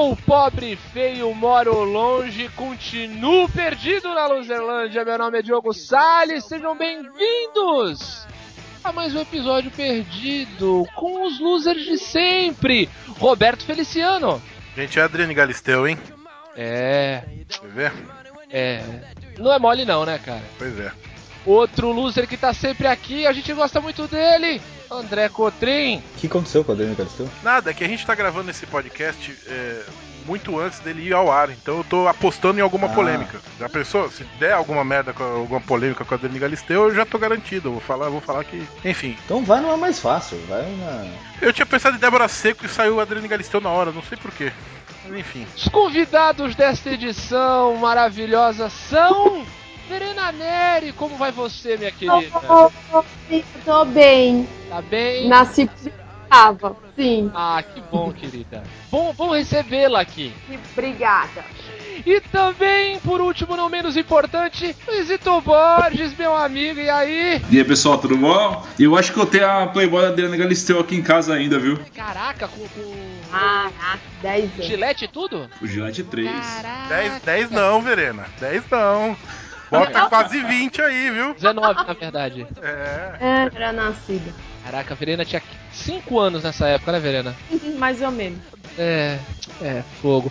Sou 0.00 0.16
pobre, 0.16 0.76
feio, 0.76 1.34
moro 1.34 1.84
longe, 1.84 2.48
continuo 2.56 3.46
perdido 3.50 4.08
na 4.14 4.26
Luzerlândia. 4.28 5.04
Meu 5.04 5.18
nome 5.18 5.38
é 5.38 5.42
Diogo 5.42 5.74
Salles, 5.74 6.46
sejam 6.46 6.74
bem-vindos 6.74 8.26
a 8.82 8.92
mais 8.92 9.14
um 9.14 9.20
episódio 9.20 9.70
perdido 9.70 10.86
com 10.96 11.26
os 11.26 11.38
losers 11.38 11.84
de 11.84 11.98
sempre. 11.98 12.88
Roberto 13.18 13.62
Feliciano. 13.62 14.40
Gente, 14.74 14.98
é 14.98 15.02
Adriane 15.02 15.34
Galisteu, 15.34 15.86
hein? 15.86 15.98
É. 16.56 17.22
Quer 17.46 17.68
ver? 17.68 17.92
É. 18.48 18.82
Não 19.38 19.52
é 19.52 19.58
mole 19.58 19.84
não, 19.84 20.06
né, 20.06 20.18
cara? 20.18 20.42
Pois 20.56 20.80
é. 20.80 20.90
Outro 21.46 21.90
loser 21.92 22.26
que 22.28 22.36
tá 22.36 22.52
sempre 22.52 22.86
aqui, 22.86 23.26
a 23.26 23.32
gente 23.32 23.52
gosta 23.52 23.80
muito 23.80 24.06
dele, 24.06 24.60
André 24.90 25.28
Cotrim. 25.28 25.96
O 26.16 26.18
que 26.18 26.26
aconteceu 26.26 26.62
com 26.64 26.72
a 26.72 26.74
Adriane 26.74 26.94
Galisteu? 26.94 27.28
Nada, 27.42 27.70
é 27.70 27.74
que 27.74 27.82
a 27.84 27.88
gente 27.88 28.04
tá 28.06 28.14
gravando 28.14 28.50
esse 28.50 28.66
podcast 28.66 29.34
é, 29.46 29.82
muito 30.26 30.58
antes 30.60 30.80
dele 30.80 31.08
ir 31.08 31.14
ao 31.14 31.32
ar, 31.32 31.48
então 31.50 31.78
eu 31.78 31.84
tô 31.84 32.06
apostando 32.06 32.58
em 32.58 32.62
alguma 32.62 32.88
Ah. 32.88 32.90
polêmica. 32.90 33.40
Já 33.58 33.68
pensou? 33.70 34.10
Se 34.10 34.22
der 34.38 34.52
alguma 34.52 34.84
merda, 34.84 35.14
alguma 35.18 35.60
polêmica 35.62 36.04
com 36.04 36.12
a 36.14 36.16
Adriane 36.16 36.38
Galisteu, 36.38 36.84
eu 36.88 36.94
já 36.94 37.06
tô 37.06 37.18
garantido. 37.18 37.68
Eu 37.68 37.72
vou 37.72 37.80
falar, 37.80 38.10
vou 38.10 38.20
falar 38.20 38.44
que. 38.44 38.62
Enfim. 38.84 39.16
Então 39.24 39.42
vai 39.42 39.60
numa 39.62 39.78
mais 39.78 39.98
fácil, 39.98 40.38
vai 40.46 40.62
na. 40.76 41.06
Eu 41.40 41.52
tinha 41.54 41.64
pensado 41.64 41.96
em 41.96 42.00
Débora 42.00 42.28
Seco 42.28 42.66
e 42.66 42.68
saiu 42.68 43.00
a 43.00 43.02
Adriane 43.04 43.26
Galisteu 43.28 43.60
na 43.62 43.70
hora, 43.70 43.90
não 43.92 44.02
sei 44.02 44.18
porquê. 44.18 44.52
Mas 45.08 45.18
enfim. 45.18 45.46
Os 45.56 45.68
convidados 45.68 46.54
desta 46.54 46.90
edição 46.90 47.76
maravilhosa 47.76 48.68
são 48.68 49.42
Verena 49.90 50.30
Neri. 50.30 50.92
Como 50.92 51.16
vai 51.16 51.32
você, 51.32 51.76
minha 51.76 51.90
querida? 51.90 52.30
Tô 53.64 53.84
bem. 53.84 54.48
Tá 54.68 54.80
bem? 54.80 55.28
Nasci 55.28 55.68
tava, 56.28 56.76
sim. 56.94 57.28
Ah, 57.34 57.60
que 57.60 57.80
bom, 57.90 58.12
querida. 58.12 58.62
Bom, 58.88 59.12
bom 59.18 59.30
recebê-la 59.30 60.00
aqui. 60.00 60.32
Obrigada. 60.72 61.44
E 62.06 62.20
também, 62.20 63.00
por 63.00 63.20
último, 63.20 63.56
não 63.56 63.68
menos 63.68 63.96
importante, 63.96 64.74
Luizito 64.86 65.40
Borges, 65.40 66.16
meu 66.16 66.34
amigo, 66.34 66.78
e 66.78 66.88
aí? 66.88 67.42
E 67.50 67.58
aí 67.58 67.64
pessoal, 67.64 67.98
tudo 67.98 68.16
bom? 68.16 68.64
Eu 68.78 68.96
acho 68.96 69.12
que 69.12 69.18
eu 69.18 69.26
tenho 69.26 69.46
a 69.50 69.66
Playboy 69.66 70.02
da 70.02 70.08
Adriana 70.08 70.36
Galisteu 70.36 70.78
aqui 70.78 70.94
em 70.94 71.02
casa 71.02 71.34
ainda, 71.34 71.58
viu? 71.58 71.78
Caraca, 71.94 72.48
com, 72.48 72.60
com 72.60 72.94
Caraca, 73.30 73.98
10 74.22 74.44
anos. 74.54 74.64
gilete 74.66 75.04
e 75.04 75.08
tudo? 75.08 75.50
O 75.60 75.66
Gillette 75.66 76.04
3. 76.04 76.30
Caraca. 76.30 76.88
10, 76.88 77.22
10 77.22 77.50
não, 77.50 77.82
Verena. 77.82 78.24
10 78.40 78.62
não. 78.70 79.16
Bota 79.70 80.08
quase 80.08 80.42
20 80.42 80.82
aí, 80.82 81.10
viu? 81.10 81.34
19, 81.34 81.86
na 81.86 81.92
verdade. 81.92 82.46
É. 82.62 83.16
É, 83.20 83.50
era 83.54 83.72
nascida. 83.72 84.32
Caraca, 84.64 84.94
a 84.94 84.96
Verena 84.96 85.24
tinha 85.24 85.42
5 85.72 86.18
anos 86.18 86.42
nessa 86.42 86.66
época, 86.68 86.92
né, 86.92 87.00
Verena? 87.00 87.34
Mais 87.78 88.02
ou 88.02 88.10
menos. 88.10 88.40
É, 88.78 89.18
é, 89.62 89.82
fogo. 90.02 90.30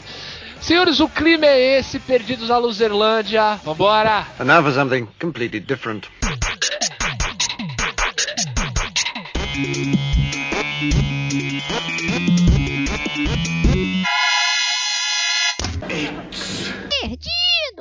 Senhores, 0.61 0.99
o 0.99 1.07
clima 1.07 1.45
é 1.45 1.79
esse, 1.79 1.99
perdidos 1.99 2.49
na 2.49 2.57
Luzerlândia. 2.57 3.55
Vambora! 3.63 4.27
And 4.39 4.45
now 4.45 4.61
for 4.61 4.73
something 4.73 5.07
completely 5.19 5.61
different. 5.61 6.09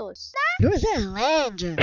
Perdidos 0.08 0.32
na 0.32 0.68
Luzerlândia. 0.70 1.76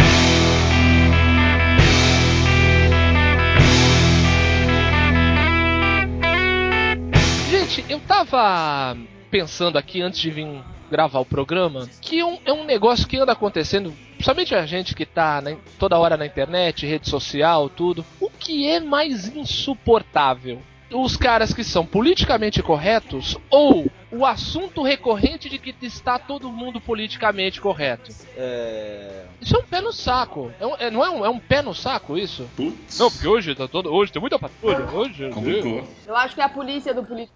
Gente, 7.49 7.85
eu 7.89 7.99
tava 7.99 8.97
pensando 9.31 9.77
aqui 9.77 10.01
antes 10.01 10.19
de 10.19 10.29
vir 10.29 10.47
gravar 10.89 11.19
o 11.19 11.25
programa 11.25 11.87
que 12.01 12.23
um- 12.23 12.37
é 12.45 12.53
um 12.53 12.63
negócio 12.65 13.07
que 13.07 13.17
anda 13.17 13.31
acontecendo, 13.31 13.93
principalmente 14.13 14.53
a 14.55 14.65
gente 14.65 14.93
que 14.95 15.05
tá 15.05 15.41
na- 15.41 15.55
toda 15.79 15.97
hora 15.97 16.15
na 16.17 16.25
internet, 16.25 16.85
rede 16.85 17.09
social, 17.09 17.69
tudo. 17.69 18.05
O 18.19 18.29
que 18.29 18.67
é 18.67 18.79
mais 18.79 19.27
insuportável? 19.35 20.61
Os 20.91 21.17
caras 21.17 21.53
que 21.53 21.63
são 21.63 21.85
politicamente 21.85 22.61
corretos 22.61 23.37
ou 23.49 23.87
o 24.17 24.25
assunto 24.25 24.81
recorrente 24.83 25.49
de 25.49 25.57
que 25.59 25.75
está 25.85 26.17
todo 26.17 26.51
mundo 26.51 26.79
politicamente 26.79 27.59
correto? 27.59 28.11
É. 28.37 29.25
Isso 29.41 29.55
é 29.55 29.59
um 29.59 29.63
pé 29.63 29.81
no 29.81 29.91
saco. 29.91 30.51
É 30.59 30.65
um- 30.65 30.75
é- 30.77 30.91
não 30.91 31.03
é 31.03 31.09
um, 31.09 31.25
é 31.25 31.29
um 31.29 31.39
pé 31.39 31.61
no 31.61 31.73
saco 31.73 32.17
isso? 32.17 32.49
Putz. 32.55 32.97
Não, 32.99 33.11
porque 33.11 33.27
hoje 33.27 33.53
tá 33.55 33.67
todo. 33.67 33.93
Hoje 33.93 34.11
tem 34.11 34.19
muita 34.21 34.39
patrulha. 34.39 34.85
Hoje. 34.91 35.29
Complicou. 35.31 35.87
Eu 36.07 36.15
acho 36.15 36.35
que 36.35 36.41
é 36.41 36.43
a 36.43 36.49
polícia 36.49 36.93
do 36.93 37.03
político. 37.03 37.35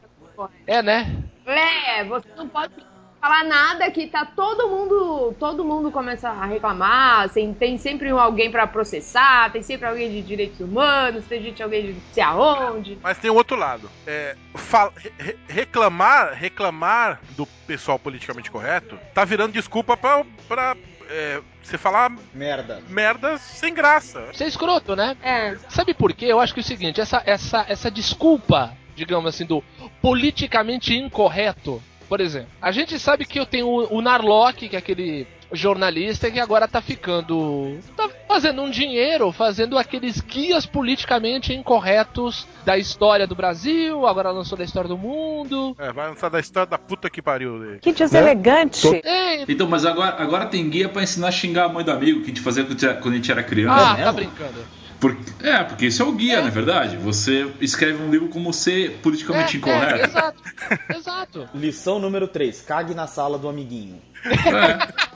É, 0.66 0.82
né? 0.82 1.18
É, 1.46 2.04
você 2.06 2.28
não 2.38 2.48
pode 2.48 2.74
falar 3.20 3.44
nada 3.44 3.92
que 3.92 4.08
tá 4.08 4.26
todo 4.26 4.68
mundo, 4.70 5.36
todo 5.40 5.64
mundo 5.66 5.92
começa 5.92 6.30
a 6.30 6.46
reclamar, 6.46 7.22
assim, 7.26 7.54
tem 7.54 7.78
sempre 7.78 8.10
alguém 8.10 8.50
pra 8.50 8.66
processar, 8.66 9.52
tem 9.52 9.62
sempre 9.62 9.88
alguém 9.88 10.10
de 10.10 10.22
direitos 10.22 10.60
humanos, 10.60 11.26
tem 11.26 11.42
gente 11.44 11.62
alguém 11.62 11.88
de 11.88 11.94
não 11.94 12.02
sei 12.14 12.24
aonde. 12.24 12.98
Mas 13.02 13.18
tem 13.18 13.30
o 13.30 13.36
outro 13.36 13.58
lado. 13.58 13.90
É, 14.08 14.36
fal- 14.56 14.94
re- 14.96 15.12
re- 15.20 15.38
reclamar, 15.48 16.34
reclamar 16.34 17.20
do 17.32 17.46
pessoal 17.68 18.00
politicamente 18.00 18.50
correto 18.50 18.98
tá 19.14 19.26
virando 19.26 19.52
desculpa 19.52 19.98
pra, 19.98 20.24
pra 20.48 20.78
é, 21.10 21.42
você 21.62 21.78
falar 21.78 22.12
Merda. 22.34 22.82
merda 22.88 23.38
sem 23.38 23.74
graça. 23.74 24.28
Você 24.34 24.46
é 24.46 24.48
escroto, 24.48 24.96
né? 24.96 25.18
É, 25.22 25.56
Sabe 25.68 25.94
por 25.94 26.14
quê? 26.14 26.26
Eu 26.26 26.40
acho 26.40 26.54
que 26.54 26.60
é 26.60 26.64
o 26.64 26.66
seguinte, 26.66 27.02
essa, 27.02 27.22
essa, 27.26 27.66
essa 27.68 27.92
desculpa, 27.92 28.74
digamos 28.96 29.28
assim, 29.36 29.46
do 29.46 29.62
politicamente 30.02 30.96
incorreto, 30.96 31.82
por 32.10 32.20
exemplo, 32.20 32.50
a 32.62 32.72
gente 32.72 32.98
sabe 33.00 33.24
que 33.26 33.40
eu 33.40 33.46
tenho 33.46 33.68
o, 33.68 34.02
Narlock, 34.02 34.68
que 34.68 34.76
é 34.76 34.80
aquele 34.80 35.26
jornalista 35.52 36.30
que 36.30 36.40
agora 36.40 36.68
tá 36.68 36.82
ficando. 36.82 37.78
tá 37.98 38.08
fazendo 38.28 38.62
um 38.62 38.70
dinheiro, 38.70 39.32
fazendo 39.32 39.78
aqueles 39.78 40.20
guias 40.22 40.66
politicamente 40.66 41.54
incorretos 41.54 42.48
da 42.66 42.78
história 42.78 43.26
do 43.26 43.36
Brasil, 43.36 44.06
agora 44.06 44.30
lançou 44.32 44.58
da 44.58 44.64
história 44.64 44.88
do 44.88 44.98
mundo. 44.98 45.76
É, 45.80 45.92
vai 45.92 46.08
lançar 46.10 46.30
da 46.30 46.40
história 46.40 46.70
da 46.70 46.78
puta 46.78 47.10
que 47.10 47.22
pariu. 47.22 47.60
dele. 47.60 47.80
Que 47.80 47.92
deselegante. 47.94 48.88
É, 49.04 49.42
Então, 49.52 49.68
mas 49.68 49.86
agora, 49.86 50.16
agora 50.22 50.46
tem 50.46 50.70
guia 50.70 50.90
pra 50.90 51.02
ensinar 51.04 51.30
a 51.30 51.32
xingar 51.32 51.66
a 51.66 51.70
mãe 51.70 51.84
do 51.84 51.92
amigo 51.92 52.20
que 52.20 52.26
a 52.26 52.30
gente 52.30 52.42
fazia 52.42 52.64
quando 52.64 52.78
a 52.84 52.88
gente- 52.88 53.02
quando 53.02 53.14
a 53.14 53.18
gente 53.18 53.32
era 53.32 53.44
criança. 53.44 53.76
ah, 53.76 53.90
mesmo? 53.92 54.06
tá 54.06 54.12
brincando. 54.12 54.79
Porque- 55.00 55.48
é, 55.48 55.64
porque 55.64 55.86
isso 55.88 56.02
é 56.02 56.06
o 56.06 56.12
guia, 56.12 56.42
não 56.42 56.48
é 56.48 56.52
verdade? 56.52 56.98
Você 56.98 57.50
escreve 57.62 58.04
um 58.04 58.10
livro 58.12 58.28
como 58.30 58.52
ser 58.54 58.98
politicamente 59.02 59.54
É, 59.56 59.56
é, 59.56 59.58
incorreto. 59.60 60.10
exato, 60.10 60.44
exato. 60.96 61.50
Lição 61.56 62.00
número 62.00 62.28
3. 62.28 62.62
Cague 62.62 62.94
na 62.94 63.08
sala 63.08 63.38
do 63.38 63.48
amiguinho. 63.48 64.02
É. 64.26 65.10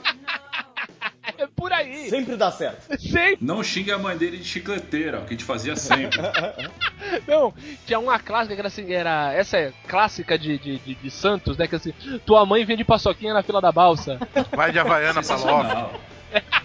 É 1.36 1.46
por 1.56 1.72
aí. 1.72 2.08
Sempre 2.10 2.36
dá 2.36 2.50
certo. 2.52 2.86
Sempre. 3.00 3.38
Não 3.40 3.62
xingue 3.62 3.90
a 3.90 3.98
mãe 3.98 4.16
dele 4.16 4.36
de 4.38 4.44
chicleteira, 4.44 5.18
o 5.18 5.22
que 5.22 5.28
a 5.28 5.36
gente 5.36 5.44
fazia 5.44 5.74
sempre. 5.74 6.18
Não, 7.26 7.52
tinha 7.86 7.98
uma 7.98 8.18
clássica 8.18 8.54
que 8.54 8.60
era 8.60 8.68
assim, 8.68 8.92
era. 8.92 9.32
Essa 9.32 9.56
é 9.58 9.72
clássica 9.88 10.38
de, 10.38 10.58
de, 10.58 10.78
de, 10.78 10.94
de 10.94 11.10
Santos, 11.10 11.56
né? 11.56 11.66
Que 11.66 11.74
assim, 11.76 11.92
tua 12.24 12.46
mãe 12.46 12.64
vende 12.64 12.84
paçoquinha 12.84 13.34
na 13.34 13.42
fila 13.42 13.60
da 13.60 13.72
balsa. 13.72 14.18
Vai 14.54 14.70
de 14.70 14.78
Havaiana 14.78 15.22
pra 15.22 15.36
Loft. 15.36 16.00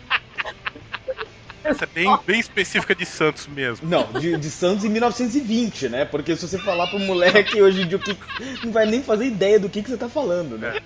Essa 1.69 1.85
é 1.85 1.87
bem, 1.87 2.17
bem 2.25 2.39
específica 2.39 2.95
de 2.95 3.05
Santos 3.05 3.47
mesmo. 3.47 3.87
Não, 3.87 4.03
de, 4.13 4.37
de 4.37 4.49
Santos 4.49 4.83
em 4.83 4.89
1920, 4.89 5.89
né? 5.89 6.05
Porque 6.05 6.35
se 6.35 6.47
você 6.47 6.57
falar 6.57 6.87
pro 6.87 6.99
moleque 6.99 7.61
hoje 7.61 7.81
em 7.83 7.87
dia 7.87 7.97
o 7.97 8.01
que. 8.01 8.17
Não 8.63 8.71
vai 8.71 8.85
nem 8.85 9.01
fazer 9.03 9.25
ideia 9.25 9.59
do 9.59 9.69
que, 9.69 9.81
que 9.83 9.89
você 9.89 9.97
tá 9.97 10.09
falando, 10.09 10.57
né? 10.57 10.79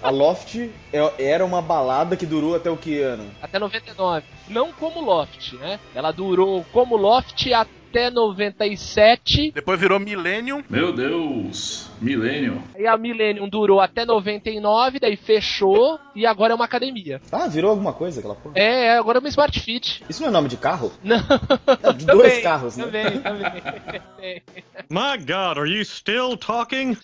A 0.00 0.10
Loft 0.10 0.54
é- 0.92 1.12
era 1.18 1.44
uma 1.44 1.60
balada 1.60 2.16
que 2.16 2.24
durou 2.24 2.54
até 2.54 2.70
o 2.70 2.76
que 2.76 3.00
ano? 3.00 3.28
Até 3.42 3.58
99. 3.58 4.24
Não 4.48 4.72
como 4.72 5.00
Loft, 5.00 5.54
né? 5.54 5.80
Ela 5.94 6.12
durou 6.12 6.64
como 6.72 6.96
Loft 6.96 7.52
até 7.52 7.68
97. 8.10 9.52
Depois 9.52 9.80
virou 9.80 9.98
Millennium. 9.98 10.62
Meu 10.68 10.92
Deus, 10.92 11.90
Millennium. 12.00 12.62
E 12.78 12.86
a 12.86 12.96
Millennium 12.96 13.48
durou 13.48 13.80
até 13.80 14.04
99, 14.04 15.00
daí 15.00 15.16
fechou 15.16 15.98
e 16.14 16.26
agora 16.26 16.52
é 16.52 16.56
uma 16.56 16.64
academia. 16.64 17.20
Ah, 17.32 17.48
virou 17.48 17.70
alguma 17.70 17.92
coisa 17.92 18.20
aquela 18.20 18.34
porra? 18.34 18.54
É, 18.56 18.96
agora 18.96 19.18
é 19.18 19.20
uma 19.20 19.28
Smart 19.28 19.58
Fit. 19.58 20.04
Isso 20.08 20.20
não 20.20 20.28
é 20.28 20.32
nome 20.32 20.48
de 20.48 20.56
carro? 20.56 20.92
Não. 21.02 21.16
É, 21.82 21.92
de 21.92 22.04
dois 22.06 22.38
carros, 22.42 22.76
né? 22.76 22.84
Também, 22.84 23.20
também. 23.20 23.52
My 24.90 25.18
God, 25.18 25.58
are 25.58 25.70
you 25.70 25.84
still 25.84 26.36
talking? 26.36 26.96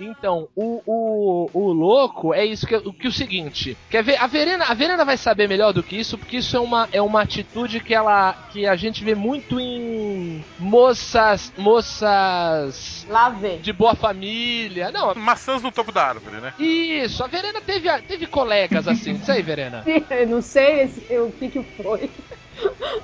Então, 0.00 0.48
o, 0.54 0.82
o, 0.86 1.50
o 1.52 1.72
louco 1.72 2.32
é 2.34 2.44
isso 2.44 2.66
que, 2.66 2.76
o 2.76 2.92
que 2.92 3.08
o 3.08 3.12
seguinte. 3.12 3.76
Quer 3.90 4.02
ver? 4.02 4.16
A 4.16 4.26
Verena, 4.26 4.66
a 4.66 4.74
Verena 4.74 5.04
vai 5.04 5.16
saber 5.16 5.48
melhor 5.48 5.72
do 5.72 5.82
que 5.82 5.96
isso, 5.96 6.16
porque 6.18 6.38
isso 6.38 6.56
é 6.56 6.60
uma, 6.60 6.88
é 6.92 7.02
uma 7.02 7.22
atitude 7.22 7.80
que 7.80 7.94
ela 7.94 8.32
que 8.52 8.66
a 8.66 8.76
gente 8.76 9.04
vê 9.04 9.14
muito 9.14 9.58
em 9.58 10.41
moças 10.58 11.52
moças 11.56 13.06
lá 13.08 13.28
vem. 13.30 13.60
de 13.60 13.72
boa 13.72 13.94
família. 13.94 14.90
Não, 14.90 15.14
Maçãs 15.14 15.62
no 15.62 15.70
topo 15.72 15.92
da 15.92 16.06
árvore, 16.06 16.36
né? 16.40 16.52
isso. 16.58 17.22
A 17.22 17.26
Verena 17.26 17.60
teve 17.60 17.88
teve 18.02 18.26
colegas 18.26 18.86
assim. 18.88 19.12
Isso 19.12 19.30
aí, 19.30 19.42
Verena. 19.42 19.84
Eu 20.10 20.26
não 20.28 20.42
sei 20.42 20.82
esse- 20.82 21.18
o 21.18 21.30
que 21.32 21.48
que 21.48 21.62
foi. 21.62 22.10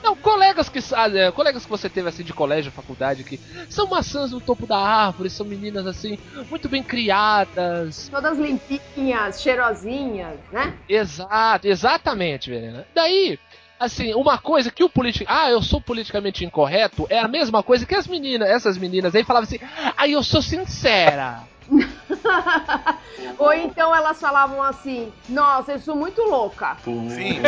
Não, 0.02 0.14
colegas 0.14 0.68
que 0.68 0.80
sa- 0.80 1.08
é, 1.08 1.30
colegas 1.32 1.64
que 1.64 1.70
você 1.70 1.88
teve 1.88 2.06
assim 2.08 2.22
de 2.22 2.34
colégio, 2.34 2.70
faculdade, 2.70 3.24
que 3.24 3.40
são 3.70 3.88
maçãs 3.88 4.30
no 4.30 4.40
topo 4.40 4.66
da 4.66 4.76
árvore, 4.76 5.30
são 5.30 5.46
meninas 5.46 5.86
assim, 5.86 6.18
muito 6.50 6.68
bem 6.68 6.82
criadas. 6.82 8.08
Todas 8.10 8.38
limpinhas, 8.38 9.40
cheirosinhas, 9.42 10.38
né? 10.52 10.74
Exato, 10.88 11.66
exatamente, 11.66 12.50
Verena. 12.50 12.86
Daí, 12.94 13.38
assim, 13.78 14.14
uma 14.14 14.38
coisa 14.38 14.70
que 14.70 14.82
o 14.84 14.88
político. 14.88 15.24
Ah, 15.28 15.50
eu 15.50 15.62
sou 15.62 15.80
politicamente 15.80 16.44
incorreto, 16.44 17.06
é 17.10 17.18
a 17.18 17.28
mesma 17.28 17.62
coisa 17.62 17.86
que 17.86 17.94
as 17.94 18.06
meninas, 18.06 18.48
essas 18.48 18.76
meninas 18.78 19.14
aí 19.14 19.24
falavam 19.24 19.46
assim, 19.46 19.58
ah, 19.96 20.08
eu 20.08 20.22
sou 20.22 20.42
sincera. 20.42 21.40
Ou 23.38 23.52
então 23.52 23.94
elas 23.94 24.18
falavam 24.18 24.62
assim: 24.62 25.12
Nossa, 25.28 25.72
eu 25.72 25.78
sou 25.80 25.94
muito 25.94 26.22
louca. 26.22 26.76
Sim, 26.82 27.40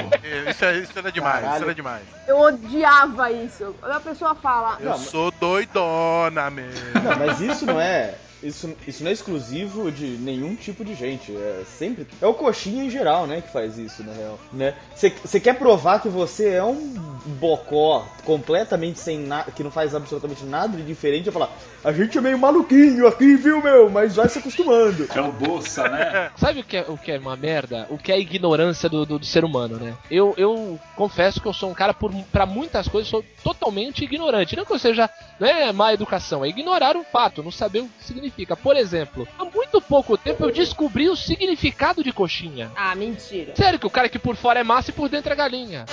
isso, 0.48 0.64
é- 0.64 0.78
isso 0.78 0.92
era 0.98 1.10
demais, 1.10 1.40
Caralho. 1.40 1.54
isso 1.54 1.64
era 1.64 1.74
demais. 1.74 2.02
Eu 2.28 2.38
odiava 2.38 3.30
isso. 3.32 3.74
Quando 3.80 3.92
a 3.92 4.00
pessoa 4.00 4.34
fala. 4.34 4.76
Eu 4.78 4.90
Não, 4.90 4.98
sou 4.98 5.30
doidona 5.30 6.50
mesmo. 6.50 7.00
Não, 7.02 7.18
mas 7.18 7.40
isso 7.40 7.64
não 7.64 7.80
é. 7.80 8.14
Isso, 8.42 8.74
isso 8.86 9.02
não 9.02 9.10
é 9.10 9.12
exclusivo 9.12 9.90
de 9.92 10.06
nenhum 10.06 10.54
tipo 10.54 10.84
de 10.84 10.94
gente. 10.94 11.34
É 11.34 11.62
sempre. 11.78 12.06
É 12.20 12.26
o 12.26 12.34
coxinha 12.34 12.84
em 12.84 12.90
geral, 12.90 13.26
né, 13.26 13.40
que 13.40 13.52
faz 13.52 13.78
isso, 13.78 14.02
na 14.02 14.12
real. 14.12 14.38
Né? 14.52 14.74
Você 14.94 15.40
quer 15.40 15.58
provar 15.58 16.00
que 16.00 16.08
você 16.08 16.50
é 16.50 16.64
um 16.64 16.94
bocó 17.38 18.06
completamente 18.24 18.98
sem 18.98 19.18
nada. 19.18 19.50
que 19.50 19.62
não 19.62 19.70
faz 19.70 19.94
absolutamente 19.94 20.44
nada 20.44 20.76
de 20.76 20.82
diferente 20.82 21.28
e 21.28 21.32
falar. 21.32 21.50
A 21.84 21.92
gente 21.92 22.16
é 22.16 22.20
meio 22.20 22.38
maluquinho 22.38 23.06
aqui, 23.06 23.36
viu, 23.36 23.62
meu? 23.62 23.88
Mas 23.88 24.16
vai 24.16 24.28
se 24.28 24.38
acostumando. 24.38 25.06
É 25.14 25.20
o 25.20 25.32
Bolsa, 25.32 25.88
né? 25.88 26.30
Sabe 26.36 26.60
o 26.60 26.64
que 26.64 26.76
é, 26.76 26.84
o 26.88 26.96
que 26.96 27.12
é 27.12 27.18
uma 27.18 27.36
merda? 27.36 27.86
O 27.90 27.98
que 27.98 28.12
é 28.12 28.14
a 28.14 28.18
ignorância 28.18 28.88
do, 28.88 29.06
do, 29.06 29.18
do 29.18 29.26
ser 29.26 29.44
humano, 29.44 29.76
né? 29.76 29.94
Eu, 30.10 30.34
eu 30.36 30.78
confesso 30.96 31.40
que 31.40 31.48
eu 31.48 31.52
sou 31.52 31.70
um 31.70 31.74
cara, 31.74 31.94
por, 31.94 32.12
pra 32.32 32.46
muitas 32.46 32.88
coisas, 32.88 33.08
sou 33.08 33.24
totalmente 33.42 34.04
ignorante. 34.04 34.56
Não 34.56 34.64
que 34.64 34.72
eu 34.72 34.78
seja 34.78 35.08
não 35.40 35.48
é 35.48 35.72
má 35.72 35.92
educação, 35.94 36.44
é 36.44 36.48
ignorar 36.48 36.96
um 36.96 37.02
fato, 37.02 37.42
não 37.42 37.50
saber 37.50 37.80
o 37.80 37.88
que 37.88 38.04
significa. 38.04 38.54
Por 38.54 38.76
exemplo, 38.76 39.26
há 39.38 39.44
muito 39.46 39.80
pouco 39.80 40.18
tempo 40.18 40.44
eu 40.44 40.52
descobri 40.52 41.08
o 41.08 41.16
significado 41.16 42.04
de 42.04 42.12
coxinha. 42.12 42.70
Ah, 42.76 42.94
mentira. 42.94 43.56
Sério 43.56 43.78
que 43.78 43.86
o 43.86 43.90
cara 43.90 44.10
que 44.10 44.18
por 44.18 44.36
fora 44.36 44.60
é 44.60 44.64
massa 44.64 44.90
e 44.90 44.94
por 44.94 45.08
dentro 45.08 45.32
é 45.32 45.36
galinha. 45.36 45.86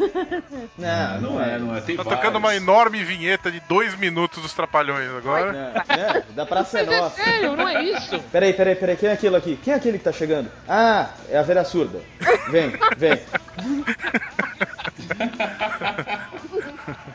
Não, 0.78 1.20
Não 1.20 1.40
é, 1.42 1.58
não 1.58 1.76
é. 1.76 1.80
Tem 1.80 1.96
Tá 1.96 2.02
vários. 2.02 2.20
tocando 2.20 2.36
uma 2.38 2.54
enorme 2.54 3.02
vinheta 3.04 3.50
de 3.50 3.60
dois 3.68 3.94
minutos 3.98 4.42
dos 4.42 4.52
Trapalhões 4.52 5.08
agora. 5.10 5.52
Não, 5.52 5.94
é, 5.94 6.22
da 6.34 6.46
Praça 6.46 6.80
é 6.80 6.86
Mas 6.86 6.94
é 6.94 7.00
Nossa. 7.00 7.22
sério, 7.22 7.56
não 7.56 7.68
é 7.68 7.82
isso? 7.84 8.18
Peraí, 8.32 8.52
peraí, 8.52 8.74
peraí, 8.76 8.96
quem 8.96 9.08
é 9.08 9.12
aquilo 9.12 9.36
aqui? 9.36 9.58
Quem 9.62 9.72
é 9.72 9.76
aquele 9.76 9.98
que 9.98 10.04
tá 10.04 10.12
chegando? 10.12 10.50
Ah, 10.68 11.10
é 11.28 11.36
a 11.38 11.42
Vera 11.42 11.64
Surda. 11.64 12.00
Vem, 12.50 12.72
vem. 12.96 13.20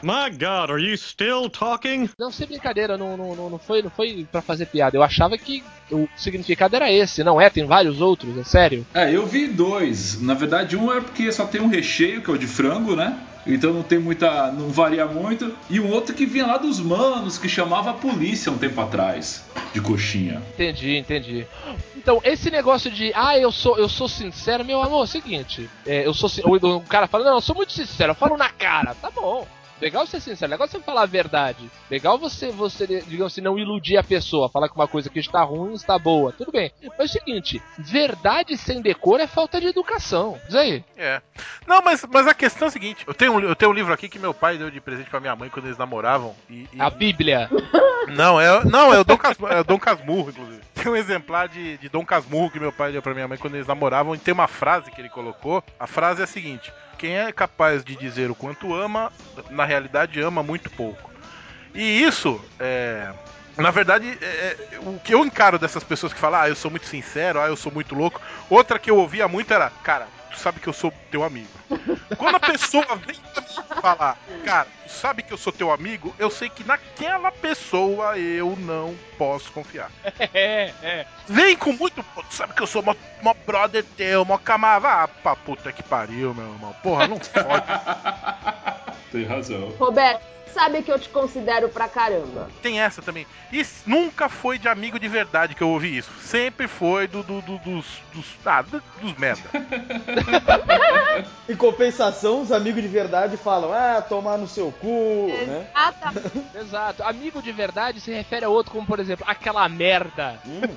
My 0.01 0.29
God, 0.29 0.69
are 0.69 0.79
you 0.79 0.97
still 0.97 1.49
talking? 1.49 2.09
Não, 2.17 2.31
sem 2.31 2.47
brincadeira, 2.47 2.97
não, 2.97 3.17
não, 3.17 3.35
não, 3.35 3.49
não 3.49 3.59
foi, 3.59 3.81
não 3.81 3.89
foi 3.89 4.27
pra 4.31 4.41
fazer 4.41 4.65
piada. 4.67 4.95
Eu 4.95 5.03
achava 5.03 5.37
que 5.37 5.63
o 5.91 6.07
significado 6.15 6.75
era 6.75 6.91
esse, 6.91 7.23
não 7.23 7.39
é? 7.39 7.49
Tem 7.49 7.65
vários 7.65 8.01
outros, 8.01 8.37
é 8.37 8.43
sério? 8.43 8.85
É, 8.93 9.15
eu 9.15 9.25
vi 9.25 9.47
dois. 9.47 10.21
Na 10.21 10.33
verdade, 10.33 10.75
um 10.75 10.91
é 10.91 10.99
porque 10.99 11.31
só 11.31 11.45
tem 11.45 11.61
um 11.61 11.67
recheio, 11.67 12.21
que 12.21 12.29
é 12.29 12.33
o 12.33 12.37
de 12.37 12.47
frango, 12.47 12.95
né? 12.95 13.17
Então 13.47 13.71
não 13.71 13.83
tem 13.83 13.99
muita. 13.99 14.51
não 14.51 14.69
varia 14.69 15.05
muito. 15.05 15.55
E 15.69 15.79
um 15.79 15.91
outro 15.91 16.15
que 16.15 16.25
vinha 16.25 16.47
lá 16.47 16.57
dos 16.57 16.79
manos, 16.79 17.37
que 17.37 17.47
chamava 17.47 17.91
a 17.91 17.93
polícia 17.93 18.51
um 18.51 18.57
tempo 18.57 18.81
atrás, 18.81 19.45
de 19.73 19.79
coxinha. 19.81 20.41
Entendi, 20.53 20.97
entendi. 20.97 21.47
Então, 21.95 22.19
esse 22.23 22.49
negócio 22.49 22.89
de, 22.89 23.11
ah, 23.15 23.37
eu 23.37 23.51
sou, 23.51 23.77
eu 23.77 23.89
sou 23.89 24.07
sincero, 24.07 24.65
meu 24.65 24.81
amor, 24.81 25.01
é 25.01 25.03
o 25.03 25.07
seguinte, 25.07 25.67
é, 25.87 26.05
eu 26.05 26.13
sou, 26.13 26.29
o, 26.45 26.75
o 26.77 26.81
cara 26.81 27.07
fala, 27.07 27.25
não, 27.25 27.35
eu 27.35 27.41
sou 27.41 27.55
muito 27.55 27.73
sincero, 27.73 28.11
eu 28.11 28.15
falo 28.15 28.37
na 28.37 28.49
cara, 28.49 28.93
tá 28.93 29.09
bom. 29.09 29.47
Legal 29.81 30.07
ser 30.07 30.21
sincero, 30.21 30.51
legal 30.51 30.67
você 30.67 30.79
falar 30.79 31.03
a 31.03 31.05
verdade. 31.05 31.69
Legal 31.91 32.17
você, 32.17 32.49
você, 32.51 32.87
digamos 32.87 33.33
assim, 33.33 33.41
não 33.41 33.59
iludir 33.59 33.97
a 33.97 34.03
pessoa, 34.03 34.49
falar 34.49 34.69
que 34.69 34.75
uma 34.75 34.87
coisa 34.87 35.09
que 35.09 35.19
está 35.19 35.41
ruim 35.43 35.73
está 35.73 35.99
boa. 35.99 36.31
Tudo 36.31 36.51
bem. 36.51 36.71
Mas 36.97 36.99
é 36.99 37.03
o 37.03 37.07
seguinte, 37.09 37.61
verdade 37.77 38.57
sem 38.57 38.81
decoro 38.81 39.21
é 39.21 39.27
falta 39.27 39.59
de 39.59 39.67
educação. 39.67 40.39
Diz 40.45 40.55
aí. 40.55 40.83
É. 40.97 41.21
Não, 41.67 41.81
mas, 41.81 42.05
mas 42.11 42.27
a 42.27 42.33
questão 42.33 42.67
é 42.67 42.69
a 42.69 42.71
seguinte: 42.71 43.03
eu 43.07 43.13
tenho, 43.13 43.33
um, 43.33 43.39
eu 43.41 43.55
tenho 43.55 43.71
um 43.71 43.75
livro 43.75 43.93
aqui 43.93 44.07
que 44.07 44.17
meu 44.19 44.33
pai 44.33 44.57
deu 44.57 44.71
de 44.71 44.79
presente 44.79 45.09
pra 45.09 45.19
minha 45.19 45.35
mãe 45.35 45.49
quando 45.49 45.65
eles 45.65 45.77
namoravam. 45.77 46.35
E, 46.49 46.67
e- 46.73 46.79
A 46.81 46.89
Bíblia. 46.89 47.49
Não, 48.07 48.39
é, 48.39 48.63
não, 48.65 48.93
é 48.93 48.99
o 48.99 49.03
Dom, 49.03 49.17
Cas, 49.17 49.35
é 49.49 49.59
o 49.61 49.63
Dom 49.63 49.79
Casmurro, 49.79 50.29
inclusive. 50.29 50.61
Tem 50.75 50.91
um 50.91 50.95
exemplar 50.95 51.47
de, 51.49 51.75
de 51.79 51.89
Dom 51.89 52.05
Casmurro 52.05 52.51
que 52.51 52.59
meu 52.59 52.71
pai 52.71 52.91
deu 52.91 53.01
pra 53.01 53.15
minha 53.15 53.27
mãe 53.27 53.35
quando 53.35 53.55
eles 53.55 53.65
namoravam 53.65 54.13
e 54.13 54.19
tem 54.19 54.31
uma 54.31 54.47
frase 54.47 54.91
que 54.91 55.01
ele 55.01 55.09
colocou. 55.09 55.63
A 55.79 55.87
frase 55.87 56.21
é 56.21 56.23
a 56.23 56.27
seguinte: 56.27 56.71
Quem 56.97 57.17
é 57.17 57.31
capaz 57.31 57.83
de 57.83 57.95
dizer 57.95 58.31
o 58.31 58.35
quanto 58.35 58.73
ama, 58.73 59.11
na 59.49 59.65
realidade 59.65 60.19
ama 60.21 60.41
muito 60.41 60.69
pouco. 60.71 61.11
E 61.73 62.01
isso 62.01 62.41
é. 62.59 63.11
Na 63.57 63.71
verdade, 63.71 64.17
é, 64.21 64.25
é, 64.25 64.79
o 64.79 64.99
que 64.99 65.13
eu 65.13 65.23
encaro 65.23 65.57
dessas 65.57 65.83
pessoas 65.83 66.11
que 66.11 66.19
falam, 66.19 66.41
ah, 66.41 66.49
eu 66.49 66.55
sou 66.55 66.69
muito 66.69 66.87
sincero, 66.87 67.39
ah, 67.39 67.47
eu 67.47 67.55
sou 67.55 67.71
muito 67.71 67.95
louco. 67.95 68.19
Outra 68.49 68.77
que 68.77 68.91
eu 68.91 68.97
ouvia 68.97 69.29
muito 69.29 69.53
era, 69.53 69.69
cara, 69.81 70.07
tu 70.31 70.39
sabe 70.39 70.59
que 70.59 70.67
eu 70.67 70.73
sou 70.73 70.91
teu 71.11 71.23
amigo. 71.23 71.47
Quando 72.17 72.35
a 72.35 72.39
pessoa 72.39 72.85
vem 73.05 73.15
pra 73.15 73.41
mim 73.41 73.81
falar, 73.81 74.17
cara, 74.43 74.67
tu 74.85 74.91
sabe 74.91 75.23
que 75.23 75.31
eu 75.33 75.37
sou 75.37 75.51
teu 75.53 75.71
amigo, 75.71 76.13
eu 76.19 76.29
sei 76.29 76.49
que 76.49 76.63
naquela 76.63 77.31
pessoa 77.31 78.17
eu 78.17 78.55
não 78.59 78.95
posso 79.17 79.51
confiar. 79.51 79.89
É, 80.33 80.73
é. 80.81 81.05
Vem 81.27 81.55
com 81.55 81.71
muito. 81.73 82.03
"Pô, 82.03 82.23
Tu 82.23 82.33
sabe 82.33 82.53
que 82.53 82.61
eu 82.61 82.67
sou 82.67 82.81
mó, 82.81 82.93
mó 83.21 83.33
brother 83.45 83.83
teu, 83.95 84.25
mó 84.25 84.37
camarada. 84.37 85.03
Ah, 85.03 85.07
pra 85.07 85.35
puta 85.35 85.71
que 85.71 85.81
pariu, 85.83 86.33
meu 86.33 86.45
irmão. 86.53 86.75
Porra, 86.83 87.07
não 87.07 87.19
fode. 87.19 87.65
Tem 89.11 89.25
razão. 89.25 89.69
Roberto, 89.77 90.23
sabe 90.55 90.81
que 90.81 90.89
eu 90.91 90.97
te 90.97 91.09
considero 91.09 91.67
pra 91.67 91.87
caramba. 91.89 92.49
Tem 92.61 92.79
essa 92.79 93.01
também. 93.01 93.27
E 93.51 93.63
nunca 93.85 94.29
foi 94.29 94.57
de 94.57 94.67
amigo 94.69 94.97
de 94.97 95.07
verdade 95.09 95.53
que 95.53 95.61
eu 95.61 95.69
ouvi 95.69 95.97
isso. 95.97 96.09
Sempre 96.21 96.67
foi 96.67 97.07
do, 97.07 97.21
do- 97.21 97.41
do- 97.41 97.57
dos. 97.59 97.85
dos. 98.13 98.25
Ah, 98.45 98.61
do- 98.61 98.81
dos 99.01 99.13
merda. 99.17 99.43
Em 101.47 101.55
compensação, 101.55 102.41
os 102.41 102.51
amigos 102.51 102.81
de 102.81 102.87
verdade 102.87 103.37
falam, 103.37 103.71
ah, 103.73 104.01
tomar 104.01 104.37
no 104.37 104.47
seu 104.47 104.71
cu, 104.71 105.27
né? 105.45 105.67
Exatamente. 105.75 106.45
Exato. 106.57 107.03
Amigo 107.03 107.41
de 107.41 107.51
verdade 107.51 107.99
se 107.99 108.11
refere 108.11 108.45
a 108.45 108.49
outro, 108.49 108.71
como 108.71 108.87
por 108.87 108.99
exemplo, 108.99 109.25
aquela 109.27 109.67
merda. 109.69 110.39
Hum, 110.45 110.61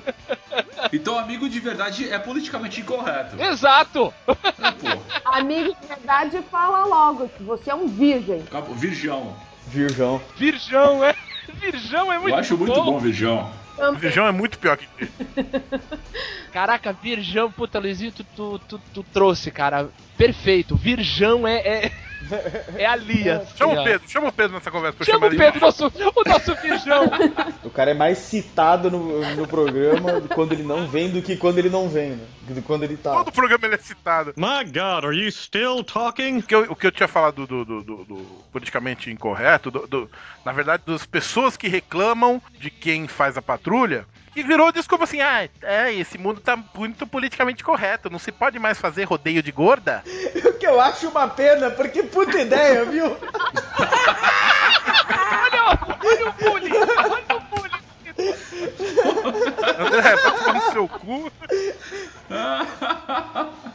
Então, 0.93 1.17
amigo 1.19 1.49
de 1.49 1.59
verdade 1.59 2.09
é 2.09 2.17
politicamente 2.17 2.79
incorreto. 2.81 3.39
Exato! 3.41 4.13
É, 4.27 4.33
pô, 4.71 5.01
Amigo 5.25 5.75
de 5.79 5.87
verdade 5.87 6.41
fala 6.49 6.85
logo 6.85 7.27
que 7.29 7.43
você 7.43 7.69
é 7.69 7.75
um 7.75 7.85
virgem. 7.87 8.43
Virgão. 8.75 9.35
Virgão. 9.69 10.21
Virgão, 10.35 11.03
é. 11.03 11.15
Virgão 11.53 12.11
é 12.11 12.19
muito 12.19 12.33
Eu 12.33 12.39
acho 12.39 12.57
muito 12.57 12.73
bom, 12.83 12.99
Virgão. 12.99 13.51
O 13.73 13.77
Também. 13.77 13.99
Virgão 14.01 14.27
é 14.27 14.31
muito 14.31 14.59
pior 14.59 14.77
que 14.77 14.87
ele. 14.99 15.11
Caraca, 16.51 16.91
Virgão, 16.91 17.51
puta, 17.51 17.79
Luizinho, 17.79 18.11
tu, 18.11 18.25
tu, 18.35 18.59
tu, 18.67 18.81
tu 18.93 19.03
trouxe, 19.03 19.51
cara. 19.51 19.89
Perfeito. 20.17 20.75
Virgão 20.75 21.47
é. 21.47 21.57
É, 21.59 21.91
é 22.77 22.85
ali, 22.85 23.29
assim, 23.29 23.57
Chama 23.57 23.73
ó. 23.73 23.81
o 23.81 23.83
Pedro, 23.83 24.09
chama 24.09 24.27
o 24.27 24.31
Pedro 24.33 24.53
nessa 24.53 24.71
conversa 24.71 25.03
Chama 25.03 25.17
chamar 25.19 25.27
o 25.27 25.33
ele. 25.33 25.37
Pedro, 25.37 25.59
nosso, 25.61 25.87
o 25.87 26.29
nosso 26.29 26.55
Virgão. 26.55 27.09
O 27.63 27.69
cara 27.69 27.91
é 27.91 27.93
mais 27.93 28.17
citado 28.17 28.89
no, 28.89 29.35
no 29.35 29.47
programa 29.47 30.21
quando 30.33 30.53
ele 30.53 30.63
não 30.63 30.87
vem 30.87 31.09
do 31.11 31.21
que 31.21 31.37
quando 31.37 31.59
ele 31.59 31.69
não 31.69 31.87
vem, 31.87 32.11
né? 32.11 32.25
Do 32.47 32.61
quando 32.63 32.83
ele 32.83 32.97
tá. 32.97 33.13
Todo 33.13 33.31
programa 33.31 33.65
ele 33.67 33.75
é 33.75 33.77
citado. 33.77 34.33
My 34.35 34.63
God, 34.65 35.05
are 35.05 35.15
you 35.15 35.31
still 35.31 35.83
talking? 35.83 36.39
O 36.39 36.43
que 36.43 36.55
eu, 36.55 36.61
o 36.71 36.75
que 36.75 36.87
eu 36.87 36.91
tinha 36.91 37.07
falado 37.07 37.45
do, 37.45 37.63
do- 37.63 37.83
do- 37.83 38.05
do 38.05 38.15
politicamente 38.51 39.11
incorreto, 39.11 39.69
do- 39.69 39.85
do- 39.87 40.09
na 40.43 40.51
verdade, 40.51 40.83
das 40.87 41.05
pessoas 41.05 41.55
que 41.55 41.67
reclamam 41.67 42.41
de 42.59 42.69
quem 42.71 43.07
faz 43.07 43.37
a 43.37 43.41
patrulha, 43.41 44.05
e 44.35 44.43
virou 44.43 44.71
desculpa 44.71 45.03
assim, 45.03 45.21
ah, 45.21 45.47
é, 45.61 45.93
esse 45.93 46.17
mundo 46.17 46.39
tá 46.41 46.57
muito 46.75 47.05
politicamente 47.07 47.63
correto, 47.63 48.09
não 48.09 48.19
se 48.19 48.31
pode 48.31 48.59
mais 48.59 48.77
fazer 48.79 49.03
rodeio 49.03 49.41
de 49.43 49.51
gorda? 49.51 50.03
O 50.49 50.53
que 50.59 50.67
eu 50.67 50.79
acho 50.81 51.07
uma 51.07 51.27
pena, 51.27 51.71
porque 51.71 52.03
puta 52.03 52.37
ideia, 52.37 52.83
viu? 52.83 53.05
Olha, 55.41 55.79
olha 56.03 56.29
o 56.29 56.33
bullying. 56.33 56.71
André, 59.79 60.15
vai 60.15 60.37
tomar 60.37 60.53
no 60.53 60.71
seu 60.71 60.87
cu. 60.87 61.31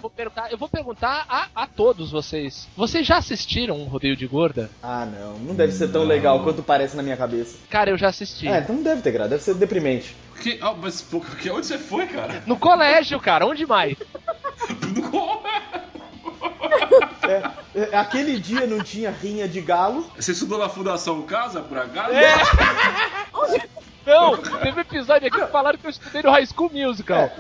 Vou 0.01 0.11
perguntar, 0.11 0.53
eu 0.53 0.59
vou 0.59 0.69
perguntar 0.69 1.25
a, 1.29 1.49
a 1.55 1.67
todos 1.67 2.11
vocês. 2.11 2.69
Vocês 2.77 3.07
já 3.07 3.17
assistiram 3.17 3.77
um 3.77 3.85
rodeio 3.85 4.17
de 4.17 4.27
gorda? 4.27 4.71
Ah, 4.83 5.07
não. 5.07 5.39
Não 5.39 5.55
deve 5.55 5.73
ser 5.73 5.89
tão 5.89 6.05
legal 6.05 6.43
quanto 6.43 6.63
parece 6.63 6.97
na 6.97 7.03
minha 7.03 7.17
cabeça. 7.17 7.57
Cara, 7.71 7.91
eu 7.91 7.99
já 7.99 8.09
assisti. 8.09 8.47
É, 8.47 8.59
então 8.59 8.77
não 8.77 8.83
deve 8.83 9.03
ter 9.03 9.13
graça, 9.13 9.31
deve 9.31 9.43
ser 9.43 9.55
deprimente. 9.55 10.15
Que, 10.41 10.59
ah, 10.61 10.75
mas 10.75 11.01
pô, 11.01 11.21
que, 11.21 11.51
onde 11.51 11.67
você 11.67 11.79
foi, 11.79 12.07
cara? 12.07 12.43
No 12.47 12.57
colégio, 12.57 13.19
cara, 13.21 13.47
onde 13.47 13.67
mais? 13.67 13.97
É, 17.25 17.43
é, 17.75 17.97
aquele 17.97 18.39
dia 18.39 18.67
não 18.67 18.83
tinha 18.83 19.11
rinha 19.11 19.49
de 19.49 19.61
galo. 19.61 20.07
Você 20.15 20.33
estudou 20.33 20.59
na 20.59 20.69
Fundação 20.69 21.23
Casa, 21.23 21.61
por 21.63 21.79
acaso? 21.79 22.13
É. 22.13 22.35
Não, 24.07 24.37
teve 24.37 24.81
episódio 24.81 25.29
aqui 25.29 25.41
que 25.41 25.47
falaram 25.47 25.79
que 25.79 25.87
eu 25.87 25.91
estudei 25.91 26.23
no 26.23 26.31
High 26.31 26.47
School 26.47 26.71
Musical. 26.73 27.31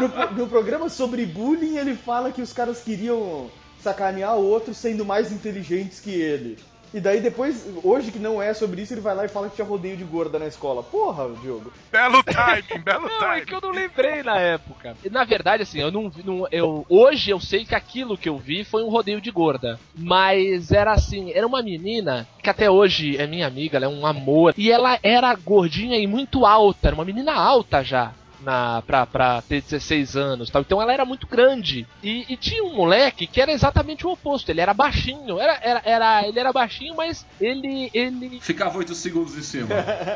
No, 0.00 0.38
no 0.38 0.48
programa 0.48 0.88
sobre 0.88 1.24
bullying, 1.26 1.76
ele 1.76 1.94
fala 1.94 2.32
que 2.32 2.42
os 2.42 2.52
caras 2.52 2.82
queriam 2.82 3.50
sacanear 3.80 4.36
o 4.36 4.44
outro 4.44 4.74
sendo 4.74 5.04
mais 5.04 5.30
inteligentes 5.32 6.00
que 6.00 6.10
ele. 6.10 6.58
E 6.92 6.98
daí 7.00 7.20
depois, 7.20 7.66
hoje 7.84 8.10
que 8.10 8.18
não 8.18 8.42
é 8.42 8.52
sobre 8.52 8.82
isso, 8.82 8.92
ele 8.94 9.00
vai 9.00 9.14
lá 9.14 9.24
e 9.24 9.28
fala 9.28 9.48
que 9.48 9.54
tinha 9.54 9.66
rodeio 9.66 9.96
de 9.96 10.02
gorda 10.02 10.38
na 10.40 10.46
escola. 10.46 10.82
Porra, 10.82 11.28
Diogo. 11.40 11.72
Belo 11.92 12.20
timing, 12.24 12.82
belo 12.82 13.06
Não, 13.06 13.14
é 13.16 13.18
timing. 13.18 13.46
que 13.46 13.54
eu 13.54 13.60
não 13.62 13.70
lembrei 13.70 14.22
na 14.24 14.36
época. 14.38 14.96
E, 15.04 15.08
Na 15.08 15.22
verdade, 15.24 15.62
assim, 15.62 15.80
eu 15.80 15.92
não 15.92 16.10
vi. 16.10 16.24
não- 16.24 16.48
eu, 16.50 16.84
hoje 16.88 17.30
eu 17.30 17.38
sei 17.38 17.64
que 17.64 17.74
aquilo 17.76 18.18
que 18.18 18.28
eu 18.28 18.36
vi 18.38 18.64
foi 18.64 18.82
um 18.82 18.88
rodeio 18.88 19.20
de 19.20 19.30
gorda. 19.30 19.78
Mas 19.96 20.72
era 20.72 20.92
assim, 20.92 21.30
era 21.32 21.46
uma 21.46 21.62
menina 21.62 22.26
que 22.42 22.50
até 22.50 22.68
hoje 22.70 23.16
é 23.16 23.26
minha 23.26 23.46
amiga, 23.46 23.76
ela 23.76 23.86
é 23.86 23.88
um 23.88 24.04
amor. 24.04 24.52
E 24.56 24.70
ela 24.72 24.98
era 25.02 25.32
gordinha 25.36 25.96
e 25.98 26.06
muito 26.06 26.44
alta, 26.44 26.88
era 26.88 26.94
uma 26.94 27.04
menina 27.04 27.32
alta 27.34 27.84
já. 27.84 28.12
Na, 28.42 28.82
pra, 28.82 29.06
pra 29.06 29.42
ter 29.42 29.62
16 29.62 30.16
anos 30.16 30.50
tal. 30.50 30.62
Então 30.62 30.80
ela 30.80 30.92
era 30.92 31.04
muito 31.04 31.26
grande. 31.26 31.86
E, 32.02 32.24
e 32.28 32.36
tinha 32.36 32.64
um 32.64 32.74
moleque 32.74 33.26
que 33.26 33.40
era 33.40 33.52
exatamente 33.52 34.06
o 34.06 34.12
oposto. 34.12 34.50
Ele 34.50 34.60
era 34.60 34.74
baixinho. 34.74 35.38
Era, 35.38 35.58
era, 35.62 35.82
era, 35.84 36.28
ele 36.28 36.38
era 36.38 36.52
baixinho, 36.52 36.94
mas 36.96 37.26
ele, 37.40 37.90
ele 37.92 38.40
Ficava 38.40 38.78
8 38.78 38.94
segundos 38.94 39.36
em 39.36 39.42
cima. 39.42 39.68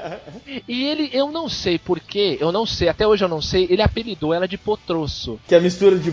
e 0.67 0.85
ele, 0.85 1.11
eu 1.13 1.31
não 1.31 1.49
sei 1.49 1.79
porquê, 1.79 2.39
eu 2.41 2.51
não 2.51 2.67
sei, 2.67 2.89
até 2.89 3.07
hoje 3.07 3.25
eu 3.25 3.29
não 3.29 3.43
sei, 3.43 3.67
ele 3.71 3.83
apelidou 3.83 4.33
ela 4.33 4.49
de 4.49 4.57
Potroço. 4.57 5.39
Que 5.47 5.55
é 5.55 5.59
a 5.59 5.61
mistura 5.61 5.99
de 5.99 6.13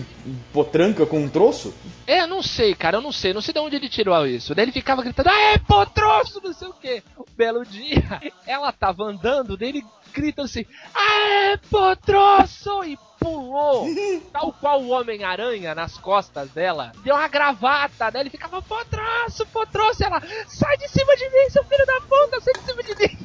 potranca 0.52 1.06
com 1.06 1.20
um 1.20 1.28
troço? 1.28 1.74
É, 2.06 2.20
eu 2.20 2.26
não 2.26 2.42
sei, 2.42 2.74
cara, 2.74 2.98
eu 2.98 3.02
não 3.02 3.12
sei, 3.12 3.32
não 3.32 3.40
sei 3.40 3.54
de 3.54 3.60
onde 3.60 3.76
ele 3.76 3.88
tirou 3.88 4.26
isso. 4.26 4.54
Daí 4.54 4.64
ele 4.64 4.72
ficava 4.72 5.02
gritando, 5.02 5.28
ah, 5.28 5.52
é 5.54 5.58
Potroço, 5.58 6.40
não 6.42 6.52
sei 6.52 6.68
o 6.68 6.74
quê. 6.74 7.02
Um 7.18 7.24
belo 7.36 7.64
dia, 7.64 8.02
ela 8.46 8.72
tava 8.72 9.04
andando, 9.04 9.56
daí 9.56 9.70
ele 9.70 9.84
grita 10.12 10.42
assim, 10.42 10.64
ah, 10.94 11.52
é 11.52 11.56
Potroço! 11.56 12.84
E 12.84 12.98
pulou, 13.18 13.86
tal 14.32 14.52
qual 14.54 14.82
o 14.82 14.88
Homem-Aranha 14.90 15.74
nas 15.74 15.96
costas 15.96 16.50
dela, 16.50 16.92
deu 17.04 17.14
uma 17.14 17.28
gravata, 17.28 18.10
né? 18.10 18.20
Ele 18.20 18.30
ficava, 18.30 18.60
Potroço, 18.62 19.46
Potroço, 19.46 20.02
e 20.02 20.06
ela, 20.06 20.20
sai 20.48 20.76
de 20.76 20.88
cima 20.88 21.16
de 21.16 21.24
mim, 21.30 21.48
seu 21.50 21.62
filho 21.64 21.86
da 21.86 22.00
puta, 22.00 22.40
sai 22.40 22.54
de 22.54 22.62
cima 22.62 22.82
de 22.82 22.94
mim. 22.96 23.18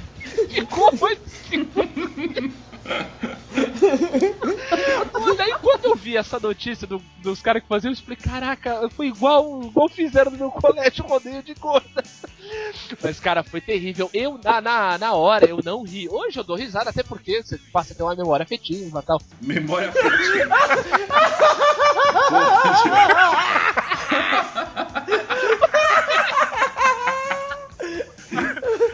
E 0.48 0.60
ficou 0.60 0.90
daí 5.36 5.54
quando 5.60 5.84
eu 5.86 5.94
vi 5.94 6.16
essa 6.16 6.38
notícia 6.38 6.86
do- 6.86 7.02
dos 7.18 7.40
caras 7.42 7.62
que 7.62 7.68
faziam, 7.68 7.92
eu 7.92 7.96
falei, 7.96 8.16
caraca, 8.16 8.88
foi 8.90 9.08
igual, 9.08 9.62
igual 9.62 9.88
fizeram 9.88 10.30
no 10.32 10.38
meu 10.38 10.50
colégio 10.50 11.04
rodeio 11.06 11.42
de 11.42 11.54
gorda. 11.54 12.02
Mas, 13.02 13.20
cara, 13.20 13.42
foi 13.42 13.60
terrível. 13.60 14.10
Eu, 14.12 14.38
na, 14.42 14.60
na, 14.60 14.98
na 14.98 15.12
hora, 15.14 15.46
eu 15.46 15.60
não 15.64 15.82
ri. 15.82 16.08
Hoje 16.08 16.38
eu 16.38 16.44
dou 16.44 16.56
risada, 16.56 16.90
até 16.90 17.02
porque 17.02 17.42
você 17.42 17.58
passa 17.72 17.92
a 17.92 17.96
ter 17.96 18.02
uma 18.02 18.14
memória 18.14 18.44
afetiva 18.44 19.00
e 19.00 19.06
tal. 19.06 19.20
Memória 19.40 19.88
afetiva. 19.88 20.56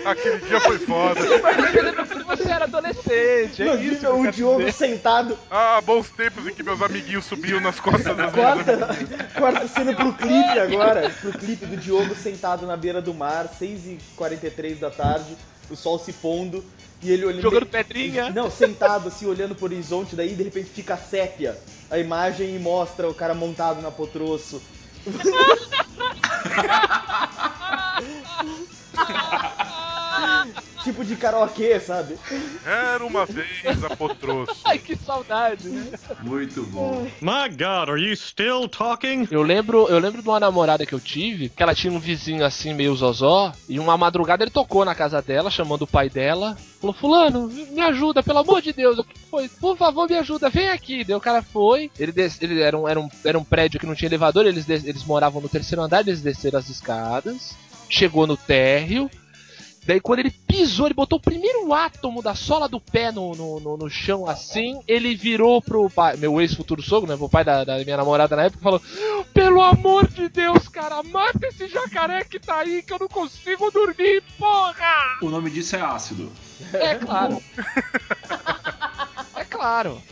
Aquele 0.06 0.38
dia 0.38 0.60
foi 0.60 0.78
foda. 0.78 1.20
Mas 1.42 1.56
você 1.56 1.82
lembra 1.82 2.06
quando 2.06 2.24
você 2.24 2.48
era 2.48 2.64
adolescente, 2.64 3.62
é 3.62 3.74
isso. 3.74 4.06
Imagina 4.06 4.10
o 4.12 4.30
Diogo 4.30 4.58
dizer. 4.60 4.72
sentado, 4.72 5.36
Ah, 5.50 5.80
bons 5.84 6.08
tempos 6.10 6.46
em 6.46 6.54
que 6.54 6.62
meus 6.62 6.80
amiguinhos 6.80 7.24
subiam 7.24 7.60
nas 7.60 7.80
costas 7.80 8.16
das 8.16 8.18
minhas 8.32 8.32
quarta, 8.32 8.72
amiguinhas. 8.84 9.32
quarta 9.32 9.68
cena 9.68 9.94
pro 9.94 10.12
clipe 10.12 10.58
agora, 10.60 11.10
pro 11.20 11.32
clipe 11.32 11.66
do 11.66 11.76
Diogo 11.76 12.14
sentado 12.14 12.66
na 12.66 12.76
beira 12.76 13.02
do 13.02 13.12
mar, 13.12 13.48
6h43 13.60 14.78
da 14.78 14.90
tarde, 14.90 15.36
o 15.68 15.74
sol 15.74 15.98
se 15.98 16.12
pondo, 16.12 16.64
e 17.02 17.10
ele 17.10 17.26
olhando... 17.26 17.42
Jogando 17.42 17.66
pedrinha. 17.66 18.30
Não, 18.30 18.48
sentado 18.50 19.08
assim, 19.08 19.26
olhando 19.26 19.54
pro 19.56 19.64
horizonte, 19.64 20.14
daí 20.14 20.34
de 20.34 20.42
repente 20.44 20.70
fica 20.70 20.96
sépia 20.96 21.58
a 21.90 21.98
imagem 21.98 22.54
e 22.54 22.58
mostra 22.58 23.08
o 23.08 23.14
cara 23.14 23.34
montado 23.34 23.82
na 23.82 23.90
potroço. 23.90 24.62
tipo 30.84 31.04
de 31.04 31.16
karaokê, 31.16 31.78
sabe? 31.80 32.16
Era 32.64 33.04
uma 33.04 33.26
vez 33.26 33.82
a 33.84 33.96
Potroço. 33.96 34.56
Ai, 34.64 34.78
que 34.78 34.96
saudade, 34.96 35.68
né? 35.68 35.90
Muito 36.22 36.62
bom. 36.64 37.06
My 37.20 37.48
god, 37.50 37.90
are 37.90 38.00
you 38.00 38.16
still 38.16 38.68
talking? 38.68 39.26
Eu 39.30 39.42
lembro, 39.42 39.86
eu 39.88 39.98
lembro 39.98 40.22
de 40.22 40.28
uma 40.28 40.38
namorada 40.40 40.86
que 40.86 40.92
eu 40.92 41.00
tive, 41.00 41.48
que 41.48 41.62
ela 41.62 41.74
tinha 41.74 41.92
um 41.92 41.98
vizinho 41.98 42.44
assim, 42.44 42.72
meio 42.74 42.94
zozó, 42.94 43.52
e 43.68 43.78
uma 43.78 43.96
madrugada 43.96 44.44
ele 44.44 44.50
tocou 44.50 44.84
na 44.84 44.94
casa 44.94 45.20
dela, 45.20 45.50
chamando 45.50 45.82
o 45.82 45.86
pai 45.86 46.08
dela. 46.08 46.56
Falou, 46.80 46.94
fulano, 46.94 47.48
me 47.48 47.80
ajuda, 47.80 48.22
pelo 48.22 48.38
amor 48.40 48.60
de 48.62 48.72
Deus. 48.72 48.98
O 48.98 49.04
que 49.04 49.18
foi? 49.30 49.48
Por 49.48 49.76
favor, 49.76 50.08
me 50.08 50.16
ajuda, 50.16 50.48
vem 50.50 50.68
aqui. 50.68 51.02
Daí 51.04 51.16
o 51.16 51.20
cara 51.20 51.42
foi. 51.42 51.90
Ele, 51.98 52.12
des... 52.12 52.40
ele 52.40 52.60
era, 52.60 52.78
um, 52.78 52.86
era, 52.86 53.00
um, 53.00 53.08
era 53.24 53.38
um 53.38 53.44
prédio 53.44 53.80
que 53.80 53.86
não 53.86 53.94
tinha 53.94 54.08
elevador, 54.08 54.46
eles, 54.46 54.66
des- 54.66 54.84
eles 54.84 55.04
moravam 55.04 55.40
no 55.40 55.48
terceiro 55.48 55.82
andar, 55.82 56.00
eles 56.06 56.20
desceram 56.20 56.58
as 56.58 56.68
escadas. 56.68 57.56
Chegou 57.88 58.26
no 58.26 58.36
térreo. 58.36 59.10
Daí 59.86 60.00
quando 60.00 60.18
ele 60.18 60.30
pisou, 60.30 60.86
ele 60.86 60.94
botou 60.94 61.18
o 61.18 61.22
primeiro 61.22 61.72
átomo 61.72 62.20
da 62.20 62.34
sola 62.34 62.68
do 62.68 62.80
pé 62.80 63.12
no, 63.12 63.34
no, 63.36 63.60
no, 63.60 63.76
no 63.76 63.88
chão 63.88 64.28
assim, 64.28 64.80
ele 64.88 65.14
virou 65.14 65.62
pro 65.62 65.88
pai, 65.88 66.16
meu 66.16 66.40
ex-futuro 66.40 66.82
sogro, 66.82 67.08
né? 67.08 67.16
O 67.18 67.28
pai 67.28 67.44
da, 67.44 67.62
da 67.62 67.78
minha 67.78 67.96
namorada 67.96 68.34
na 68.34 68.44
época, 68.44 68.60
e 68.60 68.64
falou: 68.64 68.82
Pelo 69.32 69.62
amor 69.62 70.08
de 70.08 70.28
Deus, 70.28 70.66
cara, 70.68 71.02
mata 71.04 71.46
esse 71.46 71.68
jacaré 71.68 72.24
que 72.24 72.40
tá 72.40 72.58
aí 72.58 72.82
que 72.82 72.92
eu 72.92 72.98
não 72.98 73.08
consigo 73.08 73.70
dormir, 73.70 74.22
porra! 74.36 75.18
O 75.22 75.30
nome 75.30 75.50
disso 75.50 75.76
é 75.76 75.80
ácido. 75.80 76.32
É 76.72 76.96
claro. 76.96 77.40
é 79.36 79.44
claro. 79.44 80.02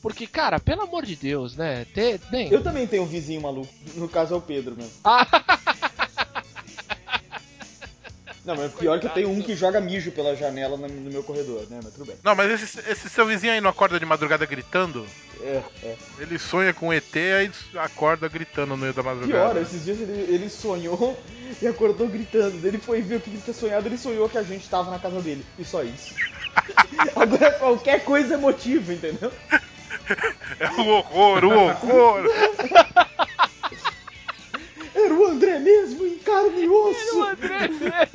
Porque, 0.00 0.26
cara, 0.26 0.58
pelo 0.58 0.82
amor 0.82 1.04
de 1.04 1.14
Deus, 1.14 1.54
né? 1.54 1.84
Te, 1.84 2.18
bem. 2.30 2.50
Eu 2.50 2.62
também 2.62 2.86
tenho 2.86 3.02
um 3.02 3.06
vizinho 3.06 3.42
maluco, 3.42 3.72
no 3.94 4.08
caso 4.08 4.34
é 4.34 4.36
o 4.36 4.40
Pedro 4.40 4.74
mesmo. 4.74 4.92
Não, 8.50 8.56
mas 8.56 8.72
pior 8.72 8.98
que 8.98 9.06
eu 9.06 9.10
tenho 9.10 9.30
um 9.30 9.40
que 9.40 9.54
joga 9.54 9.80
mijo 9.80 10.10
pela 10.10 10.34
janela 10.34 10.76
no, 10.76 10.88
no 10.88 11.10
meu 11.10 11.22
corredor, 11.22 11.64
né? 11.70 11.78
Mas 11.84 11.92
tudo 11.92 12.06
bem. 12.06 12.16
Não, 12.24 12.34
mas 12.34 12.50
esse, 12.50 12.80
esse 12.90 13.08
seu 13.08 13.24
vizinho 13.24 13.52
aí 13.52 13.60
não 13.60 13.70
acorda 13.70 13.96
de 13.96 14.04
madrugada 14.04 14.44
gritando? 14.44 15.06
É, 15.40 15.62
é. 15.84 15.96
Ele 16.18 16.36
sonha 16.36 16.74
com 16.74 16.92
ET 16.92 17.14
aí 17.14 17.48
acorda 17.76 18.28
gritando 18.28 18.70
no 18.70 18.76
meio 18.76 18.92
da 18.92 19.04
madrugada. 19.04 19.54
Pior, 19.54 19.62
esses 19.62 19.84
dias 19.84 20.00
ele, 20.00 20.34
ele 20.34 20.50
sonhou 20.50 21.16
e 21.62 21.66
acordou 21.68 22.08
gritando. 22.08 22.66
Ele 22.66 22.78
foi 22.78 23.00
ver 23.00 23.16
o 23.16 23.20
que 23.20 23.30
ele 23.30 23.40
tinha 23.40 23.54
sonhado, 23.54 23.86
ele 23.86 23.96
sonhou 23.96 24.28
que 24.28 24.38
a 24.38 24.42
gente 24.42 24.68
tava 24.68 24.90
na 24.90 24.98
casa 24.98 25.20
dele. 25.20 25.46
E 25.56 25.64
só 25.64 25.84
isso. 25.84 26.12
Agora 27.14 27.52
qualquer 27.52 28.04
coisa 28.04 28.34
é 28.34 28.36
motivo, 28.36 28.92
entendeu? 28.92 29.32
É 30.58 30.68
o 30.72 30.88
horror, 30.88 31.44
o 31.44 31.50
horror. 31.50 32.24
Era 34.92 35.14
o 35.14 35.26
André 35.26 35.58
mesmo, 35.60 36.04
em 36.04 36.18
carne 36.18 36.64
e 36.64 36.68
o 36.68 36.90
osso. 36.90 37.22
André. 37.22 38.08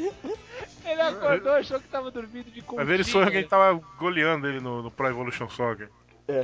Ele 0.86 1.02
acordou, 1.02 1.54
achou 1.54 1.80
que 1.80 1.88
tava 1.88 2.12
dormindo 2.12 2.52
de 2.52 2.62
conchinha. 2.62 2.86
ver 2.86 2.94
ele 2.96 3.04
sonha 3.04 3.32
que 3.32 3.38
a 3.38 3.40
gente 3.42 3.50
tava 3.50 3.80
goleando 3.98 4.48
ele 4.48 4.60
no, 4.60 4.84
no 4.84 4.92
Pro 4.92 5.08
Evolution 5.08 5.50
Soccer. 5.50 5.90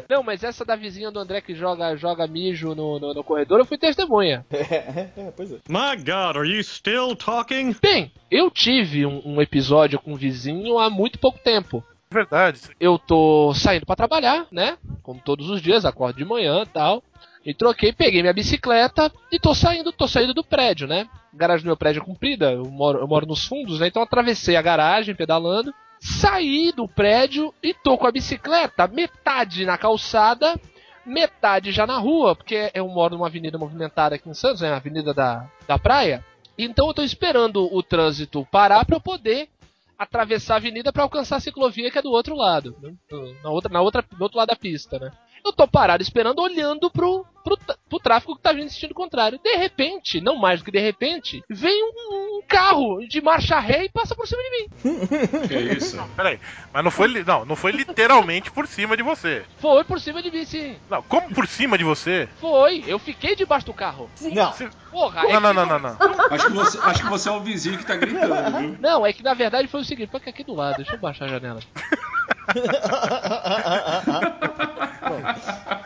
Não, 0.08 0.22
mas 0.22 0.44
essa 0.44 0.64
da 0.64 0.76
vizinha 0.76 1.10
do 1.10 1.20
André 1.20 1.42
que 1.42 1.56
joga, 1.56 1.96
joga 1.96 2.28
mijo 2.28 2.76
no, 2.76 3.00
no, 3.00 3.14
no 3.14 3.24
corredor, 3.24 3.60
eu 3.60 3.66
fui 3.66 3.78
testemunha. 3.78 4.46
É, 4.52 5.10
é, 5.18 5.34
pois 5.36 5.52
é. 5.52 5.56
My 5.68 5.98
god, 5.98 6.38
are 6.38 6.48
you 6.48 6.64
still 6.64 7.16
talking? 7.16 7.76
Bem, 7.82 8.12
eu 8.30 8.50
tive 8.52 9.06
um, 9.06 9.22
um 9.26 9.42
episódio 9.42 10.00
com 10.00 10.14
um 10.14 10.16
vizinho 10.16 10.78
há 10.78 10.90
muito 10.90 11.20
pouco 11.20 11.40
tempo. 11.40 11.84
Verdade. 12.12 12.60
Eu 12.80 13.00
tô 13.00 13.54
saindo 13.54 13.86
pra 13.86 13.96
trabalhar, 13.96 14.46
né? 14.52 14.78
Como 15.02 15.20
todos 15.20 15.50
os 15.50 15.62
dias, 15.62 15.86
acordo 15.86 16.18
de 16.18 16.26
manhã 16.26 16.62
e 16.64 16.68
tal. 16.68 17.04
E 17.44 17.54
troquei, 17.54 17.92
peguei 17.92 18.22
minha 18.22 18.34
bicicleta 18.34 19.12
e 19.32 19.40
tô 19.40 19.56
saindo, 19.56 19.92
tô 19.92 20.08
saindo 20.08 20.34
do 20.34 20.44
prédio, 20.44 20.88
né? 20.88 21.08
A 21.34 21.38
garagem 21.38 21.64
do 21.64 21.68
meu 21.68 21.78
prédio 21.78 22.02
é 22.02 22.06
comprida, 22.06 22.52
eu 22.52 22.66
moro, 22.66 23.00
eu 23.00 23.08
moro 23.08 23.26
nos 23.26 23.46
fundos, 23.46 23.80
né? 23.80 23.88
Então 23.88 24.02
atravessei 24.02 24.56
a 24.56 24.62
garagem 24.62 25.16
pedalando, 25.16 25.74
saí 26.00 26.72
do 26.72 26.88
prédio 26.88 27.54
e 27.64 27.74
tô 27.74 27.98
com 27.98 28.06
a 28.06 28.12
bicicleta 28.12 28.88
metade 28.88 29.66
na 29.66 29.76
calçada, 29.78 30.60
metade 31.04 31.72
já 31.72 31.88
na 31.88 31.98
rua, 31.98 32.36
porque 32.36 32.72
eu 32.76 32.88
moro 32.88 33.16
numa 33.16 33.28
avenida 33.28 33.58
movimentada 33.58 34.16
aqui 34.16 34.30
em 34.30 34.34
Santos, 34.36 34.62
né? 34.62 34.72
A 34.72 34.78
avenida 34.78 35.12
da, 35.12 35.50
da 35.68 35.80
praia. 35.80 36.24
Então 36.56 36.88
eu 36.88 36.94
tô 36.94 37.02
esperando 37.02 37.68
o 37.76 37.82
trânsito 37.82 38.48
parar 38.52 38.86
pra 38.86 38.98
eu 38.98 39.02
poder 39.02 39.50
atravessar 39.98 40.56
a 40.56 40.58
avenida 40.58 40.92
pra 40.92 41.04
alcançar 41.04 41.38
a 41.38 41.40
ciclovia 41.40 41.90
que 41.90 41.98
é 41.98 42.02
do 42.02 42.12
outro 42.12 42.36
lado, 42.36 42.76
né? 42.82 42.94
na 43.44 43.50
outra, 43.50 43.72
na 43.72 43.82
outra, 43.82 44.02
do 44.02 44.22
outro 44.22 44.38
lado 44.38 44.50
da 44.50 44.56
pista, 44.56 45.00
né? 45.00 45.12
Eu 45.44 45.52
tô 45.54 45.68
parado 45.68 46.04
esperando, 46.04 46.40
olhando 46.40 46.90
pro, 46.92 47.26
pro, 47.44 47.58
pro 47.90 48.00
tráfego 48.00 48.36
que 48.36 48.42
tá 48.42 48.52
vindo 48.54 48.66
em 48.66 48.70
sentido 48.70 48.94
contrário. 48.94 49.40
De 49.44 49.56
repente, 49.56 50.22
não 50.22 50.36
mais 50.38 50.60
do 50.60 50.66
que 50.66 50.72
de 50.72 50.80
repente, 50.80 51.44
vem 51.50 51.84
um, 51.84 52.38
um 52.38 52.42
carro 52.48 53.00
de 53.08 53.22
marcha 53.22 53.60
ré 53.60 53.86
e 53.86 53.90
passa 53.90 54.16
por 54.16 54.28
cima 54.28 54.42
de 54.44 54.50
mim. 54.52 54.68
Que 55.48 55.60
isso? 55.78 55.98
Peraí, 56.16 56.40
mas 56.72 56.84
não 56.84 56.92
foi, 56.92 57.24
não, 57.24 57.46
não 57.46 57.56
foi 57.56 57.72
literalmente 57.72 58.52
por 58.52 58.68
cima 58.68 58.96
de 58.96 59.04
você. 59.04 59.44
Foi 59.58 59.84
por 59.84 60.00
cima 60.00 60.22
de 60.22 60.32
mim, 60.32 60.46
sim. 60.46 60.76
Não, 60.90 61.02
como 61.04 61.34
por 61.34 61.48
cima 61.48 61.78
de 61.78 61.84
você? 61.84 62.30
Foi. 62.40 62.84
Eu 62.88 63.00
fiquei 63.00 63.36
debaixo 63.36 63.66
do 63.66 63.74
carro. 63.74 64.10
Não, 64.22 64.54
Porra, 64.92 65.22
é 65.28 65.34
Não, 65.34 65.40
não, 65.42 65.50
que- 65.50 65.56
não, 65.56 65.80
não, 65.80 65.82
não. 65.98 65.98
Acho 66.30 66.48
que 66.48 66.54
você, 66.54 66.78
acho 66.80 67.04
que 67.04 67.10
você 67.10 67.30
é 67.30 67.32
o 67.32 67.40
vizinho 67.40 67.78
que 67.78 67.86
tá 67.86 67.96
gritando, 67.96 68.58
viu? 68.60 68.78
Não, 68.80 69.06
é 69.06 69.14
que 69.14 69.24
na 69.24 69.34
verdade 69.34 69.68
foi 69.68 69.82
o 69.82 69.86
seguinte, 69.86 70.10
foi 70.12 70.22
aqui 70.26 70.44
do 70.44 70.54
lado, 70.54 70.78
deixa 70.78 70.94
eu 70.94 71.00
baixar 71.00 71.26
a 71.26 71.30
janela. 71.30 71.60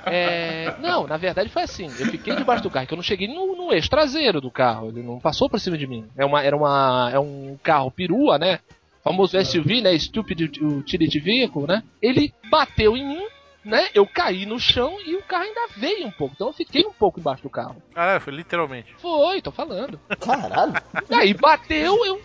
É, 0.06 0.76
não, 0.80 1.08
na 1.08 1.18
verdade 1.18 1.50
foi 1.50 1.64
assim. 1.64 1.86
Eu 1.86 2.08
fiquei 2.08 2.36
debaixo 2.36 2.64
do 2.64 2.70
carro, 2.70 2.86
que 2.88 2.94
eu 2.94 2.98
não 2.98 3.04
cheguei 3.04 3.28
no, 3.28 3.56
no 3.56 3.74
eixo 3.74 3.90
traseiro 3.90 4.40
do 4.40 4.52
carro. 4.52 4.90
Ele 4.90 5.02
não 5.02 5.20
passou 5.20 5.50
por 5.50 5.60
cima 5.60 5.78
de 5.78 5.88
mim. 5.88 6.08
É 6.16 6.24
uma, 6.26 6.44
era 6.44 6.56
uma, 6.56 7.10
é 7.12 7.20
um 7.20 7.58
carro 7.64 7.90
perua, 7.92 8.38
né? 8.38 8.60
Famoso 9.04 9.38
SUV, 9.44 9.82
né? 9.82 9.98
Stupid 9.98 10.62
Utility 10.62 11.20
Vehicle, 11.20 11.68
né? 11.68 11.84
Ele 12.02 12.34
bateu 12.50 12.98
em 12.98 13.08
mim, 13.08 13.26
né? 13.64 13.88
Eu 13.94 14.06
caí 14.06 14.46
no 14.46 14.60
chão 14.60 14.98
e 15.06 15.16
o 15.16 15.24
carro 15.24 15.44
ainda 15.44 15.68
veio 15.76 16.08
um 16.08 16.12
pouco. 16.12 16.34
Então 16.36 16.48
eu 16.48 16.54
fiquei 16.54 16.86
um 16.86 16.94
pouco 16.94 17.20
embaixo 17.20 17.44
do 17.44 17.50
carro. 17.50 17.82
Ah, 17.96 18.20
foi 18.20 18.34
literalmente. 18.34 18.94
Foi, 18.98 19.42
tô 19.42 19.52
falando. 19.52 20.00
caralho. 20.20 20.74
Aí 21.12 21.34
bateu, 21.34 22.06
eu 22.06 22.22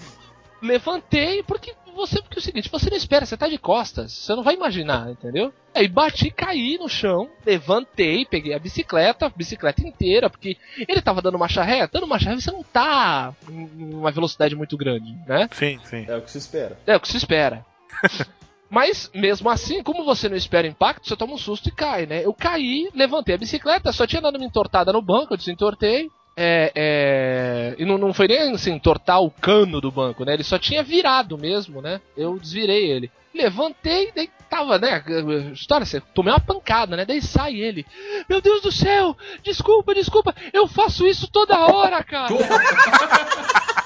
levantei, 0.62 1.42
porque 1.42 1.74
você, 1.94 2.20
porque 2.20 2.38
é 2.38 2.40
o 2.40 2.42
seguinte, 2.42 2.70
você 2.70 2.90
não 2.90 2.97
espera, 2.97 3.26
você 3.26 3.37
tá 3.37 3.49
de 3.49 3.59
costas, 3.59 4.12
você 4.12 4.35
não 4.35 4.42
vai 4.42 4.54
imaginar, 4.54 5.11
entendeu? 5.11 5.52
Aí 5.75 5.88
bati, 5.88 6.30
caí 6.30 6.78
no 6.78 6.88
chão, 6.88 7.30
levantei, 7.44 8.25
peguei 8.25 8.54
a 8.54 8.59
bicicleta, 8.59 9.26
a 9.26 9.28
bicicleta 9.30 9.87
inteira, 9.87 10.28
porque 10.28 10.56
ele 10.88 11.00
tava 11.00 11.23
dando 11.23 11.38
marcha 11.38 11.62
ré, 11.62 11.87
dando 11.87 12.06
marcha 12.06 12.30
ré 12.30 12.37
você 12.37 12.50
não 12.50 12.62
tá 12.62 13.35
em 13.49 13.94
uma 13.94 14.11
velocidade 14.11 14.56
muito 14.56 14.76
grande, 14.76 15.12
né? 15.26 15.49
Sim, 15.52 15.78
sim. 15.85 16.04
É 16.09 16.16
o 16.16 16.23
que 16.23 16.30
se 16.30 16.38
espera. 16.38 16.78
É 16.87 16.97
o 16.97 17.00
que 17.00 17.09
se 17.09 17.16
espera. 17.16 17.64
Mas, 18.70 19.11
mesmo 19.12 19.50
assim, 19.50 19.82
como 19.82 20.04
você 20.04 20.28
não 20.28 20.37
espera 20.37 20.66
impacto, 20.66 21.09
você 21.09 21.16
toma 21.16 21.35
um 21.35 21.38
susto 21.38 21.68
e 21.68 21.73
cai, 21.73 22.06
né? 22.06 22.25
Eu 22.25 22.32
caí, 22.32 22.88
levantei 22.94 23.35
a 23.35 23.38
bicicleta, 23.38 23.92
só 23.92 24.06
tinha 24.06 24.23
dado 24.23 24.37
uma 24.37 24.44
entortada 24.44 24.92
no 24.92 25.02
banco, 25.02 25.32
eu 25.35 25.37
desentortei. 25.37 26.09
É, 26.42 26.73
é, 26.75 27.75
e 27.78 27.85
não, 27.85 27.99
não 27.99 28.14
foi 28.14 28.26
nem 28.26 28.52
assim, 28.52 28.73
entortar 28.73 29.20
o 29.20 29.30
cano 29.30 29.78
do 29.78 29.90
banco, 29.90 30.25
né? 30.25 30.32
Ele 30.32 30.42
só 30.42 30.59
tinha 30.59 30.82
virado 30.82 31.37
mesmo, 31.37 31.82
né? 31.82 32.00
Eu 32.16 32.38
desvirei 32.38 32.90
ele. 32.90 33.11
Levantei, 33.35 34.11
daí 34.16 34.30
tava, 34.49 34.78
né? 34.78 35.04
História, 35.52 35.85
você 35.85 36.00
tomei 36.14 36.32
uma 36.32 36.40
pancada, 36.40 36.97
né? 36.97 37.04
Daí 37.04 37.20
sai 37.20 37.56
ele. 37.56 37.85
Meu 38.26 38.40
Deus 38.40 38.62
do 38.62 38.73
céu! 38.73 39.14
Desculpa, 39.42 39.94
desculpa! 39.94 40.35
Eu 40.50 40.66
faço 40.66 41.06
isso 41.06 41.28
toda 41.30 41.66
hora, 41.66 42.02
cara! 42.02 42.32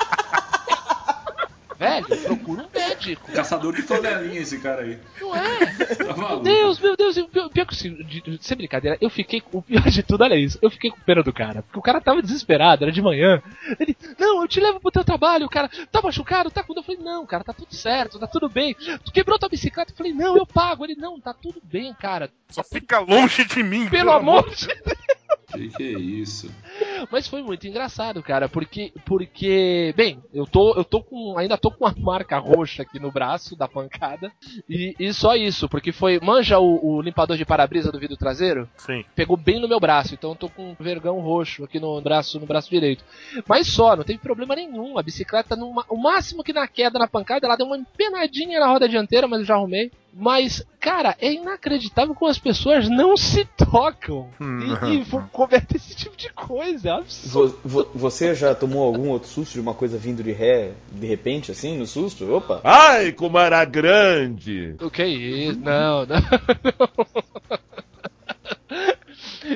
Velho, 1.85 2.07
procura 2.23 2.63
um 2.65 2.69
médico. 2.79 3.33
Caçador 3.33 3.75
de 3.75 3.83
flanelinha 3.83 4.41
esse 4.41 4.59
cara 4.59 4.83
aí. 4.83 4.99
Não 5.21 5.35
é? 5.35 5.67
Tá 5.97 6.15
Meu? 6.17 6.41
Deus, 6.41 6.81
meu 6.81 6.97
Deus, 6.97 7.17
o 7.17 7.29
pior, 7.29 7.49
pior 7.49 7.67
que 7.67 7.75
assim, 7.75 7.95
de- 7.95 8.21
de- 8.21 8.39
sem 8.45 8.57
brincadeira, 8.57 8.97
eu 9.01 9.11
fiquei, 9.11 9.43
o 9.53 9.63
pior 9.63 9.83
de 9.83 10.03
tudo, 10.03 10.25
olha 10.25 10.35
isso, 10.37 10.59
eu 10.63 10.71
fiquei 10.71 10.91
com 10.91 10.99
pena 11.01 11.23
do 11.23 11.33
cara, 11.33 11.63
porque 11.63 11.79
o 11.79 11.83
cara 11.83 12.01
tava 12.01 12.23
desesperado, 12.23 12.85
era 12.85 12.93
de 12.93 13.03
manhã, 13.03 13.43
ele, 13.79 13.97
não, 14.19 14.43
eu 14.43 14.49
te 14.49 14.61
levo 14.61 14.81
pro 14.81 14.91
teu 14.91 15.05
trabalho, 15.05 15.47
o 15.47 15.51
cara, 15.51 15.69
tá 15.91 16.01
machucado, 16.03 16.51
tá 16.51 16.63
com 16.63 16.75
dor, 16.75 16.81
eu 16.81 16.85
falei, 16.85 17.01
não, 17.01 17.27
cara, 17.27 17.45
tá 17.45 17.53
tudo 17.53 17.75
certo, 17.75 18.19
tá 18.19 18.27
tudo 18.27 18.49
bem, 18.49 18.75
tu 19.05 19.13
quebrou 19.13 19.39
tua 19.39 19.49
bicicleta, 19.49 19.93
eu 19.93 19.97
falei, 19.97 20.13
não, 20.13 20.37
eu 20.37 20.47
pago, 20.47 20.85
ele, 20.85 20.95
não, 20.97 21.21
tá 21.21 21.33
tudo 21.35 21.61
bem, 21.65 21.93
cara, 21.95 22.31
Só 22.51 22.63
fica 22.63 22.99
longe 23.01 23.45
de 23.45 23.63
mim. 23.63 23.89
pelo 23.89 24.11
amor 24.13 24.49
de 24.51 24.69
Que 25.47 25.69
que 25.69 25.83
é 25.83 25.99
isso? 25.99 26.51
Mas 27.11 27.29
foi 27.29 27.43
muito 27.43 27.67
engraçado, 27.67 28.23
cara, 28.23 28.49
porque, 28.49 28.93
porque, 29.05 29.93
bem, 29.97 30.23
eu 30.33 30.47
tô, 30.47 30.75
eu 30.75 30.85
tô 30.85 31.03
com, 31.03 31.39
ainda 31.39 31.57
tô 31.57 31.71
com 31.71 31.85
uma 31.85 31.95
marca 31.97 32.39
roxa 32.39 32.83
aqui 32.83 32.99
no 32.99 33.13
braço 33.13 33.57
da 33.57 33.69
pancada 33.69 34.33
e, 34.69 34.95
e 34.99 35.13
só 35.13 35.35
isso, 35.35 35.69
porque 35.69 35.93
foi, 35.93 36.19
manja 36.21 36.59
o, 36.59 36.97
o 36.97 37.01
limpador 37.01 37.37
de 37.37 37.45
para-brisa 37.45 37.93
do 37.93 37.99
vidro 37.99 38.17
traseiro, 38.17 38.69
Sim. 38.77 39.05
pegou 39.15 39.37
bem 39.37 39.61
no 39.61 39.69
meu 39.69 39.79
braço, 39.79 40.15
então 40.15 40.31
eu 40.31 40.37
tô 40.37 40.49
com 40.49 40.71
um 40.71 40.77
vergão 40.79 41.21
roxo 41.21 41.65
aqui 41.65 41.79
no 41.79 42.01
braço, 42.01 42.41
no 42.41 42.47
braço 42.47 42.71
direito. 42.71 43.05
Mas 43.49 43.67
só, 43.67 43.97
não 43.97 44.05
teve 44.05 44.19
problema 44.19 44.55
nenhum. 44.55 44.99
A 44.99 45.03
bicicleta, 45.03 45.57
numa, 45.57 45.85
o 45.89 45.97
máximo 45.97 46.43
que 46.43 46.53
na 46.53 46.67
queda, 46.67 46.99
na 46.99 47.09
pancada, 47.09 47.47
ela 47.47 47.57
deu 47.57 47.67
uma 47.67 47.77
empenadinha 47.79 48.61
na 48.61 48.67
roda 48.67 48.89
dianteira, 48.89 49.29
mas 49.29 49.41
eu 49.41 49.47
já 49.47 49.55
arrumei. 49.55 49.91
Mas, 50.17 50.65
cara, 50.79 51.17
é 51.21 51.33
inacreditável 51.33 52.15
como 52.15 52.31
as 52.31 52.39
pessoas 52.39 52.89
não 52.89 53.17
se 53.17 53.45
tocam 53.57 54.29
e, 54.87 54.95
e 55.01 55.05
convertem 55.33 55.77
esse 55.77 55.95
tipo 55.97 56.17
de 56.17 56.33
coisa. 56.33 56.89
É 56.89 56.93
absurdo. 56.93 57.59
Vo- 57.65 57.83
vo- 57.85 57.91
você 57.95 58.33
já 58.35 58.55
tomou 58.55 58.85
algum 58.85 59.09
outro 59.09 59.29
susto 59.29 59.55
de 59.55 59.61
uma 59.61 59.75
coisa 59.75 59.99
vindo 59.99 60.23
de 60.23 60.31
ré, 60.31 60.73
de 60.93 61.07
repente, 61.07 61.51
assim, 61.51 61.77
no 61.77 61.87
susto? 61.87 62.33
Opa! 62.33 62.61
Ai, 62.63 63.11
como 63.13 63.39
era 63.39 63.65
grande! 63.65 64.77
O 64.81 64.89
que 64.91 65.03
é 65.03 65.09
isso? 65.09 65.59
Não, 65.59 66.07
não. 66.07 66.17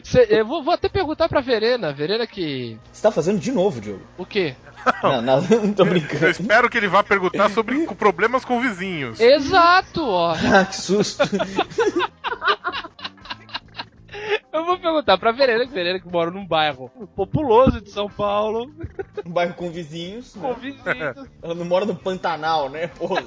Cê- 0.03 0.27
eu 0.31 0.47
vou, 0.47 0.63
vou 0.63 0.75
até 0.75 0.89
perguntar 0.89 1.29
pra 1.29 1.41
Verena. 1.41 1.93
Verena 1.93 2.27
que. 2.27 2.79
Você 2.93 3.03
tá 3.03 3.11
fazendo 3.11 3.39
de 3.39 3.51
novo, 3.53 3.81
Diogo? 3.81 4.03
O 4.17 4.25
quê? 4.27 4.55
Não, 5.03 5.21
não, 5.21 5.41
não 5.43 5.73
tô 5.73 5.83
Eu 5.83 5.87
brincando. 5.91 6.29
espero 6.29 6.71
que 6.71 6.79
ele 6.79 6.89
vá 6.89 7.03
perguntar 7.03 7.51
sobre 7.51 7.85
problemas 7.99 8.45
com 8.45 8.61
vizinhos. 8.61 9.21
Exato, 9.21 10.03
ó. 10.03 10.33
Ah, 10.35 10.65
que 10.65 10.77
susto. 10.77 11.25
Eu 14.53 14.65
vou 14.65 14.79
perguntar 14.79 15.17
pra 15.19 15.31
Verena, 15.33 15.67
que 15.67 15.73
Verena 15.73 16.01
que 16.01 16.11
mora 16.11 16.31
num 16.31 16.47
bairro 16.47 16.91
populoso 17.15 17.81
de 17.81 17.91
São 17.91 18.09
Paulo, 18.09 18.71
Um 19.25 19.31
bairro 19.31 19.55
com 19.55 19.71
vizinhos. 19.71 20.35
com 20.35 20.49
Né? 20.49 20.55
vizinhos, 20.55 21.29
Ela 21.43 21.55
não 21.55 21.65
mora 21.65 21.85
no 21.85 21.95
Pantanal, 21.95 22.69
né? 22.69 22.89
Porra. 22.89 23.23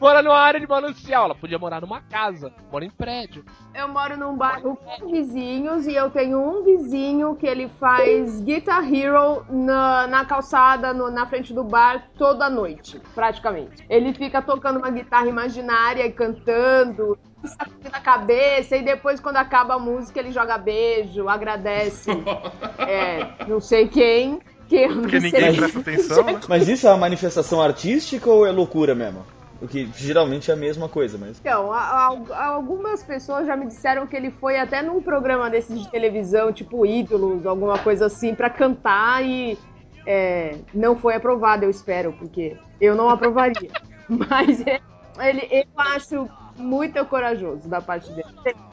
mora 0.00 0.22
numa 0.22 0.38
área 0.38 0.60
de 0.60 0.66
manancial. 0.66 1.24
Ela 1.24 1.34
podia 1.34 1.58
morar 1.58 1.80
numa 1.80 2.00
casa, 2.02 2.52
mora 2.70 2.84
em 2.84 2.90
prédio. 2.90 3.44
Eu 3.74 3.88
moro 3.88 4.16
num 4.16 4.36
bairro 4.36 4.76
com 4.76 5.10
vizinhos 5.10 5.86
e 5.86 5.94
eu 5.94 6.10
tenho 6.10 6.38
um 6.38 6.64
vizinho 6.64 7.34
que 7.36 7.46
ele 7.46 7.68
faz 7.80 8.40
Guitar 8.42 8.84
Hero 8.92 9.44
na, 9.48 10.06
na 10.06 10.24
calçada, 10.24 10.92
no- 10.92 11.10
na 11.10 11.26
frente 11.26 11.52
do 11.54 11.64
bar, 11.64 12.08
toda 12.18 12.48
noite, 12.50 13.00
praticamente. 13.14 13.84
Ele 13.88 14.12
fica 14.14 14.40
tocando 14.42 14.78
uma 14.78 14.90
guitarra 14.90 15.26
imaginária 15.28 16.04
e 16.06 16.12
cantando, 16.12 17.18
sacudindo 17.48 17.94
a 17.94 18.00
cabeça, 18.00 18.76
e 18.76 18.82
depois, 18.82 19.20
quando 19.20 19.36
acaba 19.36 19.74
a 19.74 19.78
música, 19.78 20.20
ele 20.20 20.32
joga 20.32 20.58
beijo, 20.58 21.28
agradece, 21.28 22.10
é, 22.86 23.26
não 23.46 23.60
sei 23.60 23.88
quem, 23.88 24.40
que 24.68 24.76
eu 24.76 24.94
não 24.94 25.02
Porque 25.02 25.20
sei. 25.20 25.30
ninguém 25.30 25.56
presta 25.56 25.78
atenção, 25.80 26.24
né? 26.24 26.40
Mas 26.48 26.68
isso 26.68 26.86
é 26.86 26.90
uma 26.90 26.98
manifestação 26.98 27.60
artística 27.60 28.28
ou 28.30 28.46
é 28.46 28.50
loucura 28.50 28.94
mesmo? 28.94 29.24
O 29.60 29.68
que 29.68 29.90
geralmente 29.94 30.50
é 30.50 30.54
a 30.54 30.56
mesma 30.56 30.88
coisa, 30.88 31.18
mas. 31.18 31.38
Então, 31.38 31.70
a- 31.70 32.08
a- 32.30 32.46
algumas 32.46 33.02
pessoas 33.02 33.46
já 33.46 33.54
me 33.54 33.66
disseram 33.66 34.06
que 34.06 34.16
ele 34.16 34.30
foi 34.30 34.58
até 34.58 34.80
num 34.80 35.02
programa 35.02 35.50
desses 35.50 35.78
de 35.78 35.90
televisão, 35.90 36.50
tipo 36.50 36.86
Ídolos, 36.86 37.44
alguma 37.44 37.78
coisa 37.78 38.06
assim, 38.06 38.34
pra 38.34 38.48
cantar 38.48 39.22
e 39.22 39.58
é, 40.06 40.56
não 40.72 40.96
foi 40.96 41.14
aprovado, 41.14 41.64
eu 41.64 41.70
espero, 41.70 42.12
porque 42.18 42.56
eu 42.80 42.94
não 42.94 43.10
aprovaria. 43.10 43.70
Mas 44.08 44.60
é, 44.66 44.80
ele, 45.20 45.46
eu 45.50 45.64
acho 45.76 46.26
muito 46.60 47.04
corajoso 47.06 47.68
da 47.68 47.80
parte 47.80 48.10
dele. 48.12 48.28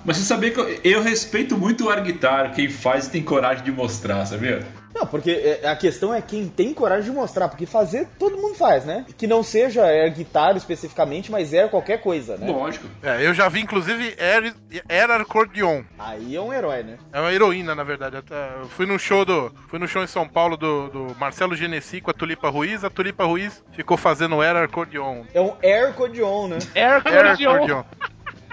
Mas 0.06 0.17
você 0.17 0.23
sabia 0.23 0.52
que 0.52 0.60
eu, 0.60 0.67
eu 0.84 1.02
respeito 1.02 1.58
muito 1.58 1.86
o 1.86 1.89
air 1.89 2.04
guitar, 2.04 2.54
quem 2.54 2.69
faz 2.69 3.08
tem 3.08 3.23
coragem 3.23 3.63
de 3.63 3.71
mostrar, 3.71 4.26
sabia? 4.26 4.65
Não, 4.97 5.05
porque 5.05 5.60
é, 5.62 5.69
a 5.69 5.75
questão 5.75 6.12
é 6.12 6.19
quem 6.21 6.47
tem 6.47 6.73
coragem 6.73 7.12
de 7.12 7.15
mostrar, 7.15 7.47
porque 7.49 7.67
fazer 7.67 8.07
todo 8.17 8.36
mundo 8.36 8.55
faz, 8.55 8.83
né? 8.83 9.05
Que 9.15 9.27
não 9.27 9.43
seja 9.43 9.86
air 9.86 10.12
guitarra 10.12 10.57
especificamente, 10.57 11.31
mas 11.31 11.53
é 11.53 11.67
qualquer 11.67 12.01
coisa, 12.01 12.36
né? 12.36 12.47
Lógico. 12.47 12.88
É, 13.03 13.23
eu 13.23 13.31
já 13.31 13.47
vi, 13.47 13.62
inclusive, 13.62 14.15
Air, 14.19 14.55
Air 14.89 15.12
Accordion. 15.21 15.83
Aí 15.99 16.36
é 16.36 16.41
um 16.41 16.51
herói, 16.51 16.81
né? 16.81 16.97
É 17.13 17.19
uma 17.19 17.31
heroína, 17.31 17.75
na 17.75 17.83
verdade. 17.83 18.17
Eu 18.17 18.67
fui 18.69 18.88
num 18.88 18.97
show 18.97 19.23
do. 19.23 19.53
Fui 19.67 19.77
num 19.77 19.88
show 19.88 20.03
em 20.03 20.07
São 20.07 20.27
Paulo 20.27 20.57
do, 20.57 20.89
do 20.89 21.15
Marcelo 21.19 21.55
Genesi 21.55 22.01
com 22.01 22.10
a 22.10 22.13
Tulipa 22.13 22.49
Ruiz. 22.49 22.83
A 22.83 22.89
Tulipa 22.89 23.23
Ruiz 23.23 23.63
ficou 23.73 23.97
fazendo 23.97 24.41
Air 24.41 24.57
Accordion. 24.57 25.25
É 25.31 25.39
um 25.39 25.53
air 25.62 25.93
cordion, 25.93 26.47
né? 26.47 26.57
Air 26.73 27.03
Air 27.05 27.27
Accordion. 27.27 27.83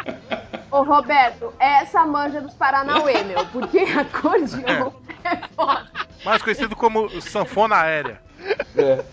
Ô, 0.74 0.82
Roberto, 0.82 1.54
essa 1.60 2.04
manja 2.04 2.40
dos 2.40 2.52
Paranauê, 2.54 3.22
meu, 3.22 3.46
porque 3.52 3.78
acordeon 3.78 4.90
é 5.22 5.36
foda. 5.54 5.86
Mais 6.24 6.42
conhecido 6.42 6.74
como 6.74 7.08
sanfona 7.20 7.76
aérea. 7.76 8.20
É. 8.76 9.04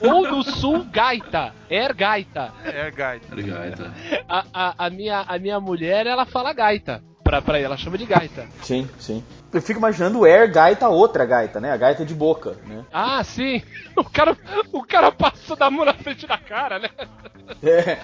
Ou 0.04 0.28
no 0.28 0.42
sul, 0.42 0.84
gaita. 0.90 1.54
Air 1.70 1.94
gaita. 1.94 2.52
Air 2.64 2.92
Guide. 2.92 3.26
Obrigado. 3.30 3.92
A, 4.28 4.44
a, 4.52 4.86
a 4.86 4.90
minha, 4.90 5.20
a 5.20 5.38
minha 5.38 5.60
mulher, 5.60 6.04
ela 6.04 6.26
fala 6.26 6.52
gaita. 6.52 7.00
Pra, 7.22 7.40
pra 7.40 7.60
ela 7.60 7.76
chama 7.76 7.96
de 7.96 8.04
gaita. 8.04 8.48
Sim, 8.62 8.90
sim. 8.98 9.22
Eu 9.52 9.62
fico 9.62 9.78
imaginando 9.78 10.18
o 10.18 10.24
air 10.24 10.50
gaita, 10.52 10.88
outra 10.88 11.24
gaita, 11.24 11.60
né? 11.60 11.70
A 11.70 11.76
gaita 11.76 12.04
de 12.04 12.14
boca, 12.14 12.56
né? 12.66 12.84
Ah, 12.92 13.22
sim. 13.22 13.62
O 13.96 14.04
cara, 14.04 14.36
o 14.72 14.84
cara 14.84 15.10
passa 15.10 15.56
da 15.56 15.70
mão 15.70 15.84
na 15.84 15.94
frente 15.94 16.26
da 16.26 16.36
cara, 16.36 16.78
né? 16.78 16.90
É. 17.62 17.98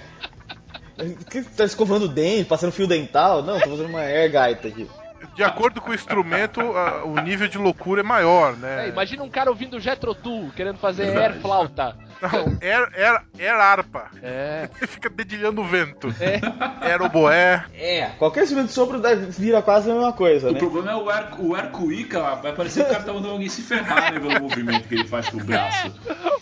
Que 1.30 1.42
tá 1.42 1.64
escovando 1.64 2.04
o 2.04 2.08
dente, 2.08 2.48
passando 2.48 2.72
fio 2.72 2.86
dental? 2.86 3.42
Não, 3.42 3.58
tô 3.58 3.70
fazendo 3.70 3.88
uma 3.88 4.00
air 4.00 4.30
gaita 4.30 4.68
aqui. 4.68 4.88
De 5.34 5.42
acordo 5.42 5.80
com 5.80 5.90
o 5.90 5.94
instrumento, 5.94 6.60
a- 6.60 7.04
o 7.04 7.20
nível 7.20 7.48
de 7.48 7.56
loucura 7.58 8.00
é 8.00 8.04
maior, 8.04 8.52
É, 8.54 8.56
né? 8.56 8.88
imagina 8.88 9.22
um 9.22 9.30
cara 9.30 9.50
ouvindo 9.50 9.80
Jetro 9.80 10.14
Tull, 10.14 10.50
querendo 10.54 10.78
fazer 10.78 11.06
Verdade. 11.06 11.34
air 11.34 11.40
flauta. 11.40 11.96
Não, 12.20 12.58
air, 12.60 12.88
air, 12.94 13.22
air 13.40 13.54
harpa. 13.54 14.10
É. 14.22 14.68
Ele 14.78 14.86
fica 14.86 15.10
dedilhando 15.10 15.60
o 15.60 15.64
vento. 15.64 16.14
É. 16.20 16.40
Air 16.86 17.02
oboé. 17.02 17.64
É, 17.74 18.10
qualquer 18.18 18.42
instrumento 18.44 18.68
de 18.68 18.72
sopro 18.74 19.00
vira 19.30 19.60
quase 19.60 19.90
a 19.90 19.94
mesma 19.94 20.12
coisa, 20.12 20.50
O 20.50 20.52
né? 20.52 20.58
problema 20.60 20.92
é 20.92 20.96
o 20.96 21.10
ar, 21.10 21.32
o 21.40 21.54
ar 21.56 21.70
cuíca, 21.72 22.20
vai 22.36 22.52
parecer 22.52 22.84
que 22.84 22.90
o 22.90 22.92
cara 22.92 23.04
tá 23.04 23.12
mandando 23.12 23.32
alguém 23.32 23.48
se 23.48 23.62
ferrar, 23.62 24.12
né, 24.12 24.20
pelo 24.20 24.40
movimento 24.40 24.86
que 24.86 24.94
ele 24.94 25.08
faz 25.08 25.28
com 25.30 25.38
o 25.38 25.44
braço. 25.44 25.92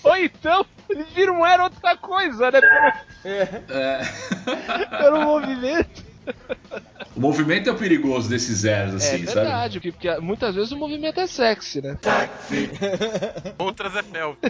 Ou 0.02 0.16
então, 0.16 0.66
ele 0.90 1.04
vira 1.14 1.32
um 1.32 1.42
air 1.44 1.60
outra 1.62 1.96
coisa, 1.96 2.50
né? 2.50 2.60
Pelo, 2.60 2.92
É. 3.24 4.00
pelo 4.98 5.20
movimento. 5.22 6.09
O 7.16 7.20
movimento 7.20 7.68
é 7.68 7.72
o 7.72 7.76
perigoso 7.76 8.28
desses 8.30 8.58
zeros, 8.58 8.92
É 8.94 8.96
assim, 9.14 9.26
sabe? 9.26 9.40
verdade, 9.40 9.80
porque, 9.80 9.92
porque 9.92 10.20
muitas 10.20 10.54
vezes 10.54 10.70
o 10.72 10.76
movimento 10.76 11.18
é 11.20 11.26
sexy, 11.26 11.82
né? 11.82 11.98
Outras 13.58 13.94
é 13.96 14.02
pélvico. 14.02 14.40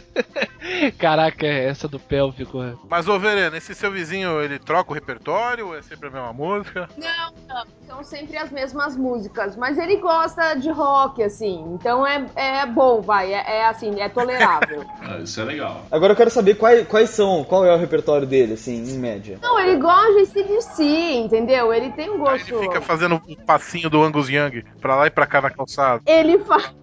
Caraca, 0.99 1.47
essa 1.47 1.89
do 1.89 1.99
pélvico. 1.99 2.63
é. 2.63 2.75
Mas, 2.89 3.09
ô 3.09 3.19
Verena, 3.19 3.57
esse 3.57 3.75
seu 3.75 3.91
vizinho, 3.91 4.41
ele 4.43 4.59
troca 4.59 4.91
o 4.91 4.95
repertório 4.95 5.69
ou 5.69 5.77
é 5.77 5.83
sempre 5.83 6.09
a 6.09 6.11
mesma 6.11 6.33
música? 6.33 6.89
Não, 6.97 7.33
não. 7.49 7.65
São 7.87 8.05
sempre 8.05 8.37
as 8.37 8.51
mesmas 8.53 8.97
músicas. 8.97 9.57
Mas 9.57 9.77
ele 9.79 9.97
gosta 9.97 10.55
de 10.55 10.71
rock, 10.71 11.23
assim. 11.23 11.65
Então 11.75 12.07
é, 12.07 12.25
é 12.37 12.67
bom, 12.67 13.01
vai. 13.01 13.33
É, 13.33 13.57
é 13.59 13.67
assim, 13.69 14.01
é 14.01 14.09
tolerável. 14.09 14.85
Ah, 15.03 15.17
isso 15.19 15.41
é 15.41 15.45
legal. 15.45 15.87
Agora 15.91 16.13
eu 16.13 16.17
quero 16.17 16.31
saber 16.31 16.55
quais, 16.55 16.87
quais 16.87 17.11
são, 17.11 17.43
qual 17.43 17.65
é 17.65 17.75
o 17.75 17.79
repertório 17.79 18.27
dele, 18.27 18.53
assim, 18.53 18.77
em 18.77 18.99
média. 18.99 19.39
não, 19.43 19.59
ele 19.59 19.77
gosta 19.77 20.13
de 20.19 20.27
CDC, 20.27 20.83
entendeu? 21.15 21.60
Ele 21.73 21.91
tem 21.91 22.09
um 22.11 22.15
Aí 22.27 22.39
gosto. 22.39 22.55
ele 22.55 22.67
fica 22.69 22.81
fazendo 22.81 23.17
o 23.27 23.37
passinho 23.45 23.89
do 23.91 24.03
Angus 24.03 24.29
Young 24.29 24.65
pra 24.81 24.97
lá 24.97 25.07
e 25.07 25.11
pra 25.11 25.27
cá 25.27 25.41
na 25.41 25.51
calçada. 25.51 26.03
Ele 26.07 26.39
faz. 26.39 26.75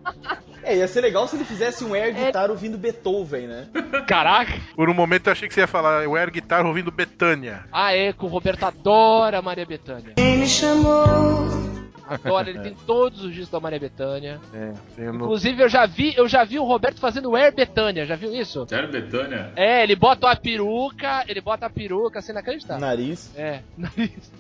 É, 0.63 0.75
ia 0.75 0.87
ser 0.87 0.99
legal 0.99 1.27
se 1.27 1.35
ele 1.37 1.45
fizesse 1.45 1.85
um 1.85 1.93
air 1.93 2.13
guitar 2.13 2.49
ouvindo 2.51 2.77
Beethoven, 2.77 3.47
né? 3.47 3.67
Caraca! 4.05 4.51
Por 4.75 4.89
um 4.89 4.93
momento 4.93 5.27
eu 5.27 5.31
achei 5.31 5.47
que 5.47 5.53
você 5.53 5.61
ia 5.61 5.67
falar 5.67 6.05
o 6.07 6.15
air 6.15 6.29
guitar 6.29 6.65
ouvindo 6.65 6.91
Betânia. 6.91 7.63
Ah, 7.71 7.95
é, 7.95 8.09
Roberto 8.09 8.63
adora 8.65 9.39
a 9.39 9.41
Maria 9.41 9.65
Bethânia. 9.65 10.13
Ele 10.17 10.37
me 10.37 10.47
chamou. 10.47 11.87
Adora, 12.07 12.49
ele 12.49 12.59
tem 12.59 12.75
todos 12.85 13.23
os 13.23 13.31
discos 13.33 13.49
da 13.49 13.59
Maria 13.59 13.79
Bethânia. 13.79 14.39
É, 14.53 14.73
tem 14.95 15.05
no... 15.07 15.15
Inclusive, 15.15 15.63
eu 15.63 15.69
já 15.69 15.85
vi, 15.85 16.13
eu 16.15 16.27
já 16.27 16.43
vi 16.43 16.57
o 16.59 16.63
Roberto 16.63 16.99
fazendo 16.99 17.35
Air 17.35 17.53
Betânia, 17.53 18.05
já 18.05 18.15
viu 18.15 18.33
isso? 18.33 18.65
Sério, 18.67 18.91
Betânia? 18.91 19.51
É, 19.55 19.83
ele 19.83 19.95
bota 19.95 20.29
a 20.29 20.35
peruca, 20.35 21.23
ele 21.27 21.41
bota 21.41 21.65
a 21.65 21.69
peruca 21.69 22.19
assim 22.19 22.31
inacreditável. 22.31 22.79
Nariz. 22.81 23.33
É, 23.37 23.61
nariz. 23.77 24.31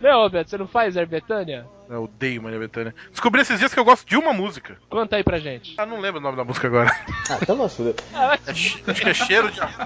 Não, 0.00 0.22
Roberto, 0.22 0.50
você 0.50 0.58
não 0.58 0.68
faz 0.68 0.96
Air 0.96 1.08
Betânia? 1.08 1.66
Eu 1.88 2.04
odeio 2.04 2.42
Maria 2.42 2.58
Bethânia. 2.58 2.94
Descobri 3.10 3.42
esses 3.42 3.58
dias 3.58 3.72
que 3.74 3.78
eu 3.78 3.84
gosto 3.84 4.08
de 4.08 4.16
uma 4.16 4.32
música. 4.32 4.78
Conta 4.88 5.16
aí 5.16 5.22
pra 5.22 5.38
gente. 5.38 5.74
Ah, 5.76 5.84
não 5.84 6.00
lembro 6.00 6.18
o 6.18 6.22
nome 6.22 6.36
da 6.36 6.42
música 6.44 6.66
agora. 6.66 6.90
Ah, 7.30 7.38
então 7.42 7.54
nós 7.56 7.74
fudeu. 7.76 7.94
É 8.14 8.50
acho 8.50 8.82
que 8.82 9.08
é 9.08 9.12
Cheiro 9.14 9.50
de 9.50 9.60
acho. 9.60 9.78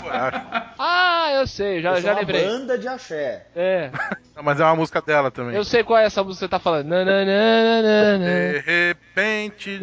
Ah, 0.79 1.31
eu 1.35 1.47
sei, 1.47 1.83
já, 1.83 1.95
Isso 1.95 2.03
já 2.03 2.11
é 2.11 2.13
uma 2.13 2.21
lembrei. 2.21 2.45
banda 2.47 2.79
de 2.79 2.87
axé. 2.87 3.47
É, 3.55 3.91
Não, 4.37 4.43
Mas 4.45 4.61
é 4.61 4.65
uma 4.65 4.77
música 4.77 5.01
dela 5.03 5.31
também. 5.31 5.57
eu 5.57 5.65
sei 5.65 5.83
qual 5.83 5.99
é 5.99 6.05
essa 6.05 6.23
música 6.23 6.47
que 6.47 6.49
você 6.49 6.49
tá 6.49 6.61
falando. 6.61 6.87
Nananana. 6.87 8.53
De 8.53 8.59
repente. 8.61 9.81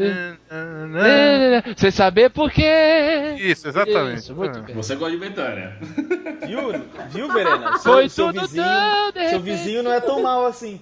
nananã. 0.50 1.64
Sem 1.76 1.92
saber 1.92 2.30
por 2.30 2.50
quê. 2.52 3.36
Isso, 3.40 3.68
exatamente. 3.68 4.20
Isso, 4.20 4.36
muito 4.36 4.62
bem. 4.62 4.76
Você 4.76 4.96
gosta 4.96 5.12
de 5.18 5.20
Betânia. 5.22 5.78
Viu, 6.48 6.60
viu 7.10 7.34
Verena? 7.34 7.78
Seu, 7.78 7.92
Foi 7.94 8.10
seu 8.10 8.28
tudo 8.28 8.42
vizinho, 8.42 8.64
tão 8.66 9.12
de 9.12 9.30
seu 9.30 9.40
vizinho 9.42 9.84
não 9.84 9.92
é 9.92 10.00
tão 10.00 10.22
mal 10.22 10.46
assim. 10.46 10.80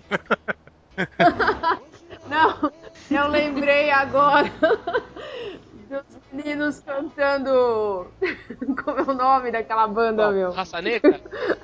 Não, 2.27 2.71
eu 3.11 3.27
lembrei 3.27 3.91
agora 3.91 4.49
dos 5.89 6.03
meninos 6.31 6.79
cantando. 6.79 8.07
Como 8.83 8.99
é 8.99 9.01
o 9.03 9.13
nome 9.13 9.51
daquela 9.51 9.87
banda, 9.87 10.31
meu? 10.31 10.51
Raça 10.51 10.81
Negra? 10.81 11.19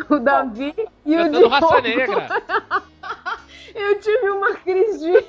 O 0.09 0.19
Davi 0.19 0.73
e 1.05 1.15
o 1.15 1.17
Cantando 1.23 1.47
Raça 1.47 1.81
Diogo. 1.81 1.97
Negra. 1.97 2.27
Eu 3.73 3.99
tive 3.99 4.29
uma 4.29 4.53
crise 4.55 4.99
de. 5.11 5.25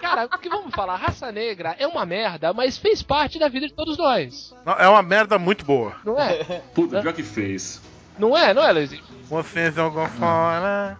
Cara, 0.00 0.24
o 0.26 0.38
que 0.38 0.48
vamos 0.48 0.74
falar? 0.74 0.96
Raça 0.96 1.30
Negra 1.30 1.76
é 1.78 1.86
uma 1.86 2.04
merda, 2.04 2.52
mas 2.52 2.76
fez 2.78 3.02
parte 3.02 3.38
da 3.38 3.48
vida 3.48 3.66
de 3.66 3.74
todos 3.74 3.96
nós. 3.96 4.54
Não, 4.64 4.72
É 4.74 4.88
uma 4.88 5.02
merda 5.02 5.38
muito 5.38 5.64
boa. 5.64 5.94
Não 6.04 6.18
é? 6.18 6.62
Puta, 6.74 7.00
pior 7.00 7.12
que 7.12 7.22
fez. 7.22 7.80
Não 8.18 8.36
é, 8.36 8.52
não 8.54 8.62
é, 8.64 8.72
Luizinho? 8.72 9.02
Vocês 9.28 9.74
jogam 9.74 10.06
fora. 10.10 10.96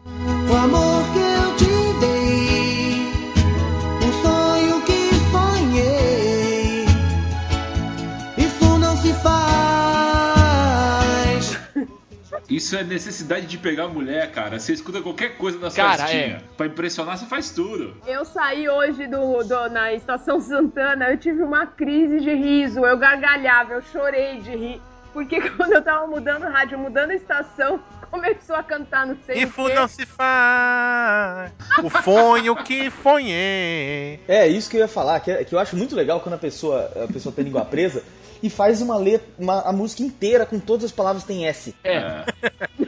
O 0.51 0.55
amor 0.57 1.05
que 1.13 1.19
eu 1.21 1.57
te 1.57 1.65
dei, 2.01 3.13
o 4.01 4.13
sonho 4.23 4.81
que 4.83 5.11
sonhei, 5.31 6.85
isso 8.37 8.79
não 8.79 8.97
se 8.97 9.13
faz. 9.15 9.35
Isso 12.51 12.77
é 12.77 12.85
necessidade 12.85 13.47
de 13.47 13.57
pegar 13.59 13.89
mulher, 13.89 14.31
cara. 14.31 14.59
Você 14.61 14.75
escuta 14.75 15.01
qualquer 15.01 15.39
coisa 15.39 15.59
na 15.59 15.71
Cara, 15.71 16.11
é. 16.15 16.41
Pra 16.57 16.67
impressionar, 16.67 17.17
você 17.17 17.25
faz 17.27 17.51
tudo. 17.51 17.97
Eu 18.07 18.25
saí 18.25 18.69
hoje 18.69 19.07
do, 19.07 19.43
do- 19.43 19.71
na 19.71 19.93
Estação 19.95 20.39
Santana, 20.41 21.11
eu 21.11 21.17
tive 21.17 21.43
uma 21.43 21.67
crise 21.67 22.21
de 22.21 22.35
riso, 22.35 22.81
eu 22.85 22.99
gargalhava, 22.99 23.73
eu 23.75 23.83
chorei 23.83 24.41
de 24.41 24.51
rir. 24.51 24.83
Porque 25.15 25.41
quando 25.57 25.73
eu 25.73 25.83
tava 25.83 26.07
mudando 26.07 26.43
o 26.45 26.51
rádio, 26.51 26.77
mudando 26.79 27.13
a 27.13 27.15
estação, 27.15 27.81
começou 28.11 28.55
a 28.57 28.63
cantar 28.63 29.07
não 29.07 29.17
sei 29.25 29.37
quê. 29.69 29.75
não 29.75 29.89
se 29.89 30.05
faz. 30.05 31.53
O 31.83 31.89
fonho 31.89 32.55
que 32.57 32.91
fonhei. 32.91 34.21
É, 34.29 34.47
isso 34.47 34.69
que 34.69 34.77
eu 34.77 34.81
ia 34.81 34.89
falar, 34.89 35.21
que, 35.21 35.31
é- 35.31 35.45
que 35.45 35.55
eu 35.55 35.59
acho 35.59 35.77
muito 35.77 35.95
legal 35.97 36.21
quando 36.21 36.35
a 36.35 36.39
pessoa, 36.39 36.91
a 37.09 37.11
pessoa 37.11 37.33
tem 37.35 37.45
língua 37.45 37.65
presa 37.65 38.03
e 38.43 38.51
faz 38.51 38.83
uma 38.83 38.99
letra, 38.99 39.27
uma, 39.39 39.63
a 39.63 39.73
música 39.73 40.03
inteira 40.03 40.45
com 40.45 40.59
todas 40.59 40.85
as 40.85 40.93
palavras 40.93 41.25
tem 41.25 41.47
S. 41.47 41.75
É, 41.83 42.25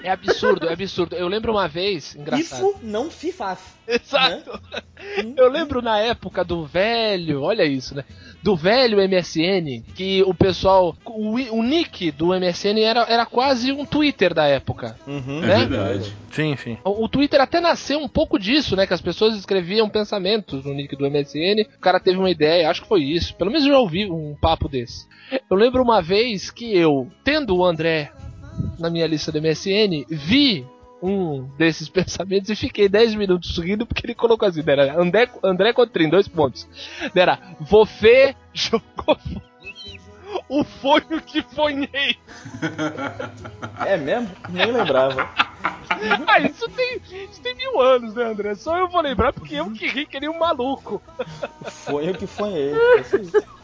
é 0.06 0.10
absurdo, 0.10 0.68
é 0.68 0.72
absurdo. 0.72 1.16
Eu 1.16 1.28
lembro 1.28 1.52
uma 1.52 1.66
vez, 1.68 2.14
engraçado. 2.14 2.60
Ifo 2.70 2.78
não 2.82 3.10
fifaf. 3.10 3.76
Exato. 3.88 4.60
Eu 5.36 5.48
lembro 5.48 5.80
na 5.80 5.98
época 6.00 6.42
do 6.44 6.64
velho, 6.64 7.42
olha 7.42 7.64
isso, 7.64 7.94
né? 7.94 8.04
Do 8.42 8.56
velho 8.56 8.98
MSN, 8.98 9.82
que 9.94 10.22
o 10.24 10.34
pessoal. 10.34 10.96
O, 11.04 11.34
o 11.34 11.62
nick 11.62 12.10
do 12.10 12.28
MSN 12.28 12.80
era, 12.80 13.02
era 13.08 13.24
quase 13.26 13.70
um 13.72 13.84
Twitter 13.84 14.34
da 14.34 14.44
época. 14.46 14.96
Uhum. 15.06 15.42
É 15.44 15.46
Né? 15.46 15.66
verdade. 15.66 16.12
Sim, 16.32 16.56
sim. 16.56 16.78
O, 16.84 17.04
o 17.04 17.08
Twitter 17.08 17.40
até 17.40 17.60
nasceu 17.60 17.98
um 18.00 18.08
pouco 18.08 18.38
disso, 18.38 18.74
né? 18.76 18.86
Que 18.86 18.94
as 18.94 19.00
pessoas 19.00 19.36
escreviam 19.36 19.88
pensamentos 19.88 20.64
no 20.64 20.74
nick 20.74 20.96
do 20.96 21.08
MSN. 21.08 21.62
O 21.76 21.80
cara 21.80 22.00
teve 22.00 22.18
uma 22.18 22.30
ideia, 22.30 22.68
acho 22.68 22.82
que 22.82 22.88
foi 22.88 23.02
isso. 23.04 23.34
Pelo 23.36 23.50
menos 23.50 23.66
eu 23.66 23.72
já 23.72 23.78
ouvi 23.78 24.10
um 24.10 24.34
papo 24.40 24.68
desse. 24.68 25.06
Eu 25.50 25.56
lembro 25.56 25.82
uma 25.82 26.00
vez 26.02 26.50
que 26.50 26.76
eu, 26.76 27.08
tendo 27.24 27.56
o 27.56 27.64
André 27.64 28.12
na 28.78 28.90
minha 28.90 29.06
lista 29.06 29.32
do 29.32 29.40
MSN, 29.40 30.04
vi 30.08 30.66
um 31.02 31.42
desses 31.56 31.88
pensamentos 31.90 32.50
e 32.50 32.56
fiquei 32.56 32.88
10 32.88 33.14
minutos 33.14 33.56
rindo 33.58 33.86
porque 33.86 34.06
ele 34.06 34.14
colocou 34.14 34.48
assim, 34.48 34.62
André, 34.96 35.28
André 35.42 35.72
Cotrim, 35.72 36.08
dois 36.08 36.28
pontos. 36.28 36.66
Era, 37.14 37.38
você 37.60 38.34
jogou 38.52 39.16
o 40.48 40.64
fonho 40.64 41.20
que 41.24 41.42
fonhei. 41.42 42.16
É 43.84 43.96
mesmo? 43.96 44.30
Nem 44.48 44.72
lembrava. 44.72 45.28
Ah, 46.28 46.40
isso 46.40 46.68
tem, 46.70 47.00
isso 47.30 47.40
tem 47.40 47.54
mil 47.54 47.80
anos, 47.80 48.14
né, 48.14 48.24
André? 48.24 48.54
Só 48.54 48.76
eu 48.76 48.88
vou 48.88 49.00
lembrar 49.00 49.32
porque 49.32 49.54
eu 49.54 49.70
que 49.70 49.86
ri 49.88 50.04
que 50.04 50.18
nem 50.20 50.28
um 50.28 50.38
maluco. 50.38 51.00
Foi 51.64 52.08
eu 52.08 52.14
que 52.14 52.26
fonhei. 52.26 52.72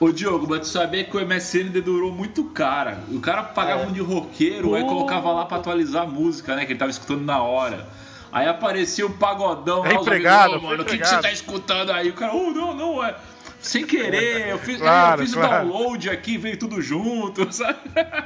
Ô 0.01 0.11
Diogo, 0.11 0.47
mas 0.49 0.61
tu 0.61 0.67
sabia 0.69 1.05
que 1.05 1.17
o 1.17 1.21
MSN 1.21 1.69
dedurou 1.71 2.11
muito 2.13 2.45
cara. 2.45 3.01
O 3.11 3.21
cara 3.21 3.43
pagava 3.43 3.83
É. 3.83 3.87
um 3.87 3.93
de 3.93 4.01
roqueiro, 4.01 4.75
aí 4.75 4.83
Uh. 4.83 4.87
colocava 4.87 5.33
lá 5.33 5.45
pra 5.45 5.59
atualizar 5.59 6.03
a 6.05 6.07
música, 6.07 6.55
né? 6.57 6.65
Que 6.65 6.73
ele 6.73 6.79
tava 6.79 6.91
escutando 6.91 7.23
na 7.25 7.43
hora. 7.43 7.87
Aí 8.33 8.49
aparecia 8.49 9.05
o 9.05 9.11
pagodão 9.11 9.85
É 9.85 9.91
lá, 9.93 10.01
empregado, 10.01 10.53
amigos, 10.55 10.65
"Ô, 10.65 10.71
mano, 10.71 10.83
o 10.83 10.87
que, 10.87 10.91
que 10.93 10.97
empregado." 10.97 11.17
você 11.23 11.29
tá 11.29 11.33
escutando 11.33 11.91
aí? 11.93 12.09
O 12.09 12.15
cara, 12.15 12.35
oh, 12.35 12.51
não, 12.51 12.75
não, 12.75 13.05
é. 13.05 13.15
Sem 13.63 13.87
querer, 13.87 14.49
eu 14.49 14.59
fiz, 14.59 14.79
Claro, 14.79 15.21
é, 15.21 15.23
eu 15.23 15.27
fiz 15.27 15.35
claro. 15.35 15.69
o 15.69 15.73
download 15.73 16.11
aqui, 16.11 16.37
veio 16.37 16.59
tudo 16.59 16.83
junto, 16.83 17.51
sabe? 17.55 17.79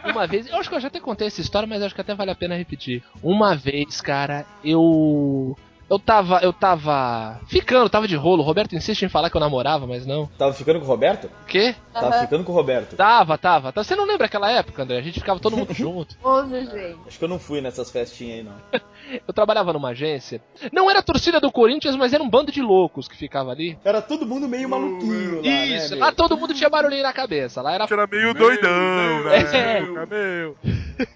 Uma 0.04 0.26
vez, 0.26 0.46
eu 0.48 0.56
acho 0.56 0.68
que 0.68 0.74
eu 0.74 0.80
já 0.80 0.88
até 0.88 0.98
contei 0.98 1.26
essa 1.26 1.40
história, 1.40 1.68
mas 1.68 1.82
acho 1.82 1.94
que 1.94 2.00
até 2.00 2.14
vale 2.14 2.30
a 2.30 2.34
pena 2.34 2.56
repetir. 2.56 3.02
Uma 3.22 3.54
vez, 3.54 4.00
cara, 4.00 4.46
eu. 4.64 5.56
Eu 5.88 5.98
tava. 5.98 6.40
Eu 6.42 6.52
tava. 6.52 7.40
Ficando, 7.46 7.88
tava 7.88 8.08
de 8.08 8.16
rolo. 8.16 8.42
O 8.42 8.46
Roberto 8.46 8.74
insiste 8.74 9.02
em 9.04 9.08
falar 9.08 9.30
que 9.30 9.36
eu 9.36 9.40
namorava, 9.40 9.86
mas 9.86 10.04
não. 10.04 10.26
Tava 10.38 10.52
ficando 10.52 10.80
com 10.80 10.84
o 10.84 10.88
Roberto? 10.88 11.26
O 11.26 11.46
quê? 11.46 11.74
Tava 11.92 12.20
ficando 12.20 12.42
com 12.44 12.52
o 12.52 12.54
Roberto. 12.54 12.96
Tava, 12.96 13.38
tava. 13.38 13.72
Você 13.72 13.94
não 13.94 14.04
lembra 14.04 14.26
aquela 14.26 14.50
época, 14.50 14.82
André? 14.82 14.98
A 14.98 15.02
gente 15.02 15.20
ficava 15.20 15.38
todo 15.38 15.56
mundo 15.56 15.72
junto. 15.74 16.16
Ô, 16.22 16.42
gente. 16.46 16.96
Acho 17.06 17.18
que 17.18 17.24
eu 17.24 17.28
não 17.28 17.38
fui 17.38 17.60
nessas 17.60 17.90
festinhas 17.90 18.38
aí, 18.38 18.42
não. 18.42 18.54
Eu 19.28 19.32
trabalhava 19.32 19.72
numa 19.72 19.90
agência. 19.90 20.42
Não 20.72 20.90
era 20.90 20.98
a 20.98 21.02
torcida 21.02 21.40
do 21.40 21.52
Corinthians, 21.52 21.94
mas 21.94 22.12
era 22.12 22.20
um 22.20 22.28
bando 22.28 22.50
de 22.50 22.60
loucos 22.60 23.06
que 23.06 23.16
ficava 23.16 23.52
ali. 23.52 23.78
Era 23.84 24.02
todo 24.02 24.26
mundo 24.26 24.48
meio 24.48 24.68
maluquinho 24.68 25.36
lá, 25.36 25.46
Isso, 25.48 25.94
né? 25.94 26.00
lá 26.00 26.10
todo 26.10 26.36
mundo 26.36 26.52
tinha 26.52 26.68
barulhinho 26.68 27.04
na 27.04 27.12
cabeça. 27.12 27.62
Lá 27.62 27.72
era. 27.72 27.86
Era 27.88 28.06
meio 28.08 28.34
doidão, 28.34 29.24
né? 29.24 29.36
É. 29.54 29.80
Meu. 30.06 30.56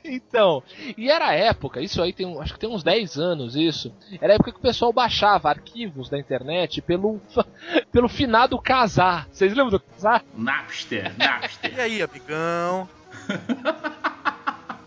Então, 0.05 0.63
e 0.97 1.11
era 1.11 1.29
a 1.29 1.35
época, 1.35 1.81
isso 1.81 2.01
aí 2.03 2.13
tem, 2.13 2.27
um- 2.27 2.41
acho 2.41 2.53
que 2.55 2.61
tem 2.61 2.69
uns 2.71 2.83
10 2.85 3.17
anos 3.19 3.57
isso. 3.57 3.93
Era 4.21 4.35
a 4.35 4.37
época 4.37 4.53
que 4.53 4.60
o 4.61 4.63
pessoal 4.63 4.93
baixava 4.93 5.49
arquivos 5.49 6.11
da 6.11 6.19
internet 6.19 6.83
pelo 6.83 7.19
pelo 7.91 8.09
finado 8.09 8.61
casar. 8.61 9.27
Vocês 9.33 9.53
lembram 9.55 9.71
do 9.71 9.81
casar? 9.81 10.23
Napster, 10.37 11.17
Napster. 11.17 11.75
E 11.75 11.81
aí, 11.81 12.03
amigão? 12.03 12.87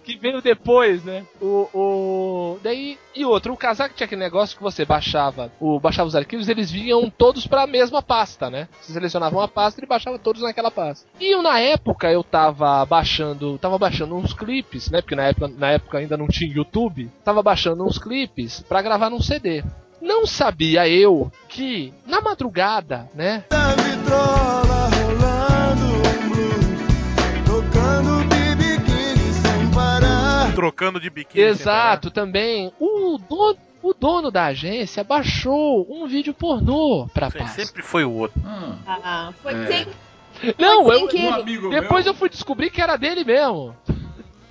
Que 0.03 0.17
veio 0.17 0.41
depois, 0.41 1.03
né? 1.03 1.25
O, 1.41 1.69
o 1.73 2.59
daí 2.61 2.97
e 3.15 3.23
outro, 3.25 3.53
o 3.53 3.57
casar 3.57 3.89
que 3.89 3.95
tinha 3.95 4.05
aquele 4.05 4.21
negócio 4.21 4.57
que 4.57 4.63
você 4.63 4.83
baixava, 4.83 5.51
o 5.59 5.79
baixava 5.79 6.07
os 6.07 6.15
arquivos, 6.15 6.49
eles 6.49 6.71
vinham 6.71 7.09
todos 7.09 7.47
pra 7.47 7.67
mesma 7.67 8.01
pasta, 8.01 8.49
né? 8.49 8.67
Você 8.81 8.93
selecionava 8.93 9.35
uma 9.35 9.47
pasta 9.47 9.83
e 9.83 9.87
baixava 9.87 10.19
todos 10.19 10.41
naquela 10.41 10.71
pasta. 10.71 11.07
E 11.19 11.33
eu, 11.33 11.41
na 11.41 11.59
época 11.59 12.11
eu 12.11 12.23
tava 12.23 12.85
baixando, 12.85 13.57
tava 13.57 13.77
baixando 13.77 14.15
uns 14.15 14.33
clipes, 14.33 14.89
né? 14.89 15.01
Porque 15.01 15.15
na 15.15 15.23
época, 15.23 15.47
na 15.47 15.71
época 15.71 15.97
ainda 15.99 16.17
não 16.17 16.27
tinha 16.27 16.53
YouTube. 16.53 17.09
Tava 17.23 17.41
baixando 17.43 17.85
uns 17.85 17.97
clipes 17.97 18.61
pra 18.61 18.81
gravar 18.81 19.09
num 19.09 19.21
CD. 19.21 19.63
Não 20.01 20.25
sabia 20.25 20.87
eu 20.89 21.31
que 21.47 21.93
na 22.05 22.19
madrugada, 22.19 23.09
né? 23.15 23.45
Da 23.49 23.73
vitrola 23.75 24.72
Trocando 30.63 30.97
de 30.97 31.09
biquíni. 31.09 31.43
Exato, 31.43 32.09
também. 32.09 32.71
O 32.79 33.17
dono, 33.17 33.57
o 33.81 33.93
dono 33.93 34.31
da 34.31 34.45
agência 34.45 35.03
baixou 35.03 35.85
um 35.89 36.07
vídeo 36.07 36.33
pornô 36.33 37.05
pra 37.13 37.29
pasta. 37.29 37.65
Sempre 37.65 37.81
foi 37.81 38.05
o 38.05 38.11
outro. 38.11 38.39
Hum. 38.39 38.77
Ah, 38.87 39.33
foi 39.43 39.53
É. 39.53 39.65
sem, 39.67 39.87
Não, 40.57 40.85
foi 40.85 41.09
sem 41.11 41.25
eu. 41.25 41.31
Um 41.31 41.33
amigo 41.33 41.69
depois 41.69 42.05
meu, 42.05 42.13
eu 42.13 42.17
fui 42.17 42.29
descobrir 42.29 42.69
que 42.69 42.81
era 42.81 42.95
dele 42.95 43.25
mesmo. 43.25 43.75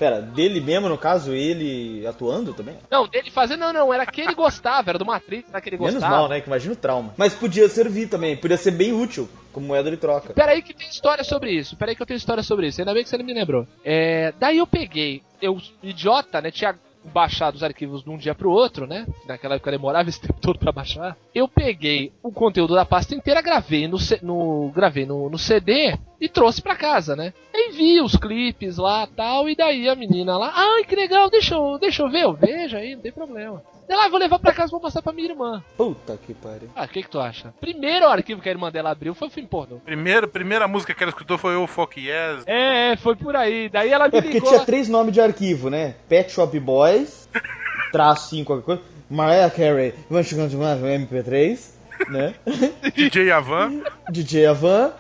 Pera, 0.03 0.21
dele 0.21 0.61
mesmo, 0.61 0.89
no 0.89 0.99
caso, 0.99 1.33
ele 1.33 2.05
atuando 2.05 2.53
também? 2.53 2.77
Não, 2.91 3.07
dele 3.07 3.31
fazendo, 3.31 3.61
não, 3.61 3.73
não, 3.73 3.95
era 3.95 4.05
que 4.05 4.21
ele 4.21 4.35
gostava, 4.35 4.91
era 4.91 4.99
do 4.99 5.07
Matrix, 5.07 5.49
era 5.49 5.61
que 5.61 5.69
ele 5.69 5.79
Menos 5.79 5.95
gostava. 5.95 6.17
mal, 6.17 6.29
né? 6.29 6.41
Que 6.41 6.49
imagina 6.49 6.73
o 6.73 6.77
trauma. 6.77 7.15
Mas 7.17 7.33
podia 7.35 7.69
servir 7.69 8.09
também, 8.09 8.37
podia 8.37 8.57
ser 8.57 8.73
bem 8.73 8.93
útil 8.93 9.29
como 9.53 9.65
moeda 9.65 9.89
de 9.89 9.97
troca. 9.97 10.33
Peraí 10.33 10.61
que 10.61 10.75
tem 10.75 10.89
história 10.89 11.23
sobre 11.23 11.53
isso, 11.53 11.77
peraí 11.77 11.95
que 11.95 12.03
eu 12.03 12.07
tenho 12.07 12.17
história 12.17 12.43
sobre 12.43 12.67
isso, 12.67 12.81
ainda 12.81 12.93
bem 12.93 13.05
que 13.05 13.11
você 13.11 13.17
não 13.17 13.25
me 13.25 13.33
lembrou. 13.33 13.65
É, 13.85 14.33
daí 14.41 14.59
eu 14.59 14.67
peguei, 14.67 15.23
eu, 15.41 15.57
idiota, 15.81 16.41
né, 16.41 16.51
tinha 16.51 16.75
baixado 17.05 17.55
os 17.55 17.63
arquivos 17.63 18.03
de 18.03 18.11
um 18.11 18.17
dia 18.17 18.35
pro 18.35 18.51
outro, 18.51 18.87
né, 18.87 19.07
naquela 19.27 19.57
época 19.57 19.71
demorava 19.71 20.09
esse 20.09 20.21
tempo 20.23 20.41
todo 20.41 20.59
pra 20.59 20.73
baixar. 20.73 21.17
Eu 21.35 21.49
peguei 21.49 22.13
o 22.23 22.33
conteúdo 22.33 22.75
da 22.75 22.85
pasta 22.85 23.15
inteira, 23.15 23.43
gravei 23.43 23.89
no, 23.89 23.99
no, 24.23 24.71
gravei 24.71 25.07
no, 25.07 25.29
no 25.29 25.39
CD 25.39 25.97
e 26.21 26.29
trouxe 26.29 26.63
pra 26.63 26.77
casa, 26.77 27.17
né. 27.17 27.33
Aí 27.55 27.73
vi 27.73 28.01
os 28.01 28.17
clipes 28.17 28.77
lá 28.77 29.07
tal, 29.07 29.49
e 29.49 29.57
daí 29.57 29.89
a 29.89 29.95
menina 29.95 30.37
lá, 30.37 30.53
ai 30.55 30.85
que 30.85 30.97
legal, 30.97 31.29
deixa 31.29 31.55
eu, 31.55 31.79
deixa 31.79 32.03
eu 32.03 32.11
ver, 32.11 32.23
eu 32.23 32.33
vejo 32.33 32.77
aí, 32.77 32.95
não 32.95 33.03
tem 33.03 33.13
problema. 33.13 33.63
Ela, 33.93 34.07
ah, 34.07 34.09
vou 34.09 34.19
levar 34.19 34.39
pra 34.39 34.53
casa 34.55 34.71
e 34.71 34.73
vou 34.73 34.81
mostrar 34.81 35.03
pra 35.03 35.13
minha 35.13 35.29
irmã. 35.29 35.63
Puta 35.77 36.17
que 36.27 36.33
pariu. 36.33 36.71
Ah, 36.75 36.85
o 36.85 36.89
que 36.89 37.03
que 37.03 37.11
tu 37.11 37.21
acha? 37.21 37.53
Primeiro 37.61 38.07
arquivo 38.07 38.41
que 38.41 38.49
a 38.49 38.53
irmã 38.53 38.71
dela 38.73 38.91
abriu 38.91 39.15
foi 39.15 39.29
o 39.29 39.31
filme 39.31 39.47
pornô. 39.49 39.77
Primeiro, 39.85 40.27
primeira 40.27 40.67
música 40.67 40.95
que 40.95 41.03
ela 41.03 41.11
escutou 41.11 41.37
foi 41.37 41.57
o 41.57 41.67
Fuck 41.67 42.01
Yes. 42.01 42.43
É, 42.47 42.97
foi 42.97 43.15
por 43.17 43.37
aí. 43.37 43.69
Daí 43.69 43.91
ela 43.91 44.09
me 44.09 44.17
É 44.17 44.23
porque 44.23 44.35
ligou. 44.35 44.49
tinha 44.49 44.65
três 44.65 44.89
nomes 44.89 45.13
de 45.13 45.21
arquivo, 45.21 45.69
né? 45.69 45.95
Pet 46.09 46.33
Shop 46.33 46.59
Boys, 46.59 47.29
traço 47.93 48.31
5, 48.31 48.47
qualquer 48.47 48.65
coisa. 48.65 48.83
Mariah 49.11 49.51
Carey, 49.51 49.93
vamos 50.09 50.27
chegando 50.27 50.49
de 50.49 50.57
mais 50.57 50.81
MP3, 50.81 51.61
né? 52.09 52.35
DJ 52.97 53.31
Avan. 53.31 53.83
DJ 54.11 54.47
Avan. 54.47 54.91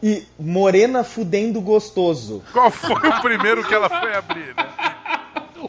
E 0.00 0.24
Morena 0.38 1.02
Fudendo 1.02 1.60
Gostoso. 1.60 2.44
Qual 2.52 2.70
foi 2.70 2.94
o 3.08 3.20
primeiro 3.20 3.64
que 3.66 3.74
ela 3.74 3.88
foi 3.88 4.14
abrir, 4.14 4.54
né? 4.54 4.95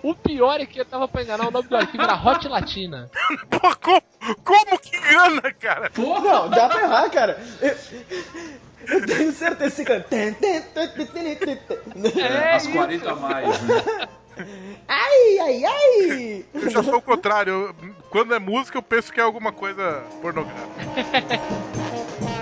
O 0.04 0.13
pior 0.13 0.60
é 0.60 0.65
que 0.65 0.80
eu 0.80 0.86
tava 0.86 1.08
pra 1.08 1.23
enganar 1.23 1.47
o 1.47 1.52
nome 1.52 1.67
do 1.67 1.76
arquivo 1.78 2.04
era 2.04 2.15
Hot 2.15 2.47
Latina. 2.47 3.10
Pô, 3.50 3.76
como, 3.78 4.02
como 4.43 4.80
que 4.80 4.95
engana, 4.97 5.41
cara? 5.54 5.91
Não, 5.97 6.50
dá 6.50 6.69
pra 6.69 6.82
errar, 6.82 7.10
cara. 7.10 7.41
Eu, 7.62 7.76
eu 8.88 9.06
tenho 9.06 9.32
certeza 9.32 9.84
que 9.84 9.91
é, 9.91 10.00
as 12.56 12.67
40 12.67 13.12
a 13.12 13.15
mais, 13.15 13.62
né? 13.62 14.08
Ai, 14.88 15.39
ai, 15.39 15.65
ai! 15.65 16.45
Eu 16.54 16.69
já 16.69 16.84
sou 16.84 16.97
o 16.97 17.02
contrário. 17.02 17.54
Eu- 17.54 17.76
quando 18.12 18.36
é 18.36 18.39
música, 18.39 18.78
eu 18.78 18.84
penso 18.84 19.12
que 19.12 19.19
é 19.19 19.23
alguma 19.23 19.52
coisa 19.52 20.04
pornográfica. 20.21 20.67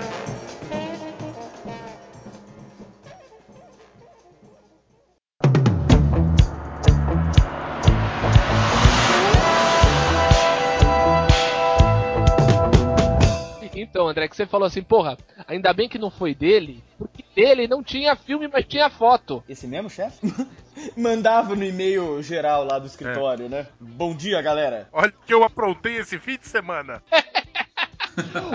Então, 13.88 14.08
André, 14.08 14.28
que 14.28 14.36
você 14.36 14.46
falou 14.46 14.66
assim, 14.66 14.82
porra, 14.82 15.16
ainda 15.46 15.72
bem 15.72 15.88
que 15.88 15.98
não 15.98 16.10
foi 16.10 16.34
dele, 16.34 16.82
porque 16.98 17.24
dele 17.34 17.68
não 17.68 17.82
tinha 17.82 18.16
filme, 18.16 18.48
mas 18.48 18.66
tinha 18.66 18.90
foto. 18.90 19.42
Esse 19.48 19.66
mesmo, 19.66 19.88
chefe? 19.88 20.26
Mandava 20.96 21.54
no 21.54 21.64
e-mail 21.64 22.20
geral 22.22 22.64
lá 22.64 22.78
do 22.78 22.86
escritório, 22.86 23.48
né? 23.48 23.66
Bom 23.80 24.14
dia, 24.14 24.42
galera. 24.42 24.88
Olha 24.92 25.12
que 25.24 25.32
eu 25.32 25.44
aprontei 25.44 25.98
esse 25.98 26.18
fim 26.18 26.36
de 26.36 26.48
semana. 26.48 27.02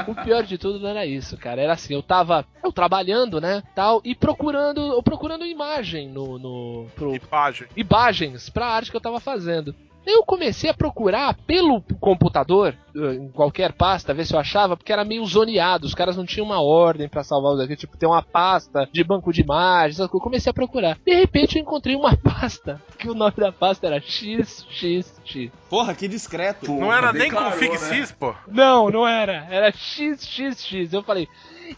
O 0.07 0.15
pior 0.15 0.41
de 0.41 0.57
tudo 0.57 0.79
não 0.79 0.89
era 0.89 1.05
isso, 1.05 1.37
cara. 1.37 1.61
Era 1.61 1.73
assim, 1.73 1.93
eu 1.93 2.01
tava 2.01 2.43
eu 2.63 2.71
trabalhando, 2.71 3.39
né, 3.39 3.61
tal, 3.75 4.01
e 4.03 4.15
procurando, 4.15 4.81
eu 4.81 5.03
procurando 5.03 5.45
imagem 5.45 6.09
no, 6.09 6.39
no 6.39 6.87
pro, 6.95 7.13
Imagem. 7.15 7.67
imagens 7.75 8.49
pra 8.49 8.65
arte 8.65 8.89
que 8.89 8.97
eu 8.97 9.01
tava 9.01 9.19
fazendo. 9.19 9.75
Eu 10.05 10.23
comecei 10.23 10.69
a 10.69 10.73
procurar 10.73 11.35
pelo 11.45 11.81
computador, 11.99 12.75
eh, 12.95 13.13
em 13.13 13.29
qualquer 13.29 13.71
pasta, 13.71 14.13
ver 14.13 14.25
se 14.25 14.33
eu 14.33 14.39
achava, 14.39 14.75
porque 14.75 14.91
era 14.91 15.05
meio 15.05 15.25
zoneado, 15.25 15.85
os 15.85 15.93
caras 15.93 16.17
não 16.17 16.25
tinham 16.25 16.45
uma 16.45 16.61
ordem 16.61 17.07
pra 17.07 17.23
salvar 17.23 17.53
os 17.53 17.59
arquivos, 17.59 17.81
tipo, 17.81 17.97
tem 17.97 18.09
uma 18.09 18.21
pasta 18.23 18.89
de 18.91 19.03
banco 19.03 19.31
de 19.31 19.41
imagens, 19.41 19.99
eu 19.99 20.09
comecei 20.09 20.49
a 20.49 20.53
procurar. 20.53 20.97
De 21.05 21.13
repente 21.13 21.55
eu 21.57 21.61
encontrei 21.61 21.95
uma 21.95 22.17
pasta, 22.17 22.81
que 22.97 23.09
o 23.09 23.13
nome 23.13 23.33
da 23.37 23.51
pasta 23.51 23.87
era 23.87 24.01
XXX. 24.01 25.51
Porra, 25.69 25.93
que 25.93 26.07
discreto. 26.07 26.65
Pô, 26.65 26.79
Não 26.79 26.91
era 26.91 27.13
nem 27.13 27.29
com 27.29 27.35
declarou, 27.35 27.57
Fixis, 27.57 28.09
né? 28.11 28.15
pô. 28.19 28.33
Não, 28.47 28.89
não 28.89 29.07
era. 29.07 29.47
Era 29.49 29.71
XXX. 29.71 30.91
Eu 30.91 31.03
falei. 31.03 31.27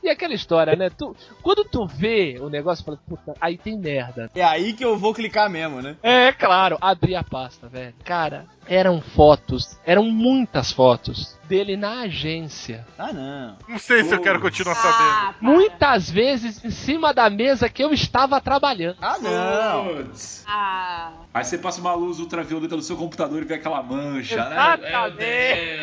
E 0.01 0.09
aquela 0.09 0.33
história, 0.33 0.75
né? 0.75 0.89
Tu, 0.89 1.15
quando 1.41 1.63
tu 1.65 1.85
vê 1.85 2.37
o 2.39 2.49
negócio, 2.49 2.83
fala, 2.83 2.97
puta, 3.07 3.33
aí 3.39 3.57
tem 3.57 3.77
merda. 3.77 4.29
É 4.33 4.43
aí 4.43 4.73
que 4.73 4.83
eu 4.83 4.97
vou 4.97 5.13
clicar 5.13 5.49
mesmo, 5.49 5.81
né? 5.81 5.95
É, 6.01 6.31
claro, 6.31 6.77
abri 6.81 7.15
a 7.15 7.23
pasta, 7.23 7.67
velho. 7.67 7.93
Cara, 8.03 8.45
eram 8.67 9.01
fotos, 9.01 9.77
eram 9.85 10.03
muitas 10.05 10.71
fotos 10.71 11.37
dele 11.47 11.75
na 11.75 12.01
agência. 12.01 12.85
Ah, 12.97 13.11
não. 13.11 13.57
Não 13.67 13.77
sei 13.77 14.03
se 14.03 14.13
eu 14.13 14.21
quero 14.21 14.39
continuar 14.39 14.75
sabendo. 14.75 15.03
Ah. 15.03 15.35
Muitas 15.41 16.09
vezes 16.09 16.63
em 16.63 16.71
cima 16.71 17.13
da 17.13 17.29
mesa 17.29 17.69
que 17.69 17.83
eu 17.83 17.93
estava 17.93 18.39
trabalhando. 18.39 18.97
Ah, 19.01 19.17
não. 19.19 20.05
Ah, 20.47 21.11
Aí 21.33 21.43
você 21.43 21.57
passa 21.57 21.81
uma 21.81 21.93
luz 21.93 22.19
ultravioleta 22.19 22.75
no 22.75 22.81
seu 22.81 22.95
computador 22.95 23.41
e 23.41 23.45
vê 23.45 23.55
aquela 23.55 23.81
mancha, 23.83 24.37
né? 24.49 24.55
Exatamente. 24.55 24.91
Meu 24.91 25.11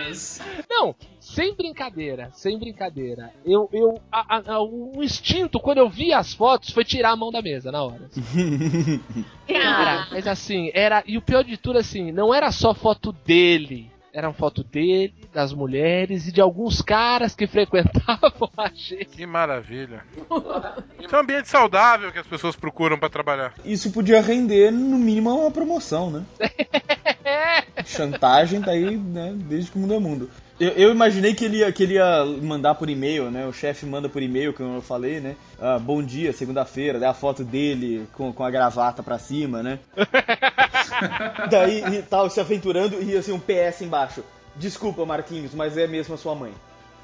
Deus. 0.05 0.40
Não, 0.68 0.94
sem 1.35 1.55
brincadeira, 1.55 2.31
sem 2.33 2.59
brincadeira. 2.59 3.33
Eu, 3.45 3.69
eu, 3.73 4.01
a- 4.11 4.37
a- 4.37 4.53
a- 4.55 4.62
o 4.62 5.03
instinto 5.03 5.59
quando 5.61 5.79
eu 5.79 5.88
vi 5.88 6.12
as 6.12 6.33
fotos 6.35 6.71
foi 6.71 6.85
tirar 6.85 7.11
a 7.12 7.16
mão 7.16 7.31
da 7.31 7.40
mesa 7.43 7.71
na 7.73 7.83
hora. 7.83 8.09
Cara, 9.47 10.07
mas 10.11 10.27
assim, 10.27 10.71
era. 10.75 11.03
E 11.07 11.16
o 11.19 11.23
pior 11.23 11.43
de 11.45 11.57
tudo, 11.57 11.79
assim, 11.79 12.12
não 12.12 12.33
era 12.35 12.51
só 12.53 12.75
foto 12.75 13.12
dele. 13.12 13.90
Era 14.12 14.33
foto 14.33 14.64
dele, 14.64 15.14
das 15.33 15.53
mulheres 15.53 16.27
e 16.27 16.33
de 16.33 16.40
alguns 16.40 16.83
caras 16.83 17.33
que 17.37 17.47
frequentavam 17.49 18.51
a 18.57 18.69
gente. 18.71 19.05
Que 19.05 19.25
maravilha. 19.25 20.03
Isso 20.99 21.14
é 21.14 21.16
um 21.16 21.21
ambiente 21.21 21.49
saudável 21.49 22.11
que 22.11 22.19
as 22.19 22.27
pessoas 22.27 22.57
procuram 22.57 22.99
pra 22.99 23.09
trabalhar. 23.09 23.55
Isso 23.64 23.93
podia 23.93 24.21
render, 24.21 24.73
no 24.73 24.99
mínimo, 24.99 25.31
uma 25.31 25.51
promoção, 25.53 26.11
né? 26.11 26.25
Chantagem 27.87 28.61
tá 28.61 28.73
aí, 28.73 28.97
né? 28.97 29.33
Desde 29.37 29.71
que 29.71 29.79
o 29.79 29.81
mundo 29.81 29.95
é 29.95 29.99
mundo. 30.01 30.31
Eu, 30.61 30.73
eu 30.73 30.90
imaginei 30.90 31.35
que 31.35 31.46
ele, 31.46 31.57
ia, 31.57 31.73
que 31.73 31.83
ele 31.83 31.94
ia 31.94 32.23
mandar 32.42 32.75
por 32.75 32.90
e-mail, 32.90 33.31
né? 33.31 33.46
O 33.46 33.53
chefe 33.53 33.87
manda 33.87 34.11
por 34.11 34.23
e-mail, 34.23 34.53
como 34.53 34.77
eu 34.77 34.83
falei, 34.83 35.18
né? 35.18 35.35
Ah, 35.59 35.79
bom 35.79 36.03
dia, 36.03 36.35
segunda-feira, 36.35 36.99
daí 36.99 37.09
a 37.09 37.14
foto 37.14 37.42
dele 37.42 38.07
com, 38.12 38.31
com 38.31 38.44
a 38.44 38.51
gravata 38.51 39.03
pra 39.03 39.18
cima, 39.18 39.62
né? 39.62 39.79
daí 41.51 41.83
e 41.96 42.03
tal, 42.03 42.29
se 42.29 42.38
aventurando 42.40 43.03
e 43.03 43.16
assim 43.16 43.33
um 43.33 43.40
PS 43.40 43.81
embaixo. 43.81 44.23
Desculpa, 44.55 45.07
Marquinhos, 45.07 45.55
mas 45.55 45.79
é 45.79 45.87
mesmo 45.87 46.14
a 46.14 46.18
sua 46.18 46.35
mãe. 46.35 46.53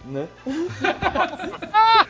Né? 0.04 0.28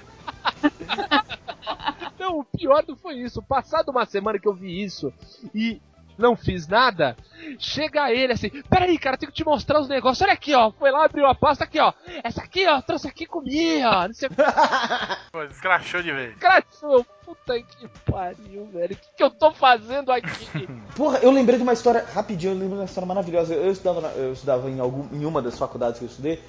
Não, 2.19 2.41
o 2.41 2.45
pior 2.45 2.83
não 2.89 2.97
foi 2.97 3.15
isso. 3.15 3.41
Passado 3.41 3.91
uma 3.91 4.05
semana 4.05 4.37
que 4.37 4.49
eu 4.49 4.55
vi 4.55 4.83
isso 4.83 5.13
e 5.55 5.81
não 6.19 6.37
fiz 6.37 6.67
nada, 6.67 7.17
chega 7.59 8.11
ele 8.13 8.33
assim, 8.33 8.51
peraí, 8.69 8.99
cara, 8.99 9.17
tenho 9.17 9.31
que 9.31 9.37
te 9.37 9.45
mostrar 9.45 9.81
os 9.81 9.89
negócios. 9.89 10.23
Olha 10.23 10.33
aqui, 10.33 10.55
ó. 10.55 10.71
Foi 10.73 10.91
lá, 10.91 11.05
abriu 11.05 11.27
a 11.27 11.35
pasta 11.35 11.65
aqui, 11.65 11.79
ó. 11.79 11.93
Essa 12.25 12.43
aqui, 12.43 12.67
ó, 12.67 12.81
trouxe 12.81 13.09
aqui 13.09 13.27
comigo, 13.27 13.87
ó. 13.87 14.07
Não 14.09 14.15
sei 14.15 14.29
o 14.29 14.31
que. 14.31 14.43
De 16.03 16.13
vez. 16.13 16.35
Eu 16.83 17.05
Puta 17.27 17.61
que 17.61 17.89
pariu, 18.09 18.67
velho. 18.73 18.95
O 18.95 18.97
que, 18.97 19.09
que 19.17 19.23
eu 19.23 19.31
tô 19.31 19.51
fazendo 19.51 20.13
aqui? 20.13 20.69
Porra, 20.95 21.19
eu 21.19 21.33
lembrei 21.33 21.57
de 21.57 21.63
uma 21.65 21.73
história, 21.73 22.05
rapidinho, 22.15 22.51
eu 22.53 22.55
lembrei 22.55 22.71
de 22.71 22.77
uma 22.77 22.85
história 22.85 23.07
maravilhosa. 23.07 23.53
Eu 23.53 23.73
estudava, 23.73 24.01
na- 24.01 24.11
eu 24.11 24.33
estudava 24.33 24.71
em, 24.71 24.79
algum, 24.79 25.09
em 25.13 25.25
uma 25.25 25.43
das 25.43 25.59
faculdades 25.59 25.99
que 25.99 26.05
eu 26.05 26.09
estudei. 26.09 26.41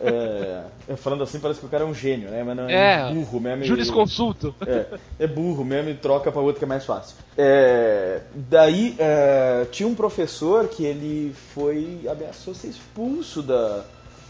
É, 0.00 0.62
eu 0.88 0.96
falando 0.96 1.22
assim, 1.22 1.38
parece 1.38 1.60
que 1.60 1.66
o 1.66 1.68
cara 1.68 1.84
é 1.84 1.86
um 1.86 1.94
gênio, 1.94 2.30
né? 2.30 2.42
Mas 2.44 2.56
não 2.56 2.68
É, 2.68 3.12
burro 3.12 3.40
mesmo. 3.40 3.64
Jurisconsulto. 3.64 4.54
É, 4.66 4.86
é 5.20 5.26
burro 5.26 5.64
mesmo 5.64 5.90
e 5.90 5.94
troca 5.94 6.30
pra 6.32 6.40
outro 6.40 6.58
que 6.58 6.64
é 6.64 6.68
mais 6.68 6.84
fácil. 6.84 7.16
É, 7.36 8.20
daí 8.34 8.96
é, 8.98 9.66
tinha 9.70 9.88
um 9.88 9.94
professor 9.94 10.68
que 10.68 10.84
ele 10.84 11.34
foi. 11.54 12.00
ameaçou 12.10 12.54
ser 12.54 12.68
expulso 12.68 13.42
da, 13.42 13.84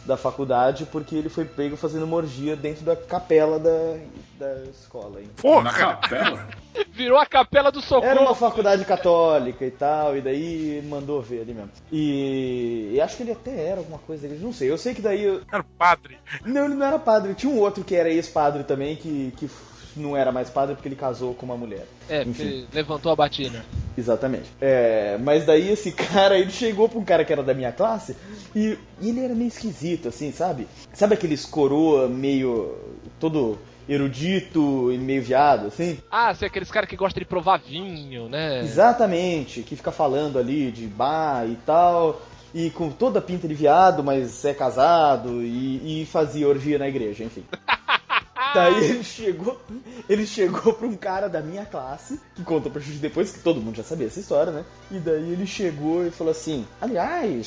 da 0.08 0.16
faculdade 0.16 0.86
porque 0.90 1.14
ele 1.14 1.28
foi 1.28 1.44
pego 1.44 1.76
fazendo 1.76 2.04
uma 2.04 2.16
orgia 2.16 2.56
dentro 2.56 2.84
da 2.84 2.96
capela 2.96 3.58
da, 3.58 3.96
da 4.38 4.64
escola. 4.64 5.20
Hein? 5.20 5.28
Na 5.62 5.72
capela? 5.72 6.48
Virou 6.92 7.18
a 7.18 7.26
capela 7.26 7.70
do 7.70 7.80
socorro. 7.80 8.06
Era 8.10 8.20
uma 8.20 8.34
faculdade 8.34 8.84
católica 8.84 9.64
e 9.64 9.70
tal, 9.70 10.16
e 10.16 10.20
daí 10.20 10.82
mandou 10.88 11.20
ver 11.20 11.42
ali 11.42 11.52
mesmo. 11.54 11.70
E, 11.92 12.92
e 12.94 13.00
acho 13.00 13.16
que 13.16 13.22
ele 13.22 13.32
até 13.32 13.68
era 13.68 13.78
alguma 13.78 13.98
coisa 13.98 14.26
dele, 14.26 14.40
não 14.42 14.52
sei. 14.52 14.70
Eu 14.70 14.78
sei 14.78 14.94
que 14.94 15.02
daí. 15.02 15.22
eu- 15.24 15.42
Era 15.52 15.64
padre. 15.76 16.18
Não, 16.44 16.64
ele 16.64 16.74
não 16.74 16.86
era 16.86 16.98
padre. 16.98 17.34
Tinha 17.34 17.52
um 17.52 17.58
outro 17.58 17.84
que 17.84 17.94
era 17.94 18.08
ex-padre 18.10 18.64
também, 18.64 18.96
que, 18.96 19.32
que 19.36 19.48
não 19.96 20.16
era 20.16 20.30
mais 20.32 20.50
padre 20.50 20.74
porque 20.74 20.88
ele 20.88 20.96
casou 20.96 21.34
com 21.34 21.46
uma 21.46 21.56
mulher. 21.56 21.86
É, 22.08 22.22
Enfim. 22.22 22.32
porque 22.32 22.64
levantou 22.72 23.12
a 23.12 23.16
batina. 23.16 23.64
Exatamente. 23.96 24.46
É, 24.60 25.18
mas 25.18 25.44
daí 25.44 25.70
esse 25.70 25.90
cara, 25.92 26.38
ele 26.38 26.50
chegou 26.50 26.88
pra 26.88 26.98
um 26.98 27.04
cara 27.04 27.24
que 27.24 27.32
era 27.32 27.42
da 27.42 27.54
minha 27.54 27.72
classe 27.72 28.16
e, 28.54 28.78
e 29.00 29.08
ele 29.08 29.24
era 29.24 29.34
meio 29.34 29.48
esquisito, 29.48 30.08
assim, 30.08 30.32
sabe? 30.32 30.66
Sabe 30.92 31.14
aqueles 31.14 31.44
coroa 31.44 32.08
meio. 32.08 32.76
todo 33.18 33.58
erudito 33.88 34.92
e 34.92 34.98
meio 34.98 35.22
viado, 35.22 35.68
assim? 35.68 35.98
Ah, 36.10 36.34
você 36.34 36.44
é 36.44 36.48
aqueles 36.48 36.70
caras 36.70 36.88
que 36.88 36.96
gostam 36.96 37.20
de 37.20 37.24
provar 37.24 37.58
vinho, 37.58 38.28
né? 38.28 38.60
Exatamente, 38.60 39.62
que 39.62 39.74
fica 39.74 39.90
falando 39.90 40.38
ali 40.38 40.70
de 40.70 40.86
bar 40.86 41.46
e 41.48 41.56
tal. 41.64 42.20
E 42.54 42.70
com 42.70 42.90
toda 42.90 43.18
a 43.18 43.22
pinta 43.22 43.46
de 43.46 43.54
viado, 43.54 44.02
mas 44.02 44.44
é 44.44 44.54
casado 44.54 45.42
e, 45.42 46.02
e 46.02 46.06
fazia 46.06 46.48
orgia 46.48 46.78
na 46.78 46.88
igreja, 46.88 47.24
enfim. 47.24 47.44
Daí 48.54 48.84
ele 48.84 49.04
chegou, 49.04 49.60
ele 50.08 50.26
chegou 50.26 50.72
pra 50.72 50.86
um 50.86 50.96
cara 50.96 51.28
da 51.28 51.40
minha 51.40 51.64
classe, 51.64 52.20
que 52.34 52.42
contou 52.42 52.70
pra 52.70 52.80
gente 52.80 52.98
depois, 52.98 53.30
que 53.30 53.40
todo 53.40 53.60
mundo 53.60 53.76
já 53.76 53.82
sabia 53.82 54.06
essa 54.06 54.20
história, 54.20 54.52
né? 54.52 54.64
E 54.90 54.98
daí 54.98 55.32
ele 55.32 55.46
chegou 55.46 56.06
e 56.06 56.10
falou 56.10 56.30
assim: 56.30 56.66
Aliás, 56.80 57.46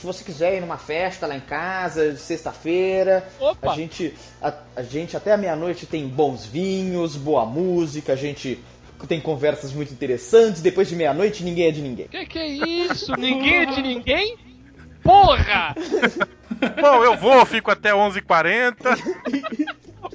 se 0.00 0.06
você 0.06 0.24
quiser 0.24 0.56
ir 0.56 0.60
numa 0.60 0.78
festa 0.78 1.26
lá 1.26 1.36
em 1.36 1.40
casa, 1.40 2.16
sexta-feira, 2.16 3.28
a 3.60 3.74
gente, 3.74 4.14
a, 4.40 4.54
a 4.76 4.82
gente 4.82 5.16
até 5.16 5.32
a 5.32 5.36
meia-noite 5.36 5.84
tem 5.86 6.08
bons 6.08 6.46
vinhos, 6.46 7.16
boa 7.16 7.44
música, 7.44 8.14
a 8.14 8.16
gente 8.16 8.58
tem 9.06 9.20
conversas 9.20 9.72
muito 9.72 9.92
interessantes, 9.92 10.62
depois 10.62 10.88
de 10.88 10.96
meia-noite 10.96 11.44
ninguém 11.44 11.68
é 11.68 11.70
de 11.70 11.82
ninguém. 11.82 12.08
Que 12.08 12.24
que 12.24 12.38
é 12.38 12.46
isso? 12.46 13.12
Ninguém 13.18 13.56
é 13.56 13.66
de 13.66 13.82
ninguém? 13.82 14.38
Porra! 15.02 15.74
Bom, 16.80 17.04
eu 17.04 17.16
vou, 17.16 17.44
fico 17.46 17.70
até 17.70 17.90
11h40. 17.90 18.74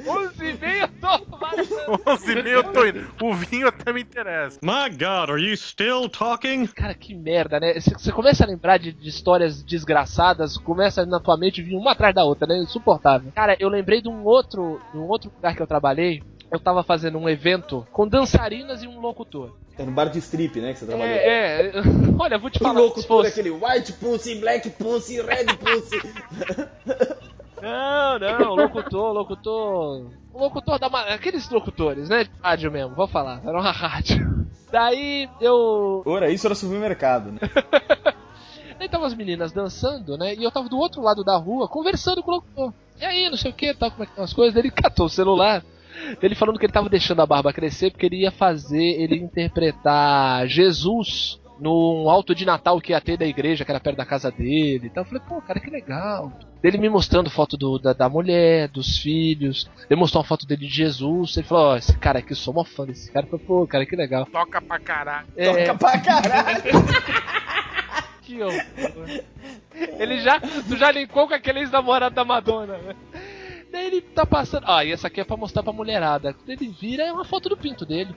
11 0.08 0.46
e 0.46 0.54
meia, 0.54 0.88
tô 0.88 1.38
vazando. 1.38 1.98
11h30 2.06 2.48
eu 2.48 2.64
tô 2.64 2.86
indo. 2.86 3.08
O 3.22 3.34
vinho 3.34 3.68
até 3.68 3.92
me 3.94 4.02
interessa. 4.02 4.60
My 4.62 4.90
God, 4.90 5.30
are 5.32 5.42
you 5.42 5.56
still 5.58 6.08
talking? 6.10 6.68
Cara, 6.68 6.94
que 6.94 7.14
merda, 7.16 7.60
né? 7.60 7.80
Você 7.80 7.92
você 7.94 8.12
começa 8.12 8.44
a 8.44 8.48
lembrar 8.48 8.78
de, 8.78 8.92
de 8.92 9.10
histórias 9.10 9.64
desgraçadas, 9.64 10.58
começa 10.58 11.06
na 11.06 11.20
tua 11.20 11.38
mente 11.38 11.62
vir 11.62 11.76
uma 11.76 11.92
atrás 11.92 12.14
da 12.14 12.24
outra, 12.24 12.48
né? 12.48 12.58
Insuportável. 12.58 13.32
Cara, 13.36 13.56
eu 13.60 13.70
lembrei 13.70 14.02
de 14.02 14.10
um 14.10 14.24
outro, 14.24 14.82
de 14.92 14.98
um 14.98 15.08
outro 15.08 15.32
lugar 15.36 15.56
que 15.56 15.62
eu 15.62 15.68
trabalhei. 15.68 16.22
Eu 16.52 16.60
tava 16.60 16.84
fazendo 16.84 17.18
um 17.18 17.28
evento 17.28 17.86
com 17.92 18.08
dançarinas 18.08 18.84
e 18.84 18.88
um 18.88 19.00
locutor. 19.00 19.52
É 19.78 19.84
no 19.84 19.92
bar 19.92 20.06
de 20.10 20.20
strip, 20.20 20.62
né, 20.62 20.72
que 20.74 20.80
você 20.80 20.86
trabalhou. 20.86 21.14
É, 21.14 21.62
é. 21.68 21.72
Olha, 22.18 22.38
vou 22.38 22.50
te 22.50 22.58
O 22.58 22.64
falar. 22.64 22.80
louco 22.80 23.02
se 23.02 23.08
todo 23.08 23.24
fosse- 23.26 23.40
aquele 23.40 23.50
white 23.50 23.92
pussy, 23.94 24.36
black 24.36 24.70
pussy, 24.70 25.20
red 25.22 25.46
pussy. 25.58 26.00
Não, 27.62 28.20
não, 28.20 28.56
locutor, 28.56 29.14
locutor. 29.14 30.12
O 30.34 30.40
locutor 30.40 30.80
da. 30.80 30.88
Aqueles 31.14 31.50
locutores, 31.50 32.10
né? 32.10 32.26
De 32.26 32.32
rádio 32.42 32.72
mesmo, 32.72 32.96
vou 32.96 33.08
falar. 33.08 33.42
Era 33.44 33.60
uma 33.60 33.72
rádio. 33.72 34.46
Daí 34.72 35.30
eu. 35.40 36.04
Ora, 36.06 36.30
isso 36.30 36.48
era 36.48 36.56
supermercado, 36.56 37.32
né? 37.32 37.40
Aí 38.78 38.90
tava 38.90 39.06
as 39.08 39.16
meninas 39.16 39.54
dançando, 39.54 40.18
né? 40.18 40.36
E 40.36 40.44
eu 40.44 40.52
tava 40.52 40.68
do 40.68 40.78
outro 40.78 41.02
lado 41.02 41.24
da 41.24 41.38
rua 41.38 41.68
conversando 41.68 42.22
com 42.22 42.32
o 42.32 42.36
locutor. 42.36 42.74
E 43.00 43.06
aí, 43.06 43.30
não 43.30 43.38
sei 43.38 43.52
o 43.52 43.54
que, 43.54 43.74
tal, 43.74 43.90
como 43.90 44.04
é 44.04 44.06
que 44.06 44.12
estão 44.12 44.26
as 44.26 44.34
coisas. 44.34 44.56
Ele 44.56 44.70
catou 44.70 45.06
o 45.06 45.10
celular. 45.10 45.64
Ele 46.22 46.36
falando 46.36 46.60
que 46.60 46.66
ele 46.66 46.74
tava 46.74 46.90
deixando 46.90 47.22
a 47.22 47.26
barba 47.26 47.54
crescer 47.54 47.90
porque 47.90 48.06
ele 48.06 48.22
ia 48.24 48.32
fazer, 48.32 49.02
ele 49.02 49.16
interpretar 49.16 50.46
Jesus 50.46 51.40
num 51.60 52.10
alto 52.10 52.36
de 52.36 52.46
Natal 52.46 52.80
que 52.82 52.92
ia 52.92 53.02
ter 53.02 53.18
da 53.18 53.26
igreja, 53.26 53.64
que 53.64 53.72
era 53.72 53.80
perto 53.80 53.98
da 53.98 54.06
casa 54.06 54.32
dele. 54.32 54.88
Então 54.88 55.04
eu 55.04 55.08
falei, 55.08 55.24
pô, 55.28 55.42
cara, 55.42 55.60
que 55.60 55.70
legal. 55.70 56.32
Ele 56.64 56.78
me 56.78 56.90
mostrando 56.90 57.30
foto 57.30 57.56
do, 57.56 57.78
da, 57.78 57.94
da 57.94 58.10
mulher, 58.10 58.68
dos 58.70 58.98
filhos. 58.98 59.70
Ele 59.90 60.00
mostrou 60.00 60.22
uma 60.22 60.28
foto 60.28 60.46
dele 60.46 60.66
de 60.68 60.74
Jesus. 60.74 61.38
Ele 61.38 61.48
falou, 61.48 61.74
ó, 61.74 61.78
esse 61.78 61.98
cara 61.98 62.20
aqui, 62.20 62.32
eu 62.32 62.38
sou 62.38 62.54
mó 62.54 62.64
fã 62.64 62.86
desse 62.86 63.12
cara. 63.12 63.26
Eu 63.26 63.30
falei, 63.30 63.46
pô, 63.46 63.68
cara, 63.68 63.86
que 63.86 63.96
legal. 63.96 64.26
Toca 64.26 64.62
pra 64.62 64.80
caralho. 64.80 65.28
É, 65.38 65.66
Toca 65.66 65.78
pra 65.78 66.00
caralho. 66.00 66.64
que 68.24 68.42
horror. 68.42 68.64
Ele 70.00 70.20
já, 70.20 70.40
tu 70.40 70.76
já 70.76 70.92
linkou 70.92 71.28
com 71.28 71.34
aquele 71.34 71.60
ex-namorado 71.60 72.16
da 72.16 72.26
Madonna, 72.26 72.78
né? 72.78 72.96
Daí 73.76 73.88
ele 73.88 74.00
tá 74.00 74.26
passando. 74.26 74.64
Ah, 74.70 74.86
e 74.86 74.94
essa 74.94 75.08
aqui 75.08 75.20
é 75.20 75.26
pra 75.26 75.36
mostrar 75.36 75.62
pra 75.62 75.74
mulherada. 75.74 76.34
Quando 76.34 76.50
ele 76.50 76.74
vira, 76.80 77.04
é 77.04 77.12
uma 77.12 77.26
foto 77.26 77.50
do 77.50 77.58
pinto 77.58 77.86
dele. 77.86 78.14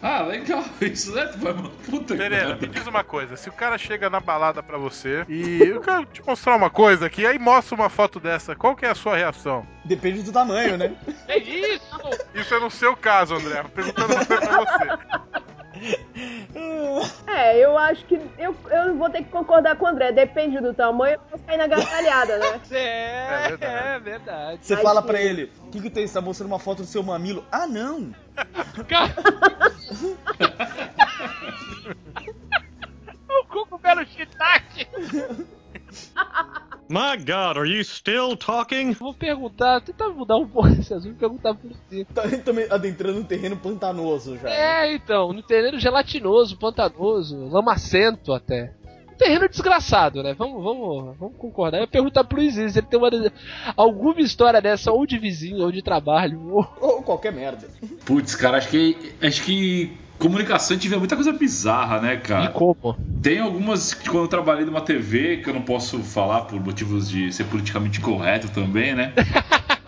Ah, 0.00 0.22
legal. 0.22 0.62
Isso, 0.80 1.12
né? 1.12 1.26
Tu 1.26 1.38
vai 1.38 1.52
uma 1.52 1.68
puta 1.68 2.14
que 2.14 2.22
Serena, 2.22 2.54
me 2.54 2.68
diz 2.68 2.86
uma 2.86 3.02
coisa. 3.02 3.36
Se 3.36 3.48
o 3.48 3.52
cara 3.52 3.76
chega 3.76 4.08
na 4.08 4.20
balada 4.20 4.62
pra 4.62 4.78
você 4.78 5.24
e 5.28 5.62
eu 5.62 5.80
quero 5.80 6.06
te 6.06 6.24
mostrar 6.24 6.54
uma 6.54 6.70
coisa 6.70 7.06
aqui, 7.06 7.26
aí 7.26 7.40
mostra 7.40 7.74
uma 7.74 7.88
foto 7.88 8.20
dessa, 8.20 8.54
qual 8.54 8.76
que 8.76 8.86
é 8.86 8.90
a 8.90 8.94
sua 8.94 9.16
reação? 9.16 9.66
Depende 9.84 10.22
do 10.22 10.30
tamanho, 10.30 10.76
né? 10.76 10.94
É 11.26 11.36
isso! 11.36 11.98
Isso 12.32 12.54
é 12.54 12.60
no 12.60 12.70
seu 12.70 12.96
caso, 12.96 13.34
André. 13.34 13.64
Perguntando 13.74 14.14
pra 14.26 14.58
você. 14.58 15.49
É, 17.26 17.56
eu 17.64 17.78
acho 17.78 18.04
que 18.06 18.14
eu, 18.38 18.54
eu 18.70 18.96
vou 18.96 19.08
ter 19.08 19.22
que 19.22 19.30
concordar 19.30 19.76
com 19.76 19.84
o 19.84 19.88
André. 19.88 20.12
Depende 20.12 20.60
do 20.60 20.74
tamanho, 20.74 21.14
eu 21.14 21.20
vou 21.30 21.38
cair 21.46 21.56
na 21.56 21.66
gargalhada, 21.66 22.38
né? 22.38 22.60
É, 22.70 23.44
É 23.44 23.48
verdade. 23.48 23.88
é 23.88 23.98
verdade. 24.00 24.66
Você 24.66 24.74
Ai, 24.74 24.82
fala 24.82 25.00
que- 25.00 25.06
pra 25.08 25.20
ele, 25.22 25.50
o 25.66 25.70
que 25.70 25.80
que 25.80 25.90
tem? 25.90 26.06
Você 26.06 26.14
tá 26.14 26.20
mostrando 26.20 26.48
uma 26.50 26.58
foto 26.58 26.82
do 26.82 26.88
seu 26.88 27.02
mamilo? 27.02 27.44
Ah, 27.50 27.66
não! 27.66 28.12
O 33.28 33.44
cogumelo 33.46 34.04
shiitake! 34.06 34.86
My 36.90 37.16
God, 37.16 37.56
are 37.56 37.68
you 37.68 37.84
still 37.84 38.36
talking? 38.36 38.92
Vou 38.94 39.14
perguntar, 39.14 39.80
tentar 39.80 40.08
mudar 40.08 40.36
um 40.38 40.48
pouco 40.48 40.70
esse 40.70 40.92
assunto, 40.92 41.14
perguntar 41.14 41.54
por 41.54 41.70
si. 41.88 42.04
Tá 42.06 42.22
também 42.44 42.66
adentrando 42.68 43.20
um 43.20 43.22
terreno 43.22 43.56
pantanoso 43.56 44.36
já. 44.36 44.50
É, 44.50 44.92
então, 44.92 45.32
no 45.32 45.40
terreno 45.40 45.78
gelatinoso, 45.78 46.58
pantanoso, 46.58 47.48
lamacento 47.48 48.32
até. 48.32 48.74
Um 49.08 49.16
terreno 49.16 49.48
desgraçado, 49.48 50.20
né? 50.20 50.34
Vamos, 50.34 50.64
vamos, 50.64 51.16
vamos 51.16 51.36
concordar. 51.36 51.78
Eu 51.78 51.82
ia 51.82 51.86
perguntar 51.86 52.24
pro 52.24 52.38
Luiz 52.38 52.54
se 52.54 52.60
ele 52.60 52.82
tem 52.82 52.98
uma, 52.98 53.08
alguma 53.76 54.20
história 54.20 54.60
dessa, 54.60 54.90
ou 54.90 55.06
de 55.06 55.16
vizinho, 55.16 55.62
ou 55.62 55.70
de 55.70 55.82
trabalho, 55.82 56.40
ou... 56.50 56.74
Ou 56.80 57.02
qualquer 57.04 57.32
merda. 57.32 57.68
Putz, 58.04 58.34
cara, 58.34 58.58
acho 58.58 58.68
que. 58.68 59.14
Acho 59.22 59.44
que 59.44 59.96
comunicação 60.20 60.76
tiver 60.76 60.98
muita 60.98 61.16
coisa 61.16 61.32
bizarra, 61.32 62.00
né, 62.00 62.16
cara? 62.18 62.50
como. 62.50 62.96
Tem 63.22 63.40
algumas 63.40 63.92
que 63.94 64.08
quando 64.08 64.24
eu 64.24 64.28
trabalhei 64.28 64.64
numa 64.64 64.80
TV, 64.80 65.38
que 65.38 65.50
eu 65.50 65.54
não 65.54 65.62
posso 65.62 65.98
falar 66.00 66.42
por 66.42 66.60
motivos 66.60 67.08
de 67.08 67.32
ser 67.32 67.44
politicamente 67.44 68.00
correto 68.00 68.48
também, 68.48 68.94
né? 68.94 69.12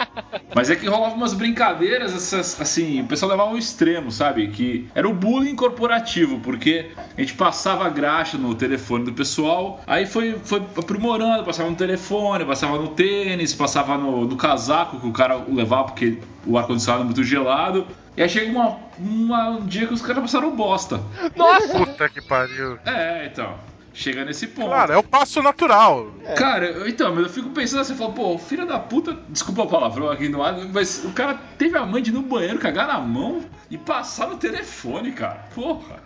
Mas 0.54 0.68
é 0.70 0.76
que 0.76 0.86
rolava 0.86 1.14
umas 1.14 1.32
brincadeiras, 1.32 2.14
essas, 2.14 2.60
assim, 2.60 3.00
o 3.00 3.06
pessoal 3.06 3.30
levava 3.30 3.50
ao 3.50 3.56
extremo, 3.58 4.10
sabe? 4.12 4.48
Que 4.48 4.88
era 4.94 5.08
o 5.08 5.14
bullying 5.14 5.56
corporativo, 5.56 6.38
porque 6.40 6.90
a 7.16 7.20
gente 7.20 7.34
passava 7.34 7.88
graxa 7.88 8.36
no 8.36 8.54
telefone 8.54 9.04
do 9.04 9.12
pessoal, 9.12 9.80
aí 9.86 10.04
foi, 10.06 10.38
foi 10.44 10.62
aprimorando, 10.76 11.44
passava 11.44 11.70
no 11.70 11.76
telefone, 11.76 12.44
passava 12.44 12.76
no 12.78 12.88
tênis, 12.88 13.54
passava 13.54 13.96
no, 13.96 14.26
no 14.26 14.36
casaco 14.36 15.00
que 15.00 15.06
o 15.06 15.12
cara 15.12 15.36
levava 15.48 15.84
porque 15.84 16.18
o 16.46 16.58
ar-condicionado 16.58 17.02
é 17.02 17.06
muito 17.06 17.24
gelado. 17.24 17.86
E 18.14 18.22
aí 18.22 18.28
chega 18.28 18.50
uma, 18.52 18.76
uma- 18.98 19.48
um 19.52 19.64
dia 19.64 19.86
que 19.86 19.94
os 19.94 20.02
caras 20.02 20.20
passaram 20.22 20.54
bosta. 20.54 21.00
Nossa! 21.34 21.78
Puta 21.78 22.08
que 22.10 22.20
pariu. 22.20 22.78
É, 22.84 23.26
então. 23.32 23.54
Chega 23.94 24.24
nesse 24.24 24.46
ponto. 24.46 24.68
Claro, 24.68 24.92
é 24.92 24.96
o 24.96 25.02
passo 25.02 25.42
natural. 25.42 26.10
Cara, 26.36 26.64
eu- 26.66 26.88
então, 26.88 27.14
mas 27.14 27.24
eu 27.24 27.30
fico 27.30 27.50
pensando 27.50 27.80
assim, 27.80 27.92
eu 27.92 27.98
falo, 27.98 28.12
pô, 28.12 28.38
filho 28.38 28.66
da 28.66 28.78
puta, 28.78 29.16
desculpa 29.28 29.62
o 29.62 29.68
palavrão 29.68 30.10
aqui 30.10 30.28
no 30.28 30.42
ar, 30.42 30.54
mas 30.72 31.04
o 31.04 31.12
cara 31.12 31.34
teve 31.58 31.76
a 31.76 31.84
mãe 31.84 32.02
de 32.02 32.10
ir 32.10 32.14
no 32.14 32.22
banheiro, 32.22 32.58
cagar 32.58 32.86
na 32.86 32.98
mão 32.98 33.44
e 33.70 33.76
passar 33.76 34.28
no 34.28 34.36
telefone, 34.38 35.12
cara. 35.12 35.44
Porra. 35.54 36.02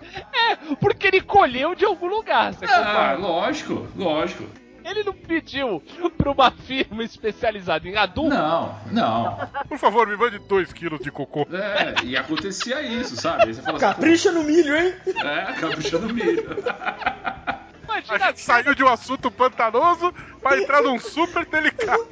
Porque 0.81 1.07
ele 1.07 1.21
colheu 1.21 1.75
de 1.75 1.85
algum 1.85 2.07
lugar, 2.09 2.55
você 2.55 2.65
Ah, 2.65 2.69
concorda? 3.15 3.17
lógico, 3.27 3.87
lógico. 3.97 4.45
Ele 4.85 5.03
não 5.03 5.13
pediu 5.13 5.83
pra 6.17 6.31
uma 6.31 6.51
firma 6.53 7.03
especializada 7.03 7.89
em 7.89 7.97
adulto? 7.97 8.31
Não, 8.31 8.73
não. 8.93 9.37
Por 9.69 9.79
favor, 9.79 10.07
me 10.07 10.17
mande 10.17 10.39
2 10.39 10.73
quilos 10.73 11.01
de 11.01 11.11
cocô. 11.11 11.45
É, 11.53 12.05
e 12.05 12.17
acontecia 12.17 12.81
isso, 12.83 13.17
sabe? 13.17 13.47
Aí 13.49 13.55
você 13.55 13.63
fala 13.63 13.79
assim, 13.79 13.87
Capricha 13.87 14.31
no 14.31 14.45
milho, 14.45 14.77
hein? 14.77 14.95
É, 15.07 15.53
capricha 15.55 15.99
no 15.99 16.13
milho. 16.15 16.47
Imagina 18.05 18.37
saiu 18.37 18.75
de 18.75 18.85
um 18.85 18.89
assunto 18.89 19.31
pantanoso 19.31 20.13
pra 20.43 20.59
entrar 20.59 20.83
num 20.83 20.99
super 20.99 21.45
delicado. 21.47 22.07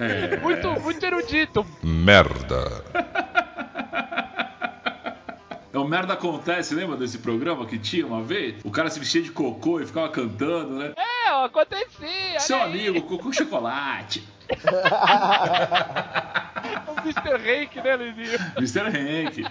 É. 0.00 0.36
muito, 0.38 0.68
muito 0.80 1.04
erudito. 1.04 1.66
Merda. 1.82 2.84
É 5.72 5.78
o 5.78 5.84
merda 5.86 6.14
acontece, 6.14 6.74
lembra 6.74 6.96
desse 6.96 7.18
programa 7.18 7.66
que 7.66 7.78
tinha 7.78 8.06
uma 8.06 8.22
vez? 8.22 8.56
O 8.64 8.70
cara 8.70 8.88
se 8.88 8.98
vestia 8.98 9.20
de 9.22 9.30
cocô 9.30 9.78
e 9.78 9.86
ficava 9.86 10.08
cantando, 10.08 10.78
né? 10.78 10.94
É, 10.96 11.44
acontecia. 11.44 12.40
Seu 12.40 12.62
amigo, 12.62 13.02
cocô 13.02 13.32
chocolate. 13.32 14.26
O 16.88 17.00
Mr. 17.02 17.34
Hank, 17.34 17.76
né, 17.76 17.96
Lininho? 17.96 18.38
Mr. 18.56 18.80
Hank. 18.80 19.46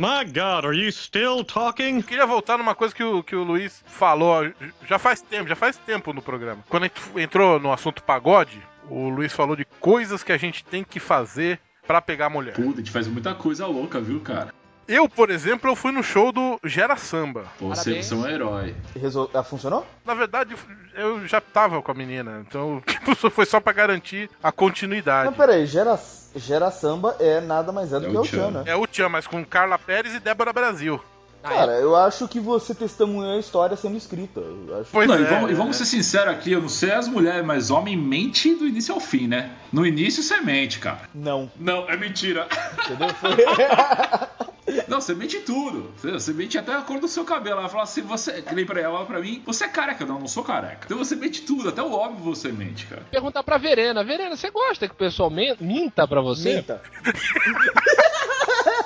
My 0.00 0.24
God, 0.24 0.64
are 0.64 0.74
you 0.74 0.90
still 0.90 1.44
talking? 1.44 2.00
Queria 2.00 2.24
voltar 2.24 2.56
numa 2.56 2.74
coisa 2.74 2.94
que 2.94 3.04
o, 3.04 3.22
que 3.22 3.36
o 3.36 3.44
Luiz 3.44 3.84
falou 3.84 4.50
já 4.88 4.98
faz 4.98 5.20
tempo, 5.20 5.46
já 5.46 5.54
faz 5.54 5.76
tempo 5.76 6.14
no 6.14 6.22
programa. 6.22 6.64
Quando 6.70 6.84
a 6.84 6.86
gente 6.86 7.20
entrou 7.20 7.60
no 7.60 7.70
assunto 7.70 8.02
pagode, 8.02 8.62
o 8.88 9.10
Luiz 9.10 9.30
falou 9.30 9.54
de 9.54 9.66
coisas 9.78 10.22
que 10.24 10.32
a 10.32 10.38
gente 10.38 10.64
tem 10.64 10.82
que 10.82 10.98
fazer 10.98 11.60
pra 11.86 12.00
pegar 12.00 12.26
a 12.26 12.30
mulher. 12.30 12.54
Puta, 12.54 12.76
a 12.76 12.76
gente 12.76 12.90
faz 12.90 13.06
muita 13.08 13.34
coisa 13.34 13.66
louca, 13.66 14.00
viu, 14.00 14.20
cara? 14.20 14.54
Eu, 14.90 15.08
por 15.08 15.30
exemplo, 15.30 15.70
eu 15.70 15.76
fui 15.76 15.92
no 15.92 16.02
show 16.02 16.32
do 16.32 16.58
Gera 16.64 16.96
Samba. 16.96 17.44
Você, 17.60 18.02
você 18.02 18.12
é 18.12 18.16
um 18.16 18.26
herói. 18.26 18.74
Resol... 19.00 19.30
Ah, 19.32 19.44
funcionou? 19.44 19.86
Na 20.04 20.14
verdade, 20.14 20.56
eu 20.96 21.28
já 21.28 21.40
tava 21.40 21.80
com 21.80 21.92
a 21.92 21.94
menina, 21.94 22.44
então 22.44 22.82
tipo, 22.84 23.14
foi 23.30 23.46
só 23.46 23.60
pra 23.60 23.72
garantir 23.72 24.28
a 24.42 24.50
continuidade. 24.50 25.26
Não, 25.26 25.32
peraí, 25.32 25.64
gera, 25.64 25.96
gera 26.34 26.72
samba 26.72 27.14
é 27.20 27.40
nada 27.40 27.70
mais 27.70 27.92
é 27.92 28.00
do 28.00 28.06
É 28.06 28.10
que 28.10 28.16
o 28.16 28.22
Tchan, 28.22 28.50
né? 28.50 28.64
É 28.66 28.74
o 28.74 28.84
Tchan, 28.84 29.08
mas 29.08 29.28
com 29.28 29.44
Carla 29.44 29.78
Pérez 29.78 30.12
e 30.12 30.18
Débora 30.18 30.52
Brasil. 30.52 31.00
Cara, 31.40 31.78
eu 31.78 31.94
acho 31.94 32.26
que 32.26 32.40
você 32.40 32.74
testemunhou 32.74 33.36
a 33.36 33.38
história 33.38 33.76
sendo 33.76 33.96
escrita. 33.96 34.42
Pois 34.90 35.08
Não, 35.08 35.14
é, 35.14 35.20
e 35.20 35.24
vamos, 35.24 35.50
e 35.50 35.52
é. 35.52 35.56
vamos 35.56 35.76
ser 35.76 35.84
sinceros 35.86 36.34
aqui, 36.34 36.50
eu 36.50 36.60
não 36.60 36.68
sei 36.68 36.90
as 36.90 37.06
mulheres, 37.06 37.46
mas 37.46 37.70
homem 37.70 37.96
mente 37.96 38.56
do 38.56 38.66
início 38.66 38.92
ao 38.92 39.00
fim, 39.00 39.28
né? 39.28 39.52
No 39.72 39.86
início 39.86 40.20
você 40.20 40.40
mente, 40.40 40.80
cara. 40.80 41.02
Não, 41.14 41.50
Não, 41.56 41.88
é 41.88 41.96
mentira. 41.96 42.48
entendeu? 42.84 43.08
Foi... 43.14 43.30
Não, 44.88 45.00
você 45.00 45.14
mente 45.14 45.38
tudo. 45.40 45.92
Você, 45.96 46.10
você 46.12 46.32
mente 46.32 46.58
até 46.58 46.74
a 46.74 46.82
cor 46.82 46.98
do 47.00 47.08
seu 47.08 47.24
cabelo. 47.24 47.60
Ela 47.60 47.68
fala 47.68 47.84
assim, 47.84 48.02
você. 48.02 48.42
Que 48.42 48.54
nem 48.54 48.64
pra 48.64 48.80
ela, 48.80 49.04
pra 49.04 49.20
mim, 49.20 49.42
você 49.44 49.64
é 49.64 49.68
careca. 49.68 50.04
Não, 50.04 50.20
não 50.20 50.28
sou 50.28 50.44
careca. 50.44 50.80
Então 50.84 50.98
você 50.98 51.16
mente 51.16 51.42
tudo, 51.42 51.68
até 51.68 51.82
o 51.82 51.92
óbvio 51.92 52.24
você 52.24 52.50
mente, 52.52 52.86
cara. 52.86 53.02
Perguntar 53.10 53.42
pra 53.42 53.58
Verena. 53.58 54.04
Verena, 54.04 54.36
você 54.36 54.50
gosta 54.50 54.86
que 54.86 54.94
o 54.94 54.98
pessoal 54.98 55.30
minta 55.30 56.06
pra 56.06 56.20
você? 56.20 56.54
Menta. 56.54 56.82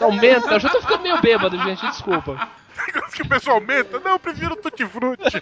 Não, 0.00 0.12
menta. 0.12 0.54
Eu 0.54 0.60
já 0.60 0.68
tô 0.68 0.80
ficando 0.80 1.02
meio 1.02 1.20
bêbado, 1.20 1.56
gente. 1.58 1.86
Desculpa. 1.86 2.48
que 3.14 3.22
o 3.22 3.28
pessoal 3.28 3.60
menta. 3.60 3.98
Não, 4.00 4.12
eu 4.12 4.18
prefiro 4.18 4.56
Tutti 4.56 4.86
Frutti. 4.86 5.24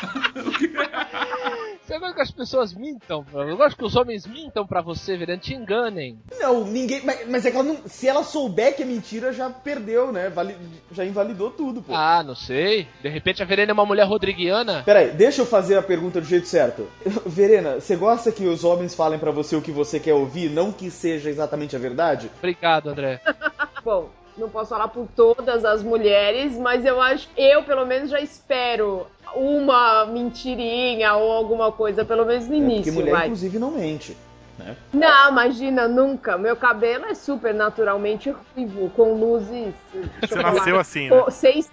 Você 1.82 1.98
gosta 1.98 2.14
que 2.14 2.20
as 2.22 2.30
pessoas 2.30 2.72
mintam? 2.72 3.24
Eu 3.34 3.56
gosto 3.56 3.76
que 3.76 3.84
os 3.84 3.96
homens 3.96 4.24
mintam 4.24 4.64
pra 4.64 4.80
você, 4.80 5.16
Verena. 5.16 5.38
Te 5.40 5.54
enganem. 5.54 6.20
Não, 6.38 6.64
ninguém. 6.64 7.04
Mas, 7.04 7.28
mas 7.28 7.44
é 7.44 7.50
que 7.50 7.56
ela 7.56 7.64
não. 7.64 7.78
Se 7.86 8.06
ela 8.06 8.22
souber 8.22 8.76
que 8.76 8.82
é 8.82 8.86
mentira, 8.86 9.32
já 9.32 9.50
perdeu, 9.50 10.12
né? 10.12 10.28
Vali- 10.28 10.56
já 10.92 11.04
invalidou 11.04 11.50
tudo, 11.50 11.82
pô. 11.82 11.92
Ah, 11.92 12.22
não 12.22 12.36
sei. 12.36 12.86
De 13.02 13.08
repente 13.08 13.42
a 13.42 13.44
Verena 13.46 13.72
é 13.72 13.74
uma 13.74 13.84
mulher 13.86 14.04
rodriguiana? 14.04 14.82
Peraí, 14.84 15.10
deixa 15.10 15.42
eu 15.42 15.46
fazer 15.46 15.76
a 15.78 15.82
pergunta 15.82 16.20
do 16.20 16.26
jeito 16.26 16.46
certo. 16.46 16.86
Verena, 17.26 17.80
você 17.80 17.96
gosta 17.96 18.30
que 18.30 18.44
os 18.46 18.62
homens 18.62 18.94
falem 18.94 19.18
pra 19.18 19.32
você 19.32 19.56
o 19.56 19.62
que 19.62 19.72
você 19.72 19.98
quer 19.98 20.14
ouvir, 20.14 20.48
não 20.48 20.70
que 20.70 20.92
seja 20.92 21.28
exatamente 21.28 21.74
a 21.74 21.78
verdade? 21.80 22.30
Obrigado, 22.38 22.90
André. 22.90 23.20
Bom, 23.84 24.10
não 24.36 24.48
posso 24.48 24.70
falar 24.70 24.88
por 24.88 25.06
todas 25.14 25.64
as 25.64 25.82
mulheres, 25.82 26.56
mas 26.56 26.84
eu 26.84 27.00
acho, 27.00 27.28
eu 27.36 27.62
pelo 27.64 27.84
menos 27.86 28.10
já 28.10 28.20
espero 28.20 29.06
uma 29.34 30.06
mentirinha 30.06 31.14
ou 31.14 31.30
alguma 31.32 31.70
coisa, 31.72 32.04
pelo 32.04 32.24
menos 32.24 32.48
no 32.48 32.54
É, 32.60 32.70
porque 32.70 32.90
início, 32.90 32.92
mulher, 32.92 33.12
vai. 33.12 33.26
inclusive, 33.26 33.58
não 33.58 33.70
mente. 33.72 34.16
Né? 34.58 34.76
Não, 34.92 35.30
imagina, 35.30 35.88
nunca. 35.88 36.36
Meu 36.38 36.56
cabelo 36.56 37.06
é 37.06 37.14
super 37.14 37.54
naturalmente 37.54 38.30
ruivo, 38.30 38.90
com 38.90 39.14
luzes. 39.14 39.74
Você 40.20 40.26
chocolate. 40.28 40.56
nasceu 40.56 40.78
assim, 40.78 41.10
né? 41.10 41.24
Seis, 41.30 41.70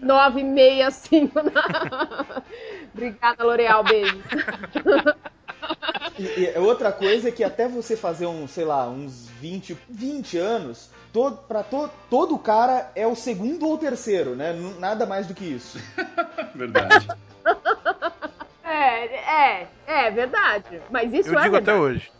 nove, 0.00 0.42
meia, 0.42 0.90
cinco. 0.90 1.40
Obrigada, 2.94 3.44
L'Oreal, 3.44 3.82
beijo. 3.84 4.22
E, 6.18 6.44
e 6.54 6.58
outra 6.58 6.90
coisa 6.92 7.28
é 7.28 7.32
que 7.32 7.44
até 7.44 7.68
você 7.68 7.96
fazer 7.96 8.26
um, 8.26 8.46
sei 8.48 8.64
lá, 8.64 8.88
uns 8.88 9.28
20, 9.40 9.76
20 9.88 10.38
anos, 10.38 10.90
todo, 11.12 11.36
pra 11.38 11.62
to, 11.62 11.90
todo 12.08 12.38
cara 12.38 12.90
é 12.94 13.06
o 13.06 13.14
segundo 13.14 13.66
ou 13.68 13.76
terceiro, 13.76 14.34
né? 14.34 14.54
Nada 14.78 15.04
mais 15.06 15.26
do 15.26 15.34
que 15.34 15.44
isso. 15.44 15.78
Verdade. 16.54 17.08
É, 18.64 19.60
é, 19.60 19.68
é 19.86 20.10
verdade. 20.10 20.80
Mas 20.90 21.12
isso 21.12 21.30
Eu 21.30 21.38
é 21.38 21.42
digo 21.42 21.56
até 21.56 21.72
verdade. 21.72 21.78
hoje. 21.78 22.12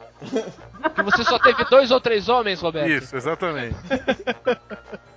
Que 0.94 1.02
você 1.02 1.24
só 1.24 1.38
teve 1.38 1.64
dois 1.64 1.90
ou 1.90 2.00
três 2.00 2.28
homens, 2.28 2.60
Roberto? 2.60 2.88
Isso, 2.88 3.16
exatamente. 3.16 3.76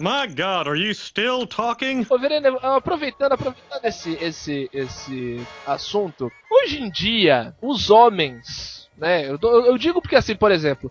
My 0.00 0.26
God, 0.28 0.68
are 0.68 0.76
you 0.78 0.94
still 0.94 1.46
talking? 1.46 2.06
Ô, 2.08 2.18
Verena, 2.18 2.50
aproveitando, 2.62 3.32
aproveitando 3.32 3.84
esse, 3.84 4.12
esse, 4.20 4.70
esse 4.72 5.46
assunto, 5.66 6.30
hoje 6.50 6.82
em 6.82 6.90
dia, 6.90 7.54
os 7.62 7.90
homens, 7.90 8.88
né? 8.96 9.26
Eu, 9.30 9.38
eu 9.42 9.78
digo 9.78 10.00
porque 10.02 10.16
assim, 10.16 10.34
por 10.36 10.50
exemplo, 10.50 10.90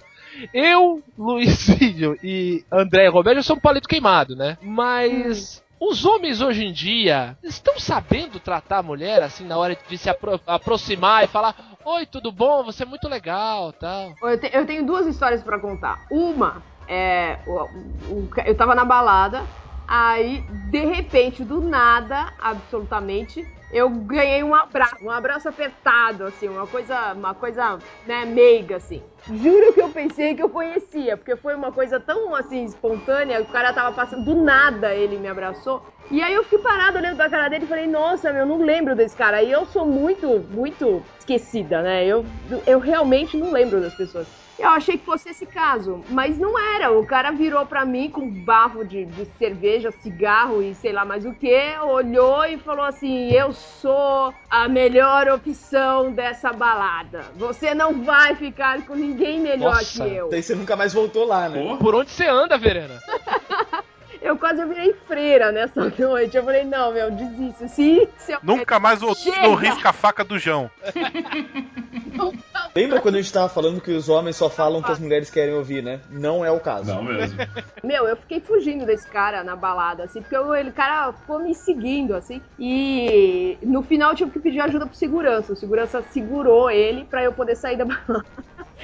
eu, 0.53 1.03
Luizinho 1.17 2.17
e 2.23 2.63
André 2.71 3.05
e 3.05 3.09
Roberto 3.09 3.37
já 3.37 3.43
são 3.43 3.59
palito 3.59 3.87
queimado, 3.87 4.35
né? 4.35 4.57
Mas. 4.61 5.61
Os 5.85 6.05
homens 6.05 6.39
hoje 6.39 6.63
em 6.63 6.71
dia 6.71 7.37
estão 7.43 7.77
sabendo 7.77 8.39
tratar 8.39 8.77
a 8.77 8.83
mulher 8.83 9.21
assim 9.21 9.43
na 9.45 9.57
hora 9.57 9.75
de 9.89 9.97
se 9.97 10.09
apro- 10.09 10.39
aproximar 10.47 11.25
e 11.25 11.27
falar: 11.27 11.53
Oi, 11.83 12.05
tudo 12.05 12.31
bom? 12.31 12.63
Você 12.63 12.83
é 12.83 12.85
muito 12.85 13.09
legal 13.09 13.73
tal. 13.73 14.15
Eu, 14.21 14.39
te- 14.39 14.49
eu 14.53 14.65
tenho 14.65 14.85
duas 14.85 15.05
histórias 15.05 15.43
pra 15.43 15.59
contar. 15.59 16.05
Uma 16.09 16.63
é. 16.87 17.41
o- 17.45 18.25
o- 18.25 18.29
eu 18.45 18.55
tava 18.55 18.75
na 18.75 18.85
balada, 18.85 19.49
aí, 19.87 20.45
de 20.49 20.85
repente, 20.85 21.43
do 21.43 21.61
nada, 21.61 22.33
absolutamente, 22.39 23.49
eu 23.73 23.89
ganhei 23.89 24.43
um 24.43 24.53
abraço, 24.53 25.03
um 25.03 25.09
abraço 25.09 25.49
apertado, 25.49 26.25
assim, 26.25 26.47
uma 26.47 26.67
coisa, 26.67 27.13
uma 27.13 27.33
coisa, 27.33 27.79
né, 28.05 28.23
meiga, 28.23 28.75
assim. 28.75 29.01
Juro 29.27 29.73
que 29.73 29.81
eu 29.81 29.89
pensei 29.89 30.35
que 30.35 30.43
eu 30.43 30.49
conhecia, 30.49 31.17
porque 31.17 31.35
foi 31.35 31.55
uma 31.55 31.71
coisa 31.71 31.99
tão, 31.99 32.35
assim, 32.35 32.65
espontânea, 32.65 33.41
o 33.41 33.45
cara 33.45 33.73
tava 33.73 33.91
passando, 33.95 34.23
do 34.23 34.35
nada 34.35 34.93
ele 34.93 35.17
me 35.17 35.27
abraçou. 35.27 35.83
E 36.11 36.21
aí 36.21 36.33
eu 36.35 36.43
fiquei 36.43 36.59
parada 36.59 36.99
olhando 36.99 37.15
pra 37.15 37.29
cara 37.29 37.49
dele 37.49 37.65
e 37.65 37.67
falei, 37.67 37.87
nossa, 37.87 38.31
meu, 38.31 38.45
não 38.45 38.59
lembro 38.59 38.95
desse 38.95 39.15
cara. 39.15 39.41
E 39.41 39.51
eu 39.51 39.65
sou 39.65 39.85
muito, 39.85 40.39
muito 40.51 41.01
esquecida, 41.17 41.81
né? 41.81 42.05
Eu, 42.05 42.23
eu 42.67 42.77
realmente 42.77 43.35
não 43.37 43.51
lembro 43.51 43.81
das 43.81 43.95
pessoas. 43.95 44.27
Eu 44.59 44.69
achei 44.69 44.97
que 44.97 45.05
fosse 45.05 45.29
esse 45.29 45.45
caso, 45.45 46.03
mas 46.09 46.37
não 46.37 46.57
era. 46.75 46.91
O 46.91 47.05
cara 47.05 47.31
virou 47.31 47.65
pra 47.65 47.83
mim 47.85 48.09
com 48.09 48.21
um 48.21 48.29
bafo 48.29 48.85
de, 48.85 49.05
de 49.05 49.25
cerveja, 49.37 49.91
cigarro 49.91 50.61
e 50.61 50.75
sei 50.75 50.91
lá 50.91 51.03
mais 51.03 51.25
o 51.25 51.33
que, 51.33 51.75
olhou 51.81 52.45
e 52.45 52.57
falou 52.57 52.85
assim: 52.85 53.31
Eu 53.31 53.51
sou 53.81 54.33
a 54.49 54.67
melhor 54.67 55.27
opção 55.27 56.11
dessa 56.11 56.53
balada. 56.53 57.25
Você 57.35 57.73
não 57.73 58.03
vai 58.03 58.35
ficar 58.35 58.81
com 58.85 58.95
ninguém 58.95 59.39
melhor 59.39 59.75
Nossa, 59.75 60.03
que 60.03 60.15
eu. 60.15 60.29
Daí 60.29 60.43
você 60.43 60.55
nunca 60.55 60.75
mais 60.75 60.93
voltou 60.93 61.25
lá, 61.25 61.49
né? 61.49 61.61
Pô, 61.61 61.77
Por 61.77 61.95
onde 61.95 62.11
você 62.11 62.27
anda, 62.27 62.57
Verena? 62.57 63.01
Eu 64.23 64.37
quase 64.37 64.63
virei 64.63 64.93
freira 65.05 65.51
nessa 65.51 65.91
noite. 65.99 66.37
Eu 66.37 66.45
falei: 66.45 66.63
Não, 66.63 66.93
meu, 66.93 67.11
desisto. 67.11 67.67
Se, 67.67 68.07
se 68.17 68.31
eu 68.31 68.39
Nunca 68.41 68.79
mais 68.79 69.01
voltou 69.01 69.35
no 69.35 69.53
risca-faca 69.53 70.23
do 70.23 70.39
João. 70.39 70.71
Lembra 72.75 72.99
quando 73.01 73.15
a 73.15 73.21
gente 73.21 73.31
tava 73.31 73.49
falando 73.49 73.79
que 73.79 73.91
os 73.91 74.09
homens 74.09 74.35
só 74.35 74.49
falam 74.49 74.79
o 74.79 74.83
que 74.83 74.91
as 74.91 74.97
mulheres 74.99 75.29
querem 75.29 75.53
ouvir, 75.53 75.83
né? 75.83 76.01
Não 76.09 76.43
é 76.43 76.49
o 76.51 76.59
caso. 76.59 76.91
não 76.91 77.03
mesmo. 77.03 77.37
Meu, 77.83 78.07
eu 78.07 78.15
fiquei 78.17 78.39
fugindo 78.39 78.83
desse 78.85 79.07
cara 79.07 79.43
na 79.43 79.55
balada, 79.55 80.03
assim, 80.05 80.21
porque 80.21 80.35
o 80.37 80.55
ele, 80.55 80.71
cara 80.71 81.13
ficou 81.13 81.39
me 81.39 81.53
seguindo, 81.53 82.15
assim. 82.15 82.41
E 82.57 83.59
no 83.61 83.83
final 83.83 84.11
eu 84.11 84.15
tive 84.15 84.31
que 84.31 84.39
pedir 84.39 84.59
ajuda 84.59 84.87
pro 84.87 84.95
segurança. 84.95 85.53
O 85.53 85.55
segurança 85.55 86.03
segurou 86.09 86.71
ele 86.71 87.05
pra 87.05 87.23
eu 87.23 87.31
poder 87.31 87.55
sair 87.55 87.77
da 87.77 87.85
balada. 87.85 88.25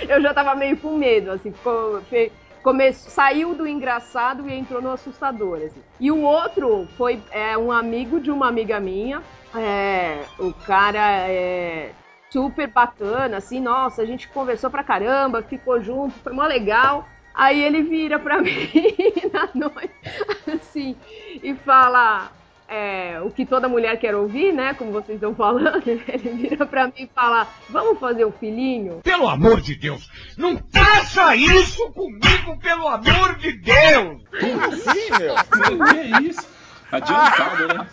Eu 0.07 0.21
já 0.21 0.33
tava 0.35 0.53
meio 0.53 0.77
com 0.77 0.95
medo, 0.95 1.31
assim, 1.31 1.51
ficou. 1.51 1.99
fe- 2.03 2.31
Come... 2.61 2.91
Saiu 2.93 3.55
do 3.55 3.65
engraçado 3.65 4.47
e 4.47 4.53
entrou 4.53 4.81
no 4.81 4.91
assustador. 4.91 5.57
Assim. 5.65 5.81
E 5.99 6.11
o 6.11 6.21
outro 6.21 6.87
foi 6.97 7.19
é, 7.31 7.57
um 7.57 7.71
amigo 7.71 8.19
de 8.19 8.29
uma 8.29 8.47
amiga 8.49 8.79
minha. 8.79 9.23
É, 9.55 10.25
o 10.37 10.53
cara 10.53 11.27
é 11.27 11.91
super 12.29 12.67
bacana, 12.67 13.37
assim, 13.37 13.59
nossa, 13.59 14.01
a 14.01 14.05
gente 14.05 14.27
conversou 14.27 14.69
pra 14.69 14.83
caramba, 14.83 15.41
ficou 15.41 15.81
junto, 15.81 16.17
foi 16.19 16.33
mó 16.33 16.45
legal. 16.45 17.07
Aí 17.33 17.63
ele 17.63 17.83
vira 17.83 18.19
pra 18.19 18.41
mim 18.41 18.69
na 19.31 19.49
noite, 19.53 19.93
assim, 20.47 20.95
e 21.41 21.53
fala: 21.55 22.31
é, 22.71 23.19
o 23.21 23.31
que 23.31 23.47
toda 23.47 23.67
mulher 23.67 23.97
quer 23.97 24.13
ouvir, 24.13 24.53
né? 24.53 24.75
Como 24.75 24.91
vocês 24.91 25.15
estão 25.15 25.33
falando. 25.33 25.81
Ele 26.07 26.29
vira 26.49 26.67
pra 26.67 26.85
mim 26.85 26.93
e 26.97 27.07
fala: 27.07 27.47
Vamos 27.67 27.99
fazer 27.99 28.23
o 28.25 28.31
filhinho? 28.31 29.01
Pelo 29.03 29.27
amor 29.27 29.59
de 29.59 29.73
Deus, 29.73 30.07
não 30.37 30.55
faça 30.71 31.35
isso 31.35 31.91
comigo, 31.91 32.59
pelo 32.61 32.87
amor 32.87 33.35
de 33.37 33.53
Deus! 33.53 34.21
Sim, 34.83 35.09
meu. 35.17 35.35
Que 35.35 35.97
é 35.97 36.21
isso? 36.21 36.47
Adiantado, 36.91 37.67
né? 37.69 37.87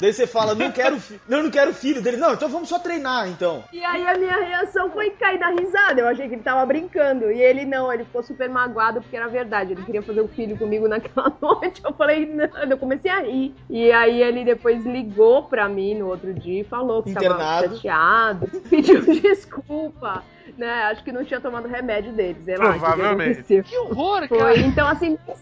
Daí 0.00 0.12
você 0.12 0.26
fala, 0.26 0.54
não 0.54 0.70
quero 0.70 0.98
filho. 1.00 1.20
Não, 1.28 1.38
eu 1.38 1.44
não 1.44 1.50
quero 1.50 1.72
filho 1.74 2.02
dele. 2.02 2.16
Não, 2.16 2.32
então 2.34 2.48
vamos 2.48 2.68
só 2.68 2.78
treinar, 2.78 3.28
então. 3.28 3.64
E 3.72 3.84
aí 3.84 4.06
a 4.06 4.16
minha 4.16 4.36
reação 4.36 4.90
foi 4.90 5.10
cair 5.10 5.38
da 5.38 5.48
risada. 5.48 6.00
Eu 6.00 6.08
achei 6.08 6.28
que 6.28 6.34
ele 6.34 6.42
tava 6.42 6.64
brincando. 6.66 7.30
E 7.30 7.40
ele 7.40 7.64
não, 7.64 7.92
ele 7.92 8.04
ficou 8.04 8.22
super 8.22 8.48
magoado 8.48 9.00
porque 9.00 9.16
era 9.16 9.28
verdade. 9.28 9.72
Ele 9.72 9.82
queria 9.84 10.02
fazer 10.02 10.20
o 10.20 10.28
filho 10.28 10.56
comigo 10.56 10.86
naquela 10.88 11.32
noite. 11.40 11.80
Eu 11.84 11.92
falei, 11.94 12.26
não, 12.26 12.48
eu 12.70 12.78
comecei 12.78 13.10
a 13.10 13.20
rir. 13.20 13.54
E 13.70 13.90
aí 13.92 14.22
ele 14.22 14.44
depois 14.44 14.84
ligou 14.84 15.44
pra 15.44 15.68
mim 15.68 15.94
no 15.94 16.06
outro 16.08 16.32
dia 16.34 16.60
e 16.60 16.64
falou 16.64 17.02
que 17.02 17.12
tava 17.12 17.26
Internado. 17.26 17.74
chateado, 17.76 18.46
pediu 18.70 19.00
desculpa. 19.02 20.22
Né, 20.56 20.84
acho 20.84 21.02
que 21.04 21.12
não 21.12 21.24
tinha 21.24 21.40
tomado 21.40 21.68
remédio 21.68 22.12
deles, 22.12 22.42
sei 22.44 22.56
lá. 22.56 22.70
o 22.70 22.72
que 22.72 22.78
que 22.78 22.84
Provavelmente. 22.84 23.64
horror, 23.78 24.26
Foi, 24.28 24.38
cara. 24.38 24.58
então 24.60 24.86
assim, 24.88 25.18
nem 25.26 25.36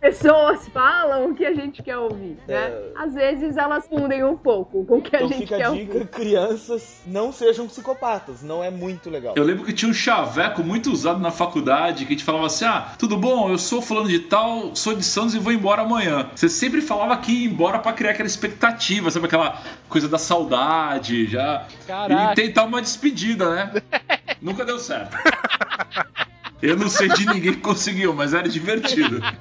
pessoas 0.00 0.68
falam 0.68 1.30
o 1.30 1.34
que 1.34 1.44
a 1.44 1.54
gente 1.54 1.82
quer 1.82 1.96
ouvir, 1.96 2.36
né? 2.46 2.54
É. 2.66 2.92
Às 2.96 3.14
vezes 3.14 3.56
elas 3.56 3.86
fundem 3.86 4.24
um 4.24 4.36
pouco 4.36 4.84
com 4.84 4.98
o 4.98 5.02
que 5.02 5.14
a 5.16 5.20
Então 5.22 5.28
gente 5.28 5.42
fica 5.42 5.56
quer 5.56 5.66
a 5.66 5.70
dica, 5.70 5.92
ouvir. 5.94 6.06
crianças, 6.08 7.00
não 7.06 7.32
sejam 7.32 7.66
psicopatas. 7.66 8.42
Não 8.42 8.62
é 8.62 8.70
muito 8.70 9.08
legal. 9.08 9.34
Eu 9.36 9.44
lembro 9.44 9.64
que 9.64 9.72
tinha 9.72 9.90
um 9.90 9.94
chaveco 9.94 10.62
muito 10.62 10.90
usado 10.90 11.20
na 11.20 11.30
faculdade 11.30 12.04
que 12.04 12.12
a 12.12 12.16
gente 12.16 12.24
falava 12.24 12.46
assim: 12.46 12.64
ah, 12.64 12.92
tudo 12.98 13.16
bom, 13.16 13.48
eu 13.50 13.58
sou 13.58 13.80
fulano 13.80 14.08
de 14.08 14.18
tal, 14.20 14.74
sou 14.74 14.94
de 14.94 15.04
Santos 15.04 15.34
e 15.34 15.38
vou 15.38 15.52
embora 15.52 15.82
amanhã. 15.82 16.30
Você 16.34 16.48
sempre 16.48 16.80
falava 16.80 17.16
que 17.16 17.32
ia 17.32 17.46
embora 17.48 17.78
pra 17.78 17.92
criar 17.92 18.10
aquela 18.12 18.26
expectativa, 18.26 19.10
sabe? 19.10 19.26
Aquela 19.26 19.60
coisa 19.88 20.08
da 20.08 20.18
saudade 20.18 21.26
já. 21.26 21.66
Caraca. 21.86 22.32
E 22.32 22.34
tentar 22.34 22.64
uma 22.64 22.80
despedida, 22.82 23.48
né? 23.54 23.72
Nunca 24.42 24.64
deu 24.64 24.78
certo. 24.78 25.16
Eu 26.62 26.76
não 26.76 26.88
sei 26.88 27.08
de 27.08 27.26
ninguém 27.26 27.54
que 27.54 27.60
conseguiu, 27.60 28.14
mas 28.14 28.32
era 28.32 28.48
divertido. 28.48 29.20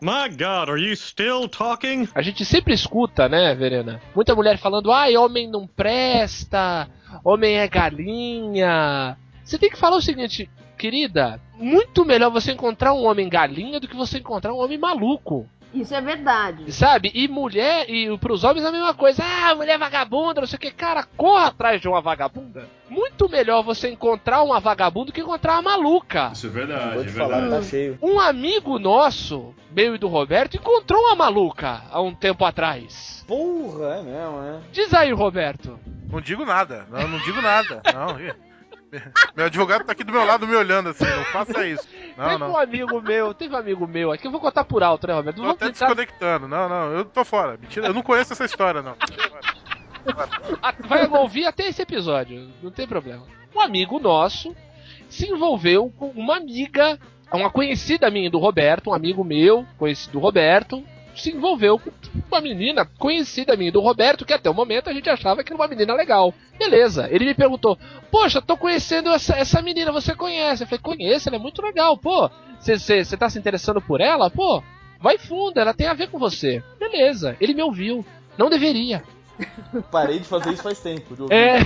My 0.00 0.28
God, 0.28 0.68
are 0.68 0.80
you 0.80 0.94
still 0.94 1.48
talking? 1.48 2.08
A 2.14 2.22
gente 2.22 2.44
sempre 2.44 2.72
escuta, 2.74 3.28
né, 3.28 3.54
Verena? 3.54 4.00
Muita 4.14 4.34
mulher 4.34 4.58
falando, 4.58 4.92
ai, 4.92 5.16
homem 5.16 5.50
não 5.50 5.66
presta, 5.66 6.88
homem 7.24 7.56
é 7.56 7.66
galinha. 7.66 9.16
Você 9.42 9.58
tem 9.58 9.70
que 9.70 9.78
falar 9.78 9.96
o 9.96 10.02
seguinte, 10.02 10.50
querida, 10.76 11.40
muito 11.56 12.04
melhor 12.04 12.30
você 12.30 12.52
encontrar 12.52 12.92
um 12.92 13.04
homem 13.04 13.28
galinha 13.28 13.80
do 13.80 13.88
que 13.88 13.96
você 13.96 14.18
encontrar 14.18 14.52
um 14.52 14.58
homem 14.58 14.78
maluco. 14.78 15.48
Isso 15.80 15.94
é 15.94 16.00
verdade. 16.00 16.72
Sabe? 16.72 17.10
E 17.14 17.28
mulher, 17.28 17.88
e 17.88 18.16
pros 18.18 18.44
homens 18.44 18.64
é 18.64 18.68
a 18.68 18.72
mesma 18.72 18.94
coisa. 18.94 19.22
Ah, 19.24 19.54
mulher 19.54 19.78
vagabunda, 19.78 20.40
não 20.40 20.48
sei 20.48 20.56
o 20.56 20.60
que. 20.60 20.70
Cara, 20.70 21.04
corra 21.16 21.46
atrás 21.48 21.80
de 21.80 21.88
uma 21.88 22.00
vagabunda. 22.00 22.68
Muito 22.88 23.28
melhor 23.28 23.62
você 23.62 23.90
encontrar 23.90 24.42
uma 24.42 24.60
vagabunda 24.60 25.06
do 25.06 25.12
que 25.12 25.20
encontrar 25.20 25.54
uma 25.54 25.62
maluca. 25.76 26.30
Isso 26.32 26.46
é 26.46 26.50
verdade, 26.50 26.94
Vou 26.94 27.02
é 27.02 27.04
te 27.06 27.10
falar 27.12 27.34
que 27.34 27.40
verdade. 27.42 27.62
tá 27.64 27.68
cheio. 27.70 27.98
Um 28.02 28.18
amigo 28.20 28.78
nosso, 28.78 29.54
meu 29.70 29.94
e 29.94 29.98
do 29.98 30.08
Roberto, 30.08 30.56
encontrou 30.56 31.00
uma 31.00 31.16
maluca 31.16 31.82
há 31.90 32.00
um 32.00 32.14
tempo 32.14 32.44
atrás. 32.44 33.24
Porra, 33.26 33.96
é 33.96 34.02
mesmo, 34.02 34.40
né? 34.40 34.60
Diz 34.72 34.94
aí, 34.94 35.12
Roberto. 35.12 35.78
Não 36.10 36.20
digo 36.20 36.44
nada. 36.46 36.86
Não, 36.90 37.08
não 37.08 37.18
digo 37.18 37.42
nada. 37.42 37.82
Não. 37.92 38.45
Meu 39.36 39.46
advogado 39.46 39.84
tá 39.84 39.92
aqui 39.92 40.04
do 40.04 40.12
meu 40.12 40.24
lado 40.24 40.46
me 40.46 40.54
olhando 40.54 40.90
assim. 40.90 41.04
Não 41.04 41.24
faça 41.24 41.66
isso. 41.66 41.86
Não, 42.16 42.24
teve 42.26 42.38
não. 42.38 42.52
um 42.52 42.56
amigo 42.56 43.00
meu, 43.02 43.34
teve 43.34 43.54
um 43.54 43.58
amigo 43.58 43.86
meu 43.86 44.12
aqui, 44.12 44.26
eu 44.26 44.30
vou 44.30 44.40
contar 44.40 44.64
por 44.64 44.82
alto, 44.82 45.06
né, 45.06 45.14
Roberto? 45.14 45.36
Tô 45.42 45.48
até 45.50 45.66
tentar- 45.66 45.86
desconectando. 45.86 46.48
Não, 46.48 46.68
não. 46.68 46.92
Eu 46.92 47.04
tô 47.04 47.24
fora. 47.24 47.56
Mentira. 47.60 47.86
Eu 47.88 47.94
não 47.94 48.02
conheço 48.02 48.32
essa 48.32 48.44
história, 48.44 48.80
não. 48.82 48.96
Ah, 50.62 50.72
vai 50.86 51.06
ouvir 51.08 51.46
até 51.46 51.66
esse 51.68 51.82
episódio, 51.82 52.48
não 52.62 52.70
tem 52.70 52.86
problema. 52.86 53.24
Um 53.54 53.60
amigo 53.60 53.98
nosso 53.98 54.54
se 55.08 55.26
envolveu 55.28 55.92
com 55.98 56.08
uma 56.10 56.36
amiga, 56.36 56.98
uma 57.32 57.50
conhecida 57.50 58.10
minha 58.10 58.30
do 58.30 58.38
Roberto, 58.38 58.90
um 58.90 58.94
amigo 58.94 59.24
meu, 59.24 59.66
conhecido 59.78 60.12
do 60.12 60.18
Roberto, 60.20 60.82
se 61.16 61.30
envolveu 61.30 61.78
com 61.78 61.90
uma 62.28 62.40
menina 62.40 62.84
conhecida 62.98 63.56
minha 63.56 63.72
do 63.72 63.80
Roberto, 63.80 64.24
que 64.24 64.32
até 64.32 64.48
o 64.50 64.54
momento 64.54 64.88
a 64.88 64.92
gente 64.92 65.08
achava 65.08 65.42
que 65.42 65.52
era 65.52 65.60
uma 65.60 65.68
menina 65.68 65.94
legal. 65.94 66.34
Beleza, 66.58 67.08
ele 67.10 67.24
me 67.24 67.34
perguntou: 67.34 67.78
Poxa, 68.10 68.42
tô 68.42 68.56
conhecendo 68.56 69.10
essa, 69.10 69.34
essa 69.36 69.62
menina, 69.62 69.92
você 69.92 70.14
conhece? 70.14 70.62
Eu 70.62 70.66
falei: 70.66 70.82
Conheço, 70.82 71.28
ela 71.28 71.36
é 71.36 71.40
muito 71.40 71.62
legal, 71.62 71.96
pô. 71.96 72.30
Você 72.58 73.16
tá 73.16 73.28
se 73.28 73.38
interessando 73.38 73.80
por 73.80 74.00
ela? 74.00 74.30
Pô, 74.30 74.62
vai 75.00 75.18
fundo, 75.18 75.58
ela 75.58 75.74
tem 75.74 75.86
a 75.86 75.94
ver 75.94 76.10
com 76.10 76.18
você. 76.18 76.62
Beleza, 76.78 77.36
ele 77.40 77.54
me 77.54 77.62
ouviu. 77.62 78.04
Não 78.36 78.50
deveria. 78.50 79.02
Parei 79.90 80.18
de 80.18 80.24
fazer 80.24 80.52
isso 80.52 80.62
faz 80.62 80.80
tempo. 80.80 81.14
de 81.14 81.22
ouvir. 81.22 81.34
É. 81.34 81.58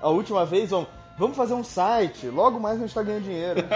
A 0.00 0.08
última 0.10 0.44
vez, 0.44 0.70
vamos, 0.70 0.88
vamos 1.18 1.36
fazer 1.36 1.54
um 1.54 1.64
site. 1.64 2.26
Logo 2.26 2.60
mais 2.60 2.76
a 2.76 2.80
gente 2.80 2.94
tá 2.94 3.02
ganhando 3.02 3.24
dinheiro. 3.24 3.60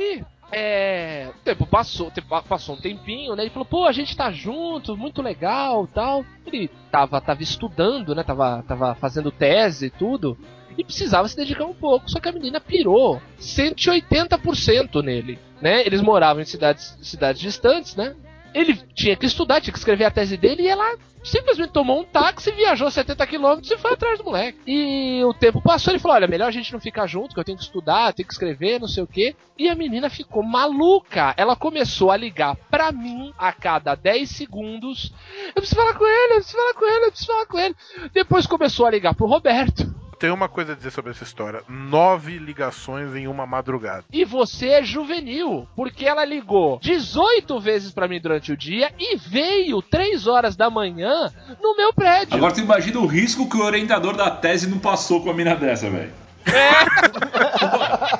Daí, 0.00 0.24
é. 0.50 1.28
Tempo 1.44 1.66
passou, 1.66 2.10
passou 2.48 2.74
um 2.74 2.80
tempinho, 2.80 3.36
né? 3.36 3.42
Ele 3.42 3.50
falou, 3.50 3.66
pô, 3.66 3.84
a 3.84 3.92
gente 3.92 4.16
tá 4.16 4.32
junto, 4.32 4.96
muito 4.96 5.20
legal 5.20 5.86
tal. 5.86 6.24
Ele 6.46 6.68
tava, 6.90 7.20
tava 7.20 7.42
estudando, 7.42 8.14
né? 8.14 8.22
Tava, 8.22 8.64
tava 8.66 8.94
fazendo 8.94 9.30
tese 9.30 9.86
e 9.86 9.90
tudo. 9.90 10.36
E 10.76 10.82
precisava 10.82 11.28
se 11.28 11.36
dedicar 11.36 11.66
um 11.66 11.74
pouco. 11.74 12.10
Só 12.10 12.18
que 12.18 12.28
a 12.28 12.32
menina 12.32 12.60
pirou 12.60 13.20
180% 13.38 15.02
nele, 15.02 15.38
né? 15.60 15.84
Eles 15.86 16.00
moravam 16.00 16.42
em 16.42 16.46
cidades, 16.46 16.96
cidades 17.02 17.40
distantes, 17.40 17.94
né? 17.94 18.16
Ele 18.54 18.74
tinha 18.94 19.16
que 19.16 19.26
estudar, 19.26 19.60
tinha 19.60 19.72
que 19.72 19.78
escrever 19.78 20.04
a 20.04 20.10
tese 20.10 20.36
dele 20.36 20.62
e 20.62 20.68
ela 20.68 20.96
simplesmente 21.22 21.72
tomou 21.72 22.00
um 22.00 22.04
táxi, 22.04 22.50
viajou 22.52 22.90
70 22.90 23.26
quilômetros 23.26 23.70
e 23.70 23.78
foi 23.78 23.92
atrás 23.92 24.18
do 24.18 24.24
moleque. 24.24 24.58
E 24.66 25.22
o 25.24 25.34
tempo 25.34 25.60
passou, 25.60 25.92
ele 25.92 26.00
falou: 26.00 26.16
Olha, 26.16 26.26
melhor 26.26 26.48
a 26.48 26.52
gente 26.52 26.72
não 26.72 26.80
ficar 26.80 27.06
junto, 27.06 27.34
que 27.34 27.40
eu 27.40 27.44
tenho 27.44 27.58
que 27.58 27.64
estudar, 27.64 28.12
tenho 28.12 28.26
que 28.26 28.32
escrever, 28.32 28.80
não 28.80 28.88
sei 28.88 29.02
o 29.02 29.06
quê. 29.06 29.34
E 29.58 29.68
a 29.68 29.74
menina 29.74 30.08
ficou 30.08 30.42
maluca. 30.42 31.34
Ela 31.36 31.54
começou 31.54 32.10
a 32.10 32.16
ligar 32.16 32.56
pra 32.70 32.90
mim 32.90 33.32
a 33.38 33.52
cada 33.52 33.94
10 33.94 34.28
segundos. 34.30 35.12
Eu 35.48 35.54
preciso 35.54 35.76
falar 35.76 35.94
com 35.94 36.06
ele, 36.06 36.32
eu 36.32 36.36
preciso 36.36 36.56
falar 36.56 36.74
com 36.74 36.86
ele, 36.86 37.04
eu 37.04 37.10
preciso 37.10 37.32
falar 37.32 37.46
com 37.46 37.58
ele. 37.58 37.76
Depois 38.12 38.46
começou 38.46 38.86
a 38.86 38.90
ligar 38.90 39.14
pro 39.14 39.26
Roberto. 39.26 39.99
Tenho 40.20 40.34
uma 40.34 40.50
coisa 40.50 40.72
a 40.72 40.76
dizer 40.76 40.90
sobre 40.90 41.12
essa 41.12 41.24
história. 41.24 41.62
Nove 41.66 42.36
ligações 42.36 43.16
em 43.16 43.26
uma 43.26 43.46
madrugada. 43.46 44.04
E 44.12 44.22
você 44.22 44.68
é 44.68 44.82
juvenil, 44.82 45.66
porque 45.74 46.04
ela 46.04 46.26
ligou 46.26 46.78
18 46.82 47.58
vezes 47.58 47.90
pra 47.90 48.06
mim 48.06 48.20
durante 48.20 48.52
o 48.52 48.56
dia 48.56 48.92
e 48.98 49.16
veio 49.16 49.80
3 49.80 50.26
horas 50.26 50.56
da 50.56 50.68
manhã 50.68 51.32
no 51.62 51.74
meu 51.74 51.90
prédio. 51.94 52.36
Agora 52.36 52.52
tu 52.52 52.60
imagina 52.60 53.00
o 53.00 53.06
risco 53.06 53.48
que 53.48 53.56
o 53.56 53.64
orientador 53.64 54.14
da 54.14 54.30
tese 54.30 54.68
não 54.68 54.78
passou 54.78 55.22
com 55.22 55.30
a 55.30 55.34
mina 55.34 55.56
dessa, 55.56 55.88
velho. 55.88 56.12
É 56.44 58.19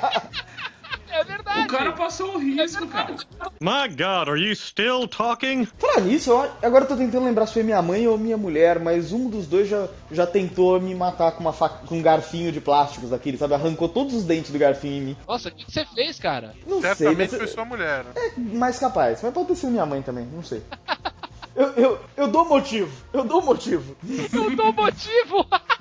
cara 1.71 1.91
passou 1.93 2.35
o 2.35 2.37
risco, 2.37 2.85
cara. 2.87 3.15
My 3.59 3.87
God, 3.89 4.29
are 4.29 4.39
you 4.39 4.55
still 4.55 5.07
talking? 5.07 5.65
Falar 5.77 6.01
nisso, 6.01 6.31
agora 6.61 6.83
eu 6.83 6.87
tô 6.87 6.95
tentando 6.95 7.25
lembrar 7.25 7.47
se 7.47 7.53
foi 7.53 7.63
minha 7.63 7.81
mãe 7.81 8.07
ou 8.07 8.17
minha 8.17 8.37
mulher, 8.37 8.79
mas 8.79 9.11
um 9.11 9.29
dos 9.29 9.47
dois 9.47 9.67
já, 9.67 9.87
já 10.11 10.27
tentou 10.27 10.79
me 10.79 10.93
matar 10.93 11.31
com, 11.31 11.39
uma 11.41 11.53
faca, 11.53 11.85
com 11.87 11.97
um 11.97 12.01
garfinho 12.01 12.51
de 12.51 12.59
plásticos 12.59 13.09
daquele, 13.09 13.37
sabe? 13.37 13.53
Arrancou 13.53 13.87
todos 13.89 14.13
os 14.13 14.23
dentes 14.23 14.51
do 14.51 14.59
garfinho 14.59 14.93
em 14.95 15.01
mim. 15.01 15.17
Nossa, 15.27 15.49
o 15.49 15.51
que 15.51 15.71
você 15.71 15.85
fez, 15.85 16.19
cara? 16.19 16.53
Não 16.67 16.81
sei, 16.81 16.95
Certamente 16.95 17.31
mas 17.31 17.37
foi 17.37 17.47
sua 17.47 17.65
mulher. 17.65 18.03
né? 18.03 18.11
é 18.15 18.31
mais 18.37 18.77
capaz. 18.77 19.21
Mas 19.23 19.33
pode 19.33 19.47
ter 19.47 19.55
sido 19.55 19.71
minha 19.71 19.85
mãe 19.85 20.01
também, 20.01 20.25
não 20.25 20.43
sei. 20.43 20.61
Eu, 21.53 21.67
eu, 21.71 21.99
eu 22.15 22.27
dou 22.29 22.45
motivo, 22.45 22.89
eu 23.11 23.25
dou 23.25 23.41
motivo. 23.41 23.93
Eu 24.31 24.55
dou 24.55 24.71
motivo. 24.71 25.45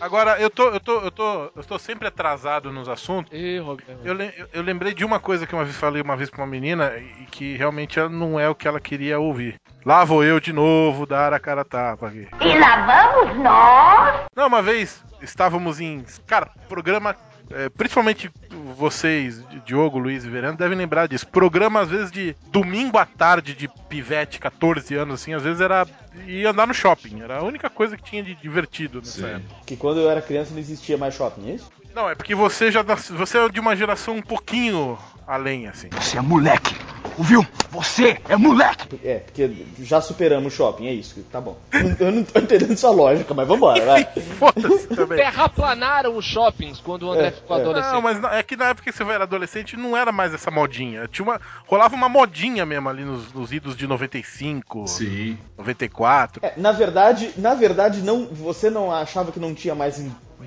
Agora, 0.00 0.38
eu 0.40 0.50
tô, 0.50 0.68
eu 0.68 0.80
tô, 0.80 1.00
eu 1.00 1.10
tô, 1.10 1.50
eu 1.56 1.64
tô 1.64 1.78
sempre 1.78 2.06
atrasado 2.08 2.70
nos 2.72 2.88
assuntos. 2.88 3.32
Ih. 3.32 3.56
Eu, 4.04 4.14
eu- 4.20 4.48
eu 4.52 4.62
lembrei 4.62 4.92
de 4.92 5.04
uma 5.04 5.18
coisa 5.18 5.46
que 5.46 5.54
uma 5.54 5.64
vez 5.64 5.76
falei 5.76 6.02
uma 6.02 6.16
vez 6.16 6.28
pra 6.28 6.40
uma 6.42 6.46
menina 6.46 6.92
e 6.96 7.24
que 7.30 7.56
realmente 7.56 7.98
não 8.08 8.38
é 8.38 8.48
o 8.48 8.54
que 8.54 8.68
ela 8.68 8.78
queria 8.80 9.18
ouvir. 9.18 9.56
Lá 9.84 10.04
vou 10.04 10.22
eu 10.22 10.38
de 10.40 10.52
novo 10.52 11.06
dar 11.06 11.32
a 11.32 11.38
cara 11.40 11.62
a 11.62 11.64
tapa 11.64 12.08
aqui. 12.08 12.28
E 12.40 12.58
lá 12.58 13.12
vamos 13.14 13.36
nós. 13.42 14.20
Não, 14.36 14.48
uma 14.48 14.60
vez 14.60 15.02
estávamos 15.22 15.80
em. 15.80 16.04
Cara, 16.26 16.50
programa. 16.68 17.16
É, 17.50 17.68
principalmente 17.68 18.30
vocês, 18.76 19.42
Diogo, 19.64 19.98
Luiz 19.98 20.24
e 20.24 20.28
Verano, 20.30 20.56
devem 20.56 20.76
lembrar 20.76 21.06
disso. 21.08 21.26
Programa, 21.26 21.80
às 21.80 21.88
vezes, 21.88 22.10
de 22.10 22.34
domingo 22.48 22.98
à 22.98 23.06
tarde 23.06 23.54
de 23.54 23.68
pivete, 23.88 24.38
14 24.38 24.94
anos, 24.94 25.20
assim, 25.20 25.32
às 25.34 25.42
vezes 25.42 25.60
era. 25.60 25.86
ia 26.26 26.50
andar 26.50 26.66
no 26.66 26.74
shopping. 26.74 27.20
Era 27.22 27.38
a 27.38 27.42
única 27.42 27.70
coisa 27.70 27.96
que 27.96 28.02
tinha 28.02 28.22
de 28.22 28.34
divertido 28.34 28.98
nessa 28.98 29.20
Sim. 29.20 29.34
época. 29.34 29.54
Que 29.66 29.76
quando 29.76 30.00
eu 30.00 30.10
era 30.10 30.20
criança 30.22 30.50
não 30.52 30.58
existia 30.58 30.96
mais 30.98 31.14
shopping, 31.14 31.50
é 31.50 31.54
isso? 31.54 31.70
Não, 31.94 32.10
é 32.10 32.14
porque 32.14 32.34
você 32.34 32.70
já. 32.70 32.82
nas- 32.82 33.08
Você 33.10 33.38
é 33.38 33.48
de 33.48 33.58
uma 33.60 33.74
geração 33.74 34.16
um 34.16 34.22
pouquinho 34.22 34.98
além, 35.26 35.66
assim. 35.66 35.88
Você 35.90 36.18
é 36.18 36.20
moleque. 36.20 36.74
Ouviu? 37.18 37.46
Você 37.70 38.18
é 38.28 38.36
moleque! 38.36 39.00
É, 39.04 39.18
porque 39.18 39.50
já 39.80 40.00
superamos 40.00 40.52
o 40.52 40.56
shopping, 40.56 40.86
é 40.86 40.92
isso. 40.92 41.22
Tá 41.30 41.40
bom. 41.40 41.56
Eu 41.98 42.12
não 42.12 42.24
tô 42.24 42.38
entendendo 42.38 42.76
sua 42.76 42.90
lógica, 42.90 43.32
mas 43.34 43.48
vambora, 43.48 43.84
vai. 43.84 44.04
Foda-se 44.38 44.86
também. 44.88 45.18
Terraplanaram 45.18 46.16
os 46.16 46.24
shoppings 46.24 46.80
quando 46.80 47.04
o 47.04 47.12
André 47.12 47.28
É, 47.28 47.30
ficou 47.32 47.56
é. 47.56 47.60
adolescente. 47.60 47.92
Não, 47.92 48.02
mas 48.02 48.22
é 48.24 48.42
que 48.42 48.56
na 48.56 48.66
época 48.66 48.90
que 48.90 48.96
você 48.96 49.02
era 49.04 49.24
adolescente 49.24 49.76
não 49.76 49.96
era 49.96 50.12
mais 50.12 50.34
essa 50.34 50.50
modinha. 50.50 51.08
Tinha 51.08 51.24
uma, 51.24 51.40
rolava 51.66 51.94
uma 51.94 52.08
modinha 52.08 52.64
mesmo 52.66 52.88
ali 52.88 53.04
nos, 53.04 53.32
nos 53.32 53.52
idos 53.52 53.76
de 53.76 53.86
95, 53.86 54.86
Sim. 54.86 55.38
94. 55.56 56.44
É, 56.44 56.52
na 56.56 56.72
verdade, 56.72 57.30
na 57.36 57.54
verdade, 57.54 58.02
não, 58.02 58.26
você 58.26 58.70
não 58.70 58.92
achava 58.92 59.32
que 59.32 59.40
não 59.40 59.54
tinha 59.54 59.74
mais 59.74 59.98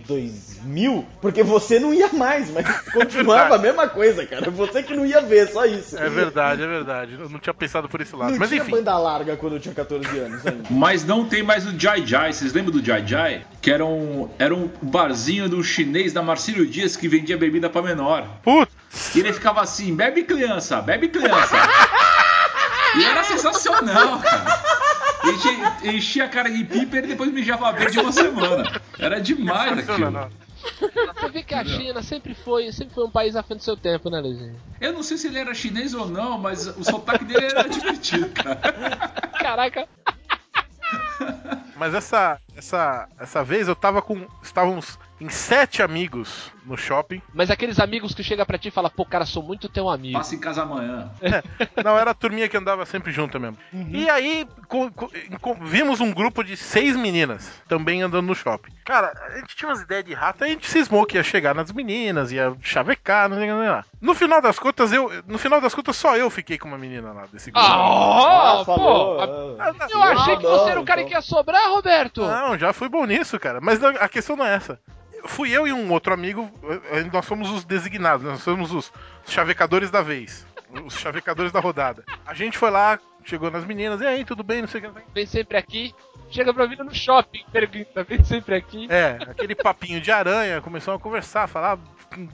2000, 0.08 1.06
porque 1.22 1.44
você 1.44 1.80
não 1.80 1.94
ia 1.94 2.12
mais, 2.14 2.50
mas 2.52 2.66
continuava 2.92 3.56
a 3.56 3.58
mesma 3.58 3.88
coisa, 3.88 4.26
cara. 4.26 4.50
Você 4.52 4.84
que 4.84 4.96
não 4.96 5.06
ia 5.06 5.22
ver, 5.22 5.48
só 5.48 5.66
isso. 5.66 5.98
É 5.98 6.10
verdade, 6.10 6.64
é 6.64 6.68
verdade. 6.68 7.18
Eu 7.20 7.30
não 7.30 7.40
tinha 7.40 7.54
pensado 7.54 7.88
por 7.88 8.02
esse 8.02 8.16
lado. 8.16 8.32
Não 8.32 8.40
Mas 8.40 8.50
tinha 8.50 8.62
enfim. 8.62 8.72
banda 8.72 8.98
larga 8.98 9.36
quando 9.38 9.54
eu 9.54 9.60
tinha 9.60 9.74
14 9.74 10.18
anos 10.20 10.46
ainda. 10.46 10.64
Mas 10.70 11.04
não 11.04 11.26
tem 11.26 11.44
mais 11.44 11.66
o 11.66 11.78
Jai 11.78 12.06
Jai. 12.06 12.34
Vocês 12.34 12.54
lembram 12.54 12.72
do 12.74 12.84
Jai 12.84 13.06
Jai? 13.06 13.46
Que 13.62 13.72
era 13.72 13.86
um, 13.86 14.30
era 14.40 14.54
um 14.54 14.70
barzinho 14.82 15.48
do 15.50 15.64
chinês 15.64 16.14
da 16.14 16.22
Marcílio 16.22 16.66
Dias 16.66 16.96
que 16.96 17.08
vendia 17.08 17.38
bebida 17.38 17.70
pra 17.70 17.82
menor. 17.82 18.28
Putz, 18.44 19.16
E 19.16 19.20
ele 19.20 19.34
ficava 19.34 19.62
assim: 19.62 19.96
bebe 19.96 20.24
criança, 20.24 20.82
bebe 20.82 21.10
criança. 21.10 21.56
e 22.98 23.04
era 23.04 23.24
sensacional, 23.24 24.20
cara. 24.20 24.62
Enchia, 25.24 25.94
enchia 25.94 26.26
a 26.26 26.30
cara 26.30 26.50
de 26.50 26.64
pipa 26.64 26.96
e 26.96 27.00
ele 27.00 27.08
depois 27.08 27.32
mijava 27.32 27.72
verde 27.72 28.00
uma 28.00 28.12
semana. 28.12 28.82
Era 28.98 29.20
demais 29.20 29.72
aquilo. 29.74 29.82
sensacional. 29.82 30.30
Você 31.16 31.30
vê 31.30 31.44
que 31.44 31.54
a 31.54 31.64
China 31.64 32.02
sempre 32.04 32.34
foi, 32.34 32.72
sempre 32.72 32.94
foi 32.94 33.06
um 33.06 33.12
país 33.12 33.36
à 33.36 33.44
frente 33.44 33.60
do 33.60 33.64
seu 33.64 33.78
tempo, 33.78 34.10
né, 34.10 34.20
Luizinho? 34.20 34.56
Eu 34.80 34.94
não 34.94 35.04
sei 35.04 35.18
se 35.18 35.28
ele 35.28 35.40
era 35.40 35.54
chinês 35.54 35.94
ou 35.94 36.08
não, 36.08 36.38
mas 36.38 36.68
o 36.68 36.84
sotaque 36.84 37.24
dele 37.26 37.46
era 37.46 37.68
divertido, 37.68 38.30
cara. 38.30 38.60
Caraca. 39.40 39.88
Mas 41.76 41.94
essa, 41.94 42.40
essa, 42.56 43.08
essa 43.20 43.44
vez 43.44 43.68
eu 43.68 43.76
tava 43.76 44.02
com. 44.02 44.28
Estávamos 44.44 45.00
em 45.20 45.30
sete 45.30 45.82
amigos 45.82 46.52
no 46.66 46.78
shopping. 46.78 47.22
Mas 47.34 47.50
aqueles 47.50 47.80
amigos 47.80 48.14
que 48.14 48.24
chegam 48.24 48.46
pra 48.46 48.58
ti 48.58 48.68
e 48.68 48.72
falam, 48.72 48.90
pô, 48.96 49.04
cara, 49.06 49.26
sou 49.26 49.42
muito 49.44 49.68
teu 49.68 49.90
amigo. 49.90 50.18
Passa 50.18 50.36
em 50.36 50.40
casa 50.40 50.62
amanhã. 50.62 51.10
Não, 51.84 51.98
era 51.98 52.12
a 52.12 52.14
turminha 52.14 52.48
que 52.48 52.56
andava 52.56 52.86
sempre 52.86 53.12
junto 53.12 53.40
mesmo. 53.40 53.58
E 53.92 54.10
aí 54.10 54.48
co- 54.68 54.92
co- 54.92 55.10
co- 55.42 55.58
vimos 55.62 56.00
um 56.00 56.12
grupo 56.14 56.44
de 56.44 56.56
seis 56.56 56.96
meninas 56.96 57.50
também 57.68 58.02
andando 58.02 58.28
no 58.28 58.36
shopping. 58.36 58.72
Cara, 58.86 59.12
a 59.28 59.40
gente 59.40 59.56
tinha 59.56 59.70
umas 59.70 59.82
ideias 59.82 60.06
de 60.06 60.14
rato, 60.14 60.44
a 60.44 60.48
gente 60.48 60.70
cismou 60.70 61.06
que 61.06 61.18
ia 61.18 61.24
chegar 61.24 61.54
nas 61.56 61.72
meninas, 61.72 62.32
ia 62.32 62.56
chavecar, 62.62 63.28
não 63.30 63.38
sei 63.38 63.52
o 63.52 63.56
que 63.62 63.68
lá. 63.68 63.86
No 64.00 64.14
final 64.14 64.42
das 64.42 64.58
contas, 64.60 64.92
eu. 64.94 65.12
No 65.28 65.38
final 65.38 65.60
das 65.60 65.74
contas, 65.76 65.96
só 65.98 66.16
eu 66.18 66.30
fiquei 66.30 66.58
com 66.58 66.68
uma 66.68 66.78
menina 66.78 67.12
lá 67.12 67.26
desse 67.32 67.52
grupo. 67.52 67.68
Ah, 67.68 68.64
falou. 68.66 69.18
pô, 69.18 69.22
ah, 69.60 69.74
Eu 69.90 70.02
achei 70.04 70.38
que 70.38 70.44
você 70.44 70.70
era 70.72 70.80
o 70.82 70.86
cara 70.86 71.04
que 71.04 71.12
ia 71.14 71.22
sobrar, 71.22 71.70
Roberto. 71.72 72.22
Não, 72.22 72.58
já 72.58 72.72
fui 72.74 72.88
bom 72.90 73.06
nisso, 73.06 73.40
cara. 73.40 73.60
Mas 73.62 73.80
não- 73.80 73.90
a 74.00 74.08
questão 74.08 74.36
não 74.36 74.46
é 74.46 74.56
essa. 74.56 74.80
Fui 75.26 75.50
eu 75.52 75.68
e 75.68 75.74
um 75.74 75.92
outro 75.92 76.14
amigo, 76.14 76.50
eh, 76.92 77.04
nós 77.12 77.26
fomos 77.26 77.50
os 77.52 77.64
designados, 77.66 78.26
nós 78.26 78.42
somos 78.42 78.72
os 78.72 78.92
chavecadores 79.28 79.90
da 79.92 80.02
vez. 80.02 80.46
Os 80.86 80.94
chavecadores 81.00 81.52
da 81.52 81.60
rodada. 81.60 82.04
A 82.26 82.34
gente 82.34 82.58
foi 82.58 82.70
lá, 82.70 83.00
chegou 83.24 83.50
nas 83.50 83.66
meninas, 83.66 84.02
e 84.02 84.06
aí, 84.06 84.24
tudo 84.24 84.44
bem, 84.44 84.62
não 84.62 84.68
sei 84.68 84.82
o 84.82 84.94
que. 84.94 85.02
Vem 85.14 85.26
sempre 85.26 85.58
aqui. 85.58 85.94
Chega 86.32 86.54
pra 86.54 86.68
mim 86.68 86.76
no 86.76 86.94
shopping, 86.94 87.44
pergunta, 87.52 88.04
vem 88.04 88.24
sempre 88.24 88.54
aqui. 88.56 88.88
É, 88.90 89.18
aquele 89.22 89.56
papinho 89.56 90.00
de 90.00 90.12
aranha, 90.12 90.62
começou 90.62 90.94
a 90.94 91.00
conversar, 91.00 91.48
falar 91.48 91.80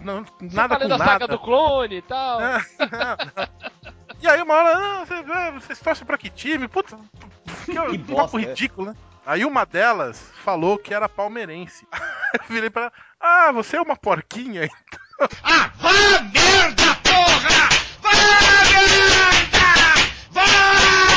não, 0.01 0.23
Você 0.39 0.53
nada 0.55 0.75
tá 0.75 0.79
com 0.79 0.85
a 0.85 0.97
nada. 0.97 1.05
saga 1.05 1.27
do 1.29 1.39
clone 1.39 1.95
e 1.97 2.01
tal. 2.01 2.41
É, 2.41 2.61
E 4.21 4.27
aí 4.27 4.41
uma 4.41 4.53
hora, 4.53 4.77
ah, 4.77 5.05
você- 5.05 5.31
ah, 5.31 5.51
vocês 5.51 5.79
torcem 5.79 6.05
pra 6.05 6.17
que 6.17 6.29
time? 6.29 6.67
Puta, 6.67 6.97
que, 7.65 7.71
que 7.91 7.97
bosta, 7.99 8.15
papo 8.23 8.39
é. 8.39 8.41
ridículo, 8.41 8.87
né? 8.87 8.95
Aí 9.25 9.43
uma 9.43 9.65
delas 9.65 10.21
falou 10.43 10.77
que 10.77 10.93
era 10.93 11.09
palmeirense. 11.09 11.87
Eu 12.33 12.45
virei 12.47 12.69
pra 12.69 12.83
ela, 12.83 12.93
ah, 13.19 13.51
você 13.51 13.77
é 13.77 13.81
uma 13.81 13.95
porquinha? 13.95 14.69
Ah, 15.43 15.71
vá 15.77 16.21
merda, 16.31 16.95
porra! 17.03 17.69
Vá 18.01 18.11
merda! 18.69 19.65
Vá! 20.31 21.14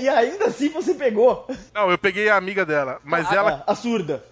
E, 0.00 0.08
ainda 0.08 0.46
assim 0.46 0.68
você 0.68 0.94
pegou. 0.94 1.46
Não, 1.74 1.90
eu 1.90 1.98
peguei 1.98 2.28
a 2.28 2.36
amiga 2.36 2.64
dela, 2.64 3.00
mas 3.04 3.30
ela, 3.32 3.64
A, 3.66 3.72
a 3.72 3.74
surda. 3.74 4.22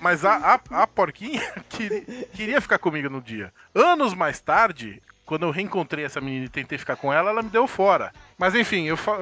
mas 0.00 0.24
a, 0.24 0.34
a, 0.70 0.82
a 0.82 0.86
porquinha 0.86 1.42
queria, 1.68 2.02
queria 2.34 2.60
ficar 2.60 2.78
comigo 2.78 3.08
no 3.10 3.20
dia. 3.20 3.52
Anos 3.74 4.14
mais 4.14 4.40
tarde, 4.40 5.02
quando 5.26 5.44
eu 5.44 5.50
reencontrei 5.50 6.04
essa 6.04 6.20
menina 6.20 6.46
e 6.46 6.48
tentei 6.48 6.76
ficar 6.78 6.96
com 6.96 7.12
ela, 7.12 7.30
ela 7.30 7.42
me 7.42 7.50
deu 7.50 7.66
fora. 7.66 8.12
Mas 8.38 8.54
enfim, 8.54 8.86
eu 8.86 8.96
fa- 8.96 9.18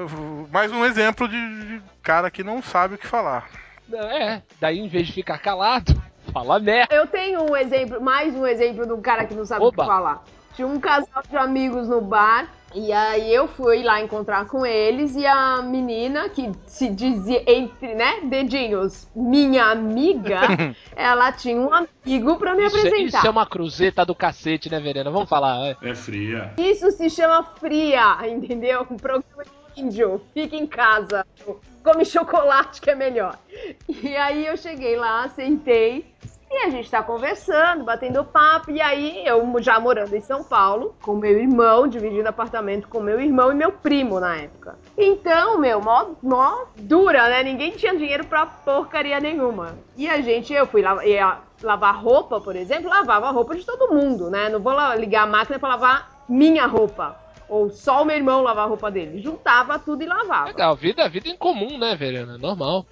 mais 0.51 0.73
um 0.73 0.85
exemplo 0.85 1.29
de, 1.29 1.65
de 1.67 1.83
cara 2.03 2.31
que 2.31 2.43
não 2.45 2.63
sabe 2.63 2.95
o 2.95 2.99
que 2.99 3.07
falar. 3.07 3.49
É, 3.93 4.43
daí 4.61 4.79
em 4.79 4.89
vez 4.89 5.07
de 5.07 5.13
ficar 5.15 5.39
calado, 5.39 5.95
fala 6.33 6.59
merda. 6.59 6.95
Eu 6.95 7.07
tenho 7.07 7.43
um 7.51 7.57
exemplo, 7.57 8.01
mais 8.01 8.35
um 8.35 8.47
exemplo 8.47 8.87
de 8.87 8.93
um 8.93 9.01
cara 9.01 9.25
que 9.25 9.35
não 9.35 9.45
sabe 9.47 9.65
o 9.65 9.69
Oba. 9.69 9.83
que 9.83 9.89
falar. 9.89 10.25
Tinha 10.55 10.67
um 10.69 10.81
casal 10.81 11.23
de 11.29 11.37
amigos 11.37 11.89
no 11.89 12.01
bar, 12.01 12.49
e 12.75 12.93
aí 12.93 13.33
eu 13.35 13.49
fui 13.49 13.83
lá 13.83 14.01
encontrar 14.01 14.47
com 14.47 14.64
eles, 14.64 15.16
e 15.16 15.27
a 15.27 15.62
menina, 15.62 16.29
que 16.29 16.51
se 16.66 16.89
dizia 16.91 17.43
entre, 17.47 17.95
né, 17.95 18.21
dedinhos, 18.25 19.09
minha 19.16 19.64
amiga, 19.66 20.41
ela 20.95 21.33
tinha 21.33 21.61
um 21.61 21.71
amigo 21.73 22.37
pra 22.37 22.55
me 22.55 22.64
Isso, 22.66 22.77
é- 22.77 22.81
apresentar. 22.81 23.19
isso 23.19 23.27
é 23.27 23.31
uma 23.31 23.47
cruzeta 23.47 24.05
do 24.05 24.14
cacete, 24.14 24.71
né, 24.71 24.79
Verena? 24.81 25.11
Vamos 25.11 25.29
falar. 25.29 25.66
é. 25.66 25.77
É 25.83 25.95
fria. 25.95 26.53
Isso 26.59 26.91
se 26.93 27.09
chama 27.09 27.43
fria, 27.59 28.19
entendeu? 28.29 28.87
Um 28.91 28.97
programa 28.97 29.45
de 29.75 29.81
índio. 29.83 30.21
Fica 30.35 30.57
em 30.57 30.66
casa. 30.66 31.25
Come 31.83 32.05
chocolate 32.05 32.81
que 32.81 32.91
é 32.91 32.95
melhor. 32.95 33.39
E 33.89 34.14
aí 34.16 34.47
eu 34.47 34.57
cheguei 34.57 34.97
lá, 34.97 35.29
sentei. 35.29 36.05
E 36.51 36.65
a 36.65 36.71
gente 36.71 36.91
tá 36.91 37.03
conversando, 37.03 37.85
batendo 37.85 38.25
papo. 38.25 38.71
E 38.71 38.81
aí 38.81 39.23
eu 39.27 39.45
já 39.61 39.79
morando 39.79 40.15
em 40.15 40.21
São 40.21 40.43
Paulo, 40.43 40.95
com 41.03 41.15
meu 41.15 41.39
irmão, 41.39 41.87
dividindo 41.87 42.29
apartamento 42.29 42.89
com 42.89 43.01
meu 43.01 43.21
irmão 43.21 43.53
e 43.53 43.55
meu 43.55 43.71
primo 43.71 44.19
na 44.19 44.37
época. 44.37 44.79
Então, 44.97 45.59
meu, 45.59 45.81
mó, 45.81 46.07
mó 46.23 46.65
dura, 46.77 47.29
né? 47.29 47.43
Ninguém 47.43 47.73
tinha 47.73 47.97
dinheiro 47.97 48.25
pra 48.27 48.47
porcaria 48.47 49.21
nenhuma. 49.21 49.77
E 49.97 50.09
a 50.09 50.21
gente, 50.21 50.53
eu 50.53 50.67
fui 50.67 50.81
lá, 50.81 51.05
ia 51.05 51.39
lavar 51.63 52.03
roupa, 52.03 52.41
por 52.41 52.57
exemplo, 52.57 52.89
lavava 52.89 53.29
a 53.29 53.31
roupa 53.31 53.55
de 53.55 53.65
todo 53.65 53.95
mundo, 53.95 54.31
né? 54.31 54.49
Não 54.49 54.61
vou 54.61 54.75
ligar 54.97 55.25
a 55.25 55.27
máquina 55.27 55.59
pra 55.59 55.71
lavar 55.71 56.25
minha 56.29 56.67
roupa. 56.67 57.17
Ou 57.49 57.71
só 57.71 58.03
o 58.03 58.05
meu 58.05 58.17
irmão 58.17 58.43
lavar 58.43 58.65
a 58.65 58.69
roupa 58.69 58.91
dele. 58.91 59.23
Juntava 59.23 59.79
tudo 59.79 60.03
e 60.03 60.07
lavava. 60.07 60.49
Legal, 60.49 60.77
vida, 60.77 61.09
vida 61.09 61.29
em 61.29 61.37
comum, 61.37 61.79
né, 61.79 61.97
Verena? 61.97 62.37
Normal. 62.37 62.85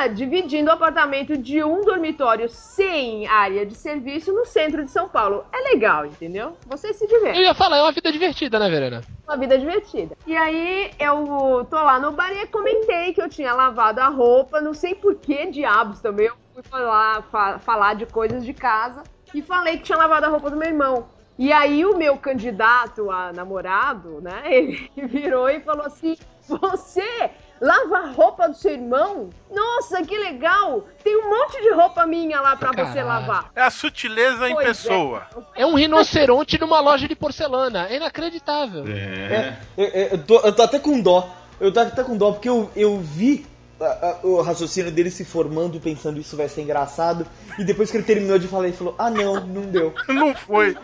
Ah, 0.00 0.06
dividindo 0.06 0.70
o 0.70 0.72
apartamento 0.72 1.36
de 1.36 1.64
um 1.64 1.80
dormitório 1.84 2.48
sem 2.48 3.26
área 3.26 3.66
de 3.66 3.74
serviço 3.74 4.32
no 4.32 4.44
centro 4.44 4.84
de 4.84 4.92
São 4.92 5.08
Paulo. 5.08 5.44
É 5.52 5.72
legal, 5.72 6.06
entendeu? 6.06 6.56
Você 6.66 6.94
se 6.94 7.02
Eu 7.04 7.08
diverte. 7.08 7.40
ia 7.40 7.52
falar, 7.52 7.78
é 7.78 7.82
uma 7.82 7.90
vida 7.90 8.12
divertida, 8.12 8.60
né, 8.60 8.70
Verena? 8.70 9.02
Uma 9.26 9.36
vida 9.36 9.58
divertida. 9.58 10.16
E 10.24 10.36
aí 10.36 10.92
eu 11.00 11.66
tô 11.68 11.74
lá 11.76 11.98
no 11.98 12.12
bar 12.12 12.30
e 12.32 12.46
comentei 12.46 13.12
que 13.12 13.20
eu 13.20 13.28
tinha 13.28 13.52
lavado 13.52 14.00
a 14.00 14.06
roupa, 14.06 14.60
não 14.60 14.72
sei 14.72 14.94
por 14.94 15.16
que 15.16 15.46
diabos 15.46 15.98
também. 16.00 16.26
Eu 16.28 16.34
fui 16.54 16.62
falar, 16.62 17.22
fa- 17.24 17.58
falar 17.58 17.94
de 17.94 18.06
coisas 18.06 18.44
de 18.44 18.54
casa 18.54 19.02
e 19.34 19.42
falei 19.42 19.78
que 19.78 19.82
tinha 19.82 19.98
lavado 19.98 20.26
a 20.26 20.28
roupa 20.28 20.48
do 20.48 20.56
meu 20.56 20.68
irmão. 20.68 21.08
E 21.36 21.52
aí 21.52 21.84
o 21.84 21.96
meu 21.96 22.16
candidato 22.16 23.10
a 23.10 23.32
namorado, 23.32 24.20
né, 24.20 24.42
ele 24.46 24.88
virou 24.96 25.48
e 25.50 25.58
falou 25.60 25.86
assim: 25.86 26.16
Você 26.42 27.30
lava 27.60 27.98
a 27.98 28.06
roupa 28.12 28.48
do 28.48 28.54
seu 28.56 28.72
irmão? 28.72 29.30
Nossa, 29.50 30.02
que 30.04 30.16
legal! 30.16 30.84
Tem 31.02 31.16
um 31.16 31.28
monte 31.30 31.60
de 31.62 31.70
roupa 31.72 32.06
minha 32.06 32.40
lá 32.40 32.56
pra 32.56 32.72
você 32.72 33.02
lavar. 33.02 33.50
É 33.54 33.62
a 33.62 33.70
sutileza 33.70 34.48
em 34.48 34.54
Pois 34.54 34.66
é. 34.66 34.68
pessoa. 34.68 35.26
É 35.54 35.66
um 35.66 35.74
rinoceronte 35.74 36.58
numa 36.60 36.80
loja 36.80 37.08
de 37.08 37.14
porcelana. 37.16 37.86
É 37.88 37.96
inacreditável. 37.96 38.84
É. 38.88 39.56
Eu, 39.76 39.84
eu- 39.86 40.08
eu 40.08 40.18
tô, 40.24 40.40
eu 40.40 40.52
tô 40.52 40.62
até 40.62 40.78
com 40.78 41.00
dó. 41.00 41.28
Eu 41.60 41.72
tô 41.72 41.80
até 41.80 42.04
com 42.04 42.16
dó 42.16 42.32
porque 42.32 42.48
eu, 42.48 42.70
eu 42.76 42.98
vi 42.98 43.44
a- 43.80 43.84
a- 43.84 44.26
o 44.26 44.40
raciocínio 44.42 44.90
dele 44.92 45.10
se 45.10 45.24
formando, 45.24 45.80
pensando 45.80 46.20
isso 46.20 46.36
vai 46.36 46.48
ser 46.48 46.62
engraçado. 46.62 47.26
E 47.58 47.64
depois 47.64 47.90
que 47.90 47.96
ele 47.96 48.04
terminou 48.04 48.38
de 48.38 48.46
falar, 48.48 48.64
ele 48.68 48.76
falou: 48.76 48.94
Ah, 48.98 49.10
não, 49.10 49.34
não 49.46 49.62
deu. 49.62 49.92
Não 50.08 50.34
foi. 50.34 50.76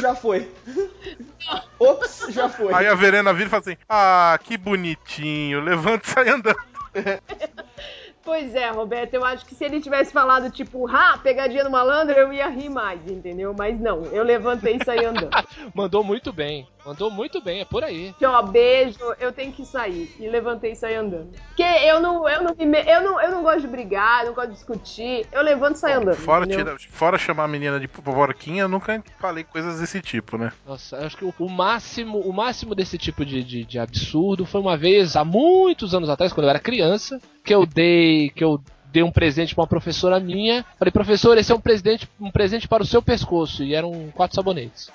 Já 0.00 0.14
foi. 0.14 0.50
Ops, 1.78 2.26
já 2.30 2.48
foi. 2.48 2.72
Aí 2.72 2.86
a 2.86 2.94
Verena 2.94 3.32
vira 3.32 3.46
e 3.46 3.50
fala 3.50 3.60
assim: 3.60 3.76
Ah, 3.88 4.38
que 4.42 4.56
bonitinho, 4.56 5.60
levanta 5.60 6.06
e 6.06 6.10
sai 6.10 6.28
andando. 6.28 6.56
Pois 8.24 8.54
é, 8.54 8.70
Roberto, 8.70 9.14
eu 9.14 9.24
acho 9.24 9.44
que 9.44 9.54
se 9.54 9.64
ele 9.64 9.80
tivesse 9.80 10.12
falado 10.12 10.48
tipo, 10.50 10.86
ha, 10.88 11.18
pegadinha 11.18 11.64
no 11.64 11.70
malandro, 11.70 12.14
eu 12.14 12.32
ia 12.32 12.48
rir 12.48 12.68
mais, 12.68 13.00
entendeu? 13.10 13.52
Mas 13.56 13.78
não, 13.80 14.04
eu 14.06 14.22
levantei 14.22 14.76
e 14.80 14.84
saí 14.84 15.04
andando. 15.04 15.30
Mandou 15.74 16.04
muito 16.04 16.32
bem. 16.32 16.66
Mandou 16.84 17.10
muito 17.10 17.40
bem, 17.40 17.60
é 17.60 17.64
por 17.64 17.84
aí. 17.84 18.12
Que, 18.18 18.26
ó, 18.26 18.42
beijo, 18.42 18.98
eu 19.20 19.32
tenho 19.32 19.52
que 19.52 19.64
sair. 19.64 20.12
E 20.18 20.28
levantei 20.28 20.72
e 20.72 20.76
saí 20.76 20.94
andando. 20.96 21.30
Porque 21.48 21.62
eu 21.62 22.00
não, 22.00 22.28
eu 22.28 22.42
não, 22.42 22.54
eu 22.58 23.00
não, 23.02 23.20
eu 23.20 23.30
não 23.30 23.42
gosto 23.42 23.60
de 23.60 23.68
brigar, 23.68 24.24
não 24.24 24.34
gosto 24.34 24.48
de 24.48 24.54
discutir. 24.54 25.26
Eu 25.32 25.42
levanto 25.42 25.76
e 25.76 25.78
saio 25.78 26.00
andando. 26.00 26.16
Fora, 26.16 26.46
tira- 26.46 26.76
fora 26.90 27.18
chamar 27.18 27.44
a 27.44 27.48
menina 27.48 27.78
de 27.78 27.86
porquinha, 27.86 28.62
eu 28.62 28.68
nunca 28.68 29.02
falei 29.18 29.44
coisas 29.44 29.78
desse 29.80 30.00
tipo, 30.00 30.36
né? 30.36 30.52
Nossa, 30.66 30.96
eu 30.96 31.06
acho 31.06 31.16
que 31.16 31.24
o, 31.24 31.32
o 31.38 31.48
máximo, 31.48 32.18
o 32.18 32.32
máximo 32.32 32.74
desse 32.74 32.98
tipo 32.98 33.24
de, 33.24 33.44
de, 33.44 33.64
de 33.64 33.78
absurdo 33.78 34.44
foi 34.44 34.60
uma 34.60 34.76
vez, 34.76 35.14
há 35.14 35.24
muitos 35.24 35.94
anos 35.94 36.08
atrás, 36.10 36.32
quando 36.32 36.44
eu 36.46 36.50
era 36.50 36.58
criança, 36.58 37.20
que 37.44 37.54
eu 37.54 37.66
dei. 37.66 38.30
que 38.30 38.44
eu 38.44 38.60
dei 38.92 39.02
um 39.02 39.10
presente 39.10 39.54
pra 39.54 39.62
uma 39.62 39.68
professora 39.68 40.20
minha. 40.20 40.64
Falei, 40.78 40.92
professor, 40.92 41.36
esse 41.38 41.50
é 41.50 41.54
um 41.54 41.60
presente, 41.60 42.08
um 42.20 42.30
presente 42.30 42.68
para 42.68 42.82
o 42.82 42.86
seu 42.86 43.00
pescoço. 43.02 43.64
E 43.64 43.74
eram 43.74 44.10
quatro 44.14 44.34
sabonetes. 44.34 44.90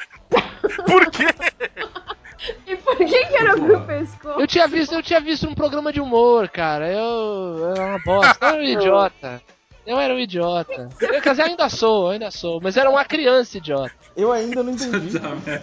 Por 0.86 1.10
quê? 1.10 1.26
E 2.68 2.76
por 2.78 2.96
que 2.96 3.06
que 3.06 3.36
era 3.36 3.54
pro 3.56 3.82
pescoço? 3.82 4.40
Eu 4.40 4.48
tinha 4.48 4.68
visto, 4.68 4.94
eu 4.94 5.02
tinha 5.04 5.20
visto 5.20 5.48
num 5.48 5.56
programa 5.56 5.92
de 5.92 6.00
humor, 6.00 6.48
cara. 6.48 6.88
Eu, 6.88 7.58
eu 7.58 7.72
era 7.72 7.86
uma 7.86 8.00
bosta, 8.00 8.46
eu 8.46 8.50
era 8.50 8.58
um 8.58 8.64
idiota. 8.80 9.42
Eu 9.88 9.98
era 10.02 10.14
um 10.14 10.20
idiota. 10.20 10.90
Eu, 11.00 11.22
quer 11.22 11.30
dizer, 11.30 11.44
ainda 11.44 11.70
sou, 11.70 12.10
ainda 12.10 12.30
sou. 12.30 12.60
Mas 12.62 12.76
era 12.76 12.90
uma 12.90 13.06
criança 13.06 13.58
idiota. 13.58 13.94
Eu 14.18 14.34
ainda 14.34 14.62
não 14.62 14.74
entendi. 14.74 15.18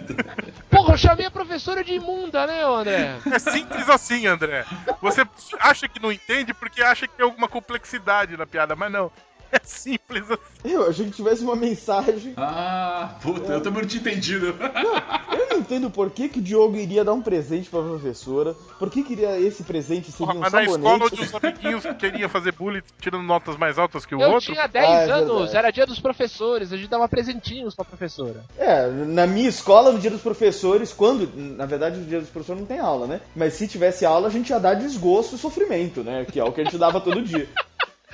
Porra, 0.67 0.93
eu 0.93 0.97
chamei 0.97 1.27
a 1.27 1.31
professora 1.31 1.83
de 1.83 1.93
imunda, 1.93 2.47
né, 2.47 2.63
André? 2.63 3.17
É 3.31 3.37
simples 3.37 3.87
assim, 3.87 4.25
André. 4.25 4.65
Você 4.99 5.21
acha 5.59 5.87
que 5.87 6.01
não 6.01 6.11
entende 6.11 6.55
porque 6.55 6.81
acha 6.81 7.07
que 7.07 7.13
tem 7.13 7.23
alguma 7.23 7.47
complexidade 7.47 8.35
na 8.35 8.47
piada, 8.47 8.75
mas 8.75 8.91
não. 8.91 9.11
É 9.55 9.59
simples 9.63 10.23
assim. 10.29 10.73
Eu 10.73 10.89
achei 10.89 11.05
que 11.05 11.11
tivesse 11.11 11.43
uma 11.43 11.55
mensagem. 11.55 12.33
Ah, 12.35 13.15
puta, 13.21 13.53
eu 13.53 13.61
também 13.61 13.81
não 13.83 13.87
tinha 13.87 14.01
entendido. 14.01 14.47
Eu 14.47 15.49
não 15.49 15.57
entendo 15.59 15.89
por 15.89 16.09
que, 16.09 16.27
que 16.27 16.39
o 16.39 16.41
Diogo 16.41 16.75
iria 16.75 17.03
dar 17.05 17.13
um 17.13 17.21
presente 17.21 17.69
pra 17.69 17.81
professora. 17.81 18.53
Por 18.77 18.89
que 18.89 19.03
queria 19.03 19.39
esse 19.39 19.63
presente 19.63 20.11
seria 20.11 20.25
Porra, 20.27 20.37
um 20.37 20.41
mas 20.41 20.51
na 20.53 20.63
escola 20.63 21.05
onde 21.05 21.21
os 21.21 21.33
amiguinhos 21.35 21.83
queriam 21.97 22.27
fazer 22.29 22.51
bullying 22.51 22.81
tirando 22.99 23.23
notas 23.23 23.55
mais 23.57 23.77
altas 23.79 24.05
que 24.05 24.13
o 24.15 24.21
Eu 24.21 24.31
outro. 24.31 24.51
tinha 24.53 24.67
10 24.67 24.85
Ah, 24.85 24.91
é 24.91 25.11
anos, 25.11 25.27
verdade. 25.37 25.57
era 25.57 25.71
dia 25.71 25.85
dos 25.85 25.99
professores, 25.99 26.73
a 26.73 26.77
gente 26.77 26.89
dava 26.89 27.07
presentinhos 27.07 27.73
pra 27.75 27.85
professora. 27.85 28.43
É, 28.57 28.87
na 28.89 29.25
minha 29.27 29.47
escola, 29.49 29.91
no 29.91 29.99
dia 29.99 30.11
dos 30.11 30.21
professores, 30.21 30.91
quando. 30.91 31.29
Na 31.35 31.65
verdade, 31.65 31.97
no 31.97 32.05
dia 32.05 32.19
dos 32.19 32.29
professores 32.29 32.59
não 32.61 32.67
tem 32.67 32.79
aula, 32.79 33.07
né? 33.07 33.21
Mas 33.35 33.53
se 33.53 33.67
tivesse 33.67 34.05
aula, 34.05 34.27
a 34.27 34.31
gente 34.31 34.49
ia 34.49 34.59
dar 34.59 34.73
desgosto 34.73 35.35
e 35.35 35.37
sofrimento, 35.37 36.03
né? 36.03 36.25
Que 36.25 36.39
é 36.39 36.43
o 36.43 36.51
que 36.51 36.61
a 36.61 36.63
gente 36.63 36.77
dava 36.77 36.99
todo 36.99 37.21
dia. 37.21 37.47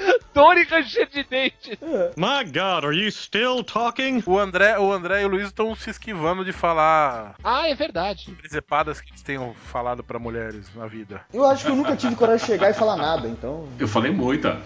Dor 0.34 0.58
e 0.58 0.64
ranger 0.64 1.10
de 1.10 1.24
dente. 1.24 1.78
My 2.16 2.44
God, 2.46 2.86
are 2.86 2.96
you 2.96 3.12
still 3.12 3.64
talking? 3.64 4.24
O 4.26 4.38
André, 4.40 4.78
o 4.80 4.92
André 4.92 5.22
e 5.22 5.26
o 5.26 5.28
Luiz 5.28 5.48
estão 5.48 5.76
se 5.76 5.90
esquivando 5.90 6.46
de 6.46 6.52
falar 6.52 7.36
Ah, 7.44 7.68
é 7.68 7.76
verdade. 7.76 8.32
presepadas 8.32 9.02
que 9.02 9.10
eles 9.12 9.22
tenham 9.22 9.54
falado 9.72 10.04
pra 10.04 10.18
mulheres 10.18 10.66
na 10.76 10.88
vida. 10.88 11.22
Eu 11.34 11.46
acho 11.46 11.66
que 11.66 11.72
eu 11.72 11.76
nunca 11.76 11.96
tive 11.96 12.16
coragem 12.16 12.46
de 12.46 12.52
chegar 12.52 12.70
e 12.70 12.74
falar 12.74 12.96
nada, 12.96 13.28
então. 13.28 13.68
Eu 13.78 13.88
falei 13.88 14.12
muita. 14.12 14.60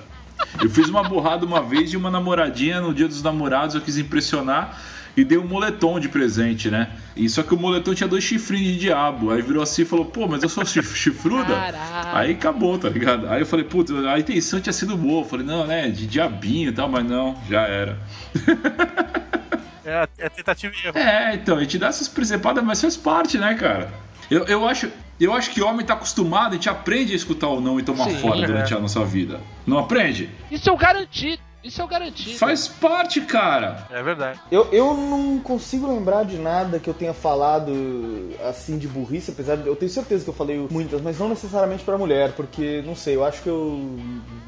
Eu 0.61 0.69
fiz 0.69 0.87
uma 0.89 1.01
burrada 1.03 1.45
uma 1.45 1.61
vez 1.63 1.89
de 1.89 1.97
uma 1.97 2.11
namoradinha 2.11 2.79
no 2.81 2.93
dia 2.93 3.07
dos 3.07 3.23
namorados, 3.23 3.73
eu 3.75 3.81
quis 3.81 3.97
impressionar 3.97 4.79
e 5.15 5.23
dei 5.23 5.37
um 5.37 5.47
moletom 5.47 5.99
de 5.99 6.09
presente, 6.09 6.69
né? 6.69 6.89
E 7.15 7.29
só 7.29 7.41
que 7.43 7.53
o 7.53 7.57
moletom 7.57 7.93
tinha 7.93 8.07
dois 8.07 8.23
chifrinhos 8.23 8.73
de 8.73 8.79
diabo. 8.79 9.31
Aí 9.31 9.41
virou 9.41 9.63
assim 9.63 9.83
e 9.83 9.85
falou, 9.85 10.05
pô, 10.05 10.27
mas 10.27 10.43
eu 10.43 10.49
sou 10.49 10.65
chif- 10.65 10.95
chifruda? 10.97 11.53
Caralho. 11.55 12.17
Aí 12.17 12.31
acabou, 12.31 12.77
tá 12.77 12.89
ligado? 12.89 13.27
Aí 13.29 13.41
eu 13.41 13.45
falei, 13.45 13.65
putz, 13.65 13.91
a 13.91 14.19
intenção 14.19 14.59
tinha 14.59 14.73
sido 14.73 14.97
boa. 14.97 15.21
Eu 15.21 15.25
falei, 15.29 15.45
não, 15.45 15.65
né, 15.65 15.89
de 15.89 16.05
diabinho 16.07 16.69
e 16.69 16.73
tal, 16.73 16.89
mas 16.89 17.05
não, 17.05 17.39
já 17.49 17.61
era. 17.61 17.97
É, 19.87 20.07
é 20.17 20.29
tentativa 20.29 20.73
e 20.83 20.87
erro. 20.87 20.97
É, 20.97 21.35
então, 21.35 21.57
a 21.57 21.61
gente 21.61 21.77
dá 21.77 21.87
essas 21.89 22.07
presepadas, 22.07 22.63
mas 22.63 22.81
faz 22.81 22.97
parte, 22.97 23.37
né, 23.37 23.53
cara? 23.53 23.93
Eu, 24.31 24.43
eu, 24.45 24.67
acho, 24.67 24.89
eu 25.19 25.31
acho 25.31 25.51
que 25.51 25.61
homem 25.61 25.85
tá 25.85 25.93
acostumado, 25.93 26.53
a 26.53 26.55
gente 26.55 26.67
aprende 26.67 27.13
a 27.13 27.15
escutar 27.15 27.49
o 27.49 27.61
não 27.61 27.79
e 27.79 27.83
tomar 27.83 28.05
Sim, 28.05 28.17
fora 28.17 28.39
é. 28.41 28.45
durante 28.47 28.73
a 28.73 28.79
nossa 28.79 29.05
vida. 29.05 29.39
Não 29.67 29.77
aprende? 29.77 30.27
Isso 30.49 30.67
é 30.67 30.73
o 30.73 30.77
garantido. 30.77 31.39
Isso 31.65 31.81
é 31.81 31.83
o 31.83 31.87
garantido. 31.87 32.37
Faz 32.37 32.67
parte, 32.67 33.19
cara. 33.21 33.87
É 33.89 34.01
verdade. 34.03 34.39
Eu, 34.51 34.67
eu 34.71 34.93
não 34.93 35.39
consigo 35.39 35.87
lembrar 35.87 36.23
de 36.23 36.37
nada 36.37 36.79
que 36.79 36.87
eu 36.89 36.93
tenha 36.93 37.13
falado 37.13 37.71
assim 38.47 38.77
de 38.77 38.87
burrice, 38.87 39.31
apesar 39.31 39.57
de 39.57 39.67
eu 39.67 39.75
tenho 39.75 39.91
certeza 39.91 40.23
que 40.23 40.29
eu 40.29 40.33
falei 40.33 40.67
muitas, 40.69 41.01
mas 41.01 41.17
não 41.17 41.27
necessariamente 41.27 41.83
pra 41.83 41.97
mulher, 41.97 42.33
porque 42.33 42.83
não 42.85 42.95
sei, 42.95 43.15
eu 43.15 43.25
acho 43.25 43.41
que 43.41 43.49
eu 43.49 43.79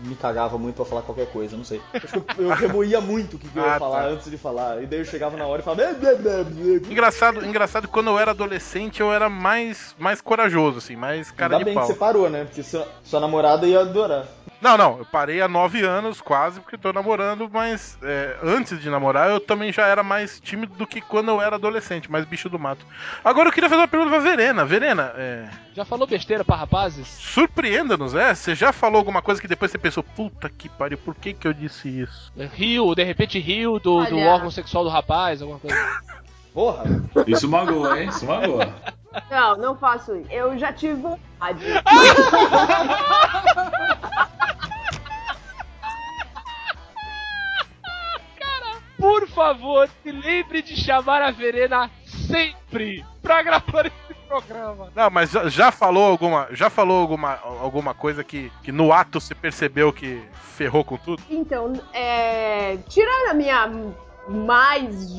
me 0.03 0.15
cagava 0.15 0.57
muito 0.57 0.75
pra 0.75 0.85
falar 0.85 1.01
qualquer 1.01 1.27
coisa, 1.27 1.57
não 1.57 1.63
sei. 1.63 1.81
Acho 1.93 2.07
que 2.07 2.17
eu, 2.41 2.49
eu 2.49 2.49
remoía 2.55 3.01
muito 3.01 3.35
o 3.35 3.39
que, 3.39 3.47
que 3.47 3.57
eu 3.57 3.63
ia 3.63 3.75
Ah, 3.75 3.79
falar 3.79 4.03
tá. 4.03 4.09
antes 4.09 4.29
de 4.29 4.37
falar, 4.37 4.83
e 4.83 4.85
daí 4.85 4.99
eu 4.99 5.05
chegava 5.05 5.35
na 5.35 5.45
hora 5.47 5.61
e 5.61 5.65
falava. 5.65 5.93
"Blá, 5.93 6.13
blá, 6.13 6.21
blá, 6.21 6.43
blá". 6.43 6.91
Engraçado, 6.91 7.43
engraçado 7.45 7.87
quando 7.87 8.11
eu 8.11 8.19
era 8.19 8.31
adolescente 8.31 9.01
eu 9.01 9.11
era 9.11 9.27
mais, 9.27 9.95
mais 9.97 10.21
corajoso, 10.21 10.77
assim, 10.77 10.95
mais 10.95 11.31
cara 11.31 11.55
Ainda 11.55 11.57
de 11.59 11.65
bem 11.65 11.73
pau. 11.73 11.87
que 11.87 11.93
você 11.93 11.97
parou, 11.99 12.29
né? 12.29 12.43
Porque 12.45 12.61
sua, 12.63 12.87
sua 13.03 13.19
namorada 13.19 13.65
ia 13.65 13.79
adorar. 13.79 14.25
Não, 14.59 14.75
não, 14.75 14.97
eu 14.97 15.05
parei 15.05 15.39
há 15.41 15.47
nove 15.47 15.83
anos 15.85 16.19
quase 16.19 16.59
porque 16.59 16.77
tô 16.77 16.91
namorando, 16.91 17.47
mas 17.51 17.97
é, 18.01 18.37
antes 18.43 18.79
de 18.81 18.89
namorar 18.89 19.29
eu 19.29 19.39
também 19.39 19.71
já 19.71 19.85
era 19.85 20.01
mais 20.01 20.39
tímido 20.39 20.73
do 20.73 20.87
que 20.87 20.99
quando 20.99 21.29
eu 21.29 21.39
era 21.41 21.55
adolescente, 21.57 22.09
mais 22.11 22.25
bicho 22.25 22.49
do 22.49 22.57
mato. 22.57 22.83
Agora 23.23 23.49
eu 23.49 23.53
queria 23.53 23.69
fazer 23.69 23.81
uma 23.81 23.87
pergunta 23.87 24.11
pra 24.11 24.19
Verena. 24.19 24.65
Verena, 24.65 25.13
é, 25.15 25.47
Já 25.75 25.85
falou 25.85 26.07
besteira 26.07 26.43
pra 26.43 26.55
rapazes? 26.55 27.07
surpreenda-nos, 27.07 28.15
é? 28.15 28.33
Você 28.33 28.55
já 28.55 28.73
falou 28.73 28.97
alguma 28.97 29.21
coisa 29.21 29.39
que 29.39 29.47
depois 29.47 29.69
você 29.69 29.77
pensou, 29.77 30.01
puta 30.01 30.49
que 30.49 30.67
pariu, 30.69 30.97
por 30.97 31.13
que 31.13 31.33
que 31.33 31.47
eu 31.47 31.53
disse 31.53 31.87
isso? 32.01 32.31
Rio, 32.53 32.95
de 32.95 33.03
repente 33.03 33.37
rio 33.39 33.77
do, 33.79 34.03
do 34.05 34.17
órgão 34.17 34.49
sexual 34.49 34.83
do 34.83 34.89
rapaz, 34.89 35.41
alguma 35.41 35.59
coisa. 35.59 35.77
Porra! 36.51 36.83
Isso 37.27 37.47
magoa, 37.47 37.99
hein? 38.01 38.09
Isso 38.09 38.25
magoa. 38.25 38.73
Não, 39.29 39.57
não 39.57 39.75
faço 39.77 40.15
isso. 40.15 40.31
Eu 40.31 40.57
já 40.57 40.73
tive 40.73 40.95
vontade. 40.95 41.63
favor, 49.47 49.89
se 50.03 50.11
lembre 50.11 50.61
de 50.61 50.75
chamar 50.75 51.21
a 51.21 51.31
Verena 51.31 51.89
sempre 52.05 53.05
pra 53.21 53.41
gravar 53.41 53.85
esse 53.85 54.13
programa. 54.27 54.91
Não, 54.93 55.09
mas 55.09 55.31
já, 55.31 55.47
já 55.47 55.71
falou 55.71 56.03
alguma, 56.03 56.47
já 56.51 56.69
falou 56.69 56.99
alguma, 56.99 57.39
alguma 57.61 57.93
coisa 57.93 58.23
que, 58.23 58.51
que 58.61 58.71
no 58.71 58.91
ato 58.91 59.21
você 59.21 59.33
percebeu 59.33 59.93
que 59.93 60.21
ferrou 60.55 60.83
com 60.83 60.97
tudo? 60.97 61.23
Então, 61.29 61.73
é, 61.93 62.77
tirando 62.89 63.29
a 63.29 63.33
minha 63.33 63.93
mais 64.27 65.15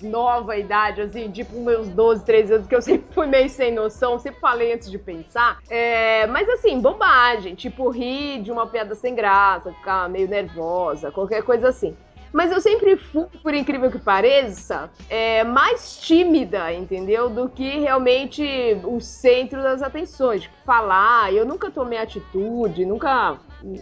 nova 0.00 0.56
idade, 0.56 1.02
assim, 1.02 1.30
tipo 1.30 1.60
meus 1.60 1.88
12, 1.88 2.24
13 2.24 2.54
anos, 2.54 2.66
que 2.66 2.74
eu 2.74 2.80
sempre 2.80 3.12
fui 3.12 3.26
meio 3.26 3.50
sem 3.50 3.72
noção, 3.72 4.18
sempre 4.18 4.40
falei 4.40 4.72
antes 4.72 4.90
de 4.90 4.98
pensar. 4.98 5.58
É, 5.68 6.26
mas 6.26 6.48
assim, 6.48 6.80
bobagem, 6.80 7.54
tipo 7.54 7.90
rir 7.90 8.40
de 8.40 8.50
uma 8.50 8.66
piada 8.66 8.94
sem 8.94 9.14
graça, 9.14 9.72
ficar 9.72 10.08
meio 10.08 10.26
nervosa, 10.26 11.10
qualquer 11.10 11.42
coisa 11.42 11.68
assim. 11.68 11.94
Mas 12.32 12.50
eu 12.50 12.60
sempre 12.60 12.96
fui, 12.96 13.24
por 13.42 13.54
incrível 13.54 13.90
que 13.90 13.98
pareça, 13.98 14.90
é, 15.08 15.42
mais 15.44 15.98
tímida, 16.00 16.72
entendeu? 16.72 17.30
Do 17.30 17.48
que 17.48 17.78
realmente 17.78 18.44
o 18.84 19.00
centro 19.00 19.62
das 19.62 19.82
atenções. 19.82 20.42
Tipo, 20.42 20.54
falar, 20.64 21.32
eu 21.32 21.46
nunca 21.46 21.70
tomei 21.70 21.98
atitude, 21.98 22.84
nunca. 22.84 23.38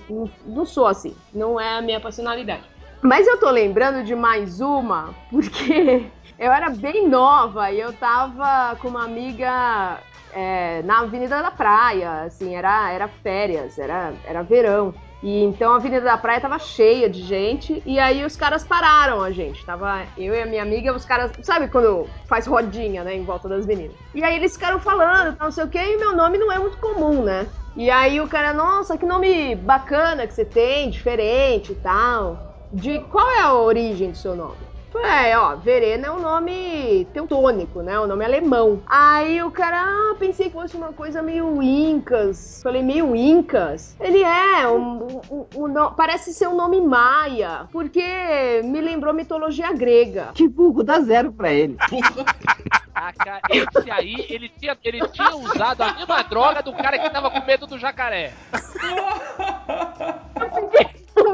Não, 0.09 0.31
não 0.47 0.65
sou 0.65 0.87
assim. 0.87 1.15
Não 1.33 1.59
é 1.59 1.79
a 1.79 1.83
minha 1.83 2.01
personalidade. 2.01 2.63
Mas 3.03 3.27
eu 3.27 3.39
tô 3.39 3.51
lembrando 3.51 4.03
de 4.03 4.15
mais 4.15 4.61
uma, 4.61 5.15
porque 5.31 6.07
eu 6.39 6.51
era 6.51 6.71
bem 6.71 7.09
nova 7.09 7.71
e 7.71 7.79
eu 7.79 7.93
tava 7.93 8.77
com 8.77 8.89
uma 8.89 9.05
amiga 9.05 10.01
é, 10.33 10.83
na 10.83 11.01
Avenida 11.01 11.43
da 11.43 11.51
Praia, 11.51 12.23
assim, 12.23 12.57
era, 12.57 12.91
era 12.91 13.07
férias, 13.07 13.79
era, 13.79 14.13
era 14.25 14.43
verão. 14.43 14.95
E 15.25 15.43
então 15.43 15.73
a 15.73 15.77
Avenida 15.77 16.03
da 16.03 16.19
Praia 16.19 16.39
tava 16.39 16.59
cheia 16.59 17.09
de 17.09 17.23
gente, 17.23 17.83
e 17.87 17.99
aí 17.99 18.23
os 18.27 18.37
caras 18.37 18.63
pararam 18.63 19.23
a 19.23 19.31
gente. 19.31 19.65
Tava 19.65 20.07
eu 20.19 20.35
e 20.35 20.43
a 20.43 20.45
minha 20.45 20.63
amiga, 20.63 20.95
os 20.95 21.07
caras. 21.07 21.33
Sabe 21.41 21.67
quando 21.69 22.07
faz 22.29 22.47
rodinha, 22.47 23.03
né, 23.03 23.15
em 23.15 23.25
volta 23.25 23.49
das 23.49 23.65
meninas? 23.65 23.97
E 24.15 24.23
aí 24.23 24.37
eles 24.37 24.53
ficaram 24.53 24.79
falando, 24.79 25.35
não 25.41 25.51
sei 25.51 25.65
o 25.65 25.69
que, 25.69 25.79
e 25.79 25.97
meu 25.97 26.15
nome 26.15 26.37
não 26.37 26.53
é 26.53 26.59
muito 26.59 26.77
comum, 26.77 27.23
né? 27.23 27.47
E 27.75 27.91
aí 27.91 28.21
o 28.21 28.29
cara, 28.29 28.53
nossa, 28.53 28.99
que 28.99 29.07
nome 29.07 29.57
bacana 29.57 30.27
que 30.27 30.35
você 30.35 30.45
tem, 30.45 30.91
diferente 30.91 31.73
e 31.73 31.77
tal. 31.77 32.39
De 32.71 32.99
qual 33.11 33.27
é 33.31 33.41
a 33.41 33.55
origem 33.55 34.11
do 34.11 34.17
seu 34.19 34.37
nome? 34.37 34.74
Falei, 34.95 35.31
É, 35.33 35.39
ó, 35.39 35.57
Verena 35.57 36.07
é 36.07 36.11
um 36.13 36.21
nome 36.21 37.05
teutônico, 37.13 37.83
né? 37.83 37.99
Um 37.99 38.07
nome 38.07 38.25
alemão. 38.25 38.81
Aí 38.87 39.43
o 39.43 39.51
cara, 39.51 39.83
ah, 39.83 40.15
pensei 40.19 40.47
que 40.47 40.53
fosse 40.53 40.77
uma 40.77 40.93
coisa 40.93 41.21
meio 41.21 41.61
incas. 41.61 42.61
Falei, 42.63 42.81
meio 42.83 43.15
incas? 43.17 43.97
Ele 44.01 44.23
é, 44.23 44.69
um, 44.69 45.07
um- 45.31 45.47
um 45.57 45.69
no- 45.69 45.91
parece 45.93 46.33
ser 46.33 46.47
um 46.47 46.55
nome 46.55 46.81
maia, 46.81 47.69
porque 47.73 48.63
me 48.65 48.81
lembrou 48.81 49.13
mitologia 49.13 49.73
grega. 49.73 50.31
Que 50.33 50.47
burro, 50.47 50.85
dá 50.85 51.01
zero 51.01 51.33
pra 51.33 51.53
ele. 51.53 51.77
Caraca, 52.95 53.41
esse 53.51 53.91
aí, 53.91 54.27
ele 54.31 54.49
tinha, 54.49 54.79
ele 54.85 55.01
tinha 55.09 55.35
usado 55.35 55.83
a 55.83 55.93
mesma 55.95 56.23
droga 56.23 56.63
do 56.63 56.73
cara 56.73 56.97
que 56.99 57.11
tava 57.11 57.31
com 57.31 57.45
medo 57.45 57.67
do 57.67 57.77
jacaré. 57.79 58.33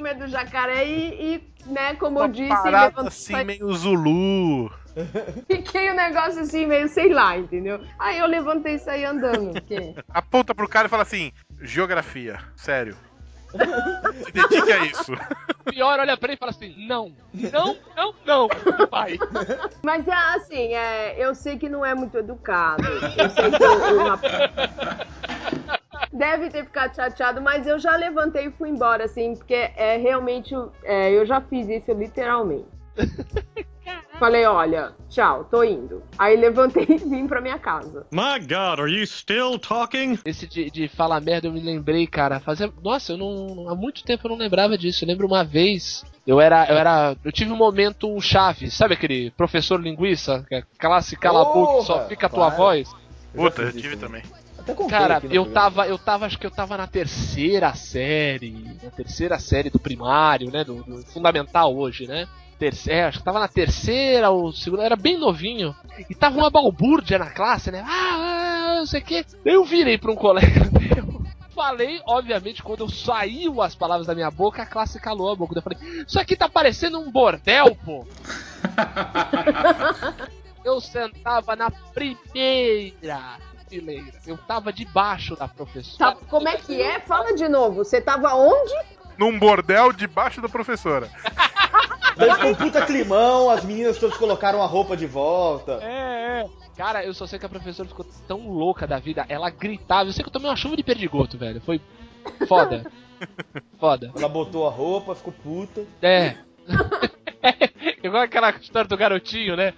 meio 0.00 0.18
do 0.18 0.26
jacaré 0.28 0.84
e, 0.86 1.34
e, 1.34 1.70
né, 1.70 1.94
como 1.96 2.18
eu 2.18 2.24
Uma 2.24 2.28
disse, 2.32 2.48
parada 2.48 3.02
assim, 3.08 3.44
meio 3.44 3.72
Zulu. 3.72 4.70
fiquei 5.46 5.90
um 5.90 5.94
negócio 5.94 6.40
assim, 6.40 6.66
meio 6.66 6.88
sei 6.88 7.12
lá, 7.12 7.36
entendeu? 7.36 7.80
Aí 7.98 8.18
eu 8.18 8.26
levantei 8.26 8.74
e 8.74 8.78
saí 8.78 9.04
andando. 9.04 9.52
porque- 9.52 9.94
Aponta 10.12 10.54
pro 10.54 10.68
cara 10.68 10.86
e 10.86 10.90
fala 10.90 11.02
assim: 11.02 11.32
Geografia, 11.60 12.38
sério. 12.56 12.96
Se 14.24 14.32
dedique 14.32 14.72
a 14.72 14.84
isso. 14.84 15.12
Pior, 15.64 15.98
olha 16.00 16.16
pra 16.16 16.28
ele 16.28 16.34
e 16.36 16.38
fala 16.38 16.50
assim: 16.50 16.74
não, 16.86 17.12
não, 17.32 17.76
não, 17.96 18.14
não. 18.26 18.48
Vai. 18.90 19.18
Mas 19.82 20.06
é 20.06 20.12
assim, 20.12 20.74
é, 20.74 21.14
eu 21.18 21.34
sei 21.34 21.56
que 21.56 21.68
não 21.68 21.84
é 21.84 21.94
muito 21.94 22.18
educado. 22.18 22.82
Eu 22.86 23.30
sei 23.30 23.50
que 23.50 23.64
o, 23.64 23.94
o 24.00 24.08
rapaz 24.08 24.32
deve 26.16 26.48
ter 26.50 26.64
ficado 26.64 26.94
chateado, 26.94 27.40
mas 27.40 27.66
eu 27.66 27.78
já 27.78 27.96
levantei 27.96 28.46
e 28.46 28.50
fui 28.50 28.70
embora, 28.70 29.04
assim, 29.04 29.34
porque 29.34 29.54
é 29.54 29.96
realmente. 29.96 30.54
é, 30.84 31.12
eu 31.12 31.24
já 31.26 31.40
fiz 31.40 31.68
isso 31.68 31.92
literalmente. 31.92 32.66
Falei, 34.18 34.46
olha, 34.46 34.94
tchau, 35.10 35.44
tô 35.44 35.62
indo. 35.62 36.02
Aí 36.18 36.36
levantei 36.36 36.86
e 36.88 36.96
vim 36.96 37.26
pra 37.26 37.40
minha 37.40 37.58
casa. 37.58 38.06
My 38.10 38.40
God, 38.40 38.80
are 38.80 38.90
you 38.90 39.06
still 39.06 39.58
talking? 39.58 40.18
Esse 40.24 40.46
de, 40.46 40.70
de 40.70 40.88
falar 40.88 41.20
merda 41.20 41.46
eu 41.46 41.52
me 41.52 41.60
lembrei, 41.60 42.06
cara. 42.06 42.40
Fazia... 42.40 42.72
Nossa, 42.82 43.12
eu 43.12 43.18
não. 43.18 43.68
Há 43.68 43.74
muito 43.74 44.02
tempo 44.04 44.26
eu 44.26 44.30
não 44.30 44.38
lembrava 44.38 44.78
disso. 44.78 45.04
Eu 45.04 45.08
lembro 45.08 45.26
uma 45.26 45.44
vez. 45.44 46.02
Eu 46.26 46.40
era. 46.40 46.66
Eu 46.66 46.76
era. 46.76 47.14
Eu 47.22 47.30
tive 47.30 47.52
um 47.52 47.56
momento 47.56 48.18
chave, 48.20 48.70
sabe 48.70 48.94
aquele 48.94 49.30
professor 49.32 49.78
linguiça? 49.78 50.44
Que 50.48 50.56
é 50.56 50.62
classe 50.78 51.14
cala 51.14 51.42
a 51.42 51.44
boca, 51.44 51.84
só 51.84 52.08
fica 52.08 52.26
a 52.26 52.30
tua 52.30 52.50
claro. 52.50 52.56
voz. 52.56 52.90
Puta, 53.34 53.62
eu 53.62 53.72
tive 53.72 53.88
isso 53.88 53.98
também. 53.98 54.22
Até 54.66 54.74
contei 54.74 54.98
Cara, 54.98 55.16
aqui 55.18 55.28
no 55.28 55.34
eu 55.34 55.44
programa. 55.44 55.70
tava, 55.70 55.86
eu 55.86 55.96
tava, 55.96 56.26
acho 56.26 56.36
que 56.36 56.44
eu 56.44 56.50
tava 56.50 56.76
na 56.76 56.88
terceira 56.88 57.72
série, 57.74 58.50
na 58.82 58.90
terceira 58.90 59.38
série 59.38 59.70
do 59.70 59.78
primário, 59.78 60.50
né, 60.50 60.64
do, 60.64 60.82
do 60.82 61.06
fundamental 61.06 61.76
hoje, 61.76 62.08
né? 62.08 62.26
Terceira, 62.58 62.98
é, 62.98 63.04
acho 63.04 63.18
que 63.18 63.24
tava 63.24 63.38
na 63.38 63.46
terceira 63.46 64.30
ou 64.30 64.52
segunda, 64.52 64.82
era 64.82 64.96
bem 64.96 65.16
novinho. 65.18 65.72
E 66.10 66.14
tava 66.16 66.36
uma 66.36 66.50
balbúrdia 66.50 67.16
na 67.16 67.30
classe, 67.30 67.70
né? 67.70 67.84
Ah, 67.86 68.16
ah, 68.16 68.74
não 68.78 68.86
sei 68.86 69.00
o 69.00 69.04
que. 69.04 69.24
Eu 69.44 69.64
virei 69.64 69.98
pra 69.98 70.10
um 70.10 70.16
colega 70.16 70.68
meu. 70.80 71.22
Falei, 71.54 72.00
obviamente, 72.04 72.60
quando 72.60 72.80
eu 72.80 72.88
saiu 72.88 73.62
as 73.62 73.76
palavras 73.76 74.08
da 74.08 74.16
minha 74.16 74.30
boca, 74.32 74.62
a 74.62 74.66
classe 74.66 74.98
calou 74.98 75.30
a 75.30 75.36
boca. 75.36 75.56
Eu 75.56 75.62
falei, 75.62 75.78
isso 76.08 76.18
aqui 76.18 76.34
tá 76.34 76.48
parecendo 76.48 76.98
um 76.98 77.08
bordel, 77.10 77.76
pô. 77.84 78.04
eu 80.64 80.80
sentava 80.80 81.54
na 81.54 81.70
primeira 81.70 83.38
Eu 84.26 84.36
tava 84.38 84.72
debaixo 84.72 85.36
da 85.36 85.48
professora. 85.48 86.12
Tá, 86.12 86.18
como 86.28 86.48
é 86.48 86.56
que 86.56 86.80
é? 86.80 87.00
Fala 87.00 87.34
de 87.34 87.48
novo. 87.48 87.84
Você 87.84 88.00
tava 88.00 88.34
onde? 88.34 88.74
Num 89.18 89.38
bordel 89.38 89.92
debaixo 89.92 90.40
da 90.40 90.48
professora. 90.48 91.10
Daí 92.16 92.32
ficou 92.32 92.50
um 92.50 92.54
puta 92.54 92.86
climão, 92.86 93.50
as 93.50 93.62
meninas 93.62 93.98
todas 93.98 94.16
colocaram 94.16 94.62
a 94.62 94.66
roupa 94.66 94.96
de 94.96 95.06
volta. 95.06 95.80
É, 95.82 96.42
é. 96.42 96.48
Cara, 96.74 97.04
eu 97.04 97.12
só 97.12 97.26
sei 97.26 97.38
que 97.38 97.44
a 97.44 97.48
professora 97.48 97.88
ficou 97.88 98.06
tão 98.26 98.48
louca 98.48 98.86
da 98.86 98.98
vida, 98.98 99.26
ela 99.28 99.50
gritava. 99.50 100.08
Eu 100.08 100.12
sei 100.12 100.22
que 100.22 100.28
eu 100.28 100.32
tomei 100.32 100.48
uma 100.48 100.56
chuva 100.56 100.76
de 100.76 100.82
perdigoto, 100.82 101.36
velho. 101.36 101.60
Foi 101.60 101.80
foda. 102.48 102.86
foda. 103.78 104.12
Ela 104.16 104.28
botou 104.28 104.66
a 104.66 104.70
roupa, 104.70 105.14
ficou 105.14 105.32
puta. 105.32 105.84
É. 106.00 106.36
Igual 108.02 108.22
aquela 108.22 108.50
história 108.50 108.88
do 108.88 108.96
garotinho, 108.96 109.56
né? 109.56 109.72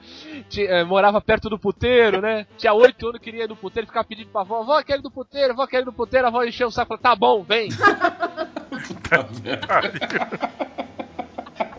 Tinha- 0.49 0.69
eh, 0.71 0.85
morava 0.85 1.21
perto 1.21 1.49
do 1.49 1.59
puteiro, 1.59 2.21
né? 2.21 2.47
Tinha 2.57 2.73
oito 2.73 3.09
anos, 3.09 3.21
queria 3.21 3.45
ir 3.45 3.49
no 3.49 3.57
puteiro, 3.57 3.87
ficava 3.87 4.07
pedindo 4.07 4.31
pra 4.31 4.43
avó, 4.43 4.63
vó, 4.63 4.83
quero 4.83 5.01
ir 5.01 5.05
no 5.05 5.11
puteiro, 5.11 5.55
vó, 5.55 5.67
quero 5.67 5.85
ir 5.85 5.87
no 5.87 5.93
puteiro, 5.93 6.27
a 6.27 6.29
avó 6.29 6.45
encheu 6.45 6.69
o 6.69 6.71
saco, 6.71 6.89
falou, 6.89 7.03
tá 7.03 7.15
bom, 7.17 7.43
vem. 7.43 7.69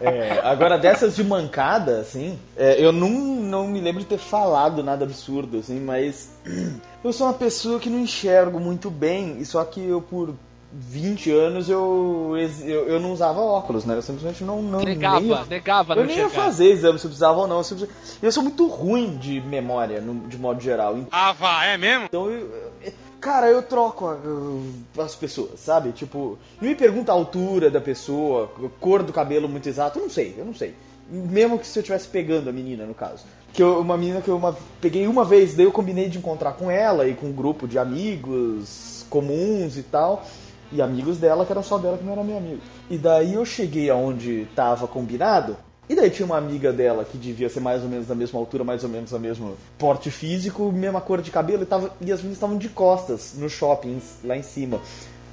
É, 0.01 0.39
agora 0.45 0.77
dessas 0.77 1.15
de 1.17 1.23
mancada, 1.25 1.99
assim, 1.99 2.39
é, 2.55 2.81
eu 2.81 2.89
não, 2.91 3.09
não 3.09 3.67
me 3.67 3.81
lembro 3.81 3.99
de 3.99 4.07
ter 4.07 4.17
falado 4.17 4.81
nada 4.81 5.03
absurdo, 5.03 5.57
assim, 5.57 5.77
mas 5.79 6.31
eu 7.03 7.11
sou 7.11 7.27
uma 7.27 7.33
pessoa 7.33 7.79
que 7.81 7.89
não 7.89 7.99
enxergo 7.99 8.61
muito 8.61 8.89
bem, 8.89 9.39
e 9.39 9.45
só 9.45 9.63
que 9.65 9.83
eu 9.85 10.01
por 10.01 10.33
20 10.71 11.31
anos 11.31 11.67
eu, 11.69 12.33
eu, 12.63 12.87
eu 12.87 12.99
não 12.99 13.11
usava 13.11 13.39
óculos, 13.39 13.85
né? 13.85 13.95
Eu 13.95 14.01
simplesmente 14.01 14.43
não. 14.43 14.61
não 14.61 14.81
negava, 14.81 15.19
nem 15.19 15.29
ia- 15.29 15.45
negava 15.45 15.93
eu 15.93 15.97
não 15.97 16.03
nem 16.05 16.15
ia 16.17 16.25
enxergar. 16.25 16.43
fazer 16.45 16.69
exame 16.71 16.99
se 16.99 17.05
eu 17.05 17.09
precisava 17.09 17.39
ou 17.39 17.47
não. 17.47 17.57
eu, 17.61 17.87
eu 18.21 18.31
sou 18.31 18.43
muito 18.43 18.67
ruim 18.67 19.17
de 19.17 19.41
memória, 19.41 19.99
no- 19.99 20.27
de 20.27 20.37
modo 20.37 20.61
geral. 20.61 20.95
Ah, 21.11 21.31
vá, 21.33 21.65
é 21.65 21.77
mesmo? 21.77 22.05
Então, 22.05 22.29
eu, 22.29 22.47
eu- 22.83 22.91
cara, 23.19 23.47
eu 23.49 23.63
troco 23.63 24.05
a- 24.07 25.03
as 25.03 25.15
pessoas, 25.15 25.59
sabe? 25.59 25.91
Tipo, 25.91 26.37
não 26.61 26.69
me 26.69 26.75
pergunta 26.75 27.11
a 27.11 27.15
altura 27.15 27.71
da 27.71 27.81
pessoa, 27.81 28.47
cor 28.79 29.01
do 29.01 29.11
cabelo 29.11 29.49
muito 29.49 29.67
exato, 29.67 29.97
eu 29.97 30.03
não 30.03 30.09
sei, 30.09 30.35
eu 30.37 30.45
não 30.45 30.53
sei. 30.53 30.75
Mesmo 31.11 31.57
que 31.57 31.65
se 31.65 31.79
eu 31.79 31.81
estivesse 31.81 32.07
pegando 32.07 32.47
a 32.49 32.53
menina, 32.53 32.85
no 32.85 32.93
caso. 32.93 33.25
Que 33.51 33.63
eu, 33.63 33.79
uma 33.79 33.97
menina 33.97 34.21
que 34.21 34.27
eu 34.27 34.37
uma- 34.37 34.55
peguei 34.79 35.07
uma 35.07 35.25
vez, 35.25 35.55
daí 35.55 35.65
eu 35.65 35.71
combinei 35.71 36.07
de 36.07 36.19
encontrar 36.19 36.51
com 36.53 36.69
ela 36.69 37.07
e 37.07 37.15
com 37.15 37.25
um 37.25 37.33
grupo 37.33 37.67
de 37.67 37.79
amigos 37.79 39.03
comuns 39.09 39.75
e 39.75 39.81
tal. 39.81 40.23
E 40.71 40.81
amigos 40.81 41.17
dela 41.17 41.45
que 41.45 41.51
eram 41.51 41.63
só 41.63 41.77
dela 41.77 41.97
que 41.97 42.03
não 42.03 42.13
era 42.13 42.23
meu 42.23 42.37
amigo. 42.37 42.61
E 42.89 42.97
daí 42.97 43.33
eu 43.33 43.45
cheguei 43.45 43.89
aonde 43.89 44.47
tava 44.55 44.87
combinado. 44.87 45.57
E 45.89 45.95
daí 45.95 46.11
tinha 46.11 46.25
uma 46.25 46.37
amiga 46.37 46.71
dela 46.71 47.03
que 47.03 47.17
devia 47.17 47.49
ser 47.49 47.59
mais 47.59 47.81
ou 47.81 47.89
menos 47.89 48.05
da 48.05 48.13
mesma 48.13 48.39
altura, 48.39 48.63
mais 48.63 48.83
ou 48.83 48.89
menos 48.89 49.09
da 49.09 49.17
mesmo 49.17 49.57
porte 49.75 50.11
físico, 50.11 50.71
mesma 50.71 51.01
cor 51.01 51.19
de 51.19 51.31
cabelo, 51.31 51.63
e, 51.63 51.65
tava, 51.65 51.91
e 51.99 52.11
as 52.11 52.19
meninas 52.19 52.37
estavam 52.37 52.59
de 52.59 52.69
costas 52.69 53.33
no 53.35 53.49
shopping, 53.49 53.99
lá 54.23 54.37
em 54.37 54.43
cima, 54.43 54.79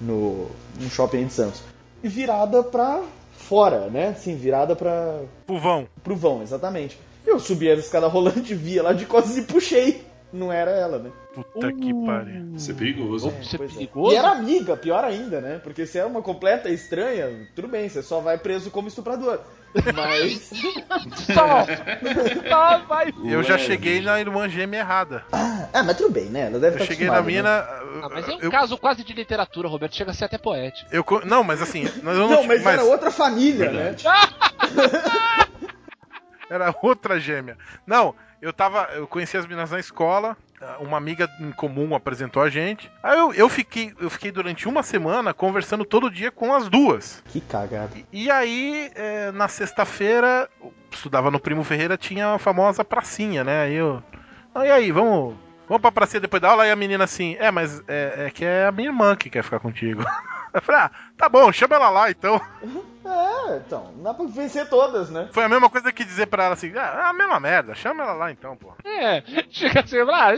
no, 0.01 0.47
no 0.80 0.89
shopping 0.89 1.26
de 1.26 1.32
Santos. 1.34 1.61
E 2.03 2.09
virada 2.09 2.62
pra 2.62 3.03
fora, 3.32 3.91
né? 3.91 4.14
Sim, 4.14 4.34
virada 4.34 4.74
pra, 4.74 5.20
Pro 5.47 5.59
vão. 5.59 5.87
pro 6.03 6.16
vão, 6.16 6.43
exatamente. 6.43 6.99
Eu 7.26 7.39
subi 7.39 7.68
a 7.68 7.74
escada 7.74 8.07
rolante, 8.07 8.55
vi 8.55 8.78
ela 8.78 8.95
de 8.95 9.05
costas 9.05 9.37
e 9.37 9.43
puxei. 9.43 10.07
Não 10.33 10.53
era 10.53 10.70
ela, 10.72 10.99
né? 10.99 11.11
Puta 11.35 11.72
que 11.72 11.95
pariu. 12.05 12.55
Isso 12.57 12.70
é 12.70 12.74
perigoso. 12.74 13.33
Isso 13.41 13.55
é 13.55 13.59
Pois 13.59 13.70
é. 13.70 13.74
perigoso. 13.74 14.12
E 14.12 14.16
era 14.16 14.31
amiga, 14.33 14.77
pior 14.77 15.05
ainda, 15.05 15.41
né? 15.41 15.61
Porque 15.62 15.87
se 15.87 15.99
é 15.99 16.05
uma 16.05 16.20
completa 16.20 16.68
estranha, 16.68 17.47
tudo 17.55 17.68
bem, 17.68 17.89
você 17.89 18.03
só 18.03 18.20
vai 18.20 18.37
preso 18.37 18.70
como 18.70 18.89
estuprador. 18.89 19.41
Mas. 19.95 20.51
Só. 21.35 21.66
Só 22.49 22.79
vai. 22.87 23.12
Eu 23.24 23.43
já 23.43 23.59
cheguei 23.59 24.01
na 24.01 24.18
irmã 24.18 24.49
gêmea 24.49 24.79
errada. 24.81 25.22
ah, 25.31 25.83
mas 25.85 25.97
tudo 25.97 26.11
bem, 26.11 26.27
né? 26.27 26.47
Ela 26.47 26.59
deve 26.59 26.77
Eu 26.79 26.83
estar 26.83 26.87
cheguei 26.87 27.09
na 27.09 27.20
mina. 27.22 27.61
né? 27.61 27.68
Ah, 28.03 28.09
mas 28.11 28.29
é 28.29 28.33
um 28.37 28.41
eu, 28.41 28.51
caso 28.51 28.79
quase 28.79 29.05
de 29.05 29.12
literatura, 29.12 29.68
Roberto. 29.68 29.95
Chega 29.95 30.11
a 30.12 30.14
ser 30.14 30.24
até 30.24 30.39
poético. 30.39 30.89
eu 30.91 31.05
não, 31.27 31.45
mas 31.45 31.61
assim, 31.61 31.85
não, 32.03 32.14
Não, 32.29 32.41
ti- 32.43 32.49
mas, 32.49 32.64
era 32.66 32.85
outra 32.85 33.11
família, 33.11 33.70
Verdade. 33.70 34.05
né? 34.05 34.11
Era 36.49 36.72
outra 36.81 37.18
gêmea. 37.18 37.59
Não, 37.85 38.14
eu 38.41 38.53
tava. 38.53 38.89
Eu 38.95 39.07
conheci 39.07 39.37
as 39.37 39.47
meninas 39.47 39.70
na 39.70 39.78
escola. 39.80 40.37
Uma 40.80 40.97
amiga 40.97 41.28
em 41.39 41.53
comum 41.53 41.95
apresentou 41.95 42.43
a 42.43 42.49
gente. 42.49 42.91
Aí 43.03 43.18
eu, 43.18 43.32
eu 43.34 43.49
fiquei, 43.49 43.93
eu 44.01 44.09
fiquei 44.09 44.32
durante 44.32 44.66
uma 44.66 44.82
semana 44.82 45.34
conversando 45.34 45.84
todo 45.84 46.11
dia 46.11 46.30
com 46.30 46.55
as 46.55 46.68
duas. 46.70 47.22
Que 47.26 47.43
cagada. 47.43 47.91
E 48.11 48.30
aí, 48.30 48.91
é, 48.95 49.30
na 49.32 49.49
sexta-feira, 49.49 50.49
estudava 50.91 51.30
no 51.30 51.39
Primo 51.39 51.62
Ferreira, 51.62 51.99
tinha 51.99 52.32
a 52.34 52.39
famosa 52.39 52.82
pracinha, 52.82 53.45
né? 53.45 53.64
Aí 53.64 53.74
eu. 53.74 54.03
"Ah, 54.55 54.66
e 54.66 54.70
aí, 54.70 54.91
vamos. 54.93 55.34
Vamos 55.68 55.82
pra 55.82 55.93
pracinha 55.93 56.20
depois 56.20 56.41
da 56.41 56.49
aula? 56.49 56.66
E 56.66 56.70
a 56.70 56.76
menina 56.76 57.05
assim, 57.05 57.37
é, 57.39 57.51
mas 57.51 57.82
é, 57.87 58.26
é 58.26 58.30
que 58.30 58.45
é 58.45 58.66
a 58.66 58.72
minha 58.72 58.89
irmã 58.89 59.14
que 59.14 59.28
quer 59.28 59.43
ficar 59.45 59.59
contigo. 59.61 60.03
Eu 60.57 60.62
falei, 60.62 60.80
ah, 60.80 60.90
tá 61.18 61.28
bom, 61.28 61.52
chama 61.52 61.76
ela 61.76 61.90
lá 61.90 62.11
então. 62.11 62.40
É, 63.07 63.59
então, 63.59 63.94
dá 64.02 64.12
pra 64.12 64.26
vencer 64.26 64.68
todas, 64.68 65.09
né? 65.11 65.28
Foi 65.30 65.44
a 65.44 65.48
mesma 65.48 65.70
coisa 65.70 65.92
que 65.92 66.04
dizer 66.04 66.26
pra 66.26 66.46
ela 66.46 66.54
assim, 66.54 66.72
ah, 66.74 67.02
é 67.04 67.04
a 67.04 67.12
mesma 67.12 67.38
merda, 67.38 67.72
chama 67.72 68.02
ela 68.02 68.14
lá 68.14 68.32
então, 68.32 68.57
pô. 68.57 68.72
É, 68.84 69.22
chega 69.48 69.78
a 69.78 69.86
ser. 69.86 70.04
Ah, 70.11 70.32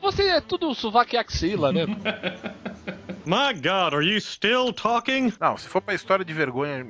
você 0.00 0.28
é 0.28 0.40
tudo 0.40 0.72
sovaco 0.76 1.12
e 1.12 1.18
axila, 1.18 1.72
né? 1.72 1.86
My 3.26 3.52
God, 3.52 3.94
are 3.94 4.06
you 4.06 4.20
still 4.20 4.72
talking? 4.72 5.32
Não, 5.40 5.56
se 5.56 5.66
for 5.66 5.80
pra 5.80 5.92
história 5.92 6.24
de 6.24 6.32
vergonha 6.32 6.86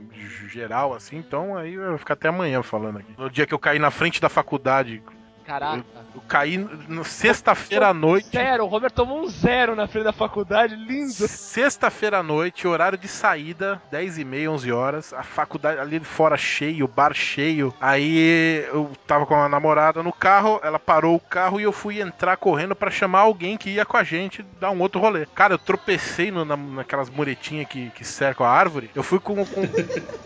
geral, 0.48 0.92
assim, 0.92 1.16
então 1.16 1.56
aí 1.56 1.72
eu 1.72 1.88
vou 1.88 1.98
ficar 1.98 2.12
até 2.12 2.28
amanhã 2.28 2.62
falando 2.62 2.98
aqui. 2.98 3.14
No 3.16 3.30
dia 3.30 3.46
que 3.46 3.54
eu 3.54 3.58
caí 3.58 3.78
na 3.78 3.90
frente 3.90 4.20
da 4.20 4.28
faculdade, 4.28 5.02
Caraca. 5.46 5.84
eu 6.14 6.22
caí 6.26 6.56
no 6.56 7.04
sexta-feira 7.04 7.88
à 7.88 7.94
noite. 7.94 8.28
Zero, 8.32 8.64
o 8.64 8.66
Roberto 8.66 8.94
tomou 8.94 9.20
um 9.22 9.28
zero 9.28 9.76
na 9.76 9.86
frente 9.86 10.04
da 10.04 10.12
faculdade, 10.12 10.74
lindo. 10.74 11.12
Sexta-feira 11.12 12.18
à 12.18 12.22
noite, 12.22 12.66
horário 12.66 12.96
de 12.96 13.06
saída, 13.08 13.80
10 13.90 14.18
e 14.18 14.24
meia, 14.24 14.50
11 14.50 14.72
horas, 14.72 15.12
a 15.12 15.22
faculdade 15.22 15.78
ali 15.80 16.00
fora 16.00 16.36
cheio, 16.36 16.86
o 16.86 16.88
bar 16.88 17.12
cheio. 17.14 17.74
Aí 17.80 18.64
eu 18.72 18.90
tava 19.06 19.26
com 19.26 19.34
a 19.34 19.48
namorada 19.48 20.02
no 20.02 20.12
carro, 20.12 20.58
ela 20.62 20.78
parou 20.78 21.14
o 21.16 21.20
carro 21.20 21.60
e 21.60 21.64
eu 21.64 21.72
fui 21.72 22.00
entrar 22.00 22.36
correndo 22.38 22.74
pra 22.74 22.90
chamar 22.90 23.20
alguém 23.20 23.56
que 23.58 23.70
ia 23.70 23.84
com 23.84 23.96
a 23.98 24.02
gente 24.04 24.42
dar 24.58 24.70
um 24.70 24.80
outro 24.80 25.00
rolê. 25.00 25.26
Cara, 25.34 25.54
eu 25.54 25.58
tropecei 25.58 26.30
no- 26.30 26.44
na- 26.44 26.56
naquelas 26.56 27.10
muretinhas 27.10 27.68
que, 27.68 27.90
que 27.90 28.04
cercam 28.04 28.46
a 28.46 28.50
árvore. 28.50 28.90
Eu 28.94 29.02
fui 29.02 29.20
com. 29.20 29.44
com 29.44 29.60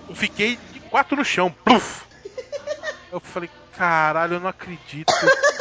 eu 0.08 0.14
fiquei 0.14 0.58
de 0.72 0.80
quatro 0.80 1.16
no 1.16 1.24
chão. 1.24 1.50
Pluf! 1.64 2.06
Eu 3.10 3.20
falei, 3.20 3.48
caralho, 3.78 4.34
eu 4.34 4.40
não 4.40 4.48
acredito 4.48 5.12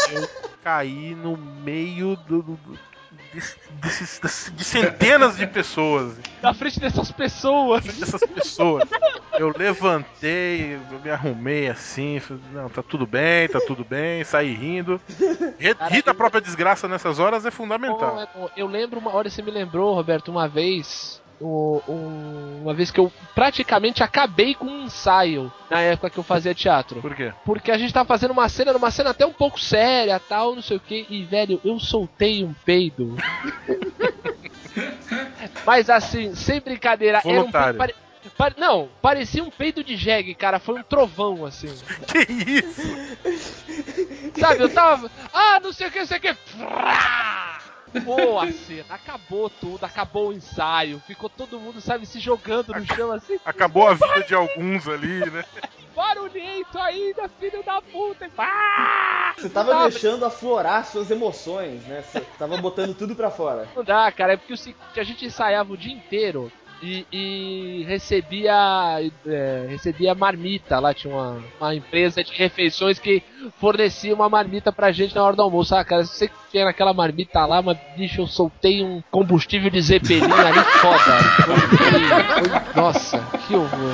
que 0.09 0.15
eu 0.15 0.30
caí 0.63 1.15
no 1.15 1.38
meio 1.38 2.15
do, 2.15 2.41
do- 2.41 2.55
do- 2.57 2.80
de, 3.34 3.39
de- 3.39 4.51
de 4.55 4.63
centenas 4.63 5.38
de 5.38 5.45
pessoas. 5.45 6.18
Na 6.41 6.53
frente 6.53 6.80
dessas 6.80 7.11
pessoas. 7.11 7.84
Dessas 7.84 8.22
pessoas. 8.22 8.89
Eu 9.38 9.53
levantei, 9.55 10.76
eu 10.91 10.99
me 10.99 11.09
arrumei 11.11 11.68
assim, 11.70 12.20
falei, 12.20 12.41
não, 12.53 12.70
tá 12.70 12.82
tudo 12.82 13.05
bem, 13.05 13.47
tá 13.47 13.59
tudo 13.61 13.84
bem, 13.86 14.24
saí 14.24 14.53
rindo. 14.55 14.99
Ri, 15.59 15.76
rir 15.91 16.01
da 16.03 16.13
própria 16.13 16.41
desgraça 16.41 16.88
nessas 16.88 17.20
horas 17.20 17.45
é 17.45 17.51
fundamental. 17.51 18.28
Eu 18.55 18.65
lembro, 18.68 18.99
uma 18.99 19.13
hora 19.13 19.30
você 19.30 19.41
me 19.41 19.51
lembrou, 19.51 19.93
Roberto, 19.93 20.30
uma 20.30 20.47
vez. 20.47 21.22
O- 21.39 21.81
um- 21.88 22.61
uma 22.63 22.73
vez 22.73 22.89
que 22.91 22.99
eu 22.99 23.11
praticamente 23.35 24.01
acabei 24.03 24.53
com 24.55 24.65
um 24.65 24.83
ensaio 24.85 25.51
na 25.69 25.79
época 25.81 26.09
que 26.09 26.17
eu 26.17 26.23
fazia 26.23 26.53
teatro. 26.55 26.99
Por 27.01 27.15
quê? 27.15 27.31
Porque 27.45 27.71
a 27.71 27.77
gente 27.77 27.93
tava 27.93 28.07
fazendo 28.07 28.31
uma 28.31 28.49
cena, 28.49 28.75
uma 28.75 28.91
cena 28.91 29.11
até 29.11 29.25
um 29.25 29.33
pouco 29.33 29.59
séria, 29.59 30.19
tal, 30.19 30.55
não 30.55 30.61
sei 30.61 30.77
o 30.77 30.79
que, 30.79 31.05
e 31.09 31.23
velho, 31.23 31.61
eu 31.63 31.79
soltei 31.79 32.43
um 32.43 32.53
peido. 32.65 33.15
Mas 35.65 35.89
assim, 35.89 36.33
sem 36.35 36.59
brincadeira, 36.61 37.19
era 37.19 37.27
um 37.29 37.35
Voluntário. 37.35 37.79
peido. 37.79 37.93
Não, 38.57 38.89
parecia 39.01 39.43
um 39.43 39.49
peido 39.49 39.83
de 39.83 39.95
jegue, 39.95 40.35
cara. 40.35 40.59
Foi 40.59 40.79
um 40.79 40.83
trovão, 40.83 41.45
assim. 41.45 41.69
Que 42.07 42.19
isso? 42.31 42.97
Sabe, 44.39 44.61
eu 44.63 44.69
tava. 44.69 45.09
Ah, 45.33 45.59
não 45.63 45.71
sei 45.73 45.88
o 45.88 45.91
que, 45.91 45.99
não 45.99 46.05
sei 46.05 46.17
o 46.17 46.21
que. 46.21 46.35
Pô, 48.03 48.39
a 48.39 48.51
cena, 48.51 48.85
acabou 48.89 49.49
tudo, 49.49 49.85
acabou 49.85 50.29
o 50.29 50.33
ensaio, 50.33 51.01
ficou 51.07 51.29
todo 51.29 51.59
mundo, 51.59 51.79
sabe, 51.79 52.05
se 52.05 52.19
jogando 52.19 52.73
no 52.73 52.85
chão 52.85 53.11
assim. 53.11 53.39
Acabou 53.45 53.88
a 53.88 53.93
vida 53.93 54.23
de 54.23 54.35
alguns 54.35 54.88
ali, 54.88 55.29
né? 55.29 55.43
Barulhento 55.95 56.77
ainda, 56.77 57.27
filho 57.27 57.63
da 57.63 57.81
puta! 57.81 58.29
Ah! 58.38 59.33
Você 59.35 59.49
tava 59.49 59.89
deixando 59.89 60.25
aflorar 60.25 60.85
suas 60.85 61.09
emoções, 61.09 61.83
né? 61.85 62.03
Você 62.03 62.21
tava 62.38 62.57
botando 62.57 62.93
tudo 62.93 63.15
pra 63.15 63.31
fora. 63.31 63.67
Não 63.75 63.83
dá, 63.83 64.11
cara, 64.11 64.33
é 64.33 64.38
porque 64.38 64.75
a 64.95 65.03
gente 65.03 65.25
ensaiava 65.25 65.73
o 65.73 65.77
dia 65.77 65.93
inteiro 65.93 66.51
e, 66.82 67.05
e 67.11 67.84
recebia 67.88 68.99
é, 69.25 69.65
recebia 69.69 70.13
marmita 70.15 70.80
lá, 70.80 70.93
tinha 70.93 71.13
uma, 71.13 71.41
uma 71.59 71.75
empresa 71.75 72.23
de 72.23 72.32
refeições 72.34 72.99
que 72.99 73.23
fornecia 73.59 74.13
uma 74.13 74.30
marmita 74.30 74.71
pra 74.71 74.91
gente 74.91 75.15
na 75.15 75.23
hora 75.23 75.36
do 75.36 75.41
almoço. 75.41 75.75
Ah, 75.75 75.84
cara, 75.84 76.03
você 76.05 76.28
que 76.28 76.34
tinha 76.51 76.65
naquela 76.65 76.93
marmita 76.93 77.45
lá, 77.45 77.61
mas 77.61 77.78
bicho, 77.95 78.21
eu 78.21 78.28
soltei 78.28 78.84
um 78.84 79.01
combustível 79.11 79.69
de 79.69 79.82
zeppelin 79.82 80.23
ali 80.32 80.59
foda. 80.80 81.23
Foi, 81.43 81.57
foi- 81.57 82.49
foi- 82.49 82.82
nossa, 82.82 83.19
que 83.47 83.55
horror. 83.55 83.93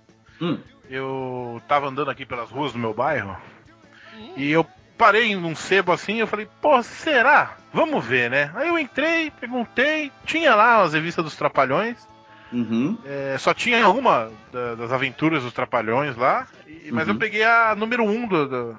Hum. 0.41 0.57
eu 0.89 1.61
tava 1.67 1.88
andando 1.88 2.09
aqui 2.09 2.26
pelas 2.26 2.49
ruas 2.49 2.71
do 2.74 2.80
meu 2.80 2.93
bairro 2.93 3.36
e 4.38 4.51
eu 4.51 4.66
parei 4.97 5.36
num 5.36 5.55
sebo 5.55 5.91
assim 5.91 6.16
e 6.16 6.20
eu 6.20 6.28
falei, 6.28 6.47
pô, 6.61 6.82
será? 6.84 7.57
Vamos 7.74 8.03
ver, 8.05 8.30
né? 8.30 8.51
Aí 8.55 8.68
eu 8.68 8.78
entrei, 8.78 9.32
perguntei, 9.32 10.11
tinha 10.26 10.53
lá 10.55 10.82
as 10.84 10.93
revistas 10.93 11.24
dos 11.26 11.36
Trapalhões, 11.36 11.97
Uhum. 12.51 12.97
é, 13.03 13.36
só 13.39 13.53
tinha 13.53 13.89
uma 13.89 14.32
da- 14.51 14.76
das 14.76 14.91
aventuras 14.91 15.41
dos 15.43 15.51
Trapalhões 15.53 16.16
lá, 16.16 16.47
e- 16.68 16.91
mas 16.91 17.07
Uhum. 17.07 17.14
eu 17.16 17.20
peguei 17.20 17.43
a 17.43 17.74
número 17.76 18.03
um 18.03 18.28
do- 18.28 18.47
do- 18.47 18.78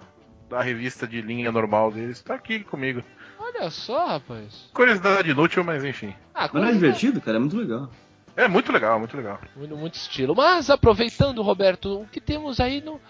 da 0.48 0.62
revista 0.62 1.06
de 1.06 1.20
linha 1.20 1.50
normal 1.50 1.90
deles, 1.90 2.22
tá 2.22 2.34
aqui 2.34 2.60
comigo. 2.60 3.02
Olha 3.38 3.68
só, 3.70 4.06
rapaz. 4.06 4.70
Curiosidade 4.72 5.28
inútil, 5.30 5.64
mas 5.64 5.84
enfim. 5.84 6.14
Ah, 6.34 6.48
Mas 6.52 6.62
não 6.62 6.68
é 6.68 6.72
divertido, 6.72 7.20
cara? 7.20 7.36
É 7.36 7.40
muito 7.40 7.56
legal. 7.56 7.90
É 8.36 8.48
muito 8.48 8.72
legal, 8.72 8.98
muito 8.98 9.16
legal. 9.16 9.38
Muito, 9.56 9.76
muito 9.76 9.94
estilo. 9.94 10.34
Mas 10.34 10.68
aproveitando, 10.68 11.42
Roberto, 11.42 12.00
o 12.00 12.06
que 12.06 12.20
temos 12.20 12.58
aí 12.58 12.80
no. 12.80 13.00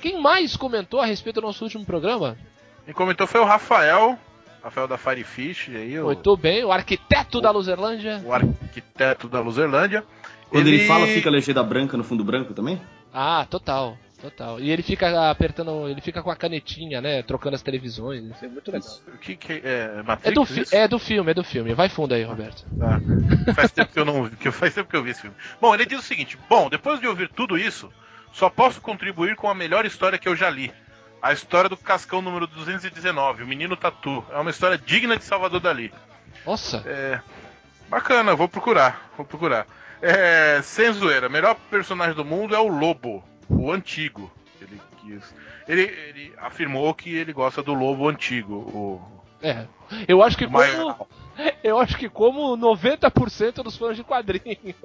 Quem 0.00 0.20
mais 0.20 0.56
comentou 0.56 1.00
a 1.00 1.06
respeito 1.06 1.40
do 1.40 1.46
nosso 1.46 1.64
último 1.64 1.84
programa? 1.84 2.36
Quem 2.84 2.92
comentou 2.92 3.26
foi 3.26 3.40
o 3.40 3.44
Rafael, 3.44 4.18
Rafael 4.62 4.88
da 4.88 4.98
Firefish, 4.98 5.68
aí, 5.68 5.98
o, 6.00 6.06
Muito 6.06 6.36
bem, 6.36 6.64
o 6.64 6.72
arquiteto 6.72 7.40
da 7.40 7.50
Luzerlândia. 7.50 8.20
o 8.24 8.32
arquiteto 8.32 9.28
da 9.28 9.40
Luzerlândia. 9.40 10.04
Quando 10.50 10.66
ele... 10.66 10.86
fala, 10.86 11.06
fica 11.06 11.28
a 11.28 11.32
legenda 11.32 11.62
branca 11.62 11.96
no 11.96 12.04
fundo 12.04 12.24
branco 12.24 12.52
também? 12.52 12.80
Ah, 13.14 13.46
total, 13.48 13.96
total. 14.22 14.60
E 14.60 14.70
ele 14.70 14.82
fica 14.82 15.30
apertando, 15.30 15.88
ele 15.88 16.00
fica 16.00 16.22
com 16.22 16.30
a 16.30 16.36
canetinha, 16.36 17.00
né, 17.00 17.22
trocando 17.22 17.56
as 17.56 17.62
televisões. 17.62 18.24
Isso 18.24 18.44
é 18.44 18.48
muito 18.48 18.70
legal. 18.72 18.88
O 19.08 19.18
que, 19.18 19.36
que 19.36 19.60
é 19.64 20.02
Matrix? 20.02 20.26
É 20.30 20.30
do, 20.32 20.44
fi- 20.46 20.60
isso? 20.62 20.74
é 20.74 20.88
do 20.88 20.98
filme, 20.98 21.30
é 21.30 21.34
do 21.34 21.44
filme. 21.44 21.74
Vai 21.74 21.88
fundo 21.88 22.14
aí, 22.14 22.22
Roberto. 22.22 22.64
Tá. 22.78 23.00
Faz 23.54 23.70
tempo 23.72 23.92
que 23.92 23.98
eu 23.98 24.04
não 24.04 24.28
que 24.30 24.50
faz 24.50 24.72
tempo 24.72 24.88
que 24.88 24.96
eu 24.96 25.02
vi 25.02 25.10
esse 25.10 25.20
filme. 25.22 25.36
Bom, 25.60 25.74
ele 25.74 25.84
diz 25.84 25.98
o 25.98 26.02
seguinte: 26.02 26.38
Bom, 26.48 26.70
depois 26.70 27.00
de 27.00 27.06
ouvir 27.06 27.28
tudo 27.28 27.58
isso, 27.58 27.92
só 28.32 28.48
posso 28.48 28.80
contribuir 28.80 29.36
com 29.36 29.48
a 29.50 29.54
melhor 29.54 29.84
história 29.84 30.18
que 30.18 30.28
eu 30.28 30.36
já 30.36 30.48
li. 30.48 30.72
A 31.20 31.32
história 31.32 31.68
do 31.68 31.76
Cascão 31.76 32.20
número 32.22 32.46
219, 32.46 33.42
o 33.44 33.46
Menino 33.46 33.76
Tatu. 33.76 34.24
É 34.32 34.38
uma 34.38 34.50
história 34.50 34.76
digna 34.78 35.16
de 35.16 35.24
Salvador 35.24 35.60
Dali. 35.60 35.92
Nossa. 36.46 36.82
É. 36.86 37.20
Bacana, 37.88 38.34
vou 38.34 38.48
procurar. 38.48 39.10
Vou 39.16 39.24
procurar. 39.26 39.66
É. 40.00 40.60
Sem 40.62 40.92
zoeira, 40.92 41.28
melhor 41.28 41.54
personagem 41.70 42.14
do 42.14 42.24
mundo 42.24 42.56
é 42.56 42.58
o 42.58 42.66
Lobo, 42.66 43.22
o 43.58 43.70
antigo. 43.72 44.30
Ele 44.60 44.80
quis. 45.00 45.34
Ele, 45.68 45.82
ele 45.82 46.32
afirmou 46.38 46.92
que 46.94 47.14
ele 47.14 47.32
gosta 47.32 47.62
do 47.62 47.74
lobo 47.74 48.08
antigo, 48.08 48.54
o. 48.54 49.00
É. 49.42 49.66
Eu 50.06 50.22
acho 50.22 50.36
que 50.38 50.44
como. 50.46 50.58
maior. 50.58 51.06
Eu 51.64 51.78
acho 51.78 51.96
que 51.96 52.08
como 52.08 52.56
90% 52.56 53.62
dos 53.62 53.76
fãs 53.76 53.96
de 53.96 54.04
quadrinhos. 54.04 54.76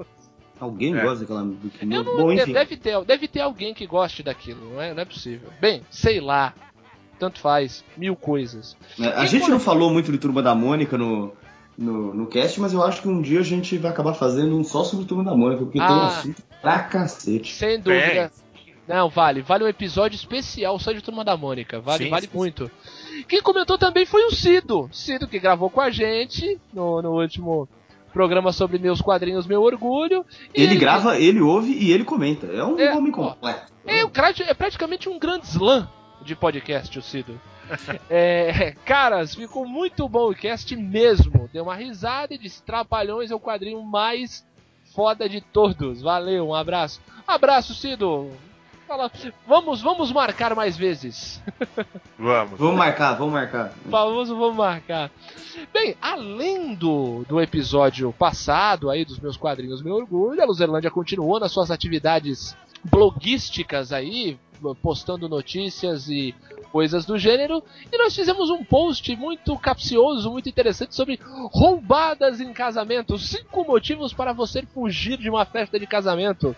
Alguém 0.60 0.98
É. 0.98 1.02
gosta 1.04 1.20
daquela. 1.20 1.44
do 1.44 1.70
que- 1.70 1.86
não- 1.86 2.04
Bom, 2.04 2.32
enfim. 2.32 2.54
deve, 2.54 2.76
ter, 2.78 3.00
deve 3.06 3.28
ter 3.28 3.42
alguém 3.42 3.74
que 3.74 3.86
goste 3.86 4.24
daquilo, 4.24 4.74
não 4.74 4.82
é, 4.82 4.94
não 4.94 5.02
é 5.02 5.06
possível. 5.06 5.50
Bem, 5.62 5.84
sei 5.92 6.20
lá. 6.20 6.54
Tanto 7.20 7.40
faz, 7.40 7.84
mil 7.96 8.16
coisas. 8.16 8.76
É, 9.00 9.08
A 9.08 9.24
E 9.24 9.28
gente 9.28 9.42
quando- 9.42 9.52
não 9.54 9.60
falou 9.60 9.92
muito 9.92 10.12
de 10.12 10.18
Turma 10.20 10.42
da 10.42 10.54
Mônica 10.56 10.98
no, 10.98 11.34
no, 11.78 12.14
no 12.14 12.28
cast, 12.28 12.60
mas 12.62 12.74
eu 12.74 12.84
acho 12.84 13.02
que 13.02 13.08
um 13.08 13.22
dia 13.22 13.40
a 13.40 13.44
gente 13.44 13.76
vai 13.78 13.90
acabar 13.92 14.14
fazendo 14.14 14.56
um 14.58 14.64
só 14.64 14.84
sobre 14.84 15.06
Turma 15.06 15.24
da 15.24 15.36
Mônica, 15.36 15.64
porque 15.64 15.80
tem 15.80 15.88
um 15.88 15.92
Ah. 15.92 16.08
assunto 16.08 16.42
pra 16.62 16.80
cacete. 16.84 17.54
Sem 17.56 17.80
dúvida. 17.80 18.32
Não, 18.88 19.10
vale. 19.10 19.42
Vale 19.42 19.64
um 19.64 19.68
episódio 19.68 20.16
especial 20.16 20.80
só 20.80 20.92
de 20.92 21.02
Turma 21.02 21.24
da 21.24 21.36
Mônica. 21.36 21.80
Vale, 21.82 22.06
Sim, 22.06 22.10
vale 22.10 22.28
sim, 22.28 22.38
muito. 22.38 22.72
Quem 23.28 23.42
comentou 23.42 23.78
também 23.78 24.06
foi 24.06 24.24
o 24.26 24.32
Cido. 24.32 24.90
Cido 24.92 25.28
que 25.28 25.40
gravou 25.40 25.70
com 25.70 25.82
a 25.82 25.90
gente 25.90 26.60
no, 26.74 27.02
no 27.02 27.20
último 27.20 27.68
programa 28.14 28.52
sobre 28.52 28.80
meus 28.80 29.02
quadrinhos, 29.02 29.46
meu 29.46 29.62
orgulho. 29.62 30.26
E 30.56 30.64
Ele 30.64 30.76
grava, 30.76 31.20
ele 31.20 31.42
ouve 31.42 31.72
e 31.74 31.92
ele 31.92 32.04
comenta. 32.04 32.48
É 32.48 32.64
um 32.64 32.80
É, 32.80 32.96
homem 32.96 33.12
ó. 33.16 33.32
completo. 33.34 33.72
É, 33.86 34.02
é 34.02 34.54
praticamente 34.54 35.10
um 35.10 35.20
grande 35.20 35.46
slam 35.46 35.88
de 36.22 36.36
podcast, 36.36 36.98
o 36.98 37.02
Cido. 37.02 37.40
É, 38.10 38.74
caras, 38.86 39.36
ficou 39.36 39.68
muito 39.68 40.08
bom 40.08 40.32
o 40.32 40.34
cast 40.34 40.74
mesmo. 40.74 41.50
Deu 41.52 41.64
uma 41.64 41.76
risada 41.76 42.34
e 42.34 42.38
disse: 42.38 42.64
Trapalhões 42.64 43.30
é 43.30 43.36
o 43.36 43.40
quadrinho 43.42 43.84
mais 43.84 44.48
foda 44.96 45.28
de 45.28 45.42
todos. 45.42 46.02
Valeu, 46.02 46.48
um 46.48 46.56
abraço. 46.56 47.02
Abraço, 47.28 47.76
Cido. 47.76 48.32
Fala, 48.88 49.12
vamos, 49.46 49.82
vamos 49.82 50.14
marcar 50.14 50.56
mais 50.56 50.78
vezes. 50.78 51.44
Vamos. 52.18 52.58
Vamos 52.58 52.78
marcar, 52.78 53.14
vamos 53.14 53.34
marcar. 53.34 53.74
Famoso 53.92 54.36
vamos 54.36 54.56
marcar. 54.56 55.12
Bem, 55.72 55.96
além 56.02 56.74
do, 56.74 57.24
do 57.28 57.40
episódio 57.40 58.12
passado 58.14 58.90
aí 58.90 59.06
dos 59.06 59.20
meus 59.20 59.38
quadrinhos 59.38 59.84
Meu 59.84 59.96
Orgulho, 59.96 60.42
a 60.42 60.46
Luzerlândia 60.46 60.90
continuou 60.90 61.40
nas 61.40 61.52
suas 61.52 61.70
atividades 61.70 62.56
bloguísticas 62.84 63.92
aí, 63.92 64.40
postando 64.82 65.30
notícias 65.30 66.10
e 66.10 66.34
coisas 66.72 67.06
do 67.06 67.18
gênero, 67.18 67.64
e 67.92 67.98
nós 67.98 68.16
fizemos 68.16 68.50
um 68.50 68.64
post 68.64 69.16
muito 69.16 69.58
capcioso, 69.60 70.32
muito 70.32 70.50
interessante 70.50 70.96
sobre 70.96 71.20
roubadas 71.52 72.40
em 72.40 72.52
casamento, 72.54 73.18
cinco 73.20 73.64
motivos 73.64 74.14
para 74.14 74.34
você 74.34 74.64
fugir 74.74 75.18
de 75.18 75.30
uma 75.30 75.46
festa 75.46 75.80
de 75.80 75.86
casamento. 75.86 76.56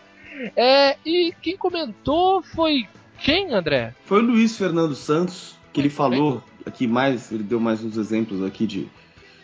É, 0.56 0.98
e 1.06 1.34
quem 1.42 1.58
comentou 1.58 2.42
foi 2.42 2.88
quem, 3.20 3.54
André? 3.54 3.94
Foi 4.06 4.22
o 4.22 4.26
Luiz 4.26 4.58
Fernando 4.58 4.96
Santos 4.96 5.58
que 5.72 5.80
ele 5.80 5.90
falou 5.90 6.44
aqui 6.66 6.88
mais, 6.88 7.32
ele 7.32 7.44
deu 7.44 7.60
mais 7.60 7.84
uns 7.84 7.98
exemplos 7.98 8.44
aqui 8.44 8.66
de, 8.66 8.88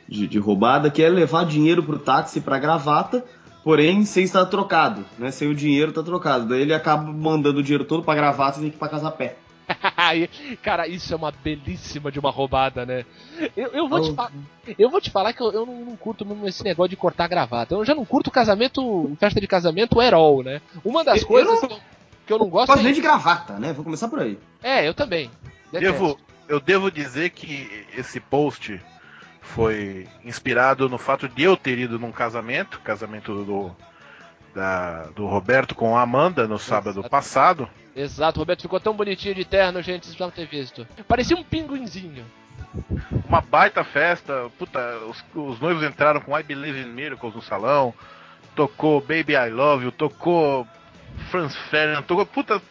de, 0.07 0.27
de 0.27 0.39
roubada, 0.39 0.89
que 0.89 1.01
é 1.01 1.09
levar 1.09 1.45
dinheiro 1.45 1.83
pro 1.83 1.99
táxi 1.99 2.41
pra 2.41 2.59
gravata, 2.59 3.23
porém 3.63 4.05
sem 4.05 4.23
estar 4.23 4.45
trocado, 4.45 5.05
né? 5.17 5.31
Sem 5.31 5.49
o 5.49 5.55
dinheiro 5.55 5.91
tá 5.91 6.03
trocado. 6.03 6.47
Daí 6.47 6.61
ele 6.61 6.73
acaba 6.73 7.11
mandando 7.11 7.59
o 7.59 7.63
dinheiro 7.63 7.85
todo 7.85 8.03
pra 8.03 8.15
gravata 8.15 8.57
e 8.57 8.61
tem 8.61 8.69
que 8.69 8.75
ir 8.75 8.79
pra 8.79 8.89
casa 8.89 9.07
a 9.07 9.11
pé. 9.11 9.37
Aí, 10.07 10.29
Cara, 10.61 10.87
isso 10.87 11.13
é 11.13 11.17
uma 11.17 11.31
belíssima 11.31 12.11
de 12.11 12.19
uma 12.19 12.29
roubada, 12.31 12.85
né? 12.85 13.05
Eu, 13.55 13.67
eu, 13.73 13.87
vou, 13.89 14.01
te, 14.01 14.11
Oh. 14.11 14.15
fa- 14.15 14.31
eu 14.77 14.89
vou 14.89 15.01
te 15.01 15.09
falar 15.11 15.33
que 15.33 15.41
eu, 15.41 15.51
eu 15.51 15.65
não, 15.65 15.85
não 15.85 15.95
curto 15.97 16.25
mesmo 16.25 16.47
esse 16.47 16.63
negócio 16.63 16.89
de 16.89 16.95
cortar 16.95 17.27
gravata. 17.27 17.73
Eu 17.75 17.83
já 17.85 17.93
não 17.95 18.05
curto 18.05 18.29
casamento, 18.31 19.15
festa 19.19 19.39
de 19.41 19.47
casamento 19.47 20.01
herol, 20.01 20.43
né? 20.43 20.61
Uma 20.83 21.03
das 21.03 21.21
Eu- 21.21 21.27
coisas 21.27 21.61
eu 21.61 21.61
não- 21.61 21.67
que, 21.67 21.73
eu, 22.33 22.35
eu 22.35 22.39
não 22.39 22.49
gosto 22.49 22.67
Quase 22.67 22.81
é, 22.81 22.83
nem 22.85 22.93
de 22.93 23.01
gravata, 23.01 23.59
né? 23.59 23.73
Vou 23.73 23.83
começar 23.83 24.07
por 24.07 24.19
aí. 24.19 24.37
é, 24.63 24.87
eu 24.87 24.93
também. 24.93 25.29
Devo, 25.71 26.17
eu 26.47 26.59
devo 26.59 26.89
dizer 26.91 27.31
que 27.31 27.85
esse 27.97 28.19
post 28.19 28.79
foi 29.41 30.07
inspirado 30.23 30.87
no 30.89 30.97
fato 30.97 31.27
de 31.27 31.43
eu 31.43 31.55
ter 31.57 31.77
ido 31.77 31.99
num 31.99 32.11
casamento, 32.11 32.79
casamento 32.81 33.43
do, 33.43 33.75
da- 34.55 35.03
do 35.15 35.25
Roberto 35.27 35.75
com 35.75 35.95
a 35.97 36.01
Amanda 36.01 36.47
no 36.47 36.57
sábado 36.57 36.99
Exato. 37.01 37.09
passado. 37.09 37.69
Exato, 37.95 38.39
o 38.39 38.41
Roberto 38.41 38.61
ficou 38.63 38.79
tão 38.79 38.93
bonitinho 38.95 39.35
de 39.35 39.45
terno, 39.45 39.81
gente, 39.81 40.05
vocês 40.05 40.15
precisavam 40.15 40.31
ter 40.33 40.47
visto. 40.47 40.87
Parecia 41.07 41.35
um 41.35 41.43
pinguinzinho. 41.43 42.25
Uma 43.27 43.41
baita 43.41 43.83
festa, 43.83 44.49
puta, 44.57 44.79
os, 45.09 45.23
os 45.33 45.59
noivos 45.59 45.83
entraram 45.83 46.19
com 46.21 46.37
I 46.37 46.43
Believe 46.43 46.81
in 46.81 46.87
Miracles 46.91 47.33
no 47.35 47.41
salão, 47.41 47.93
tocou 48.55 48.99
Baby 48.99 49.33
I 49.33 49.49
Love 49.49 49.85
You, 49.85 49.91
tocou 49.91 50.67
Franz 51.29 51.55
Ferdinand, 51.69 52.01
tocou, 52.03 52.25
puta, 52.25 52.61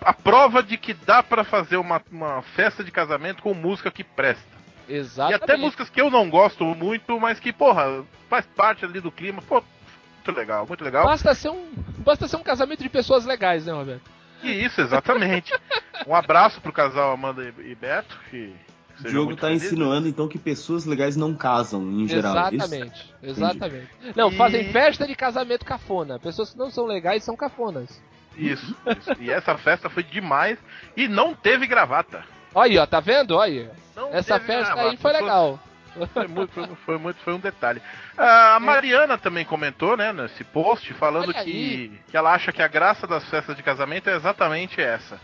a 0.00 0.12
prova 0.14 0.62
de 0.62 0.76
que 0.78 0.94
dá 0.94 1.22
pra 1.22 1.44
fazer 1.44 1.76
uma, 1.76 2.00
uma 2.10 2.40
festa 2.42 2.82
de 2.84 2.90
casamento 2.90 3.42
com 3.42 3.52
música 3.52 3.90
que 3.90 4.04
presta. 4.04 4.54
E 4.88 4.94
Exatamente. 4.96 5.42
até 5.42 5.56
músicas 5.56 5.88
que 5.90 6.00
eu 6.00 6.10
não 6.10 6.28
gosto 6.30 6.64
muito, 6.64 7.18
mas 7.18 7.40
que, 7.40 7.52
porra, 7.52 8.04
faz 8.28 8.46
parte 8.46 8.84
ali 8.84 9.00
do 9.00 9.10
clima. 9.10 9.42
Pô, 9.42 9.62
muito 10.24 10.38
legal, 10.38 10.66
muito 10.66 10.82
legal. 10.84 11.04
Basta 11.04 11.34
ser, 11.34 11.50
um, 11.50 11.66
basta 11.98 12.26
ser 12.26 12.36
um 12.36 12.42
casamento 12.42 12.82
de 12.82 12.88
pessoas 12.88 13.24
legais, 13.26 13.66
né, 13.66 13.72
Roberto? 13.72 14.10
E 14.42 14.64
isso, 14.64 14.80
exatamente. 14.80 15.52
um 16.06 16.14
abraço 16.14 16.60
pro 16.60 16.72
casal 16.72 17.12
Amanda 17.12 17.42
e 17.64 17.74
Beto. 17.74 18.18
Que 18.30 18.54
O 19.00 19.08
Diogo 19.08 19.36
tá 19.36 19.48
felizes. 19.48 19.66
insinuando 19.68 20.08
então 20.08 20.28
que 20.28 20.38
pessoas 20.38 20.84
legais 20.86 21.16
não 21.16 21.34
casam 21.34 21.82
em 21.82 22.08
geral. 22.08 22.36
é 22.36 22.54
isso? 22.54 22.64
Exatamente, 22.64 23.14
exatamente. 23.22 23.88
Não, 24.16 24.30
E- 24.30 24.36
fazem 24.36 24.72
festa 24.72 25.06
de 25.06 25.14
casamento 25.14 25.64
cafona. 25.64 26.18
Pessoas 26.18 26.50
que 26.52 26.58
não 26.58 26.70
são 26.70 26.86
legais 26.86 27.22
são 27.22 27.36
cafonas. 27.36 28.02
Isso, 28.36 28.74
isso. 28.98 29.12
E 29.20 29.30
essa 29.30 29.56
festa 29.56 29.88
foi 29.88 30.02
demais 30.02 30.58
e 30.96 31.06
não 31.06 31.34
teve 31.34 31.66
gravata. 31.66 32.24
Olha 32.54 32.70
aí, 32.72 32.78
ó, 32.78 32.86
tá 32.86 33.00
vendo? 33.00 33.36
Olha. 33.36 33.70
Não 33.96 34.12
Essa 34.12 34.40
festa 34.40 34.74
gravata. 34.74 34.90
aí 34.90 34.96
foi 34.96 35.12
legal. 35.12 35.60
Foi 36.12 36.26
muito, 36.26 36.52
foi, 36.52 36.66
foi 36.84 36.98
muito, 36.98 37.20
foi 37.20 37.34
um 37.34 37.38
detalhe. 37.38 37.80
Ah, 38.18 38.56
A 38.56 38.60
Mariana 38.60 39.16
também 39.16 39.44
comentou, 39.44 39.96
né, 39.96 40.12
nesse 40.12 40.42
post, 40.44 40.92
falando 40.94 41.24
Olha 41.30 41.34
que, 41.34 41.50
aí. 41.50 42.00
que 42.10 42.16
ela 42.16 42.32
acha 42.32 42.52
que 42.52 42.62
a 42.62 42.68
graça 42.68 43.06
das 43.06 43.24
festas 43.28 43.56
de 43.56 43.62
casamento 43.62 44.10
é 44.10 44.16
exatamente 44.16 44.80
essa. 44.80 45.20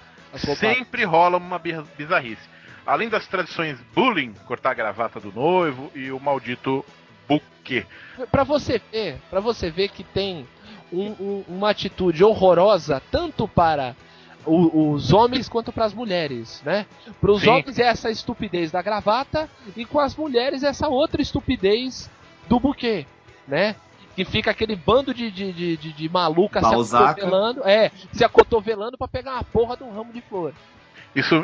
Sempre 0.56 1.04
rola 1.04 1.38
uma 1.38 1.58
bizarrice. 1.96 2.48
Além 2.86 3.08
das 3.08 3.26
tradições 3.26 3.78
bullying, 3.94 4.32
cortar 4.46 4.70
a 4.70 4.74
gravata 4.74 5.18
do 5.20 5.32
noivo 5.32 5.90
e 5.94 6.10
o 6.12 6.20
maldito 6.20 6.84
buquê. 7.28 7.84
Pra 8.30 8.44
você 8.44 8.80
ver, 8.92 9.18
para 9.28 9.40
você 9.40 9.70
ver 9.70 9.88
que 9.88 10.02
tem 10.04 10.46
um- 10.92 11.10
um- 11.20 11.44
uma 11.48 11.70
atitude 11.70 12.22
horrorosa 12.24 13.02
tanto 13.10 13.46
para 13.46 13.94
o- 14.46 14.92
os 14.92 15.12
homens 15.12 15.48
quanto 15.48 15.72
para 15.72 15.84
as 15.84 15.94
mulheres, 15.94 16.62
né? 16.64 16.86
Para 17.20 17.30
os 17.32 17.46
homens 17.46 17.78
é 17.78 17.84
essa 17.84 18.10
estupidez 18.10 18.70
da 18.70 18.80
gravata 18.82 19.48
e 19.76 19.84
com 19.84 19.98
as 20.00 20.14
mulheres 20.16 20.62
essa 20.62 20.88
outra 20.88 21.20
estupidez 21.22 22.10
do 22.48 22.58
buquê, 22.58 23.06
né? 23.46 23.76
Que 24.16 24.24
fica 24.24 24.50
aquele 24.50 24.74
bando 24.76 25.14
de, 25.14 25.30
de, 25.30 25.52
de, 25.52 25.76
de, 25.76 25.92
de 25.92 26.08
maluca 26.08 26.60
se 26.60 26.68
Balzaca. 26.70 27.10
acotovelando, 27.12 27.62
é, 27.68 27.90
se 28.12 28.24
acotovelando 28.24 28.98
pra 28.98 29.06
pegar 29.08 29.34
uma 29.34 29.44
porra 29.44 29.76
de 29.76 29.82
um 29.84 29.92
ramo 29.94 30.12
de 30.12 30.20
flor. 30.22 30.52
Isso, 31.14 31.34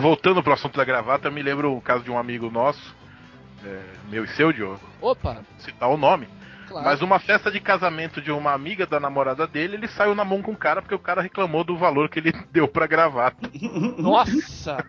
voltando 0.00 0.42
pro 0.42 0.52
assunto 0.52 0.76
da 0.76 0.84
gravata, 0.84 1.30
me 1.30 1.42
lembra 1.42 1.68
o 1.68 1.80
caso 1.80 2.02
de 2.04 2.10
um 2.10 2.18
amigo 2.18 2.50
nosso, 2.50 2.94
é, 3.64 3.80
meu 4.10 4.24
e 4.24 4.28
seu, 4.28 4.52
Diogo, 4.52 4.80
Opa, 5.00 5.38
citar 5.58 5.88
o 5.88 5.96
nome. 5.96 6.28
Claro. 6.74 6.86
Mas 6.86 7.02
uma 7.02 7.18
festa 7.18 7.50
de 7.50 7.60
casamento 7.60 8.20
de 8.20 8.32
uma 8.32 8.52
amiga 8.52 8.86
da 8.86 8.98
namorada 8.98 9.46
dele, 9.46 9.76
ele 9.76 9.88
saiu 9.88 10.14
na 10.14 10.24
mão 10.24 10.42
com 10.42 10.52
o 10.52 10.56
cara 10.56 10.82
porque 10.82 10.94
o 10.94 10.98
cara 10.98 11.22
reclamou 11.22 11.62
do 11.62 11.76
valor 11.76 12.08
que 12.08 12.18
ele 12.18 12.32
deu 12.50 12.66
pra 12.66 12.86
gravata. 12.86 13.48
Nossa! 13.96 14.84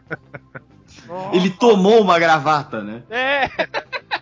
Ele 1.31 1.49
tomou 1.51 2.01
uma 2.01 2.17
gravata, 2.17 2.81
né? 2.81 3.03
É! 3.09 3.49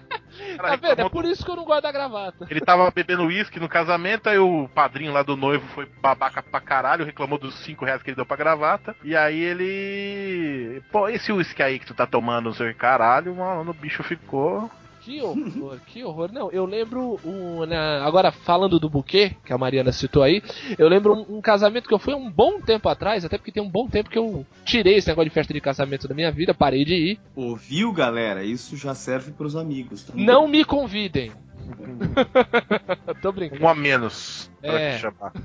Cara 0.57 0.77
Tá 0.77 0.87
vendo? 0.87 1.01
É 1.01 1.09
por 1.09 1.25
isso 1.25 1.43
que 1.43 1.49
eu 1.49 1.55
não 1.55 1.63
gosto 1.63 1.83
da 1.83 1.91
gravata. 1.91 2.47
Ele 2.49 2.59
tava 2.59 2.89
bebendo 2.91 3.25
uísque 3.25 3.59
no 3.59 3.69
casamento, 3.69 4.27
aí 4.27 4.37
o 4.37 4.67
padrinho 4.73 5.13
lá 5.13 5.23
do 5.23 5.37
noivo 5.37 5.65
foi 5.73 5.85
babaca 6.01 6.43
pra 6.43 6.59
caralho, 6.59 7.05
reclamou 7.05 7.37
dos 7.37 7.55
5 7.63 7.85
reais 7.85 8.01
que 8.03 8.09
ele 8.09 8.15
deu 8.15 8.25
pra 8.25 8.37
gravata. 8.37 8.95
E 9.03 9.15
aí 9.15 9.39
ele. 9.39 10.81
Pô, 10.91 11.07
esse 11.07 11.31
uísque 11.31 11.63
aí 11.63 11.79
que 11.79 11.85
tu 11.85 11.93
tá 11.93 12.05
tomando, 12.05 12.45
não 12.45 12.53
sei 12.53 12.69
o 12.69 12.73
que, 12.73 12.79
caralho, 12.79 13.35
mano, 13.35 13.71
o 13.71 13.73
bicho 13.73 14.03
ficou. 14.03 14.69
Que 15.03 15.21
horror, 15.21 15.79
que 15.85 16.03
horror. 16.03 16.31
Não, 16.31 16.49
eu 16.51 16.65
lembro 16.65 17.19
um, 17.25 17.65
na- 17.65 18.05
agora 18.05 18.31
falando 18.31 18.79
do 18.79 18.89
buquê, 18.89 19.35
que 19.45 19.51
a 19.51 19.57
Mariana 19.57 19.91
citou 19.91 20.23
aí, 20.23 20.41
eu 20.77 20.87
lembro 20.87 21.13
um, 21.13 21.37
um 21.37 21.41
casamento 21.41 21.87
que 21.89 21.93
eu 21.93 21.99
fui 21.99 22.13
há 22.13 22.17
um 22.17 22.31
bom 22.31 22.61
tempo 22.61 22.87
atrás, 22.87 23.25
até 23.25 23.37
porque 23.37 23.51
tem 23.51 23.61
um 23.61 23.69
bom 23.69 23.87
tempo 23.87 24.09
que 24.09 24.17
eu 24.17 24.45
tirei 24.63 24.95
esse 24.95 25.07
negócio 25.09 25.29
de 25.29 25.33
festa 25.33 25.53
de 25.53 25.59
casamento 25.59 26.07
da 26.07 26.15
minha 26.15 26.31
vida, 26.31 26.53
parei 26.53 26.85
de 26.85 26.93
ir. 26.95 27.19
Ouviu, 27.35 27.91
galera? 27.91 28.43
Isso 28.45 28.77
já 28.77 28.95
serve 28.95 29.31
pros 29.31 29.55
amigos. 29.57 30.03
tá? 30.03 30.13
Não 30.15 30.47
me 30.47 30.63
convidem. 30.63 31.31
Tô 33.21 33.31
brincando. 33.31 33.63
Um 33.63 33.67
a 33.67 33.75
menos 33.75 34.49
pra 34.61 34.79
É. 34.79 34.95
te 34.95 35.01
chamar. 35.01 35.33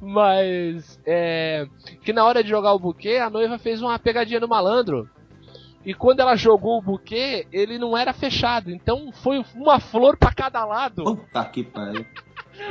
Mas 0.00 1.00
é 1.06 1.66
que 2.02 2.12
na 2.12 2.24
hora 2.24 2.42
de 2.42 2.48
jogar 2.50 2.72
o 2.74 2.78
buquê, 2.78 3.16
a 3.16 3.30
noiva 3.30 3.58
fez 3.58 3.80
uma 3.82 3.98
pegadinha 3.98 4.40
no 4.40 4.48
malandro. 4.48 5.08
E 5.88 5.94
quando 5.94 6.20
ela 6.20 6.36
jogou 6.36 6.76
o 6.76 6.82
buquê, 6.82 7.46
ele 7.50 7.78
não 7.78 7.96
era 7.96 8.12
fechado. 8.12 8.70
Então 8.70 9.10
foi 9.10 9.42
uma 9.54 9.80
flor 9.80 10.18
pra 10.18 10.30
cada 10.30 10.62
lado. 10.66 11.02
Puta 11.02 11.42
que 11.46 11.64
pariu. 11.64 12.04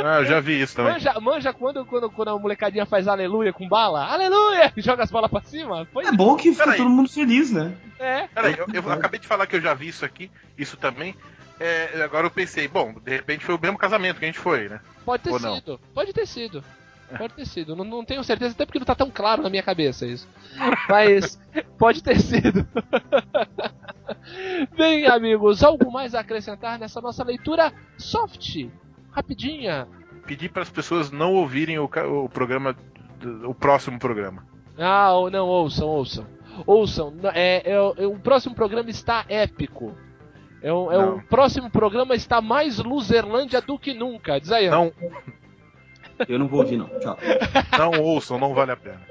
Ah, 0.03 0.19
eu 0.19 0.25
já 0.25 0.41
vi 0.41 0.61
isso 0.61 0.75
também. 0.75 0.91
Manja, 0.91 1.17
manja 1.21 1.53
quando, 1.53 1.85
quando, 1.85 2.09
quando 2.09 2.27
a 2.27 2.37
molecadinha 2.37 2.85
faz 2.85 3.07
aleluia 3.07 3.53
com 3.53 3.69
bala? 3.69 4.05
Aleluia! 4.05 4.73
E 4.75 4.81
joga 4.83 5.03
as 5.03 5.09
balas 5.09 5.31
pra 5.31 5.39
cima? 5.39 5.87
Foi 5.93 6.03
É 6.05 6.11
bom 6.11 6.35
que 6.35 6.51
fica 6.51 6.75
todo 6.75 6.89
mundo 6.89 7.09
feliz, 7.09 7.53
né? 7.53 7.73
É. 7.97 8.27
Peraí, 8.27 8.57
eu, 8.57 8.67
eu 8.73 8.91
acabei 8.91 9.17
de 9.17 9.25
falar 9.25 9.47
que 9.47 9.55
eu 9.55 9.61
já 9.61 9.73
vi 9.73 9.87
isso 9.87 10.03
aqui, 10.03 10.29
isso 10.57 10.75
também. 10.75 11.15
É, 11.57 12.03
agora 12.03 12.27
eu 12.27 12.31
pensei, 12.31 12.67
bom, 12.67 12.95
de 13.01 13.11
repente 13.11 13.45
foi 13.45 13.55
o 13.55 13.61
mesmo 13.61 13.77
casamento 13.77 14.19
que 14.19 14.25
a 14.25 14.27
gente 14.27 14.39
foi, 14.39 14.67
né? 14.67 14.81
Pode 15.05 15.23
ter 15.23 15.31
Ou 15.31 15.39
não? 15.39 15.55
sido. 15.55 15.79
Pode 15.93 16.11
ter 16.11 16.27
sido. 16.27 16.61
Pode 17.17 17.33
ter 17.35 17.45
sido. 17.45 17.75
Não, 17.75 17.85
não 17.85 18.03
tenho 18.03 18.23
certeza, 18.23 18.53
até 18.53 18.65
porque 18.65 18.79
não 18.79 18.85
tá 18.85 18.95
tão 18.95 19.09
claro 19.09 19.41
na 19.41 19.49
minha 19.49 19.63
cabeça 19.63 20.05
isso. 20.05 20.27
Mas 20.89 21.39
pode 21.77 22.03
ter 22.03 22.19
sido. 22.19 22.67
Bem, 24.77 25.05
amigos, 25.07 25.63
algo 25.63 25.91
mais 25.91 26.13
a 26.15 26.19
acrescentar 26.19 26.77
nessa 26.79 27.01
nossa 27.01 27.23
leitura 27.23 27.73
soft? 27.97 28.67
Rapidinha. 29.11 29.87
Pedir 30.25 30.49
para 30.49 30.63
as 30.63 30.69
pessoas 30.69 31.11
não 31.11 31.33
ouvirem 31.33 31.79
o, 31.79 31.85
o 31.85 32.29
programa, 32.29 32.75
o 33.45 33.53
próximo 33.53 33.97
programa. 33.97 34.45
Ah, 34.77 35.13
ou- 35.13 35.29
não, 35.31 35.47
ouçam, 35.47 35.87
ouçam. 35.87 36.27
Ouçam, 36.65 37.13
é, 37.33 37.71
é, 37.71 37.79
o- 37.79 37.93
é, 37.97 38.07
o 38.07 38.19
próximo 38.19 38.53
programa 38.55 38.89
está 38.89 39.25
épico. 39.29 39.95
É, 40.61 40.73
o- 40.73 40.91
é 40.91 40.97
o 40.97 41.21
próximo 41.21 41.69
programa 41.69 42.15
está 42.15 42.41
mais 42.41 42.79
Luzerlândia 42.79 43.61
do 43.61 43.77
que 43.79 43.93
nunca. 43.93 44.39
Diz 44.39 44.51
aí, 44.51 44.69
Não, 44.69 44.91
Eu 46.27 46.39
não 46.39 46.47
vou 46.47 46.61
ouvir, 46.61 46.77
não. 46.77 46.87
Tchau. 46.99 47.17
não 47.77 48.01
ouçam, 48.01 48.39
não 48.39 48.53
vale 48.53 48.71
a 48.71 48.77
pena. 48.77 49.01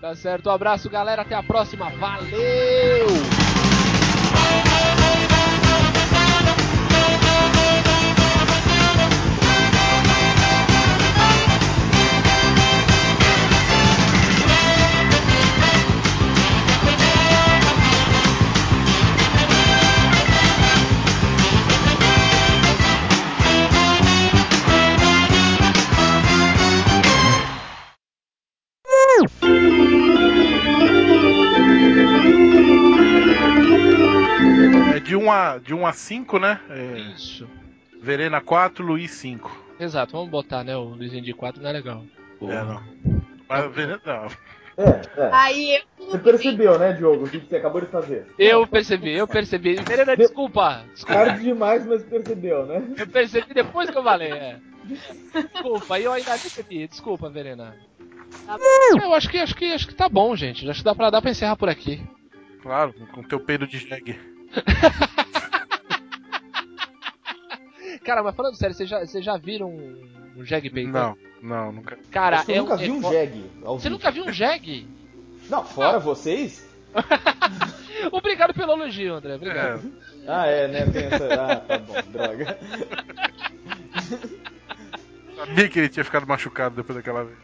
Tá 0.00 0.14
certo, 0.14 0.48
um 0.48 0.52
abraço, 0.52 0.88
galera. 0.90 1.22
Até 1.22 1.34
a 1.34 1.42
próxima. 1.42 1.90
Valeu! 1.90 3.47
É 34.94 35.00
de 35.00 35.16
1 35.16 35.30
a, 35.30 35.58
de 35.58 35.74
1 35.74 35.86
a 35.86 35.92
5, 35.92 36.38
né? 36.38 36.60
É, 36.70 36.98
Isso. 37.14 37.48
Verena 38.00 38.40
4, 38.40 38.84
Luiz 38.84 39.10
5. 39.12 39.66
Exato, 39.80 40.12
vamos 40.12 40.30
botar, 40.30 40.64
né? 40.64 40.76
O 40.76 40.84
Luizinho 40.84 41.22
de 41.22 41.32
4 41.32 41.62
não 41.62 41.70
é 41.70 41.72
legal. 41.72 42.04
É, 42.42 42.62
não. 42.62 42.82
Mas 43.48 43.74
Verena, 43.74 44.00
não. 44.04 44.28
É, 44.78 45.00
é. 45.16 45.30
Aí 45.32 45.74
eu. 45.74 46.06
Você 46.06 46.18
percebeu, 46.18 46.78
né, 46.78 46.92
Diogo, 46.92 47.24
o 47.24 47.28
que 47.28 47.38
você 47.38 47.56
acabou 47.56 47.80
de 47.80 47.88
fazer? 47.88 48.26
Eu 48.38 48.66
percebi, 48.66 49.12
eu 49.12 49.26
percebi. 49.26 49.74
Verena, 49.82 50.16
desculpa. 50.16 50.84
desculpa. 50.94 51.24
Tarde 51.24 51.42
demais, 51.42 51.84
mas 51.84 52.02
percebeu, 52.04 52.64
né? 52.64 52.82
Eu 52.96 53.06
percebi 53.08 53.52
depois 53.52 53.90
que 53.90 53.98
eu 53.98 54.04
falei, 54.04 54.30
é. 54.32 54.58
Desculpa, 55.34 56.00
eu 56.00 56.12
ainda 56.12 56.30
percebi. 56.30 56.86
Desculpa, 56.86 57.28
Verena. 57.28 57.76
Eu 59.02 59.14
acho 59.14 59.28
que 59.28 59.38
acho 59.38 59.54
que 59.54 59.72
acho 59.72 59.86
que 59.88 59.94
tá 59.94 60.08
bom, 60.08 60.34
gente. 60.34 60.68
Acho 60.68 60.80
que 60.80 60.84
dá 60.84 60.94
pra, 60.94 61.10
dá 61.10 61.20
pra 61.20 61.30
encerrar 61.30 61.56
por 61.56 61.68
aqui. 61.68 62.00
Claro, 62.62 62.94
com 63.12 63.22
teu 63.22 63.38
peido 63.40 63.66
de 63.66 63.78
jegue. 63.78 64.18
Cara, 68.04 68.22
mas 68.22 68.34
falando 68.34 68.54
sério, 68.56 68.74
vocês 68.74 68.88
já, 68.88 69.00
vocês 69.00 69.22
já 69.24 69.36
viram 69.36 69.68
um, 69.68 70.02
um 70.36 70.44
jegue 70.44 70.70
peitando? 70.70 70.98
Não, 70.98 71.16
não, 71.42 71.72
nunca. 71.72 71.98
Cara, 72.10 72.42
eu 72.48 72.54
é 72.54 72.58
nunca 72.58 72.76
vi 72.76 72.90
um 72.90 73.06
ao 73.64 73.78
Você 73.78 73.90
nunca 73.90 74.10
viu 74.10 74.24
um 74.24 74.32
jegue? 74.32 74.88
Não, 75.50 75.62
fora 75.64 75.98
vocês? 75.98 76.66
Obrigado 78.12 78.54
pelo 78.54 78.72
elogio, 78.72 79.14
André. 79.14 79.34
Obrigado. 79.34 79.92
É, 80.24 80.30
Ah, 80.30 80.46
é, 80.46 80.68
né? 80.68 80.86
Tem 80.86 81.04
essa... 81.04 81.34
Ah, 81.34 81.56
tá 81.56 81.78
bom, 81.78 81.94
droga. 82.10 82.58
sabia 85.38 85.68
que 85.68 85.78
ele 85.78 85.88
tinha 85.88 86.04
ficado 86.04 86.26
machucado 86.26 86.74
depois 86.76 86.96
daquela 86.96 87.24
vez. 87.24 87.38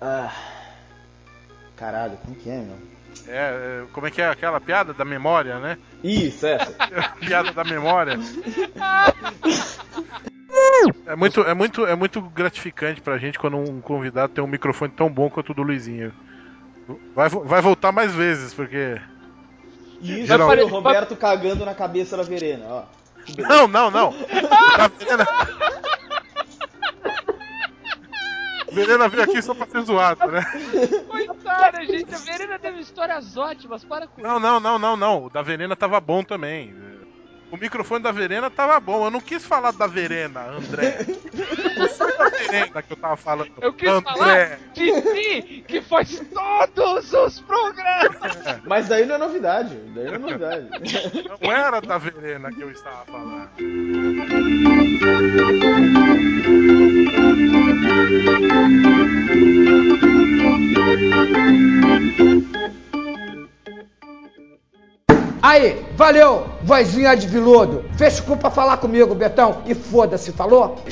Ah. 0.00 0.32
Caralho, 1.76 2.16
como 2.18 2.36
que 2.36 2.48
é, 2.48 2.60
meu? 2.60 2.76
É, 3.26 3.36
é, 3.36 3.84
como 3.92 4.06
é 4.06 4.10
que 4.10 4.22
é 4.22 4.28
aquela 4.28 4.60
piada 4.60 4.94
da 4.94 5.04
memória, 5.04 5.58
né? 5.58 5.76
Isso, 6.02 6.46
essa. 6.46 6.72
piada 7.20 7.52
da 7.52 7.64
memória. 7.64 8.18
É 11.06 11.16
muito, 11.16 11.40
é, 11.42 11.54
muito, 11.54 11.86
é 11.86 11.94
muito 11.94 12.20
gratificante 12.22 13.00
pra 13.00 13.18
gente 13.18 13.38
quando 13.38 13.56
um 13.56 13.80
convidado 13.80 14.32
tem 14.32 14.42
um 14.42 14.48
microfone 14.48 14.92
tão 14.92 15.10
bom 15.10 15.28
quanto 15.28 15.50
o 15.50 15.54
do 15.54 15.62
Luizinho. 15.62 16.12
Vai, 17.14 17.28
vai 17.28 17.60
voltar 17.60 17.92
mais 17.92 18.14
vezes, 18.14 18.54
porque. 18.54 19.00
E 20.00 20.22
isso 20.22 20.38
foi 20.38 20.62
o 20.62 20.68
Roberto 20.68 21.16
cagando 21.16 21.64
na 21.64 21.74
cabeça 21.74 22.16
da 22.16 22.22
Verena, 22.22 22.64
ó. 22.68 22.82
Não, 23.36 23.68
não, 23.68 23.90
não! 23.90 24.12
Tá 24.12 24.90
vendo? 24.98 25.26
Verena 28.70 29.08
veio 29.08 29.24
aqui 29.24 29.42
só 29.42 29.54
pra 29.54 29.66
ser 29.66 29.82
zoado, 29.82 30.30
né? 30.30 30.44
Coitada, 31.08 31.84
gente. 31.84 32.14
A 32.14 32.18
Verena 32.18 32.58
teve 32.58 32.80
histórias 32.80 33.36
ótimas. 33.36 33.84
Para 33.84 34.06
com 34.06 34.20
Não, 34.20 34.38
não, 34.38 34.60
não, 34.60 34.78
não, 34.78 34.96
não. 34.96 35.24
O 35.24 35.30
da 35.30 35.42
Verena 35.42 35.74
tava 35.74 35.98
bom 36.00 36.22
também. 36.22 36.74
O 37.50 37.56
microfone 37.56 38.02
da 38.02 38.12
Verena 38.12 38.50
tava 38.50 38.78
bom. 38.78 39.06
Eu 39.06 39.10
não 39.10 39.20
quis 39.20 39.44
falar 39.44 39.72
da 39.72 39.86
Verena, 39.86 40.50
André. 40.50 40.98
Não 41.76 41.88
foi 41.88 42.16
da 42.16 42.28
Verena 42.28 42.82
que 42.82 42.92
eu 42.92 42.96
tava 42.96 43.16
falando. 43.16 43.52
Eu 43.60 43.72
quis 43.72 43.88
André. 43.88 44.12
falar 44.12 44.58
de 44.74 45.00
si, 45.00 45.64
que 45.66 45.80
faz 45.80 46.22
todos 46.74 47.12
os 47.12 47.40
programas. 47.40 48.62
Mas 48.64 48.88
daí 48.88 49.06
não 49.06 49.14
é 49.14 49.18
novidade. 49.18 49.74
Daí 49.94 50.04
não 50.06 50.14
é 50.14 50.18
novidade. 50.18 50.68
Não 51.40 51.52
era 51.52 51.80
da 51.80 51.98
Verena 51.98 52.50
que 52.52 52.60
eu 52.60 52.70
estava 52.70 53.04
falando. 53.06 53.48
Aí, 65.42 65.84
valeu, 65.96 66.46
vozinha 66.62 67.14
de 67.16 67.26
viludo. 67.26 67.84
Fez 67.96 68.20
culpa 68.20 68.50
falar 68.50 68.78
comigo, 68.78 69.14
Betão. 69.14 69.58
E 69.66 69.74
foda-se, 69.74 70.32
falou? 70.32 70.82